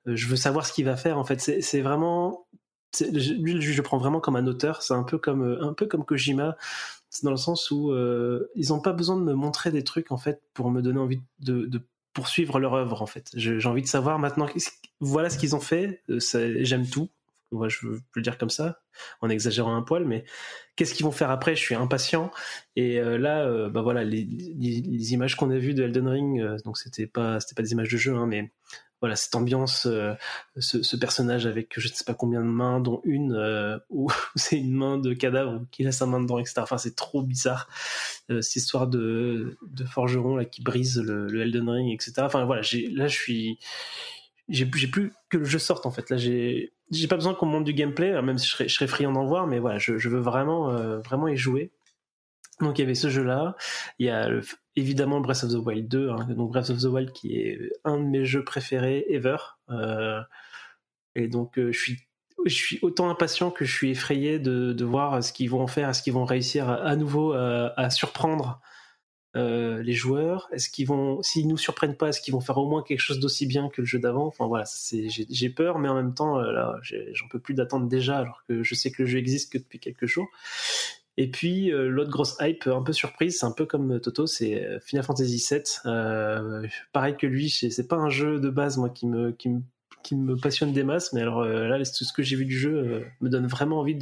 je 0.06 0.26
veux 0.26 0.36
savoir 0.36 0.66
ce 0.66 0.72
qu'il 0.72 0.84
va 0.84 0.96
faire. 0.96 1.18
En 1.18 1.24
fait, 1.24 1.40
c'est 1.40 1.80
vraiment, 1.80 2.46
lui, 3.12 3.60
je, 3.60 3.72
je 3.72 3.82
prends 3.82 3.98
vraiment 3.98 4.20
comme 4.20 4.36
un 4.36 4.46
auteur. 4.46 4.82
C'est 4.82 4.94
un 4.94 5.04
peu 5.04 5.18
comme 5.18 5.58
un 5.60 5.72
peu 5.74 5.86
comme 5.86 6.04
Kojima. 6.04 6.56
C'est 7.14 7.24
dans 7.24 7.30
le 7.30 7.36
sens 7.36 7.70
où 7.70 7.92
euh, 7.92 8.50
ils 8.56 8.70
n'ont 8.70 8.80
pas 8.80 8.92
besoin 8.92 9.16
de 9.16 9.22
me 9.22 9.34
montrer 9.34 9.70
des 9.70 9.84
trucs 9.84 10.10
en 10.10 10.16
fait 10.16 10.42
pour 10.52 10.72
me 10.72 10.82
donner 10.82 10.98
envie 10.98 11.22
de, 11.38 11.66
de 11.66 11.86
poursuivre 12.14 12.58
leur 12.58 12.74
œuvre 12.74 13.02
en 13.02 13.06
fait. 13.06 13.30
J'ai 13.34 13.68
envie 13.68 13.82
de 13.82 13.88
savoir 13.88 14.18
maintenant, 14.18 14.46
voilà 15.00 15.28
ce 15.28 15.36
qu'ils 15.36 15.54
ont 15.54 15.60
fait, 15.60 16.02
euh, 16.08 16.18
j'aime 16.62 16.88
tout, 16.88 17.10
je 17.52 17.86
peux 17.86 18.00
le 18.16 18.22
dire 18.22 18.38
comme 18.38 18.50
ça, 18.50 18.80
en 19.20 19.28
exagérant 19.28 19.76
un 19.76 19.82
poil, 19.82 20.04
mais 20.06 20.24
qu'est-ce 20.76 20.94
qu'ils 20.94 21.04
vont 21.04 21.12
faire 21.12 21.30
après? 21.30 21.54
Je 21.54 21.60
suis 21.60 21.74
impatient. 21.74 22.30
Et 22.76 22.98
euh, 22.98 23.18
là, 23.18 23.46
euh, 23.46 23.68
bah 23.68 23.82
voilà, 23.82 24.02
les, 24.04 25.12
images 25.12 25.36
qu'on 25.36 25.50
a 25.50 25.58
vues 25.58 25.74
de 25.74 25.84
Elden 25.84 26.08
Ring, 26.08 26.42
donc 26.64 26.78
c'était 26.78 27.06
pas 27.06 27.38
pas 27.54 27.62
des 27.62 27.72
images 27.72 27.90
de 27.90 27.96
jeu, 27.96 28.14
hein, 28.14 28.26
mais 28.26 28.50
voilà 29.04 29.16
cette 29.16 29.34
ambiance, 29.34 29.82
ce, 29.82 30.82
ce, 30.82 30.96
personnage 30.96 31.46
avec 31.46 31.78
je 31.78 31.88
ne 31.88 31.92
sais 31.92 32.04
pas 32.04 32.14
combien 32.14 32.40
de 32.40 32.46
mains, 32.46 32.80
dont 32.80 33.00
une 33.04 33.80
où 33.90 34.10
c'est 34.34 34.58
une 34.58 34.72
main 34.72 34.98
de 34.98 35.12
cadavre 35.14 35.62
qui 35.70 35.84
laisse 35.84 35.98
sa 35.98 36.06
main 36.06 36.20
dedans, 36.20 36.38
etc. 36.38 36.54
Enfin, 36.58 36.78
c'est 36.78 36.96
trop 36.96 37.22
bizarre 37.22 37.68
cette 38.28 38.56
histoire 38.56 38.86
de, 38.86 39.56
forgeron 39.86 40.36
là 40.36 40.44
qui 40.44 40.62
brise 40.62 40.98
le, 40.98 41.40
Elden 41.40 41.68
Ring, 41.68 41.92
etc. 41.92 42.12
Enfin 42.18 42.44
voilà, 42.44 42.62
là 42.62 43.08
je 43.08 43.14
suis 43.14 43.58
j'ai 44.48 44.66
plus 44.66 45.12
que 45.30 45.38
le 45.38 45.44
jeu 45.44 45.58
sorte 45.58 45.86
en 45.86 45.90
fait. 45.90 46.10
Là, 46.10 46.16
j'ai 46.16 46.70
pas 47.08 47.16
besoin 47.16 47.34
qu'on 47.34 47.46
monte 47.46 47.64
du 47.64 47.74
gameplay, 47.74 48.20
même 48.22 48.38
si 48.38 48.46
je 48.46 48.52
serais, 48.52 48.68
je 48.68 48.74
serais 48.74 48.86
friand 48.86 49.12
d'en 49.12 49.24
voir, 49.24 49.46
mais 49.46 49.58
voilà, 49.58 49.78
je, 49.78 49.92
veux 49.92 50.20
vraiment 50.20 50.70
euh, 50.70 50.98
vraiment 51.00 51.28
y 51.28 51.36
jouer. 51.36 51.70
Donc 52.60 52.78
il 52.78 52.82
y 52.82 52.84
avait 52.84 52.94
ce 52.94 53.08
jeu-là. 53.08 53.56
Il 53.98 54.06
y 54.06 54.10
a 54.10 54.28
évidemment 54.76 55.20
Breath 55.20 55.44
of 55.44 55.52
the 55.52 55.56
Wild 55.56 55.88
2, 55.88 56.10
hein, 56.10 56.26
donc 56.30 56.52
Breath 56.52 56.70
of 56.70 56.78
the 56.78 56.84
Wild 56.84 57.12
qui 57.12 57.36
est 57.36 57.58
un 57.84 57.98
de 57.98 58.04
mes 58.04 58.24
jeux 58.24 58.44
préférés 58.44 59.04
ever. 59.08 59.36
Euh, 59.70 60.20
et 61.14 61.28
donc 61.28 61.58
euh, 61.58 61.72
je 61.72 61.78
suis 61.78 61.98
je 62.46 62.54
suis 62.54 62.78
autant 62.82 63.08
impatient 63.08 63.50
que 63.50 63.64
je 63.64 63.74
suis 63.74 63.90
effrayé 63.90 64.38
de, 64.38 64.72
de 64.72 64.84
voir 64.84 65.22
ce 65.24 65.32
qu'ils 65.32 65.48
vont 65.48 65.62
en 65.62 65.66
faire, 65.66 65.88
est-ce 65.88 66.02
qu'ils 66.02 66.12
vont 66.12 66.26
réussir 66.26 66.68
à, 66.68 66.94
nouveau 66.94 67.32
à, 67.32 67.72
à 67.78 67.88
surprendre 67.90 68.60
euh, 69.36 69.82
les 69.82 69.94
joueurs? 69.94 70.48
Est-ce 70.52 70.70
qu'ils 70.70 70.86
vont, 70.86 71.20
s'ils 71.22 71.48
nous 71.48 71.58
surprennent 71.58 71.96
pas, 71.96 72.08
est-ce 72.08 72.20
qu'ils 72.20 72.34
vont 72.34 72.40
faire 72.40 72.58
au 72.58 72.68
moins 72.68 72.82
quelque 72.82 73.00
chose 73.00 73.18
d'aussi 73.18 73.46
bien 73.46 73.68
que 73.68 73.80
le 73.80 73.86
jeu 73.86 73.98
d'avant? 73.98 74.26
Enfin 74.26 74.46
voilà, 74.46 74.64
j'ai 74.92 75.50
peur, 75.50 75.78
mais 75.78 75.88
en 75.88 75.94
même 75.94 76.14
temps, 76.14 76.38
euh, 76.38 76.52
là, 76.52 76.76
j'en 77.12 77.26
peux 77.28 77.40
plus 77.40 77.54
d'attendre 77.54 77.88
déjà, 77.88 78.18
alors 78.18 78.44
que 78.46 78.62
je 78.62 78.74
sais 78.74 78.92
que 78.92 79.02
le 79.02 79.08
jeu 79.08 79.18
existe 79.18 79.52
que 79.52 79.58
depuis 79.58 79.80
quelques 79.80 80.06
jours. 80.06 80.28
Et 81.16 81.30
puis 81.30 81.72
euh, 81.72 81.88
l'autre 81.88 82.10
grosse 82.10 82.36
hype, 82.40 82.66
un 82.66 82.82
peu 82.82 82.92
surprise, 82.92 83.38
c'est 83.38 83.46
un 83.46 83.52
peu 83.52 83.66
comme 83.66 84.00
Toto, 84.00 84.26
c'est 84.26 84.80
Final 84.80 85.04
Fantasy 85.04 85.44
VII. 85.50 86.68
pareil 86.92 87.16
que 87.16 87.26
lui, 87.26 87.50
c'est 87.50 87.88
pas 87.88 87.96
un 87.96 88.10
jeu 88.10 88.40
de 88.40 88.50
base 88.50 88.76
moi 88.78 88.90
qui 88.90 89.06
me 89.06 90.34
passionne 90.36 90.72
des 90.72 90.84
masses, 90.84 91.12
mais 91.12 91.20
alors 91.20 91.44
là, 91.44 91.78
tout 91.78 92.04
ce 92.04 92.12
que 92.12 92.22
j'ai 92.22 92.36
vu 92.36 92.46
du 92.46 92.58
jeu 92.58 93.04
me 93.20 93.28
donne 93.28 93.46
vraiment 93.46 93.78
envie 93.78 93.96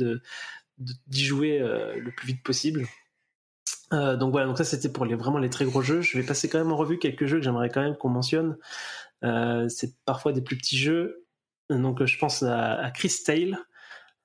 d'y 0.78 1.24
jouer 1.24 1.59
le 1.59 2.10
plus 2.16 2.28
vite 2.28 2.43
possible. 2.43 2.86
Euh, 3.93 4.16
donc 4.16 4.32
voilà, 4.32 4.47
donc 4.47 4.59
ça 4.59 4.64
c'était 4.64 4.89
pour 4.89 5.05
les, 5.05 5.14
vraiment 5.14 5.39
les 5.39 5.51
très 5.51 5.64
gros 5.64 5.82
jeux. 5.82 6.01
Je 6.01 6.18
vais 6.18 6.24
passer 6.24 6.48
quand 6.48 6.59
même 6.59 6.72
en 6.72 6.76
revue 6.76 6.98
quelques 6.98 7.26
jeux 7.26 7.39
que 7.39 7.44
j'aimerais 7.44 7.68
quand 7.68 7.82
même 7.82 7.97
qu'on 7.97 8.09
mentionne. 8.09 8.56
Euh, 9.24 9.68
c'est 9.68 9.94
parfois 10.05 10.32
des 10.32 10.40
plus 10.40 10.56
petits 10.56 10.78
jeux. 10.78 11.26
Donc 11.70 12.05
je 12.05 12.18
pense 12.18 12.43
à, 12.43 12.74
à 12.74 12.90
Chris 12.90 13.14
Tale. 13.24 13.59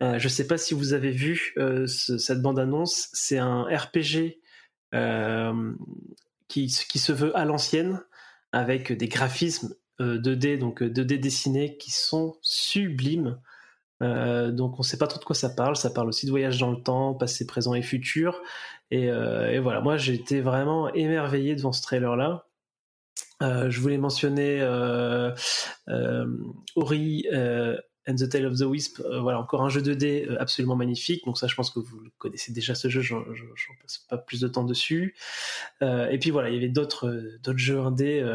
Euh, 0.03 0.19
je 0.19 0.27
sais 0.27 0.47
pas 0.47 0.57
si 0.57 0.73
vous 0.73 0.93
avez 0.93 1.11
vu 1.11 1.55
cette 1.87 2.41
bande-annonce. 2.41 3.09
C'est 3.13 3.37
un 3.37 3.63
RPG 3.63 4.39
qui, 6.47 6.67
qui 6.67 6.99
se 6.99 7.11
veut 7.11 7.35
à 7.37 7.45
l'ancienne, 7.45 8.01
avec 8.51 8.91
des 8.91 9.07
graphismes 9.07 9.75
2D, 9.99 10.59
donc 10.59 10.81
2D 10.81 11.19
dessinés, 11.19 11.77
qui 11.77 11.91
sont 11.91 12.37
sublimes. 12.41 13.39
Euh, 14.03 14.51
donc 14.51 14.79
on 14.79 14.83
sait 14.83 14.97
pas 14.97 15.07
trop 15.07 15.19
de 15.19 15.25
quoi 15.25 15.35
ça 15.35 15.49
parle. 15.49 15.75
Ça 15.75 15.89
parle 15.89 16.09
aussi 16.09 16.25
de 16.25 16.31
voyage 16.31 16.59
dans 16.59 16.71
le 16.71 16.81
temps, 16.81 17.13
passé, 17.13 17.45
présent 17.45 17.73
et 17.73 17.81
futur. 17.81 18.41
Et, 18.91 19.09
euh, 19.09 19.51
et 19.51 19.59
voilà, 19.59 19.81
moi 19.81 19.97
j'ai 19.97 20.13
été 20.13 20.41
vraiment 20.41 20.93
émerveillé 20.93 21.55
devant 21.55 21.71
ce 21.71 21.81
trailer-là. 21.81 22.45
Euh, 23.43 23.69
je 23.69 23.79
voulais 23.81 23.97
mentionner 23.97 24.61
euh, 24.61 25.31
euh, 25.89 26.25
Ori 26.75 27.25
and 28.07 28.15
the 28.15 28.29
Tale 28.29 28.45
of 28.45 28.57
the 28.57 28.63
Wisp. 28.63 29.01
voilà, 29.21 29.39
encore 29.39 29.63
un 29.63 29.69
jeu 29.69 29.81
2D 29.81 30.37
absolument 30.37 30.75
magnifique. 30.75 31.25
Donc 31.25 31.37
ça, 31.37 31.47
je 31.47 31.55
pense 31.55 31.69
que 31.69 31.79
vous 31.79 32.01
connaissez 32.17 32.51
déjà 32.53 32.75
ce 32.75 32.87
jeu. 32.87 33.01
J'en 33.01 33.23
passe 33.81 34.05
pas 34.09 34.17
plus 34.17 34.41
de 34.41 34.47
temps 34.47 34.63
dessus. 34.63 35.15
et 35.81 36.17
puis 36.19 36.29
voilà, 36.29 36.49
il 36.49 36.55
y 36.55 36.57
avait 36.57 36.69
d'autres 36.69 37.09
d'autres 37.43 37.59
jeux 37.59 37.79
indés 37.79 38.25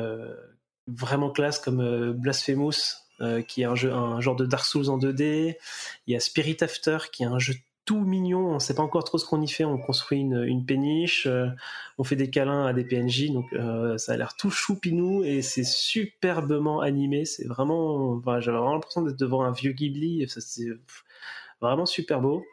vraiment 0.88 1.30
classe 1.30 1.58
comme 1.58 2.12
Blasphemous 2.12 3.02
euh, 3.22 3.40
qui 3.40 3.62
est 3.62 3.66
un, 3.66 3.76
jeu, 3.76 3.92
un 3.92 4.20
genre 4.20 4.34
de 4.34 4.46
Dark 4.46 4.64
Souls 4.64 4.88
en 4.88 4.98
2D. 4.98 5.54
Il 6.06 6.12
y 6.12 6.16
a 6.16 6.20
Spirit 6.20 6.56
After, 6.60 6.98
qui 7.12 7.22
est 7.22 7.26
un 7.26 7.38
jeu 7.38 7.54
tout 7.84 8.00
mignon. 8.00 8.54
On 8.54 8.58
sait 8.58 8.74
pas 8.74 8.82
encore 8.82 9.04
trop 9.04 9.18
ce 9.18 9.26
qu'on 9.26 9.40
y 9.40 9.48
fait. 9.48 9.64
On 9.64 9.78
construit 9.78 10.20
une, 10.20 10.42
une 10.44 10.64
péniche, 10.64 11.26
euh, 11.26 11.48
on 11.98 12.04
fait 12.04 12.16
des 12.16 12.30
câlins 12.30 12.66
à 12.66 12.72
des 12.72 12.84
PNJ, 12.84 13.30
donc 13.30 13.52
euh, 13.52 13.98
ça 13.98 14.12
a 14.12 14.16
l'air 14.16 14.36
tout 14.36 14.50
choupinou 14.50 15.24
et 15.24 15.42
c'est 15.42 15.64
superbement 15.64 16.80
animé. 16.80 17.24
C'est 17.24 17.46
vraiment, 17.46 18.20
j'avais 18.40 18.58
vraiment 18.58 18.74
l'impression 18.74 19.02
d'être 19.02 19.18
devant 19.18 19.42
un 19.42 19.52
vieux 19.52 19.72
Ghibli. 19.72 20.26
c'est 20.28 20.68
vraiment 21.60 21.86
super 21.86 22.20
beau. 22.20 22.44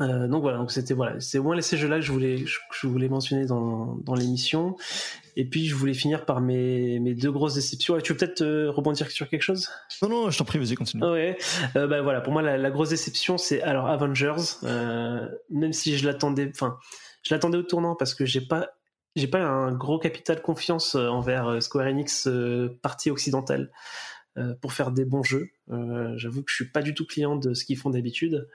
Euh, 0.00 0.26
donc 0.26 0.42
voilà, 0.42 0.58
donc 0.58 0.70
c'était 0.70 0.94
voilà, 0.94 1.20
c'est 1.20 1.38
au 1.38 1.42
moins 1.42 1.60
ces 1.60 1.76
jeux-là 1.76 1.96
que 1.96 2.02
je 2.02 2.12
voulais, 2.12 2.44
je, 2.46 2.86
voulais 2.86 3.08
mentionner 3.08 3.46
dans, 3.46 3.96
dans 4.04 4.14
l'émission. 4.14 4.76
Et 5.36 5.44
puis 5.44 5.66
je 5.66 5.74
voulais 5.74 5.94
finir 5.94 6.24
par 6.24 6.40
mes, 6.40 6.98
mes 6.98 7.14
deux 7.14 7.30
grosses 7.30 7.54
déceptions. 7.54 7.98
tu 8.00 8.12
veux 8.12 8.18
peut-être 8.18 8.42
euh, 8.42 8.70
rebondir 8.70 9.10
sur 9.10 9.28
quelque 9.28 9.42
chose? 9.42 9.68
Non 10.02 10.08
non, 10.08 10.30
je 10.30 10.38
t'en 10.38 10.44
prie, 10.44 10.58
vas-y 10.58 10.74
continue. 10.74 11.04
Ouais, 11.04 11.38
euh, 11.76 11.86
bah 11.86 12.02
voilà, 12.02 12.20
pour 12.20 12.32
moi 12.32 12.42
la, 12.42 12.70
grosse 12.70 12.90
déception 12.90 13.38
c'est 13.38 13.62
alors 13.62 13.86
Avengers. 13.86 14.42
même 15.50 15.72
si 15.72 15.96
je 15.96 16.06
l'attendais, 16.06 16.50
enfin, 16.52 16.78
je 17.22 17.34
l'attendais 17.34 17.58
au 17.58 17.62
tournant 17.62 17.94
parce 17.94 18.14
que 18.14 18.24
j'ai 18.26 18.40
pas 18.40 18.70
j'ai 19.14 19.26
pas 19.26 19.40
un 19.40 19.72
gros 19.72 19.98
capital 19.98 20.40
confiance 20.40 20.94
envers 20.94 21.62
Square 21.62 21.86
Enix 21.86 22.28
partie 22.80 23.10
occidentale 23.10 23.70
pour 24.62 24.72
faire 24.72 24.90
des 24.90 25.04
bons 25.04 25.22
jeux. 25.22 25.50
J'avoue 26.16 26.42
que 26.42 26.50
je 26.50 26.54
suis 26.54 26.70
pas 26.70 26.80
du 26.80 26.94
tout 26.94 27.06
client 27.06 27.36
de 27.36 27.52
ce 27.52 27.66
qu'ils 27.66 27.76
font 27.76 27.90
d'habitude. 27.90 28.48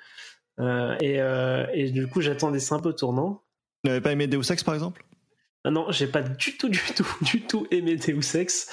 Euh, 0.60 0.96
et, 1.02 1.22
euh, 1.22 1.66
et, 1.74 1.92
du 1.92 2.08
coup, 2.08 2.22
j'attendais 2.22 2.60
ça 2.60 2.76
un 2.76 2.80
peu 2.80 2.94
tournant. 2.94 3.44
Tu 3.84 3.90
n'avais 3.90 4.02
pas 4.02 4.12
aimé 4.12 4.28
Deus 4.28 4.52
Ex 4.52 4.64
par 4.64 4.74
exemple? 4.74 5.04
Ah 5.64 5.72
Non, 5.72 5.92
j'ai 5.92 6.08
pas 6.08 6.22
du 6.22 6.58
tout, 6.58 6.70
du 6.70 6.82
tout, 6.96 7.08
du 7.22 7.42
tout 7.42 7.68
aimé 7.72 7.96
Deus 7.96 8.36
Ex. 8.36 8.70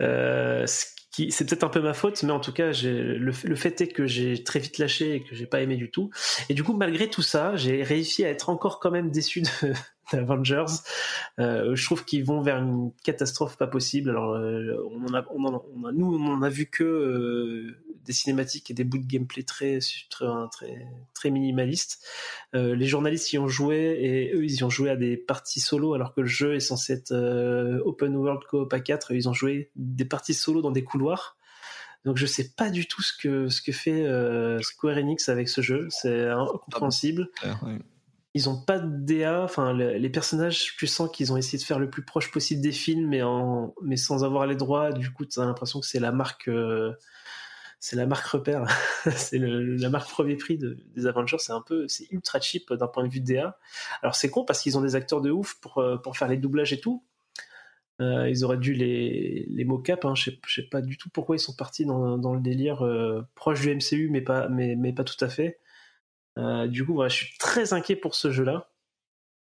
Euh, 0.00 0.64
c'est 0.66 1.48
peut-être 1.48 1.64
un 1.64 1.68
peu 1.68 1.80
ma 1.80 1.94
faute, 1.94 2.22
mais 2.22 2.32
en 2.32 2.40
tout 2.40 2.52
cas, 2.52 2.72
le, 2.82 3.16
le, 3.16 3.56
fait 3.56 3.80
est 3.80 3.88
que 3.88 4.06
j'ai 4.06 4.44
très 4.44 4.58
vite 4.58 4.76
lâché 4.76 5.14
et 5.14 5.22
que 5.22 5.34
j'ai 5.34 5.46
pas 5.46 5.62
aimé 5.62 5.76
du 5.76 5.90
tout. 5.90 6.10
Et 6.50 6.54
du 6.54 6.62
coup, 6.62 6.74
malgré 6.74 7.08
tout 7.08 7.22
ça, 7.22 7.56
j'ai 7.56 7.82
réussi 7.82 8.24
à 8.24 8.28
être 8.28 8.50
encore 8.50 8.80
quand 8.80 8.90
même 8.90 9.10
déçu 9.10 9.40
de, 9.40 9.48
d'Avengers. 10.12 10.64
Euh, 11.38 11.74
je 11.74 11.84
trouve 11.84 12.04
qu'ils 12.04 12.24
vont 12.24 12.40
vers 12.40 12.58
une 12.58 12.92
catastrophe 13.02 13.56
pas 13.56 13.66
possible. 13.66 14.10
Alors, 14.10 14.32
euh, 14.32 14.76
on, 14.90 15.14
a, 15.14 15.24
on, 15.30 15.86
a, 15.86 15.92
nous, 15.92 16.16
on 16.16 16.32
en 16.32 16.42
a 16.42 16.48
vu 16.48 16.66
que 16.66 16.84
euh, 16.84 17.76
des 18.04 18.12
cinématiques 18.12 18.70
et 18.70 18.74
des 18.74 18.84
bouts 18.84 18.98
de 18.98 19.06
gameplay 19.06 19.42
très, 19.42 19.78
très, 20.10 20.26
très, 20.52 20.86
très 21.14 21.30
minimalistes. 21.30 22.04
Euh, 22.54 22.74
les 22.74 22.86
journalistes 22.86 23.32
y 23.32 23.38
ont 23.38 23.48
joué 23.48 23.98
et 24.00 24.34
eux, 24.34 24.44
ils 24.44 24.56
y 24.56 24.64
ont 24.64 24.70
joué 24.70 24.90
à 24.90 24.96
des 24.96 25.16
parties 25.16 25.60
solo 25.60 25.94
alors 25.94 26.14
que 26.14 26.20
le 26.20 26.26
jeu 26.26 26.54
est 26.54 26.60
censé 26.60 26.92
être 26.92 27.12
open 27.84 28.16
world 28.16 28.42
co-op 28.48 28.72
à 28.72 28.80
4. 28.80 29.12
Ils 29.12 29.28
ont 29.28 29.32
joué 29.32 29.70
des 29.74 30.04
parties 30.04 30.34
solo 30.34 30.62
dans 30.62 30.70
des 30.70 30.84
couloirs. 30.84 31.36
Donc 32.06 32.16
je 32.16 32.24
sais 32.24 32.52
pas 32.56 32.70
du 32.70 32.86
tout 32.86 33.02
ce 33.02 33.12
que 33.12 33.48
ce 33.48 33.60
que 33.60 33.72
fait 33.72 34.06
euh, 34.06 34.62
Square 34.62 34.96
Enix 34.96 35.28
avec 35.28 35.48
ce 35.48 35.60
jeu, 35.60 35.88
c'est 35.90 36.28
incompréhensible. 36.28 37.28
Ils 38.36 38.50
ont 38.50 38.60
pas 38.60 38.78
de 38.78 38.86
DA, 38.86 39.42
enfin 39.42 39.72
les, 39.72 40.10
personnages, 40.10 40.76
tu 40.76 40.86
sens 40.86 41.10
qu'ils 41.10 41.32
ont 41.32 41.38
essayé 41.38 41.56
de 41.56 41.62
faire 41.62 41.78
le 41.78 41.88
plus 41.88 42.04
proche 42.04 42.30
possible 42.30 42.60
des 42.60 42.70
films, 42.70 43.08
mais 43.08 43.22
en 43.22 43.74
mais 43.80 43.96
sans 43.96 44.24
avoir 44.24 44.46
les 44.46 44.56
droits. 44.56 44.92
Du 44.92 45.10
coup, 45.10 45.24
tu 45.24 45.40
as 45.40 45.46
l'impression 45.46 45.80
que 45.80 45.86
c'est 45.86 46.00
la 46.00 46.12
marque, 46.12 46.48
euh, 46.48 46.92
c'est 47.80 47.96
la 47.96 48.04
marque 48.04 48.26
repère, 48.26 48.66
c'est 49.16 49.38
la 49.38 49.88
marque 49.88 50.10
premier 50.10 50.36
prix 50.36 50.58
des 50.58 51.06
Avengers. 51.06 51.38
C'est 51.38 51.54
un 51.54 51.62
peu, 51.62 51.88
c'est 51.88 52.08
ultra 52.10 52.38
cheap 52.38 52.70
d'un 52.74 52.88
point 52.88 53.04
de 53.04 53.08
vue 53.08 53.20
DA. 53.20 53.58
Alors 54.02 54.14
c'est 54.14 54.28
con 54.28 54.44
parce 54.44 54.60
qu'ils 54.60 54.76
ont 54.76 54.82
des 54.82 54.96
acteurs 54.96 55.22
de 55.22 55.30
ouf 55.30 55.54
pour 55.62 55.78
euh, 55.78 55.96
pour 55.96 56.18
faire 56.18 56.28
les 56.28 56.36
doublages 56.36 56.74
et 56.74 56.80
tout, 56.80 57.02
euh, 58.02 58.28
ils 58.28 58.44
auraient 58.44 58.58
dû 58.58 58.74
les, 58.74 59.46
les 59.48 59.64
mocap. 59.64 60.04
Hein. 60.04 60.14
Je, 60.14 60.30
sais, 60.46 60.62
pas 60.62 60.82
du 60.82 60.98
tout 60.98 61.08
pourquoi 61.08 61.36
ils 61.36 61.40
sont 61.40 61.54
partis 61.56 61.86
dans, 61.86 62.18
dans 62.18 62.34
le 62.34 62.42
délire 62.42 62.86
proche 63.34 63.62
du 63.62 63.74
MCU, 63.74 64.10
mais 64.10 64.20
pas, 64.20 64.50
mais, 64.50 64.76
mais 64.76 64.92
pas 64.92 65.04
tout 65.04 65.24
à 65.24 65.30
fait. 65.30 65.58
Euh, 66.38 66.66
du 66.66 66.84
coup, 66.84 66.94
voilà, 66.94 67.08
je 67.08 67.16
suis 67.16 67.38
très 67.38 67.72
inquiet 67.72 67.96
pour 67.96 68.14
ce 68.14 68.30
jeu-là. 68.30 68.70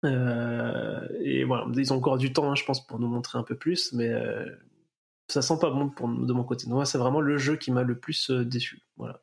Euh, 0.05 1.07
et 1.23 1.45
voilà, 1.45 1.67
ils 1.77 1.93
ont 1.93 1.97
encore 1.97 2.19
du 2.19 2.33
temps, 2.33 2.51
hein, 2.51 2.55
je 2.55 2.65
pense, 2.65 2.87
pour 2.87 2.99
nous 2.99 3.09
montrer 3.09 3.39
un 3.39 3.43
peu 3.43 3.55
plus, 3.55 3.93
mais 3.93 4.09
euh, 4.09 4.47
ça 5.29 5.43
sent 5.43 5.59
pas 5.61 5.71
bon 5.71 5.91
pour, 5.91 6.09
de 6.09 6.33
mon 6.33 6.45
côté. 6.45 6.67
moi, 6.69 6.87
c'est 6.87 6.99
vraiment 6.99 7.21
le 7.21 7.37
jeu 7.37 7.57
qui 7.57 7.71
m'a 7.71 7.83
le 7.83 7.99
plus 7.99 8.31
déçu. 8.31 8.83
Voilà. 8.97 9.23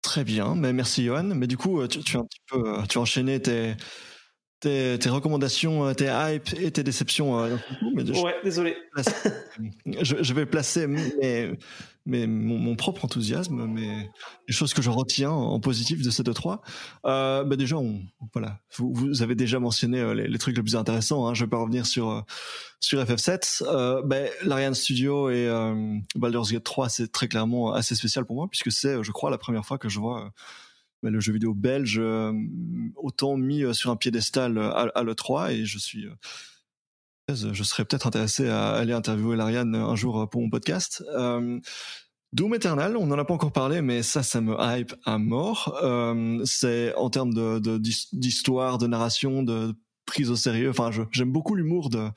Très 0.00 0.24
bien, 0.24 0.54
mais 0.54 0.72
merci 0.72 1.04
Johan. 1.04 1.24
Mais 1.34 1.46
du 1.46 1.56
coup, 1.56 1.86
tu, 1.86 2.00
tu, 2.00 2.16
un 2.16 2.24
petit 2.24 2.40
peu, 2.46 2.82
tu 2.88 2.98
as 2.98 3.00
enchaîné 3.00 3.40
tes, 3.40 3.76
tes, 4.64 4.98
tes, 4.98 5.08
recommandations, 5.08 5.94
tes 5.94 6.06
hype 6.06 6.48
et 6.58 6.70
tes 6.70 6.82
déceptions. 6.82 7.38
Euh, 7.38 7.56
ouais, 7.94 8.34
désolé. 8.42 8.76
Je, 10.02 10.16
je, 10.22 10.34
vais 10.34 10.46
placer 10.46 10.86
mes, 10.86 11.56
mes, 12.06 12.26
mon, 12.26 12.58
mon, 12.58 12.76
propre 12.76 13.04
enthousiasme, 13.04 13.66
mais 13.66 14.10
les 14.48 14.54
choses 14.54 14.74
que 14.74 14.82
je 14.82 14.90
retiens 14.90 15.30
en 15.30 15.58
positif 15.60 16.02
de 16.02 16.10
cette 16.10 16.32
3 16.32 16.62
euh, 17.06 17.44
bah 17.44 17.56
déjà, 17.56 17.76
on, 17.76 18.02
voilà, 18.32 18.60
vous, 18.76 18.92
vous, 18.92 19.22
avez 19.22 19.34
déjà 19.34 19.58
mentionné 19.58 20.00
euh, 20.00 20.14
les, 20.14 20.28
les, 20.28 20.38
trucs 20.38 20.56
les 20.56 20.62
plus 20.62 20.76
intéressants. 20.76 21.26
Hein, 21.26 21.34
je 21.34 21.44
vais 21.44 21.50
pas 21.50 21.58
revenir 21.58 21.86
sur 21.86 22.10
euh, 22.10 22.20
sur 22.80 23.02
FF7. 23.02 23.62
Euh, 23.66 24.02
ben, 24.04 24.28
l'Ariane 24.42 24.74
Studio 24.74 25.30
et 25.30 25.46
euh, 25.48 25.98
Baldur's 26.14 26.52
Gate 26.52 26.64
3, 26.64 26.88
c'est 26.88 27.10
très 27.10 27.28
clairement 27.28 27.72
assez 27.72 27.94
spécial 27.94 28.24
pour 28.24 28.36
moi 28.36 28.48
puisque 28.48 28.70
c'est, 28.70 29.02
je 29.02 29.12
crois, 29.12 29.30
la 29.30 29.38
première 29.38 29.64
fois 29.64 29.78
que 29.78 29.88
je 29.88 29.98
vois 29.98 30.30
le 31.10 31.20
jeu 31.20 31.32
vidéo 31.32 31.54
belge 31.54 31.98
euh, 31.98 32.32
autant 32.96 33.36
mis 33.36 33.62
euh, 33.62 33.72
sur 33.72 33.90
un 33.90 33.96
piédestal 33.96 34.58
euh, 34.58 34.70
à, 34.70 34.90
à 34.94 35.02
l'E3 35.02 35.52
et 35.52 35.64
je 35.64 35.78
suis 35.78 36.06
je 37.28 37.62
serais 37.62 37.86
peut-être 37.86 38.06
intéressé 38.06 38.48
à 38.48 38.72
aller 38.72 38.92
interviewer 38.92 39.36
Lariane 39.36 39.74
un 39.74 39.96
jour 39.96 40.28
pour 40.28 40.42
mon 40.42 40.50
podcast. 40.50 41.02
Euh, 41.14 41.58
Doom 42.34 42.54
Eternal, 42.54 42.98
on 42.98 43.06
n'en 43.06 43.18
a 43.18 43.24
pas 43.24 43.32
encore 43.32 43.52
parlé, 43.52 43.80
mais 43.80 44.02
ça, 44.02 44.22
ça 44.22 44.42
me 44.42 44.54
hype 44.58 44.94
à 45.06 45.16
mort. 45.16 45.80
C'est 46.44 46.94
en 46.96 47.08
termes 47.08 47.32
de 47.32 47.78
d'histoire, 48.12 48.76
de, 48.76 48.86
narration, 48.86 49.42
de 49.42 49.72
prise 50.04 50.30
au 50.30 50.36
sérieux. 50.36 50.70
Enfin, 50.70 50.90
j'aime 51.10 51.32
beaucoup 51.32 51.54
l'humour 51.54 51.90
de, 51.90 52.08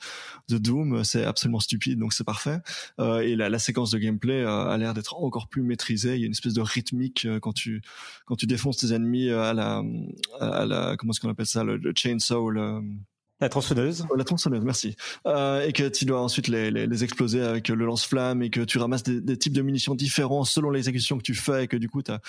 de 0.48 0.58
Doom. 0.58 1.04
C'est 1.04 1.24
absolument 1.24 1.60
stupide, 1.60 1.98
donc 1.98 2.12
c'est 2.12 2.24
parfait. 2.24 2.60
Euh, 3.00 3.20
et 3.20 3.36
la, 3.36 3.48
la, 3.48 3.58
séquence 3.58 3.90
de 3.90 3.98
gameplay 3.98 4.42
euh, 4.42 4.68
a 4.68 4.76
l'air 4.76 4.94
d'être 4.94 5.16
encore 5.16 5.48
plus 5.48 5.62
maîtrisée. 5.62 6.14
Il 6.14 6.20
y 6.20 6.22
a 6.24 6.26
une 6.26 6.32
espèce 6.32 6.54
de 6.54 6.60
rythmique 6.60 7.24
euh, 7.26 7.40
quand 7.40 7.52
tu 7.52 7.82
quand 8.26 8.36
tu 8.36 8.46
défonces 8.46 8.78
tes 8.78 8.92
ennemis 8.92 9.30
à 9.30 9.52
la 9.52 9.82
à 10.40 10.66
la 10.66 10.96
comment 10.96 11.12
est-ce 11.12 11.20
qu'on 11.20 11.30
appelle 11.30 11.46
ça 11.46 11.64
le, 11.64 11.76
le 11.76 11.92
chainsaw. 11.94 12.50
Le, 12.50 12.82
la 13.40 13.48
tronçonneuse. 13.48 14.04
La 14.16 14.24
tronçonneuse, 14.24 14.64
merci. 14.64 14.96
Euh, 15.26 15.64
et 15.64 15.72
que 15.72 15.88
tu 15.88 16.04
dois 16.04 16.20
ensuite 16.20 16.48
les, 16.48 16.72
les, 16.72 16.86
les, 16.88 17.04
exploser 17.04 17.40
avec 17.40 17.68
le 17.68 17.84
lance-flamme 17.84 18.42
et 18.42 18.50
que 18.50 18.62
tu 18.62 18.78
ramasses 18.78 19.04
des, 19.04 19.20
des, 19.20 19.36
types 19.36 19.52
de 19.52 19.62
munitions 19.62 19.94
différents 19.94 20.42
selon 20.42 20.70
l'exécution 20.70 21.18
que 21.18 21.22
tu 21.22 21.34
fais 21.34 21.64
et 21.64 21.68
que 21.68 21.76
du 21.76 21.88
coup, 21.88 22.02
as... 22.08 22.20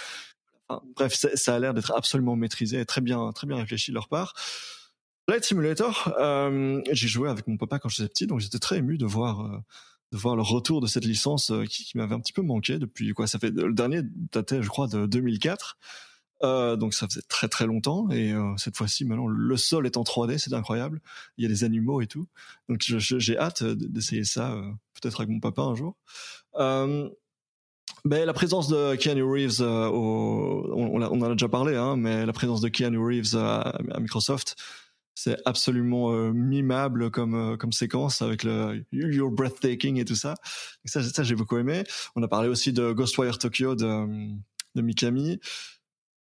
Enfin, 0.67 0.83
bref, 0.95 1.13
ça 1.15 1.55
a 1.55 1.59
l'air 1.59 1.73
d'être 1.73 1.91
absolument 1.95 2.35
maîtrisé 2.35 2.79
et 2.79 2.85
très 2.85 3.01
bien, 3.01 3.31
très 3.31 3.47
bien 3.47 3.57
réfléchi 3.57 3.89
de 3.89 3.95
leur 3.95 4.07
part. 4.07 4.35
Light 5.29 5.43
Simulator, 5.43 6.11
euh, 6.19 6.81
j'ai 6.91 7.07
joué 7.07 7.29
avec 7.29 7.47
mon 7.47 7.55
papa 7.55 7.77
quand 7.77 7.87
j'étais 7.87 8.09
petit, 8.09 8.25
donc 8.25 8.39
j'étais 8.39 8.57
très 8.57 8.79
ému 8.79 8.97
de 8.97 9.05
voir 9.05 9.41
euh, 9.41 9.59
de 10.11 10.17
voir 10.17 10.35
le 10.35 10.41
retour 10.41 10.81
de 10.81 10.87
cette 10.87 11.05
licence 11.05 11.51
euh, 11.51 11.65
qui, 11.65 11.95
m'avait 11.95 12.15
un 12.15 12.19
petit 12.19 12.33
peu 12.33 12.41
manqué 12.41 12.79
depuis 12.79 13.13
quoi. 13.13 13.27
Ça 13.27 13.37
fait 13.37 13.51
le 13.51 13.73
dernier 13.73 14.01
datait, 14.03 14.63
je 14.63 14.69
crois, 14.69 14.87
de 14.87 15.05
2004. 15.05 15.77
Euh, 16.41 16.77
donc 16.77 16.95
ça 16.95 17.05
faisait 17.07 17.21
très 17.27 17.47
très 17.47 17.67
longtemps 17.67 18.09
et 18.11 18.33
cette 18.55 18.77
fois-ci 18.77 19.03
maintenant 19.03 19.27
le 19.27 19.57
sol 19.57 19.85
est 19.85 19.97
en 19.97 20.03
3D, 20.03 20.39
c'est 20.39 20.53
incroyable. 20.53 20.99
Il 21.37 21.43
y 21.43 21.45
a 21.45 21.49
des 21.49 21.63
animaux 21.63 22.01
et 22.01 22.07
tout. 22.07 22.27
Donc 22.67 22.79
j'ai 22.81 23.37
hâte 23.37 23.63
d'essayer 23.63 24.23
ça 24.23 24.55
peut-être 24.99 25.19
avec 25.19 25.29
mon 25.29 25.39
papa 25.39 25.61
un 25.61 25.75
jour. 25.75 25.95
Mais 28.05 28.25
la 28.25 28.33
présence 28.33 28.67
de 28.69 28.95
Keanu 28.95 29.23
Reeves, 29.23 29.61
on, 29.61 31.01
en 31.01 31.21
a 31.21 31.31
déjà 31.31 31.49
parlé, 31.49 31.75
hein, 31.75 31.97
mais 31.97 32.25
la 32.25 32.33
présence 32.33 32.61
de 32.61 32.69
Keanu 32.69 32.97
Reeves 32.97 33.35
à 33.35 33.77
Microsoft, 33.99 34.55
c'est 35.21 35.37
absolument 35.45 36.11
mimable 36.31 37.11
comme 37.11 37.57
comme 37.57 37.71
séquence 37.71 38.21
avec 38.21 38.43
le 38.43 38.85
You're 38.91 39.31
breathtaking 39.31 39.97
et 39.97 40.05
tout 40.05 40.15
ça. 40.15 40.35
ça, 40.85 41.23
j'ai 41.23 41.35
beaucoup 41.35 41.57
aimé. 41.57 41.83
On 42.15 42.23
a 42.23 42.27
parlé 42.27 42.47
aussi 42.47 42.73
de 42.73 42.91
Ghostwire 42.91 43.37
Tokyo 43.37 43.75
de, 43.75 44.05
de 44.75 44.81
Mikami 44.81 45.39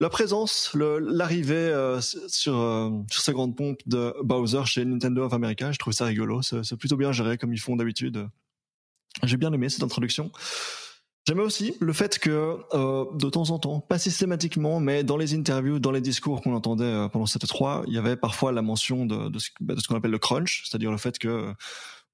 la 0.02 0.10
présence, 0.10 0.72
l'arrivée 0.74 1.54
euh, 1.54 2.02
sur, 2.02 2.58
euh, 2.58 2.90
sur 3.12 3.22
sa 3.22 3.34
grande 3.34 3.56
pompe 3.56 3.80
de 3.86 4.16
Bowser 4.24 4.66
chez 4.66 4.84
Nintendo 4.84 5.24
of 5.26 5.34
America, 5.34 5.72
je 5.72 5.78
trouve 5.78 5.94
ça 5.94 6.06
rigolo. 6.06 6.42
C'est 6.42 6.76
plutôt 6.76 6.98
bien 6.98 7.12
géré 7.12 7.38
comme 7.38 7.54
ils 7.54 7.60
font 7.60 7.76
d'habitude. 7.76 8.28
J'ai 9.22 9.38
bien 9.38 9.54
aimé 9.54 9.70
cette 9.70 9.84
introduction. 9.84 10.32
J'aimais 11.28 11.44
aussi 11.44 11.76
le 11.80 11.94
fait 11.94 12.18
que 12.18 12.58
euh, 12.74 13.06
de 13.14 13.30
temps 13.30 13.52
en 13.52 13.60
temps, 13.60 13.80
pas 13.80 14.00
systématiquement, 14.00 14.80
mais 14.80 15.04
dans 15.04 15.18
les 15.18 15.36
interviews, 15.36 15.78
dans 15.80 15.92
les 15.92 16.02
discours 16.02 16.42
qu'on 16.42 16.56
entendait 16.56 17.08
pendant 17.12 17.28
cette 17.28 17.46
3, 17.46 17.84
il 17.88 17.94
y 17.94 17.98
avait 17.98 18.16
parfois 18.16 18.52
la 18.52 18.64
mention 18.64 19.06
de, 19.06 19.30
de 19.30 19.40
ce, 19.40 19.50
bah, 19.60 19.76
de 19.76 19.80
ce 19.80 19.88
qu'on 19.88 19.96
appelle 19.96 20.12
le 20.12 20.20
crunch, 20.20 20.64
c'est-à-dire 20.68 20.90
le 20.92 20.98
fait 20.98 21.20
que 21.20 21.54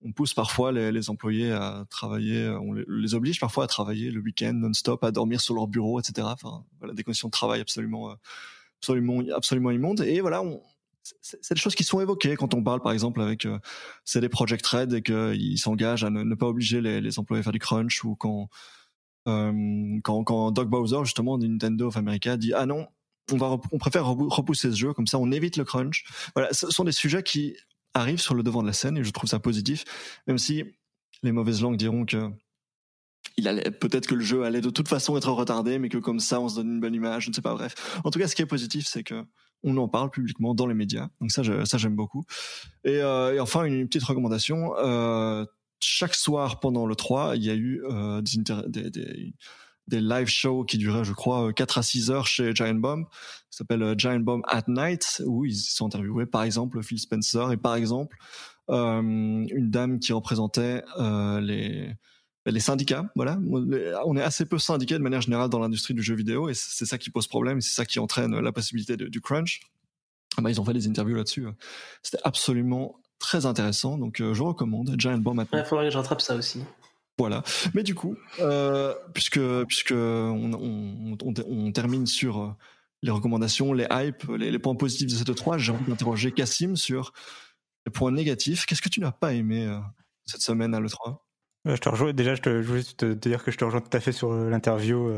on 0.03 0.11
pousse 0.11 0.33
parfois 0.33 0.71
les, 0.71 1.09
employés 1.09 1.51
à 1.51 1.85
travailler, 1.89 2.47
on 2.61 2.73
les, 2.73 3.15
oblige 3.15 3.39
parfois 3.39 3.63
à 3.63 3.67
travailler 3.67 4.11
le 4.11 4.21
week-end 4.21 4.53
non-stop, 4.53 5.03
à 5.03 5.11
dormir 5.11 5.41
sur 5.41 5.55
leur 5.55 5.67
bureau, 5.67 5.99
etc. 5.99 6.27
Enfin, 6.31 6.63
des 6.93 7.03
conditions 7.03 7.29
de 7.29 7.31
travail 7.31 7.61
absolument, 7.61 8.11
euh, 8.11 8.15
absolument, 8.79 9.21
absolument 9.35 9.71
immondes. 9.71 10.01
Et 10.01 10.21
voilà, 10.21 10.43
c'est 11.21 11.53
des 11.53 11.59
choses 11.59 11.75
qui 11.75 11.83
sont 11.83 11.99
évoquées 11.99 12.35
quand 12.35 12.53
on 12.53 12.63
parle, 12.63 12.81
par 12.81 12.91
exemple, 12.91 13.21
avec 13.21 13.45
euh, 13.45 13.57
CD 14.05 14.29
Project 14.29 14.65
Red 14.67 14.93
et 14.93 15.01
qu'ils 15.01 15.57
s'engagent 15.57 16.03
à 16.03 16.09
ne, 16.09 16.35
pas 16.35 16.47
obliger 16.47 16.81
les, 16.81 17.01
les, 17.01 17.17
employés 17.17 17.39
à 17.39 17.43
faire 17.43 17.53
du 17.53 17.59
crunch 17.59 18.03
ou 18.03 18.15
quand, 18.15 18.43
euh, 18.43 18.45
quand, 20.03 20.23
quand 20.23 20.51
Doug 20.51 20.69
Bowser, 20.69 20.99
justement, 21.03 21.37
de 21.37 21.47
Nintendo 21.47 21.87
of 21.87 21.97
America, 21.97 22.37
dit 22.37 22.53
ah 22.53 22.65
non, 22.65 22.87
on 23.31 23.37
va, 23.37 23.57
on 23.71 23.77
préfère 23.77 24.05
repousser 24.07 24.71
ce 24.71 24.75
jeu, 24.75 24.93
comme 24.93 25.07
ça 25.07 25.19
on 25.19 25.31
évite 25.31 25.57
le 25.57 25.65
crunch. 25.65 26.05
Voilà, 26.35 26.53
ce 26.53 26.69
sont 26.69 26.83
des 26.83 26.91
sujets 26.91 27.23
qui 27.23 27.55
arrive 27.93 28.19
sur 28.19 28.35
le 28.35 28.43
devant 28.43 28.61
de 28.61 28.67
la 28.67 28.73
scène 28.73 28.97
et 28.97 29.03
je 29.03 29.11
trouve 29.11 29.29
ça 29.29 29.39
positif, 29.39 29.83
même 30.27 30.37
si 30.37 30.63
les 31.23 31.31
mauvaises 31.31 31.61
langues 31.61 31.77
diront 31.77 32.05
que 32.05 32.29
il 33.35 33.47
allait 33.47 33.69
peut-être 33.71 34.07
que 34.07 34.15
le 34.15 34.23
jeu 34.23 34.43
allait 34.43 34.61
de 34.61 34.69
toute 34.69 34.87
façon 34.87 35.17
être 35.17 35.31
retardé, 35.31 35.79
mais 35.79 35.89
que 35.89 35.97
comme 35.97 36.19
ça 36.19 36.39
on 36.39 36.47
se 36.47 36.55
donne 36.55 36.73
une 36.73 36.79
bonne 36.79 36.95
image, 36.95 37.23
je 37.25 37.29
ne 37.29 37.35
sais 37.35 37.41
pas. 37.41 37.53
Bref, 37.53 37.99
en 38.03 38.09
tout 38.09 38.19
cas, 38.19 38.27
ce 38.27 38.35
qui 38.35 38.41
est 38.41 38.47
positif, 38.47 38.87
c'est 38.87 39.03
que 39.03 39.25
on 39.63 39.75
en 39.77 39.87
parle 39.87 40.11
publiquement 40.11 40.53
dans 40.53 40.67
les 40.67 40.75
médias, 40.75 41.09
donc 41.19 41.31
ça, 41.31 41.41
ça 41.65 41.77
j'aime 41.77 41.95
beaucoup. 41.95 42.25
Et, 42.83 43.01
euh, 43.01 43.41
enfin, 43.41 43.65
une 43.65 43.87
petite 43.87 44.03
recommandation. 44.03 44.75
Euh, 44.77 45.45
chaque 45.81 46.15
soir 46.15 46.59
pendant 46.59 46.85
le 46.85 46.95
3, 46.95 47.35
il 47.35 47.43
y 47.43 47.49
a 47.49 47.55
eu 47.55 47.83
euh, 47.85 48.21
des, 49.87 50.01
live 50.01 50.27
shows 50.27 50.63
qui 50.63 50.77
duraient, 50.77 51.03
je 51.03 51.13
crois, 51.13 51.53
4 51.53 51.77
à 51.77 51.83
6 51.83 52.11
heures 52.11 52.27
chez 52.27 52.53
Giant 52.53 52.75
Bomb. 52.75 53.05
Ça 53.49 53.59
s'appelle 53.59 53.83
euh, 53.83 53.95
Giant 53.97 54.19
Bomb 54.19 54.41
at 54.47 54.63
Night, 54.67 55.21
où 55.25 55.45
ils 55.45 55.55
sont 55.55 55.87
interviewés, 55.87 56.25
par 56.25 56.43
exemple, 56.43 56.81
Phil 56.83 56.99
Spencer 56.99 57.51
et 57.51 57.57
par 57.57 57.75
exemple, 57.75 58.17
euh, 58.69 59.01
une 59.01 59.69
dame 59.69 59.99
qui 59.99 60.13
représentait 60.13 60.83
euh, 60.99 61.39
les 61.41 62.59
syndicats, 62.59 63.09
voilà. 63.15 63.39
On 64.05 64.17
est 64.17 64.21
assez 64.21 64.45
peu 64.45 64.57
syndiqués 64.57 64.95
de 64.95 65.03
manière 65.03 65.21
générale 65.21 65.49
dans 65.49 65.59
l'industrie 65.59 65.93
du 65.93 66.01
jeu 66.01 66.15
vidéo 66.15 66.49
et 66.49 66.53
c'est 66.53 66.85
ça 66.85 66.97
qui 66.97 67.09
pose 67.09 67.27
problème, 67.27 67.61
c'est 67.61 67.73
ça 67.73 67.85
qui 67.85 67.99
entraîne 67.99 68.37
la 68.39 68.51
possibilité 68.51 68.97
du 68.97 69.21
crunch. 69.21 69.61
Ah 70.37 70.41
bah, 70.41 70.51
ils 70.51 70.61
ont 70.61 70.65
fait 70.65 70.73
des 70.73 70.87
interviews 70.87 71.15
là-dessus. 71.15 71.47
C'était 72.03 72.21
absolument 72.23 73.01
très 73.19 73.45
intéressant, 73.45 73.97
donc 73.97 74.17
je 74.17 74.41
recommande 74.41 74.95
Giant 74.97 75.17
Bomb. 75.17 75.43
Il 75.53 75.63
faudrait 75.65 75.85
que 75.85 75.91
je 75.91 75.97
rattrape 75.97 76.21
ça 76.21 76.35
aussi. 76.35 76.61
Voilà. 77.17 77.43
Mais 77.73 77.83
du 77.83 77.95
coup, 77.95 78.15
euh, 78.39 78.93
puisque 79.13 79.39
puisque 79.65 79.91
on, 79.91 80.53
on, 80.53 81.17
on, 81.23 81.33
on, 81.47 81.71
termine 81.71 82.05
sur 82.05 82.39
euh, 82.39 82.49
les 83.01 83.09
recommandations, 83.09 83.73
les 83.73 83.87
hypes, 83.91 84.23
les, 84.37 84.51
les 84.51 84.59
points 84.59 84.75
positifs 84.75 85.07
de 85.07 85.15
cette 85.15 85.35
3, 85.35 85.57
j'ai 85.57 85.71
envie 85.71 85.85
d'interroger 85.85 86.31
Cassim 86.31 86.75
sur 86.75 87.13
les 87.85 87.91
points 87.91 88.11
négatifs. 88.11 88.65
Qu'est-ce 88.65 88.83
que 88.83 88.89
tu 88.89 88.99
n'as 88.99 89.11
pas 89.11 89.33
aimé 89.33 89.65
euh, 89.65 89.79
cette 90.25 90.41
semaine 90.41 90.75
à 90.75 90.79
l'E3 90.79 91.17
je 91.65 91.75
te 91.75 91.89
rejoins, 91.89 92.13
déjà, 92.13 92.33
je, 92.33 92.41
te, 92.41 92.61
je 92.61 92.67
voulais 92.67 92.83
te, 92.83 93.13
dire 93.13 93.43
que 93.43 93.51
je 93.51 93.57
te 93.57 93.65
rejoins 93.65 93.81
tout 93.81 93.97
à 93.97 93.99
fait 93.99 94.13
sur 94.13 94.31
l'interview 94.31 95.11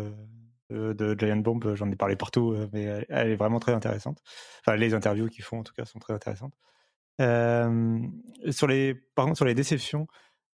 de 0.72 1.16
Giant 1.20 1.36
Bomb. 1.36 1.76
J'en 1.76 1.92
ai 1.92 1.96
parlé 1.96 2.16
partout, 2.16 2.56
mais 2.74 2.84
elle, 2.86 3.06
elle, 3.08 3.30
est 3.30 3.36
vraiment 3.36 3.60
très 3.60 3.74
intéressante. 3.74 4.20
Enfin, 4.62 4.76
les 4.76 4.96
interviews 4.96 5.28
qu'ils 5.28 5.44
font, 5.44 5.60
en 5.60 5.64
tout 5.64 5.74
cas, 5.76 5.86
sont 5.86 6.00
très 6.00 6.14
intéressantes. 6.14 6.56
Sur 7.20 8.68
les, 8.68 8.96
par 9.16 9.36
sur 9.36 9.46
les 9.46 9.54
déceptions, 9.54 10.08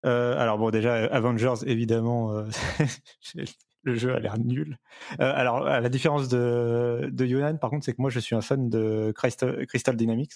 euh, 0.05 0.37
alors 0.37 0.57
bon, 0.57 0.69
déjà 0.69 1.05
Avengers, 1.05 1.65
évidemment, 1.65 2.31
euh, 2.31 2.45
le 3.83 3.95
jeu 3.95 4.13
a 4.13 4.19
l'air 4.19 4.37
nul. 4.37 4.77
Euh, 5.19 5.31
alors 5.35 5.65
à 5.67 5.79
la 5.79 5.89
différence 5.89 6.27
de 6.27 7.09
de 7.11 7.25
Yonan, 7.25 7.57
par 7.57 7.69
contre, 7.71 7.85
c'est 7.85 7.93
que 7.93 8.01
moi 8.01 8.09
je 8.11 8.19
suis 8.19 8.35
un 8.35 8.41
fan 8.41 8.69
de 8.69 9.11
Crystal, 9.15 9.65
Crystal 9.67 9.95
Dynamics, 9.95 10.33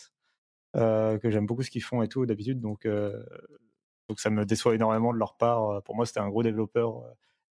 que 0.74 1.20
j'aime 1.30 1.46
beaucoup 1.46 1.64
ce 1.64 1.70
qu'ils 1.72 1.84
font 1.84 2.02
et 2.02 2.08
tout 2.08 2.26
d'habitude, 2.26 2.60
donc 2.62 2.88
donc 2.88 4.20
ça 4.20 4.30
me 4.32 4.46
déçoit 4.46 4.76
énormément 4.76 5.14
de 5.14 5.20
leur 5.20 5.38
part. 5.38 5.84
Pour 5.84 5.96
moi, 5.96 6.06
c'était 6.06 6.20
un 6.20 6.30
gros 6.30 6.44
développeur. 6.44 7.04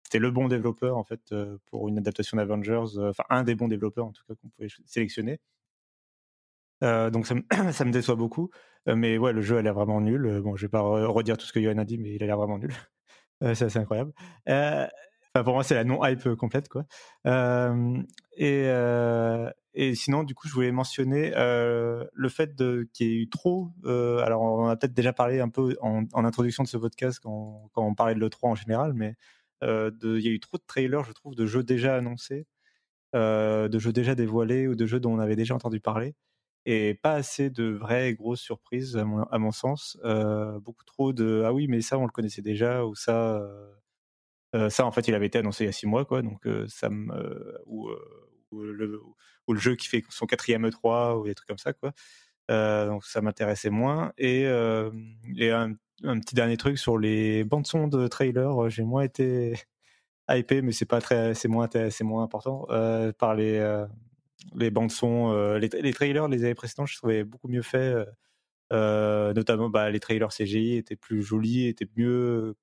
C'était 0.02 0.18
le 0.18 0.30
bon 0.30 0.48
développeur 0.48 0.96
en 0.96 1.04
fait 1.04 1.34
pour 1.66 1.88
une 1.88 1.98
adaptation 1.98 2.36
d'Avengers, 2.36 2.98
enfin 2.98 3.24
un 3.30 3.44
des 3.44 3.54
bons 3.54 3.68
développeurs 3.68 4.06
en 4.06 4.12
tout 4.12 4.22
cas 4.26 4.34
qu'on 4.34 4.48
pouvait 4.48 4.68
sélectionner. 4.86 5.40
Euh, 6.84 7.10
donc 7.10 7.26
ça 7.26 7.34
me, 7.84 7.90
déçoit 7.90 8.16
beaucoup. 8.16 8.50
Euh, 8.88 8.96
mais 8.96 9.18
ouais, 9.18 9.32
le 9.32 9.40
jeu 9.40 9.56
a 9.58 9.62
l'air 9.62 9.74
vraiment 9.74 10.00
nul. 10.00 10.26
Euh, 10.26 10.40
bon, 10.40 10.56
je 10.56 10.62
vais 10.66 10.70
pas 10.70 10.80
redire 10.80 11.36
tout 11.36 11.46
ce 11.46 11.52
que 11.52 11.60
Johan 11.60 11.78
a 11.78 11.84
dit, 11.84 11.98
mais 11.98 12.14
il 12.14 12.22
a 12.22 12.26
l'air 12.26 12.36
vraiment 12.36 12.58
nul. 12.58 12.72
c'est 13.54 13.62
assez 13.62 13.78
incroyable. 13.78 14.12
Enfin, 14.46 15.44
pour 15.44 15.54
moi, 15.54 15.62
c'est 15.62 15.74
la 15.74 15.84
non-hype 15.84 16.34
complète, 16.34 16.68
quoi. 16.68 16.84
et, 18.36 18.64
et 19.74 19.94
sinon, 19.94 20.24
du 20.24 20.34
coup, 20.34 20.48
je 20.48 20.54
voulais 20.54 20.72
mentionner 20.72 21.32
le 21.34 22.28
fait 22.28 22.54
qu'il 22.92 23.06
y 23.06 23.10
ait 23.10 23.22
eu 23.22 23.28
trop. 23.28 23.70
alors, 23.84 24.42
on 24.42 24.66
a 24.68 24.76
peut-être 24.76 24.94
déjà 24.94 25.12
parlé 25.12 25.40
un 25.40 25.48
peu 25.48 25.76
en, 25.80 26.04
en 26.12 26.24
introduction 26.24 26.62
de 26.64 26.68
ce 26.68 26.76
podcast 26.76 27.20
quand, 27.22 27.70
quand, 27.72 27.84
on 27.84 27.94
parlait 27.94 28.14
de 28.14 28.20
l'E3 28.20 28.48
en 28.48 28.54
général, 28.54 28.94
mais 28.94 29.14
il 29.62 30.20
y 30.20 30.28
a 30.28 30.30
eu 30.30 30.40
trop 30.40 30.56
de 30.56 30.64
trailers, 30.66 31.04
je 31.04 31.12
trouve, 31.12 31.34
de 31.36 31.46
jeux 31.46 31.62
déjà 31.62 31.96
annoncés, 31.96 32.46
de 33.14 33.78
jeux 33.78 33.92
déjà 33.92 34.14
dévoilés 34.14 34.66
ou 34.66 34.74
de 34.74 34.86
jeux 34.86 34.98
dont 34.98 35.12
on 35.12 35.18
avait 35.20 35.36
déjà 35.36 35.54
entendu 35.54 35.78
parler 35.78 36.14
et 36.70 36.92
pas 36.92 37.14
assez 37.14 37.48
de 37.48 37.64
vraies 37.64 38.12
grosses 38.12 38.42
surprises 38.42 38.94
à 38.98 39.38
mon, 39.38 39.52
sens. 39.52 39.98
Beaucoup 40.60 40.84
trop 40.84 41.14
de 41.14 41.42
ah 41.46 41.52
oui 41.52 41.66
mais 41.66 41.80
ça 41.80 41.98
on 41.98 42.04
le 42.04 42.10
connaissait 42.10 42.42
déjà 42.42 42.84
ou 42.84 42.94
ça 42.94 43.40
ça 44.68 44.84
en 44.84 44.92
fait 44.92 45.08
il 45.08 45.14
avait 45.14 45.26
été 45.26 45.38
annoncé 45.38 45.64
il 45.64 45.66
y 45.68 45.70
a 45.70 45.72
six 45.72 45.86
mois 45.86 46.04
quoi 46.04 46.20
donc 46.20 46.46
ça 46.66 46.90
ou, 47.64 47.88
ou, 48.50 48.62
le, 48.62 49.00
jeu 49.54 49.76
qui 49.76 49.88
fait 49.88 50.04
son 50.10 50.26
quatrième 50.26 50.68
E3 50.68 51.18
ou 51.18 51.24
des 51.24 51.34
trucs 51.34 51.48
comme 51.48 51.58
ça 51.58 51.72
quoi. 51.72 51.94
donc 52.48 53.02
ça 53.06 53.22
m'intéressait 53.22 53.70
moins 53.70 54.12
et, 54.18 54.42
et 54.42 55.50
un, 55.50 55.74
petit 56.02 56.34
dernier 56.34 56.58
truc 56.58 56.76
sur 56.76 56.98
les 56.98 57.44
bandes 57.44 57.66
son 57.66 57.88
de 57.88 58.08
trailer 58.08 58.68
j'ai 58.68 58.84
moins 58.84 59.02
été 59.02 59.54
hypé 60.30 60.60
mais 60.60 60.72
c'est 60.72 60.84
pas 60.84 61.00
très 61.00 61.32
c'est 61.32 61.48
moins 61.48 61.68
c'est 61.72 62.04
moins 62.04 62.24
important 62.24 62.66
par 63.18 63.34
les 63.34 63.86
les 64.54 64.70
bandes 64.70 64.90
son, 64.90 65.32
euh, 65.32 65.58
les, 65.58 65.92
trailers 65.92 66.28
les 66.28 66.44
années 66.44 66.54
précédentes, 66.54 66.88
je 66.88 66.96
trouvais 66.96 67.24
beaucoup 67.24 67.48
mieux 67.48 67.62
fait. 67.62 67.94
Euh, 68.72 69.32
notamment, 69.32 69.70
bah, 69.70 69.90
les 69.90 70.00
trailers 70.00 70.28
CGI 70.28 70.76
étaient 70.76 70.96
plus 70.96 71.22
jolis, 71.22 71.66
étaient 71.66 71.88
mieux 71.96 72.54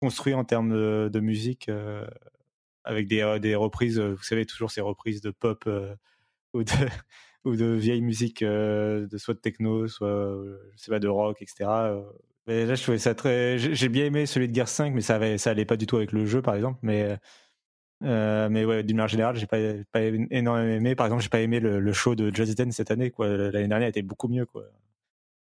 construits 0.00 0.34
en 0.34 0.44
termes 0.44 0.72
de, 1.10 1.20
musique, 1.20 1.70
avec 2.84 3.06
des, 3.06 3.38
des, 3.40 3.54
reprises, 3.54 4.00
vous 4.00 4.22
savez, 4.22 4.46
toujours 4.46 4.70
ces 4.70 4.80
reprises 4.80 5.20
de 5.20 5.30
pop 5.30 5.68
ou 6.54 6.64
de, 6.64 6.72
ou 7.44 7.56
de 7.56 7.66
vieilles 7.66 8.00
musiques, 8.02 8.42
de 8.42 9.08
soit 9.18 9.34
de 9.34 9.40
techno, 9.40 9.88
soit, 9.88 10.34
je 10.76 10.82
sais 10.82 10.90
pas, 10.90 11.00
de 11.00 11.08
rock, 11.08 11.42
etc. 11.42 11.68
Mais 12.46 12.66
là, 12.66 12.74
je 12.74 12.82
trouvais 12.82 12.98
ça 12.98 13.14
très. 13.14 13.58
J'ai 13.58 13.88
bien 13.88 14.06
aimé 14.06 14.26
celui 14.26 14.48
de 14.48 14.54
Gear 14.54 14.68
5, 14.68 14.94
mais 14.94 15.02
ça, 15.02 15.16
avait, 15.16 15.38
ça 15.38 15.50
allait 15.50 15.64
pas 15.64 15.76
du 15.76 15.86
tout 15.86 15.96
avec 15.96 16.12
le 16.12 16.26
jeu, 16.26 16.42
par 16.42 16.54
exemple. 16.54 16.78
Mais 16.82 17.16
euh, 18.02 18.48
mais 18.50 18.64
ouais, 18.64 18.82
d'une 18.82 18.96
manière 18.96 19.08
générale, 19.08 19.36
j'ai 19.36 19.46
pas, 19.46 19.58
pas 19.92 20.00
énormément 20.02 20.72
aimé. 20.72 20.94
Par 20.94 21.06
exemple, 21.06 21.22
j'ai 21.22 21.28
pas 21.28 21.40
aimé 21.40 21.60
le, 21.60 21.92
show 21.92 22.14
de 22.14 22.34
Jazzy 22.34 22.54
Den 22.54 22.72
cette 22.72 22.90
année. 22.90 23.10
Quoi. 23.10 23.28
L'année 23.28 23.68
dernière 23.68 23.88
était 23.88 24.02
beaucoup 24.02 24.28
mieux. 24.28 24.46
Quoi. 24.46 24.64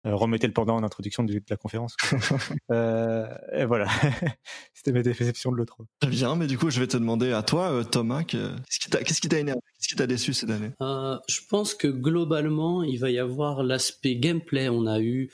Euh, 0.07 0.15
remettez 0.15 0.47
le 0.47 0.53
pendant 0.53 0.77
en 0.77 0.83
introduction 0.83 1.25
de, 1.25 1.41
la 1.49 1.57
conférence. 1.57 1.97
euh, 2.71 3.27
et 3.53 3.65
voilà, 3.65 3.89
c'était 4.75 4.93
mes 4.93 5.03
déceptions 5.03 5.51
de 5.51 5.57
l'autre. 5.57 5.79
Très 6.01 6.11
bien, 6.11 6.37
mais 6.37 6.47
du 6.47 6.59
coup, 6.59 6.71
je 6.71 6.79
vais 6.79 6.87
te 6.87 6.97
demander 6.97 7.33
à 7.33 7.43
toi, 7.43 7.83
Thomas, 7.91 8.23
qu'est-ce 8.23 9.21
qui 9.21 9.29
t'a 9.29 9.39
énervé, 9.39 9.61
qu'est-ce 9.79 9.89
qui 9.89 9.97
t'a 9.97 10.07
déçu 10.07 10.35
cette 10.35 10.51
année? 10.51 10.71
Euh, 10.83 11.17
Je 11.27 11.41
pense 11.49 11.75
que 11.75 11.89
globalement, 11.89 12.83
il 12.83 12.99
va 12.99 13.11
y 13.11 13.19
avoir 13.19 13.63
l'aspect 13.63 14.17
gameplay. 14.17 14.69
On 14.69 14.87
a 14.87 15.01
eu 15.01 15.31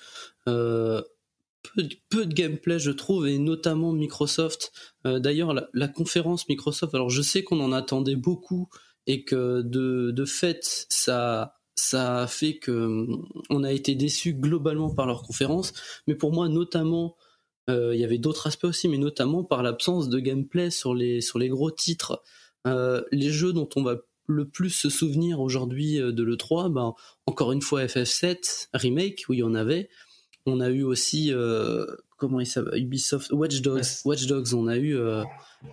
euh, 1.79 1.83
peu, 2.09 2.27
de 2.27 2.35
gameplay, 2.35 2.79
je 2.79 2.91
trouve, 2.91 3.29
et 3.29 3.39
notamment 3.39 3.93
Microsoft. 3.93 4.73
Euh, 5.07 5.19
d'ailleurs, 5.19 5.55
la, 5.73 5.89
conférence 5.89 6.49
Microsoft, 6.49 6.95
alors 6.95 7.11
je 7.11 7.23
sais 7.23 7.43
qu'on 7.43 7.61
en 7.61 7.73
attendait 7.73 8.17
beaucoup 8.17 8.69
et 9.07 9.25
que 9.25 9.63
de, 9.63 10.25
fait, 10.25 10.87
ça, 10.89 11.55
a 11.93 12.27
fait 12.27 12.59
que 12.59 12.71
hum, 12.71 13.29
on 13.51 13.65
a 13.65 13.73
été 13.73 13.95
déçu 13.95 14.35
globalement 14.35 14.95
par 14.95 15.07
leur 15.07 15.23
conférence. 15.23 15.73
Mais 16.07 16.15
pour 16.15 16.33
moi, 16.33 16.49
notamment, 16.49 17.17
euh, 17.69 17.95
il 17.95 18.01
y 18.01 18.05
avait 18.05 18.19
d'autres 18.19 18.47
aspects 18.47 18.65
aussi, 18.65 18.89
mais 18.89 18.99
notamment 18.99 19.45
par 19.45 19.63
l'absence 19.63 20.09
de 20.09 20.19
gameplay 20.19 20.71
sur 20.71 20.95
les, 20.95 21.21
gros 21.49 21.71
titres. 21.71 22.23
Euh, 22.67 23.03
les 23.11 23.31
jeux 23.31 23.53
dont 23.53 23.69
on 23.77 23.83
va 23.83 23.97
le 24.27 24.49
plus 24.49 24.71
se 24.71 24.91
souvenir 24.91 25.41
aujourd'hui 25.41 25.97
de 25.99 26.23
l'E3, 26.23 26.73
ben, 26.73 26.95
encore 27.27 27.53
une 27.53 27.63
fois 27.63 27.85
FF7, 27.85 28.69
Remake, 28.75 29.25
où 29.29 29.33
il 29.33 29.41
y 29.41 29.43
en 29.43 29.55
avait. 29.55 29.89
On 30.47 30.61
a 30.61 30.71
eu 30.71 30.83
aussi 30.83 31.33
euh, 31.33 31.85
comment 32.17 32.41
il 32.41 32.47
s'appelle 32.47 32.83
Ubisoft 32.83 33.31
Watch 33.33 33.61
Dogs. 33.61 33.85
Watch 34.05 34.27
Dogs, 34.27 34.55
on 34.55 34.67
a 34.67 34.77
eu 34.77 34.97
euh, 34.97 35.23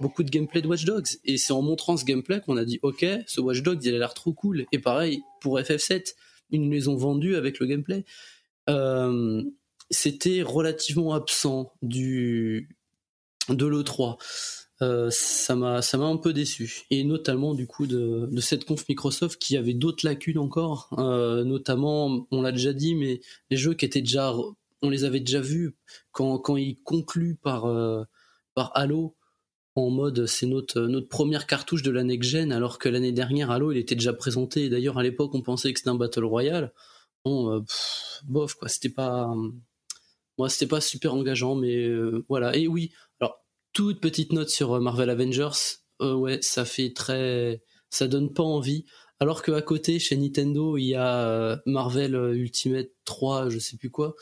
beaucoup 0.02 0.24
de 0.24 0.30
gameplay 0.30 0.62
de 0.62 0.68
Watch 0.68 0.86
Dogs 0.86 1.08
et 1.24 1.38
c'est 1.38 1.54
en 1.54 1.62
montrant 1.62 1.98
ce 1.98 2.06
gameplay 2.06 2.42
qu'on 2.42 2.58
a 2.58 2.66
dit 2.66 2.80
OK, 2.82 3.06
ce 3.26 3.42
Watch 3.42 3.62
Dogs 3.62 3.84
il 3.84 3.96
a 3.96 3.98
l'air 3.98 4.14
trop 4.14 4.34
cool. 4.34 4.66
Et 4.72 4.80
pareil 4.80 5.22
pour 5.42 5.60
FF7, 5.60 6.14
ils 6.50 6.62
nous 6.62 6.72
les 6.72 6.88
ont 6.88 6.96
vendus 6.96 7.36
avec 7.36 7.60
le 7.60 7.68
gameplay. 7.68 8.06
Euh, 8.70 9.44
c'était 9.90 10.42
relativement 10.42 11.14
absent 11.14 11.72
du 11.82 12.76
de 13.50 13.66
l'E3. 13.66 14.18
Ça 14.80 15.56
m'a 15.56 15.82
ça 15.82 15.98
m'a 15.98 16.06
un 16.06 16.18
peu 16.18 16.34
déçu. 16.34 16.86
Et 16.92 17.04
notamment 17.04 17.54
du 17.54 17.68
coup 17.68 17.88
de, 17.88 18.30
cette 18.40 18.66
conf 18.66 18.88
Microsoft 18.88 19.42
qui 19.42 19.58
avait 19.58 19.74
d'autres 19.74 20.06
lacunes 20.06 20.38
encore. 20.38 20.90
Notamment 20.98 22.28
on 22.32 22.42
l'a 22.42 22.52
déjà 22.52 22.74
dit 22.74 22.96
mais 22.96 23.22
les 23.50 23.58
jeux 23.58 23.74
qui 23.74 23.86
étaient 23.86 24.02
déjà 24.02 24.34
on 24.82 24.90
les 24.90 25.04
avait 25.04 25.20
déjà 25.20 25.42
vus 25.42 25.76
quand, 26.12 26.38
quand 26.40 26.58
ils 26.58 26.82
concluent 26.84 27.36
par, 27.36 27.66
euh, 27.66 28.04
par 28.54 28.72
Halo 28.76 29.16
en 29.76 29.90
mode 29.90 30.26
c'est 30.26 30.48
notre, 30.48 30.82
notre 30.82 31.08
première 31.08 31.46
cartouche 31.46 31.84
de 31.84 31.92
la 31.92 32.04
next 32.04 32.30
gen 32.30 32.52
alors 32.52 32.80
que 32.80 32.90
l'année 32.90 33.12
dernière 33.12 33.52
Halo 33.52 33.72
il 33.72 33.78
était 33.78 33.96
déjà 33.96 34.14
présenté. 34.14 34.70
D'ailleurs 34.70 34.98
à 34.98 35.04
l'époque 35.04 35.34
on 35.36 35.42
pensait 35.42 35.72
que 35.74 35.80
c'était 35.80 35.90
un 35.90 35.96
battle 35.96 36.26
royale. 36.26 36.74
Bon 37.24 37.54
euh, 37.54 37.60
bof 38.26 38.56
quoi. 38.56 38.70
C'était 38.70 38.90
pas 38.90 39.32
moi 40.38 40.50
c'était 40.50 40.68
pas 40.68 40.82
super 40.82 41.14
engageant 41.14 41.56
mais 41.56 41.86
euh, 41.86 42.26
voilà. 42.30 42.56
Et 42.56 42.68
oui 42.68 42.92
alors 43.20 43.44
toute 43.78 44.02
petite 44.02 44.34
note 44.34 44.50
sur 44.50 44.82
Marvel 44.82 45.12
Avengers 45.12 45.78
ouais 46.02 46.40
ça 46.42 46.66
fait 46.66 46.94
très 46.94 47.62
ça 47.92 48.08
donne 48.08 48.34
pas 48.34 48.42
envie 48.42 48.86
alors 49.20 49.44
qu'à 49.44 49.62
côté 49.62 50.00
chez 50.00 50.18
Nintendo 50.18 50.78
il 50.78 50.86
y 50.86 50.96
a 50.96 51.62
Marvel 51.68 52.16
Ultimate 52.16 52.90
3 53.06 53.50
je 53.50 53.60
sais 53.60 53.78
plus 53.78 53.92
quoi 53.92 54.16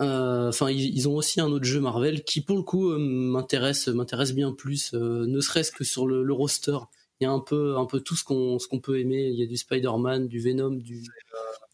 euh, 0.00 0.48
enfin, 0.48 0.70
ils, 0.70 1.08
ont 1.08 1.14
aussi 1.14 1.40
un 1.40 1.52
autre 1.52 1.64
jeu 1.64 1.80
Marvel 1.80 2.24
qui, 2.24 2.40
pour 2.40 2.56
le 2.56 2.62
coup, 2.62 2.90
euh, 2.90 2.98
m'intéresse, 2.98 3.88
m'intéresse 3.88 4.32
bien 4.32 4.52
plus, 4.52 4.94
euh, 4.94 5.26
ne 5.26 5.40
serait-ce 5.40 5.70
que 5.70 5.84
sur 5.84 6.06
le, 6.06 6.32
roster. 6.32 6.78
Il 7.20 7.24
y 7.24 7.26
a 7.26 7.30
un 7.30 7.40
peu, 7.40 7.76
un 7.76 7.84
peu 7.84 8.00
tout 8.00 8.16
ce 8.16 8.24
qu'on, 8.24 8.58
ce 8.58 8.66
qu'on 8.66 8.80
peut 8.80 8.98
aimer. 8.98 9.28
Il 9.28 9.38
y 9.38 9.42
a 9.44 9.46
du 9.46 9.56
Spider-Man, 9.56 10.26
du 10.26 10.40
Venom, 10.40 10.70
du, 10.70 11.04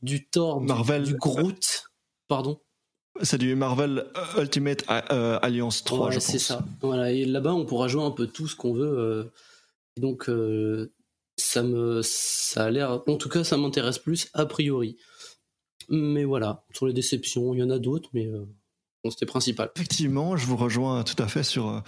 du 0.02 0.28
Thor, 0.28 0.60
Marvel, 0.60 1.05
du, 1.05 1.14
Groot. 1.14 1.85
Pardon. 2.26 2.60
C'est 3.22 3.38
du 3.38 3.54
Marvel 3.54 4.06
Ultimate 4.38 4.84
Alliance 4.88 5.84
3, 5.84 6.10
je 6.10 6.16
pense. 6.16 6.24
C'est 6.24 6.38
ça. 6.38 6.64
Voilà. 6.82 7.12
Et 7.12 7.24
là-bas, 7.24 7.54
on 7.54 7.64
pourra 7.64 7.88
jouer 7.88 8.02
un 8.02 8.10
peu 8.10 8.26
tout 8.26 8.46
ce 8.46 8.56
qu'on 8.56 8.72
veut. 8.72 9.30
Et 9.96 10.00
donc, 10.00 10.28
ça 11.38 11.62
me, 11.62 12.02
ça 12.02 12.64
a 12.64 12.70
l'air, 12.70 13.02
en 13.06 13.16
tout 13.16 13.28
cas, 13.28 13.44
ça 13.44 13.56
m'intéresse 13.56 13.98
plus 13.98 14.28
a 14.34 14.44
priori. 14.44 14.96
Mais 15.88 16.24
voilà, 16.24 16.64
sur 16.74 16.86
les 16.86 16.92
déceptions, 16.92 17.54
il 17.54 17.60
y 17.60 17.62
en 17.62 17.70
a 17.70 17.78
d'autres, 17.78 18.10
mais 18.12 18.26
euh, 18.26 18.44
c'était 19.10 19.26
principal. 19.26 19.70
Effectivement, 19.76 20.36
je 20.36 20.46
vous 20.46 20.56
rejoins 20.56 21.02
tout 21.02 21.20
à 21.22 21.28
fait 21.28 21.42
sur 21.42 21.68
euh, 21.68 21.80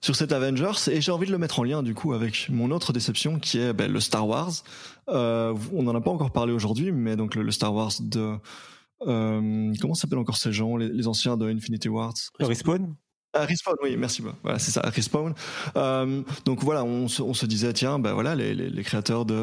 sur 0.00 0.16
cet 0.16 0.32
Avengers 0.32 0.90
et 0.90 1.00
j'ai 1.00 1.12
envie 1.12 1.26
de 1.26 1.32
le 1.32 1.38
mettre 1.38 1.60
en 1.60 1.64
lien 1.64 1.82
du 1.82 1.94
coup 1.94 2.12
avec 2.12 2.48
mon 2.48 2.70
autre 2.70 2.92
déception 2.92 3.38
qui 3.38 3.58
est 3.58 3.72
ben, 3.72 3.90
le 3.90 4.00
Star 4.00 4.26
Wars. 4.26 4.52
Euh, 5.08 5.54
on 5.72 5.84
n'en 5.84 5.94
a 5.94 6.00
pas 6.00 6.10
encore 6.10 6.32
parlé 6.32 6.52
aujourd'hui, 6.52 6.92
mais 6.92 7.16
donc 7.16 7.34
le, 7.34 7.50
Star 7.50 7.72
Wars 7.72 7.92
de 8.00 8.34
comment 9.00 9.94
s'appellent 9.94 10.18
encore 10.18 10.36
ces 10.36 10.52
gens, 10.52 10.76
les, 10.76 11.06
anciens 11.06 11.36
de 11.36 11.48
Infinity 11.48 11.88
Wars? 11.88 12.14
Respawn? 12.40 12.96
Ah, 13.38 13.44
Respawn, 13.44 13.76
oui, 13.82 13.96
merci. 13.98 14.22
Voilà, 14.42 14.58
c'est 14.58 14.70
ça, 14.70 14.80
Respawn. 14.80 15.34
Euh, 15.76 16.22
donc 16.46 16.62
voilà, 16.62 16.84
on 16.84 17.06
se, 17.06 17.20
on 17.20 17.34
se, 17.34 17.44
disait, 17.44 17.72
tiens, 17.74 17.98
ben 17.98 18.14
voilà, 18.14 18.34
les, 18.34 18.54
les, 18.54 18.70
les, 18.70 18.82
créateurs 18.82 19.26
de 19.26 19.34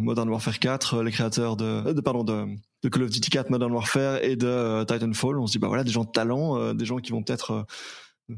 Modern 0.00 0.28
Warfare 0.30 0.58
4, 0.58 1.02
les 1.02 1.10
créateurs 1.10 1.56
de, 1.56 1.92
de 1.92 2.00
pardon, 2.00 2.24
de, 2.24 2.46
de 2.82 2.88
Call 2.88 3.02
of 3.02 3.10
Duty 3.10 3.28
4, 3.28 3.50
Modern 3.50 3.70
Warfare 3.72 4.24
et 4.24 4.36
de 4.36 4.46
euh, 4.46 4.84
Titanfall. 4.86 5.38
On 5.38 5.46
se 5.46 5.52
dit, 5.52 5.58
bah 5.58 5.68
voilà, 5.68 5.84
des 5.84 5.90
gens 5.90 6.04
de 6.04 6.10
talent, 6.10 6.56
euh, 6.56 6.72
des 6.72 6.86
gens 6.86 6.96
qui 6.96 7.12
vont 7.12 7.22
peut-être 7.22 7.66
euh, 8.30 8.34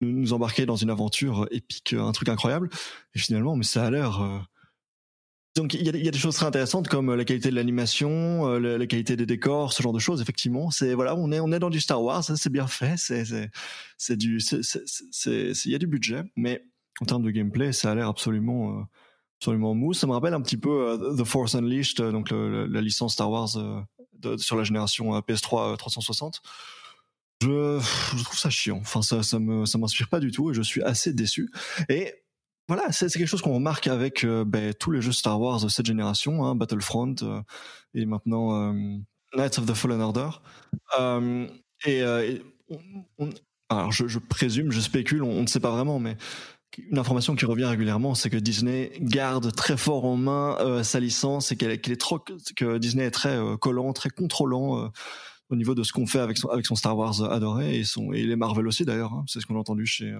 nous 0.00 0.32
embarquer 0.32 0.64
dans 0.64 0.76
une 0.76 0.90
aventure 0.90 1.48
épique, 1.50 1.94
un 1.94 2.12
truc 2.12 2.28
incroyable. 2.28 2.70
Et 3.16 3.18
finalement, 3.18 3.56
mais 3.56 3.64
ça 3.64 3.84
a 3.84 3.90
l'air. 3.90 4.48
Donc 5.54 5.74
il 5.74 5.84
y, 5.84 5.88
a, 5.88 6.10
des 6.10 6.18
choses 6.18 6.36
très 6.36 6.46
intéressantes 6.46 6.88
comme 6.88 7.14
la 7.14 7.26
qualité 7.26 7.50
de 7.50 7.54
l'animation, 7.54 8.58
la, 8.58 8.86
qualité 8.86 9.16
des 9.16 9.26
décors, 9.26 9.74
ce 9.74 9.82
genre 9.82 9.92
de 9.92 9.98
choses. 9.98 10.22
Effectivement, 10.22 10.70
c'est 10.70 10.94
voilà, 10.94 11.14
on 11.14 11.30
est 11.30 11.40
on 11.40 11.52
est 11.52 11.58
dans 11.58 11.68
du 11.68 11.78
Star 11.78 12.02
Wars, 12.02 12.24
c'est 12.24 12.50
bien 12.50 12.66
fait, 12.66 12.96
c'est 12.96 13.24
c'est 13.98 14.16
du 14.16 14.40
c'est 14.40 15.52
il 15.66 15.70
y 15.70 15.74
a 15.74 15.78
du 15.78 15.86
budget, 15.86 16.22
mais 16.36 16.64
en 17.02 17.04
termes 17.04 17.22
de 17.22 17.30
gameplay, 17.30 17.72
ça 17.72 17.90
a 17.90 17.94
l'air 17.94 18.08
absolument 18.08 18.86
absolument 19.42 19.74
mou. 19.74 19.92
Ça 19.92 20.06
me 20.06 20.12
rappelle 20.12 20.34
un 20.34 20.40
petit 20.40 20.56
peu 20.56 20.70
euh, 20.70 21.16
The 21.16 21.24
Force 21.24 21.56
Unleashed, 21.56 22.00
euh, 22.00 22.12
donc 22.12 22.30
la 22.30 22.80
licence 22.80 23.14
Star 23.14 23.28
Wars 23.28 23.56
euh, 23.56 24.36
sur 24.38 24.56
la 24.56 24.62
génération 24.62 25.18
PS3 25.18 25.76
360. 25.76 26.40
Je, 27.42 28.22
trouve 28.22 28.38
ça 28.38 28.50
chiant. 28.50 28.78
Enfin, 28.80 29.02
ça, 29.02 29.24
ça 29.24 29.38
ça 29.64 29.78
m'inspire 29.78 30.08
pas 30.08 30.20
du 30.20 30.30
tout 30.30 30.52
et 30.52 30.54
je 30.54 30.62
suis 30.62 30.80
assez 30.82 31.12
déçu. 31.12 31.50
Et 31.88 32.21
voilà, 32.68 32.90
c'est, 32.92 33.08
quelque 33.08 33.26
chose 33.26 33.42
qu'on 33.42 33.54
remarque 33.54 33.86
avec 33.86 34.24
ben, 34.24 34.72
tous 34.74 34.90
les 34.90 35.02
jeux 35.02 35.12
Star 35.12 35.40
Wars 35.40 35.62
de 35.62 35.68
cette 35.68 35.86
génération, 35.86 36.44
hein, 36.44 36.54
Battlefront 36.54 37.14
et 37.94 38.06
maintenant 38.06 38.72
Knights 39.34 39.58
of 39.58 39.66
the 39.66 39.74
Fallen 39.74 40.00
Order. 40.00 40.30
et, 41.84 42.02
alors, 43.78 43.92
je, 43.92 44.18
présume, 44.18 44.70
je 44.70 44.80
spécule, 44.80 45.22
on, 45.22 45.42
ne 45.42 45.46
sait 45.46 45.60
pas 45.60 45.70
vraiment, 45.70 45.98
mais 45.98 46.16
une 46.90 46.98
information 46.98 47.34
qui 47.34 47.44
revient 47.44 47.64
régulièrement, 47.64 48.14
c'est 48.14 48.30
que 48.30 48.36
Disney 48.36 48.92
garde 49.00 49.54
très 49.54 49.76
fort 49.76 50.04
en 50.04 50.16
main 50.16 50.56
euh, 50.60 50.82
sa 50.82 51.00
licence 51.00 51.52
et 51.52 51.56
qu'elle 51.56 51.70
est 51.70 52.00
trop, 52.00 52.18
que 52.56 52.78
Disney 52.78 53.04
est 53.04 53.10
très 53.10 53.36
euh, 53.36 53.56
collant, 53.56 53.92
très 53.92 54.10
contrôlant 54.10 54.78
euh, 54.78 54.88
au 55.50 55.56
niveau 55.56 55.74
de 55.74 55.82
ce 55.82 55.92
qu'on 55.92 56.06
fait 56.06 56.20
avec 56.20 56.38
son, 56.38 56.48
avec 56.48 56.66
son 56.66 56.74
Star 56.74 56.96
Wars 56.96 57.22
adoré 57.30 57.78
et 57.78 57.84
son 57.84 58.12
et 58.12 58.22
les 58.24 58.36
Marvel 58.36 58.66
aussi 58.66 58.84
d'ailleurs. 58.84 59.12
Hein, 59.12 59.24
c'est 59.26 59.40
ce 59.40 59.46
qu'on 59.46 59.56
a 59.56 59.58
entendu 59.58 59.84
chez 59.84 60.14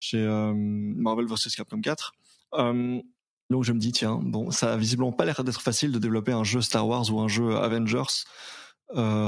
chez 0.00 0.24
Marvel 0.54 1.26
vs 1.26 1.54
Capcom 1.56 1.80
4. 1.80 2.12
donc 2.52 3.64
je 3.64 3.72
me 3.72 3.78
dis 3.78 3.92
tiens 3.92 4.20
bon 4.22 4.50
ça 4.50 4.74
a 4.74 4.76
visiblement 4.76 5.12
pas 5.12 5.24
l'air 5.24 5.42
d'être 5.44 5.60
facile 5.60 5.92
de 5.92 5.98
développer 5.98 6.32
un 6.32 6.44
jeu 6.44 6.60
Star 6.60 6.86
Wars 6.86 7.12
ou 7.12 7.20
un 7.20 7.28
jeu 7.28 7.56
Avengers 7.56 8.24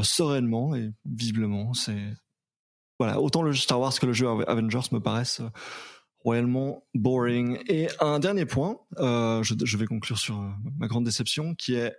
sereinement 0.03 0.75
et 0.75 0.91
visiblement 1.05 1.75
c'est 1.75 2.15
voilà 2.99 3.21
autant 3.21 3.43
le 3.43 3.53
jeu 3.53 3.61
Star 3.61 3.81
Wars 3.81 3.99
que 3.99 4.07
le 4.07 4.13
jeu 4.13 4.29
Avengers 4.47 4.89
me 4.93 5.01
paraissent 5.01 5.43
royalement 6.25 6.85
boring. 6.95 7.59
Et 7.69 7.89
un 8.01 8.19
dernier 8.19 8.47
point, 8.47 8.79
euh, 8.99 9.43
je, 9.43 9.77
vais 9.77 9.87
conclure 9.87 10.19
sur 10.19 10.41
euh, 10.41 10.49
ma 10.79 10.87
grande 10.87 11.05
déception, 11.05 11.55
qui 11.55 11.75
est, 11.75 11.95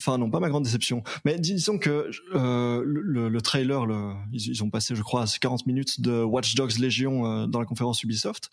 enfin 0.00 0.18
non 0.18 0.30
pas 0.30 0.40
ma 0.40 0.48
grande 0.48 0.64
déception, 0.64 1.02
mais 1.24 1.38
disons 1.38 1.78
que 1.78 2.10
euh, 2.34 2.82
le, 2.84 3.28
le, 3.28 3.42
trailer, 3.42 3.86
le, 3.86 4.12
ils, 4.32 4.62
ont 4.64 4.70
passé, 4.70 4.94
je 4.94 5.02
crois, 5.02 5.24
40 5.40 5.66
minutes 5.66 6.00
de 6.00 6.22
Watch 6.22 6.54
Dogs 6.54 6.78
Legion 6.78 7.26
euh, 7.26 7.46
dans 7.46 7.60
la 7.60 7.66
conférence 7.66 8.02
Ubisoft. 8.02 8.50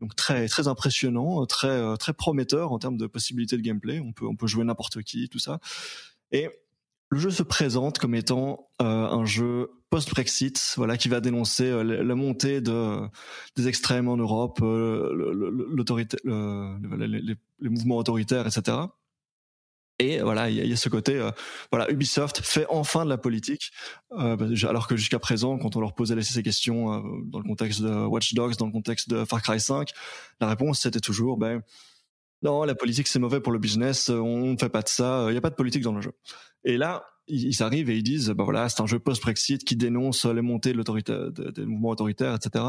Donc 0.00 0.14
très 0.14 0.46
très 0.46 0.68
impressionnant, 0.68 1.44
très 1.46 1.68
euh, 1.68 1.96
très 1.96 2.12
prometteur 2.12 2.70
en 2.70 2.78
termes 2.78 2.96
de 2.96 3.08
possibilités 3.08 3.56
de 3.56 3.62
gameplay. 3.62 3.98
On 3.98 4.12
peut 4.12 4.26
on 4.26 4.36
peut 4.36 4.46
jouer 4.46 4.64
n'importe 4.64 5.02
qui, 5.02 5.28
tout 5.28 5.40
ça. 5.40 5.58
Et 6.30 6.48
le 7.10 7.18
jeu 7.18 7.30
se 7.30 7.42
présente 7.42 7.98
comme 7.98 8.14
étant 8.14 8.68
un 8.78 9.24
jeu 9.24 9.70
post-Brexit, 9.88 10.74
voilà, 10.76 10.98
qui 10.98 11.08
va 11.08 11.20
dénoncer 11.20 11.82
la 11.82 12.14
montée 12.14 12.60
de 12.60 12.98
des 13.56 13.66
extrêmes 13.66 14.08
en 14.08 14.18
Europe, 14.18 14.58
l'autorité, 14.60 16.18
les, 16.24 17.36
mouvements 17.70 17.96
autoritaires, 17.96 18.46
etc. 18.46 18.76
Et 20.00 20.20
voilà, 20.20 20.48
il 20.48 20.64
y, 20.64 20.72
a 20.72 20.76
ce 20.76 20.88
côté, 20.88 21.16
euh, 21.16 21.32
voilà, 21.72 21.90
Ubisoft 21.90 22.40
fait 22.40 22.66
enfin 22.68 23.04
de 23.04 23.10
la 23.10 23.18
politique, 23.18 23.72
euh, 24.12 24.36
alors 24.68 24.86
que 24.86 24.96
jusqu'à 24.96 25.18
présent, 25.18 25.58
quand 25.58 25.74
on 25.74 25.80
leur 25.80 25.94
posait 25.94 26.20
ces 26.22 26.42
questions 26.44 26.92
euh, 26.92 27.02
dans 27.24 27.38
le 27.38 27.44
contexte 27.44 27.82
de 27.82 27.90
Watch 28.06 28.34
Dogs, 28.34 28.54
dans 28.56 28.66
le 28.66 28.72
contexte 28.72 29.08
de 29.08 29.24
Far 29.24 29.42
Cry 29.42 29.58
5, 29.58 29.90
la 30.40 30.48
réponse 30.48 30.80
c'était 30.80 31.00
toujours, 31.00 31.36
ben 31.36 31.62
non, 32.42 32.62
la 32.62 32.76
politique 32.76 33.08
c'est 33.08 33.18
mauvais 33.18 33.40
pour 33.40 33.52
le 33.52 33.58
business, 33.58 34.08
on 34.08 34.52
ne 34.52 34.56
fait 34.56 34.68
pas 34.68 34.82
de 34.82 34.88
ça, 34.88 35.24
il 35.28 35.32
n'y 35.32 35.36
a 35.36 35.40
pas 35.40 35.50
de 35.50 35.56
politique 35.56 35.82
dans 35.82 35.94
le 35.94 36.00
jeu. 36.00 36.12
Et 36.62 36.76
là, 36.76 37.04
ils, 37.26 37.60
arrivent 37.64 37.90
et 37.90 37.96
ils 37.96 38.04
disent, 38.04 38.30
bah 38.30 38.44
voilà, 38.44 38.68
c'est 38.68 38.80
un 38.80 38.86
jeu 38.86 39.00
post-Brexit 39.00 39.64
qui 39.64 39.74
dénonce 39.74 40.26
les 40.26 40.42
montées 40.42 40.70
de 40.70 40.76
l'autorité, 40.76 41.12
des 41.32 41.66
mouvements 41.66 41.90
autoritaires, 41.90 42.36
etc. 42.36 42.64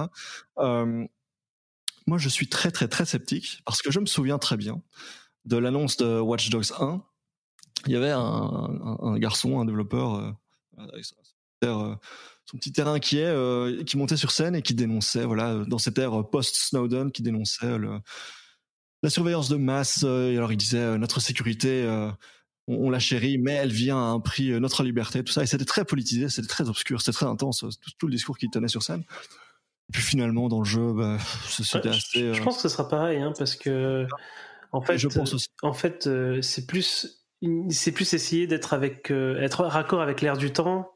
moi, 0.58 2.18
je 2.18 2.30
suis 2.30 2.50
très 2.50 2.72
très 2.72 2.88
très 2.88 3.06
sceptique 3.06 3.62
parce 3.66 3.84
que 3.84 3.92
je 3.92 4.00
me 4.00 4.08
souviens 4.08 4.40
très 4.40 4.58
bien 4.58 4.82
de 5.46 5.58
l'annonce 5.58 5.98
de 5.98 6.20
Watch 6.20 6.50
Dogs 6.50 6.74
1 6.80 7.04
il 7.86 7.94
y 7.94 7.96
avait 7.96 8.12
un, 8.12 9.18
garçon, 9.18 9.60
un 9.60 9.66
développeur, 9.66 10.16
euh, 10.16 10.32
euh, 11.66 11.96
son 12.46 12.58
petit 12.58 12.72
terrain 12.72 12.94
inquiet, 12.94 13.26
euh, 13.26 13.84
qui 13.84 13.98
montait 13.98 14.18
sur 14.18 14.32
scène 14.32 14.56
et 14.56 14.62
qui 14.62 14.74
dénonçait, 14.74 15.26
voilà, 15.26 15.64
dans 15.66 15.78
cette 15.78 15.98
ère 15.98 16.28
post-Snowden, 16.30 17.12
qui 17.12 17.22
dénonçait 17.22 17.78
la 19.04 19.10
surveillance 19.10 19.50
de 19.50 19.56
masse. 19.56 20.04
et 20.04 20.38
alors 20.38 20.52
il 20.52 20.58
disait 20.58 20.98
notre 20.98 21.20
sécurité, 21.20 21.88
on, 22.68 22.90
la 22.90 23.00
chérit, 23.00 23.38
mais 23.38 23.54
elle 23.54 23.72
vient 23.72 23.98
à 23.98 24.08
un 24.10 24.20
prix, 24.20 24.52
notre 24.60 24.84
liberté, 24.84 25.24
tout 25.24 25.34
ça. 25.34 25.44
Et 25.44 25.48
c'était 25.48 25.66
très 25.66 25.86
politisé, 25.86 26.30
c'était 26.30 26.48
très 26.48 26.70
obscur, 26.70 27.02
c'était 27.02 27.16
très 27.16 27.26
intense, 27.26 27.66
tout, 27.98 28.08
le 28.08 28.14
discours 28.14 28.38
qu'il 28.38 28.50
tenait 28.50 28.68
sur 28.68 28.84
scène. 28.84 29.04
Et 29.90 29.94
puis 29.94 30.04
finalement, 30.04 30.50
dans 30.50 30.60
le 30.60 30.66
jeu, 30.66 30.94
bah, 30.94 31.18
c'était 31.50 31.90
assez. 31.90 32.34
Je 32.34 32.44
pense 32.44 32.58
que 32.58 32.62
ce 32.64 32.70
sera 32.70 32.88
pareil, 32.88 33.20
hein, 33.22 33.34
parce 33.38 33.56
que 33.56 34.06
en 34.72 34.82
fait, 34.82 35.00
je 35.00 35.08
pense 35.08 35.34
aussi. 35.34 35.48
en 35.64 35.74
fait, 35.74 36.08
c'est 36.42 36.68
plus 36.68 37.19
c'est 37.70 37.92
plus 37.92 38.14
essayer 38.14 38.48
d'être 38.48 38.74
avec 38.74 39.12
euh, 39.12 39.40
être 39.40 39.64
raccord 39.66 40.02
avec 40.02 40.22
l'air 40.22 40.38
du 40.38 40.52
temps. 40.52 40.92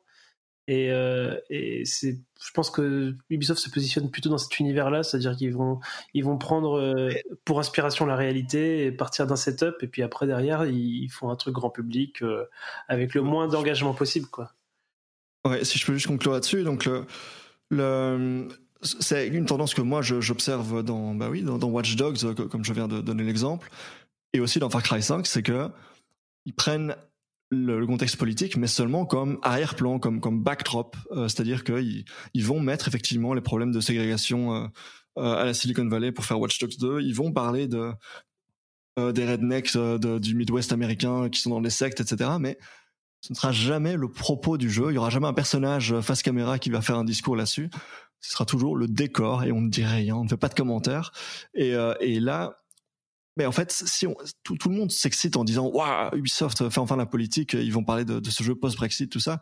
Et, 0.68 0.92
euh, 0.92 1.38
et 1.50 1.84
c'est 1.84 2.22
je 2.42 2.52
pense 2.54 2.70
que 2.70 3.18
Ubisoft 3.30 3.60
se 3.60 3.70
positionne 3.70 4.10
plutôt 4.10 4.30
dans 4.30 4.38
cet 4.38 4.60
univers 4.60 4.90
là 4.90 5.04
c'est-à-dire 5.04 5.36
qu'ils 5.36 5.54
vont 5.54 5.82
ils 6.14 6.24
vont 6.24 6.38
prendre 6.38 6.80
euh, 6.80 7.10
pour 7.44 7.60
inspiration 7.60 8.06
la 8.06 8.16
réalité 8.16 8.86
et 8.86 8.92
partir 8.92 9.28
d'un 9.28 9.36
setup. 9.36 9.76
Et 9.82 9.88
puis 9.88 10.04
après 10.04 10.26
derrière 10.26 10.66
ils 10.66 11.10
font 11.10 11.30
un 11.30 11.36
truc 11.36 11.54
grand 11.54 11.70
public 11.70 12.24
avec 12.88 13.14
le 13.14 13.22
moins 13.22 13.48
d'engagement 13.48 13.94
possible 13.94 14.28
quoi. 14.28 14.54
Ouais 15.46 15.66
si 15.66 15.78
je 15.78 15.86
peux 15.86 15.94
juste 15.94 16.08
conclure 16.08 16.32
là-dessus 16.32 16.64
donc 16.64 16.86
le, 16.86 17.06
le 17.70 18.48
c'est 18.82 19.28
une 19.28 19.46
tendance 19.46 19.74
que 19.74 19.82
moi 19.82 20.02
j'observe 20.02 20.82
dans 20.82 21.14
bah 21.14 21.28
oui 21.30 21.42
dans 21.42 21.58
Watch 21.68 21.98
Dogs 21.98 22.34
comme 22.50 22.64
je 22.64 22.72
viens 22.72 22.88
de 22.88 23.02
donner 23.02 23.24
l'exemple. 23.24 23.70
Et 24.32 24.40
aussi 24.40 24.60
dans 24.60 24.70
Far 24.70 24.82
Cry 24.82 25.04
5 25.04 25.28
c'est 25.28 25.44
que 25.44 25.70
ils 26.46 26.54
prennent 26.54 26.96
le, 27.54 27.86
contexte 27.86 28.18
politique, 28.18 28.58
mais 28.58 28.68
seulement 28.68 29.06
comme 29.06 29.40
arrière-plan, 29.42 30.00
comme 30.00 30.20
comme 30.20 30.42
backdrop, 30.42 30.96
euh, 31.12 31.28
c'est-à-dire 31.28 31.64
qu'ils 31.64 32.06
ils 32.34 32.46
vont 32.46 32.60
mettre 32.60 32.88
effectivement 32.88 33.34
les 33.34 33.42
problèmes 33.42 33.72
de 33.72 33.80
ségrégation 33.80 34.56
euh, 34.56 34.68
euh, 35.18 35.36
à 35.36 35.46
la 35.46 35.54
Silicon 35.54 35.88
Valley 35.88 36.12
pour 36.12 36.26
faire 36.26 36.40
Watch 36.40 36.60
Dogs 36.60 36.78
2. 36.80 37.02
Ils 37.02 37.14
vont 37.14 37.32
parler 37.32 37.68
de 37.68 37.92
des 38.96 39.26
rednecks 39.26 39.76
du 39.76 40.36
Midwest 40.36 40.72
américain 40.72 41.28
qui 41.28 41.42
sont 41.42 41.50
dans 41.50 41.60
les 41.60 41.72
sectes, 41.72 42.00
etc. 42.00 42.30
Mais 42.40 42.60
ce 43.22 43.34
ne 43.34 43.36
sera 43.36 43.52
jamais 43.52 43.96
le 43.96 44.08
propos 44.08 44.56
du 44.60 44.70
jeu. 44.70 44.92
Il 44.92 44.94
y 44.94 44.98
aura 45.00 45.10
jamais 45.10 45.26
un 45.26 45.34
personnage 45.34 46.00
face 46.02 46.22
caméra 46.22 46.60
qui 46.60 46.70
va 46.70 46.80
faire 46.84 47.00
un 47.00 47.04
discours 47.04 47.36
là-dessus. 47.36 47.72
Ce 48.20 48.34
sera 48.34 48.46
toujours 48.46 48.76
le 48.76 48.88
décor 48.88 49.46
et 49.46 49.52
on 49.52 49.62
ne 49.62 49.70
dit 49.72 49.84
rien, 49.84 50.16
on 50.16 50.26
ne 50.26 50.30
fait 50.30 50.38
pas 50.38 50.48
de 50.48 50.54
commentaires. 50.54 51.12
Et, 51.56 51.74
et 52.02 52.20
là, 52.20 52.63
mais 53.38 53.46
en 53.46 53.52
fait, 53.52 53.72
si 53.72 54.06
on, 54.08 54.16
tout, 54.44 54.58
le 54.70 54.76
monde 54.76 54.92
s'excite 54.92 55.38
en 55.38 55.44
disant 55.44 55.68
waouh, 55.68 56.16
Ubisoft 56.16 56.70
fait 56.70 56.80
enfin 56.80 56.96
la 56.96 57.06
politique, 57.06 57.54
ils 57.54 57.74
vont 57.74 57.84
parler 57.84 58.06
de, 58.06 58.30
ce 58.30 58.44
jeu 58.44 58.56
post-Brexit, 58.56 59.12
tout 59.12 59.20
ça. 59.20 59.42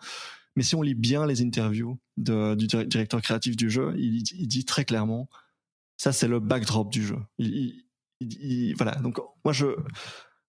Mais 0.55 0.63
si 0.63 0.75
on 0.75 0.81
lit 0.81 0.95
bien 0.95 1.25
les 1.25 1.41
interviews 1.41 1.99
du 2.17 2.67
directeur 2.67 3.21
créatif 3.21 3.55
du 3.55 3.69
jeu, 3.69 3.93
il, 3.97 4.23
dit 4.23 4.65
très 4.65 4.85
clairement 4.85 5.29
ça, 5.97 6.11
c'est 6.11 6.27
le 6.27 6.39
backdrop 6.39 6.91
du 6.91 7.05
jeu. 7.05 7.19
Il, 7.37 7.85
il, 8.21 8.73
voilà. 8.75 8.95
Donc 8.95 9.19
moi, 9.45 9.53
je 9.53 9.75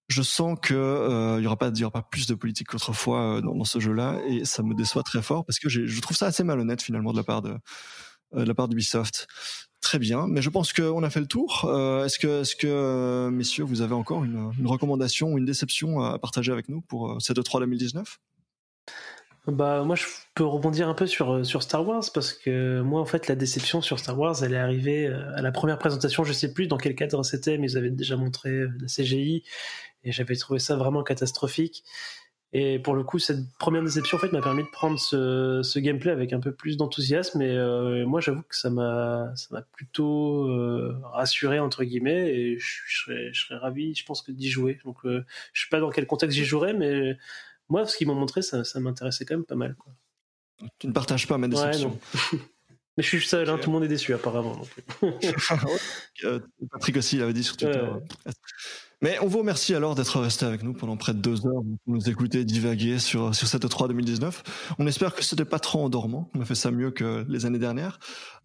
je 0.08 0.22
sens 0.22 0.58
que 0.60 0.74
euh, 0.74 1.38
il 1.40 1.44
y 1.44 1.46
aura 1.46 1.56
pas 1.56 1.68
il 1.68 1.78
y 1.78 1.84
aura 1.84 1.92
pas 1.92 2.02
plus 2.02 2.26
de 2.26 2.34
politique 2.34 2.68
qu'autrefois 2.68 3.36
euh, 3.36 3.40
dans, 3.40 3.64
ce 3.64 3.78
jeu-là, 3.78 4.20
et 4.26 4.44
ça 4.44 4.62
me 4.62 4.74
déçoit 4.74 5.02
très 5.02 5.22
fort 5.22 5.44
parce 5.44 5.58
que 5.58 5.68
je 5.68 6.00
trouve 6.00 6.16
ça 6.16 6.26
assez 6.26 6.44
malhonnête 6.44 6.82
finalement 6.82 7.12
de 7.12 7.18
la 7.18 7.24
part 7.24 7.42
de 7.42 7.56
euh, 8.34 8.40
de 8.40 8.44
la 8.44 8.54
part 8.54 8.68
d'Ubisoft. 8.68 9.26
Très 9.82 9.98
bien, 9.98 10.28
mais 10.28 10.42
je 10.42 10.48
pense 10.48 10.72
qu'on 10.72 11.02
a 11.02 11.10
fait 11.10 11.18
le 11.18 11.26
tour. 11.26 11.64
Euh, 11.64 12.06
est-ce 12.06 12.18
que, 12.20 12.66
euh, 12.66 13.30
messieurs, 13.30 13.64
vous 13.64 13.82
avez 13.82 13.94
encore 13.94 14.22
une, 14.22 14.52
recommandation 14.64 15.32
ou 15.32 15.38
une 15.38 15.44
déception 15.44 16.00
à 16.00 16.20
partager 16.20 16.52
avec 16.52 16.68
nous 16.68 16.82
pour 16.82 17.20
cette 17.20 17.36
E3 17.36 17.60
2019 17.60 18.18
bah 19.48 19.82
moi 19.82 19.96
je 19.96 20.04
peux 20.36 20.44
rebondir 20.44 20.88
un 20.88 20.94
peu 20.94 21.08
sur 21.08 21.44
sur 21.44 21.64
Star 21.64 21.84
Wars 21.84 22.04
parce 22.14 22.32
que 22.32 22.80
moi 22.80 23.00
en 23.00 23.04
fait 23.04 23.26
la 23.26 23.34
déception 23.34 23.82
sur 23.82 23.98
Star 23.98 24.16
Wars 24.16 24.36
elle 24.44 24.54
est 24.54 24.56
arrivée 24.56 25.08
à 25.08 25.42
la 25.42 25.50
première 25.50 25.80
présentation. 25.80 26.22
Je 26.22 26.32
sais 26.32 26.52
plus 26.54 26.68
dans 26.68 26.76
quel 26.76 26.94
cadre 26.94 27.24
c'était 27.24 27.58
mais 27.58 27.72
ils 27.72 27.76
avaient 27.76 27.90
déjà 27.90 28.16
montré 28.16 28.66
la 28.78 28.86
CGI 28.86 29.42
et 30.04 30.12
j'avais 30.12 30.36
trouvé 30.36 30.60
ça 30.60 30.76
vraiment 30.76 31.02
catastrophique 31.02 31.82
et 32.54 32.78
pour 32.78 32.94
le 32.94 33.02
coup, 33.02 33.18
cette 33.18 33.50
première 33.58 33.82
déception 33.82 34.18
en 34.18 34.20
fait 34.20 34.30
m'a 34.30 34.42
permis 34.42 34.62
de 34.62 34.68
prendre 34.68 35.00
ce, 35.00 35.62
ce, 35.62 35.78
gameplay 35.78 36.10
avec 36.10 36.34
un 36.34 36.40
peu 36.40 36.52
plus 36.52 36.76
d'enthousiasme. 36.76 37.40
Et 37.40 37.50
euh, 37.50 38.04
moi, 38.04 38.20
j'avoue 38.20 38.42
que 38.42 38.54
ça 38.54 38.68
m'a 38.68 39.32
ça 39.36 39.48
m'a 39.52 39.62
plutôt 39.62 40.48
euh, 40.48 40.94
rassuré 41.02 41.60
entre 41.60 41.82
guillemets. 41.82 42.28
Et 42.34 42.58
je, 42.58 42.80
serais, 42.88 43.32
je 43.32 43.46
serais 43.46 43.56
ravi, 43.56 43.94
je 43.94 44.04
pense 44.04 44.20
que 44.20 44.32
d'y 44.32 44.50
jouer. 44.50 44.78
Donc, 44.84 44.98
euh, 45.06 45.24
je 45.54 45.62
sais 45.62 45.68
pas 45.70 45.80
dans 45.80 45.88
quel 45.88 46.06
contexte 46.06 46.36
j'y 46.36 46.44
jouerai, 46.44 46.74
mais 46.74 47.16
moi, 47.70 47.86
ce 47.86 47.96
qu'ils 47.96 48.06
m'ont 48.06 48.14
montré, 48.14 48.42
ça, 48.42 48.64
ça 48.64 48.80
m'intéressait 48.80 49.24
quand 49.24 49.36
même 49.36 49.46
pas 49.46 49.54
mal. 49.54 49.74
Quoi. 49.74 49.94
Tu 50.78 50.88
ne 50.88 50.92
partages 50.92 51.26
pas 51.26 51.38
ma 51.38 51.48
déception. 51.48 51.98
mais 52.98 53.02
je 53.02 53.08
suis 53.08 53.22
seul, 53.22 53.48
hein, 53.48 53.56
tout 53.56 53.70
le 53.70 53.74
monde 53.76 53.84
est 53.84 53.88
déçu 53.88 54.12
apparemment. 54.12 54.60
Patrick 56.70 56.98
aussi, 56.98 57.16
il 57.16 57.22
avait 57.22 57.32
dit 57.32 57.44
sur 57.44 57.56
Twitter. 57.56 57.88
Mais 59.02 59.18
on 59.20 59.26
vous 59.26 59.38
remercie 59.38 59.74
alors 59.74 59.96
d'être 59.96 60.20
resté 60.20 60.46
avec 60.46 60.62
nous 60.62 60.72
pendant 60.72 60.96
près 60.96 61.12
de 61.12 61.18
deux 61.18 61.44
heures 61.44 61.62
pour 61.84 61.94
nous 61.94 62.08
écouter 62.08 62.44
divaguer 62.44 63.00
sur, 63.00 63.34
sur 63.34 63.48
cette 63.48 63.68
3 63.68 63.88
2019. 63.88 64.74
On 64.78 64.86
espère 64.86 65.14
que 65.14 65.24
c'était 65.24 65.44
pas 65.44 65.58
trop 65.58 65.84
endormant. 65.84 66.30
On 66.34 66.40
a 66.40 66.44
fait 66.44 66.54
ça 66.54 66.70
mieux 66.70 66.92
que 66.92 67.26
les 67.28 67.44
années 67.44 67.58
dernières. 67.58 67.98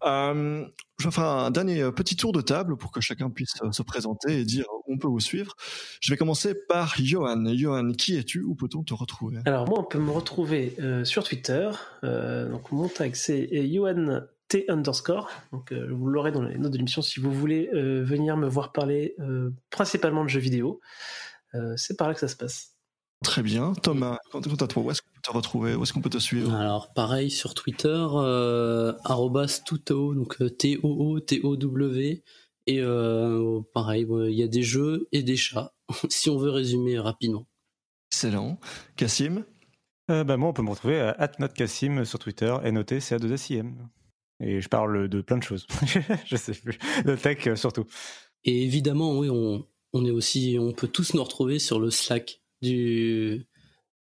Euh, 0.04 0.66
je 0.98 1.06
vais 1.06 1.12
faire 1.12 1.26
un 1.26 1.52
dernier 1.52 1.92
petit 1.92 2.16
tour 2.16 2.32
de 2.32 2.40
table 2.40 2.76
pour 2.76 2.90
que 2.90 3.00
chacun 3.00 3.30
puisse 3.30 3.54
se 3.70 3.82
présenter 3.82 4.40
et 4.40 4.44
dire 4.44 4.64
où 4.86 4.94
on 4.94 4.98
peut 4.98 5.06
vous 5.06 5.20
suivre. 5.20 5.54
Je 6.00 6.10
vais 6.10 6.16
commencer 6.16 6.54
par 6.68 6.94
Johan. 6.98 7.44
Johan, 7.54 7.92
qui 7.92 8.16
es-tu? 8.16 8.42
Où 8.42 8.56
peut-on 8.56 8.82
te 8.82 8.94
retrouver? 8.94 9.38
Alors 9.44 9.68
moi, 9.68 9.78
on 9.78 9.84
peut 9.84 10.00
me 10.00 10.10
retrouver 10.10 10.74
euh, 10.80 11.04
sur 11.04 11.22
Twitter. 11.22 11.70
Euh, 12.02 12.50
donc 12.50 12.72
mon 12.72 12.88
tag 12.88 13.14
c'est 13.14 13.48
Johan 13.72 14.22
T 14.48 14.64
underscore. 14.68 15.28
Donc, 15.52 15.72
euh, 15.72 15.88
vous 15.92 16.06
l'aurez 16.06 16.32
dans 16.32 16.42
les 16.42 16.56
notes 16.56 16.72
de 16.72 16.78
l'émission 16.78 17.02
si 17.02 17.20
vous 17.20 17.32
voulez 17.32 17.68
euh, 17.74 18.02
venir 18.02 18.36
me 18.36 18.48
voir 18.48 18.72
parler 18.72 19.14
euh, 19.20 19.50
principalement 19.70 20.24
de 20.24 20.28
jeux 20.28 20.40
vidéo. 20.40 20.80
c'est 21.76 21.96
par 21.96 22.08
là 22.08 22.14
que 22.14 22.20
ça 22.20 22.28
se 22.28 22.36
passe. 22.36 22.74
Très 23.24 23.42
bien. 23.42 23.72
Thomas, 23.74 24.18
quant 24.30 24.40
à 24.40 24.66
toi, 24.66 24.82
où 24.82 24.90
est-ce 24.90 25.02
qu'on 25.02 25.10
peut 25.10 25.20
te 25.22 25.32
retrouver? 25.32 25.74
Où 25.74 25.82
est-ce 25.82 25.92
qu'on 25.92 26.00
peut 26.00 26.10
te 26.10 26.18
suivre? 26.18 26.54
Alors, 26.54 26.92
pareil 26.92 27.30
sur 27.30 27.54
Twitter, 27.54 28.06
arrobas 29.04 29.62
tuto, 29.64 30.14
donc 30.14 30.38
T-O-O-T-O-W. 30.58 32.22
Et 32.66 32.82
pareil, 33.74 34.06
il 34.10 34.34
y 34.34 34.42
a 34.42 34.48
des 34.48 34.62
jeux 34.62 35.08
et 35.12 35.22
des 35.22 35.36
chats, 35.36 35.72
si 36.08 36.30
on 36.30 36.36
veut 36.36 36.50
résumer 36.50 36.98
rapidement. 36.98 37.46
Excellent. 38.12 38.60
Cassim? 38.96 39.44
Bah, 40.06 40.36
Moi, 40.36 40.48
on 40.48 40.52
peut 40.52 40.62
me 40.62 40.70
retrouver 40.70 41.00
à 41.00 41.10
atnotcassim 41.10 42.04
sur 42.04 42.18
Twitter 42.18 42.54
et 42.62 42.70
noter 42.70 42.98
CA2SIM. 42.98 43.74
Et 44.40 44.60
je 44.60 44.68
parle 44.68 45.08
de 45.08 45.20
plein 45.20 45.38
de 45.38 45.42
choses. 45.42 45.66
je 46.26 46.36
sais 46.36 46.52
plus. 46.52 46.78
De 47.04 47.16
tech 47.16 47.46
euh, 47.46 47.56
surtout. 47.56 47.86
Et 48.44 48.62
évidemment, 48.62 49.18
oui, 49.18 49.28
on, 49.30 49.66
on 49.92 50.04
est 50.04 50.10
aussi, 50.10 50.56
on 50.60 50.72
peut 50.72 50.88
tous 50.88 51.14
nous 51.14 51.22
retrouver 51.22 51.58
sur 51.58 51.80
le 51.80 51.90
Slack 51.90 52.40
du, 52.62 53.46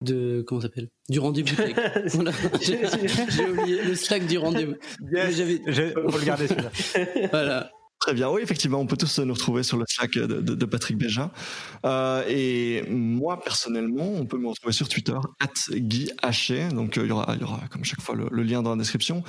de 0.02 0.44
comment 0.46 0.62
s'appelle? 0.62 0.90
Du 1.10 1.20
rendez-vous 1.20 1.56
j'ai 2.62 3.46
oublié. 3.46 3.84
Le 3.84 3.96
Slack 3.96 4.28
du 4.28 4.38
rendez-vous. 4.38 4.76
Yes, 5.12 5.40
on 5.40 6.12
peut 6.12 6.20
le 6.20 6.26
garder 6.26 6.48
celui-là. 6.48 7.28
Voilà 7.32 7.72
Très 8.06 8.14
bien, 8.14 8.30
oui, 8.30 8.44
effectivement, 8.44 8.80
on 8.80 8.86
peut 8.86 8.98
tous 8.98 9.18
nous 9.18 9.34
retrouver 9.34 9.64
sur 9.64 9.78
le 9.78 9.86
Slack 9.88 10.12
de, 10.12 10.66
Patrick 10.66 10.96
Béja. 10.96 11.32
Euh, 11.88 12.24
et 12.28 12.84
moi, 12.88 13.42
personnellement, 13.42 14.08
on 14.08 14.28
peut 14.28 14.38
me 14.38 14.48
retrouver 14.48 14.74
sur 14.74 14.88
Twitter, 14.88 15.18
Guy 15.72 16.12
Donc, 16.72 17.00
euh, 17.00 17.04
il, 17.04 17.10
y 17.10 17.12
aura, 17.12 17.34
il 17.34 17.42
y 17.42 17.44
aura, 17.44 17.68
comme 17.72 17.84
chaque 17.84 18.02
fois, 18.02 18.14
le, 18.14 18.44
lien 18.44 18.62
dans 18.62 18.70
la 18.70 18.76
description. 18.76 19.24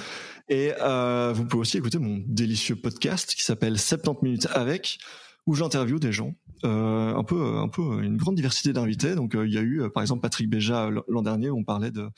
Et 0.50 0.74
euh, 0.82 1.32
vous 1.34 1.46
pouvez 1.46 1.62
aussi 1.62 1.78
écouter 1.78 1.96
mon 1.96 2.22
délicieux 2.26 2.76
podcast 2.76 3.34
qui 3.34 3.44
s'appelle 3.44 3.78
70 3.78 4.22
minutes 4.22 4.48
avec, 4.52 4.98
où 5.46 5.54
j'interviewe 5.54 5.98
des 5.98 6.12
gens 6.12 6.34
un 6.62 7.24
peu, 7.26 7.56
un 7.56 7.68
peu 7.68 8.02
une 8.02 8.18
grande 8.18 8.34
diversité 8.34 8.74
d'invités. 8.74 9.14
Donc 9.14 9.38
il 9.42 9.54
y 9.54 9.56
a 9.56 9.62
eu 9.62 9.84
par 9.94 10.02
exemple 10.02 10.20
Patrick 10.20 10.50
Béja 10.50 10.90
l'an 11.08 11.22
dernier, 11.22 11.48
où 11.48 11.56
on 11.56 11.64
parlait 11.64 11.92
de 11.92 12.10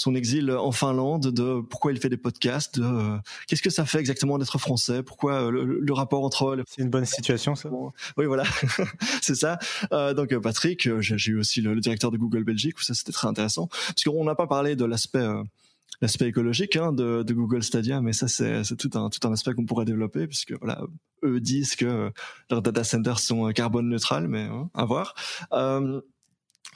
son 0.00 0.14
exil 0.14 0.50
en 0.50 0.72
Finlande, 0.72 1.26
de 1.26 1.60
pourquoi 1.60 1.92
il 1.92 2.00
fait 2.00 2.08
des 2.08 2.16
podcasts, 2.16 2.80
de 2.80 2.84
euh, 2.84 3.18
qu'est-ce 3.46 3.60
que 3.60 3.68
ça 3.68 3.84
fait 3.84 3.98
exactement 3.98 4.38
d'être 4.38 4.56
français, 4.56 5.02
pourquoi 5.02 5.42
euh, 5.42 5.50
le, 5.50 5.92
rapport 5.92 6.24
entre. 6.24 6.56
C'est 6.66 6.80
une 6.80 6.88
bonne 6.88 7.04
situation, 7.04 7.54
ça. 7.54 7.68
Oui, 8.16 8.24
voilà, 8.24 8.44
c'est 9.20 9.34
ça. 9.34 9.58
Euh, 9.92 10.14
donc 10.14 10.34
Patrick, 10.38 10.88
j'ai 11.00 11.32
eu 11.32 11.38
aussi 11.38 11.60
le, 11.60 11.78
directeur 11.80 12.10
de 12.10 12.16
Google 12.16 12.44
Belgique, 12.44 12.78
où 12.78 12.82
ça 12.82 12.94
c'était 12.94 13.12
très 13.12 13.28
intéressant, 13.28 13.66
parce 13.66 14.02
qu'on 14.02 14.24
n'a 14.24 14.34
pas 14.34 14.46
parlé 14.46 14.74
de 14.74 14.86
l'aspect 14.86 15.26
l'aspect 16.00 16.28
écologique 16.28 16.76
hein, 16.76 16.94
de, 16.94 17.22
de, 17.22 17.34
Google 17.34 17.62
Stadia, 17.62 18.00
mais 18.00 18.14
ça 18.14 18.26
c'est 18.26 18.62
tout 18.76 18.90
un 18.94 19.10
tout 19.10 19.28
un 19.28 19.32
aspect 19.34 19.52
qu'on 19.52 19.66
pourrait 19.66 19.84
développer 19.84 20.26
puisque 20.26 20.54
voilà 20.60 20.80
eux 21.24 21.40
disent 21.40 21.76
que 21.76 22.10
leurs 22.50 22.62
data 22.62 22.84
centers 22.84 23.18
sont 23.18 23.52
carbone 23.52 23.90
neutrales, 23.90 24.28
mais 24.28 24.44
hein, 24.44 24.70
à 24.72 24.86
voir. 24.86 25.14
Euh, 25.52 26.00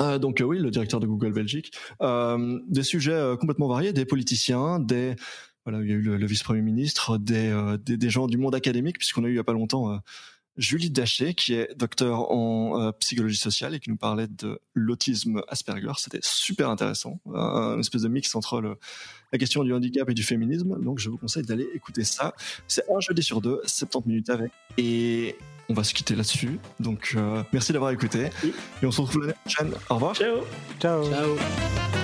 euh, 0.01 0.19
donc 0.19 0.41
euh, 0.41 0.45
oui, 0.45 0.59
le 0.59 0.71
directeur 0.71 1.01
de 1.01 1.07
Google 1.07 1.33
Belgique. 1.33 1.73
Euh, 2.03 2.61
des 2.69 2.83
sujets 2.83 3.35
complètement 3.39 3.69
variés, 3.69 3.93
des 3.93 4.05
politiciens, 4.05 4.79
des 4.79 5.17
voilà, 5.65 5.81
il 5.83 5.89
y 5.89 5.93
a 5.93 5.95
eu 5.95 6.03
le, 6.03 6.27
vice-premier 6.27 6.61
ministre, 6.61 7.17
des, 7.17 7.77
des, 7.87 7.97
des 7.97 8.11
gens 8.11 8.27
du 8.27 8.37
monde 8.37 8.55
académique, 8.55 8.99
puisqu'on 8.99 9.25
a 9.25 9.29
eu 9.29 9.33
il 9.33 9.37
y 9.37 9.39
a 9.39 9.45
pas 9.45 9.55
longtemps 9.55 9.99
Julie 10.57 10.91
Daché, 10.91 11.35
qui 11.35 11.55
est 11.55 11.75
docteur 11.77 12.31
en 12.31 12.93
psychologie 13.01 13.37
sociale 13.37 13.75
et 13.75 13.81
qui 13.81 13.91
nous 13.91 13.97
parlait 13.97 14.29
de 14.29 14.61
l'autisme 14.75 15.43
Asperger. 15.49 15.93
C'était 15.99 16.21
super 16.23 16.71
intéressant, 16.71 17.21
un 17.35 17.79
espèce 17.79 18.03
de 18.03 18.09
mix 18.09 18.35
entre 18.35 18.61
le, 18.61 18.77
la 19.33 19.39
question 19.39 19.65
du 19.65 19.73
handicap 19.73 20.09
et 20.09 20.15
du 20.15 20.23
féminisme. 20.23 20.81
Donc 20.83 20.99
je 20.99 21.11
vous 21.11 21.19
conseille 21.19 21.45
d'aller 21.45 21.69
écouter 21.75 22.05
ça. 22.05 22.35
C'est 22.69 22.85
un 22.91 23.01
jeudi 23.01 23.23
sur 23.23 23.41
deux, 23.41 23.61
70 23.67 24.09
minutes 24.09 24.31
avec. 24.31 24.53
Et 24.79 25.37
on 25.69 25.75
va 25.75 25.85
se 25.85 25.95
quitter 25.95 26.15
là-dessus. 26.15 26.59
Donc, 26.81 27.15
euh, 27.17 27.43
merci 27.53 27.73
d'avoir 27.73 27.91
écouté. 27.91 28.31
Et 28.83 28.87
on 28.87 28.91
se 28.91 29.01
retrouve 29.01 29.23
l'année 29.23 29.35
prochaine. 29.45 29.73
Au 29.89 29.95
revoir. 29.95 30.15
Ciao. 30.15 30.41
Ciao. 30.81 31.05
Ciao. 31.05 32.04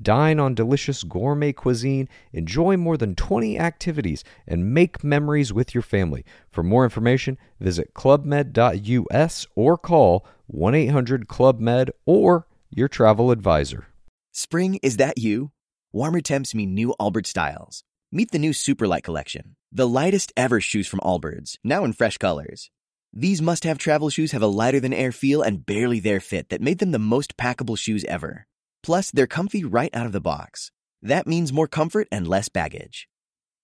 Dine 0.00 0.40
on 0.40 0.54
delicious 0.54 1.02
gourmet 1.02 1.52
cuisine, 1.52 2.08
enjoy 2.32 2.76
more 2.76 2.96
than 2.96 3.14
20 3.14 3.58
activities, 3.58 4.24
and 4.46 4.72
make 4.72 5.04
memories 5.04 5.52
with 5.52 5.74
your 5.74 5.82
family. 5.82 6.24
For 6.50 6.62
more 6.62 6.84
information, 6.84 7.38
visit 7.60 7.94
clubmed.us 7.94 9.46
or 9.54 9.78
call 9.78 10.26
1 10.46 10.74
800 10.74 11.28
Club 11.28 11.60
Med 11.60 11.90
or 12.06 12.46
your 12.70 12.88
travel 12.88 13.30
advisor. 13.30 13.86
Spring, 14.32 14.78
is 14.82 14.96
that 14.96 15.18
you? 15.18 15.50
Warmer 15.92 16.20
temps 16.20 16.54
mean 16.54 16.74
new 16.74 16.94
Albert 16.98 17.26
styles. 17.26 17.84
Meet 18.10 18.30
the 18.30 18.38
new 18.38 18.50
Superlight 18.50 19.02
Collection, 19.02 19.56
the 19.70 19.88
lightest 19.88 20.32
ever 20.36 20.60
shoes 20.60 20.86
from 20.86 21.00
Allbirds, 21.00 21.56
now 21.64 21.84
in 21.84 21.92
fresh 21.94 22.18
colors. 22.18 22.70
These 23.12 23.42
must 23.42 23.64
have 23.64 23.78
travel 23.78 24.10
shoes 24.10 24.32
have 24.32 24.42
a 24.42 24.46
lighter 24.46 24.80
than 24.80 24.92
air 24.94 25.12
feel 25.12 25.42
and 25.42 25.64
barely 25.64 26.00
there 26.00 26.20
fit 26.20 26.48
that 26.48 26.62
made 26.62 26.78
them 26.78 26.92
the 26.92 26.98
most 26.98 27.36
packable 27.36 27.76
shoes 27.76 28.04
ever. 28.04 28.46
Plus, 28.82 29.10
they're 29.10 29.26
comfy 29.26 29.64
right 29.64 29.94
out 29.94 30.06
of 30.06 30.12
the 30.12 30.20
box. 30.20 30.70
That 31.02 31.26
means 31.26 31.52
more 31.52 31.68
comfort 31.68 32.08
and 32.10 32.26
less 32.26 32.48
baggage. 32.48 33.08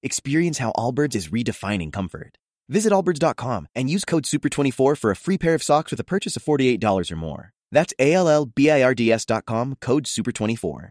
Experience 0.03 0.59
how 0.59 0.73
Allbirds 0.73 1.15
is 1.15 1.29
redefining 1.29 1.93
comfort. 1.93 2.39
Visit 2.69 2.93
allbirds.com 2.93 3.69
and 3.75 3.89
use 3.89 4.05
code 4.05 4.25
SUPER24 4.25 4.97
for 4.99 5.11
a 5.11 5.17
free 5.17 5.39
pair 5.39 5.55
of 5.55 5.63
socks 5.63 5.91
with 5.91 6.01
a 6.01 6.05
purchase 6.05 6.37
of 6.37 6.45
$48 6.45 7.11
or 7.11 7.17
more. 7.17 7.53
That's 7.73 7.95
A 7.99 8.13
L 8.15 8.29
L 8.29 8.47
B 8.47 8.71
I 8.71 8.83
R 8.83 8.95
D 8.95 9.11
S.com, 9.13 9.77
code 9.81 10.05
SUPER24. 10.05 10.91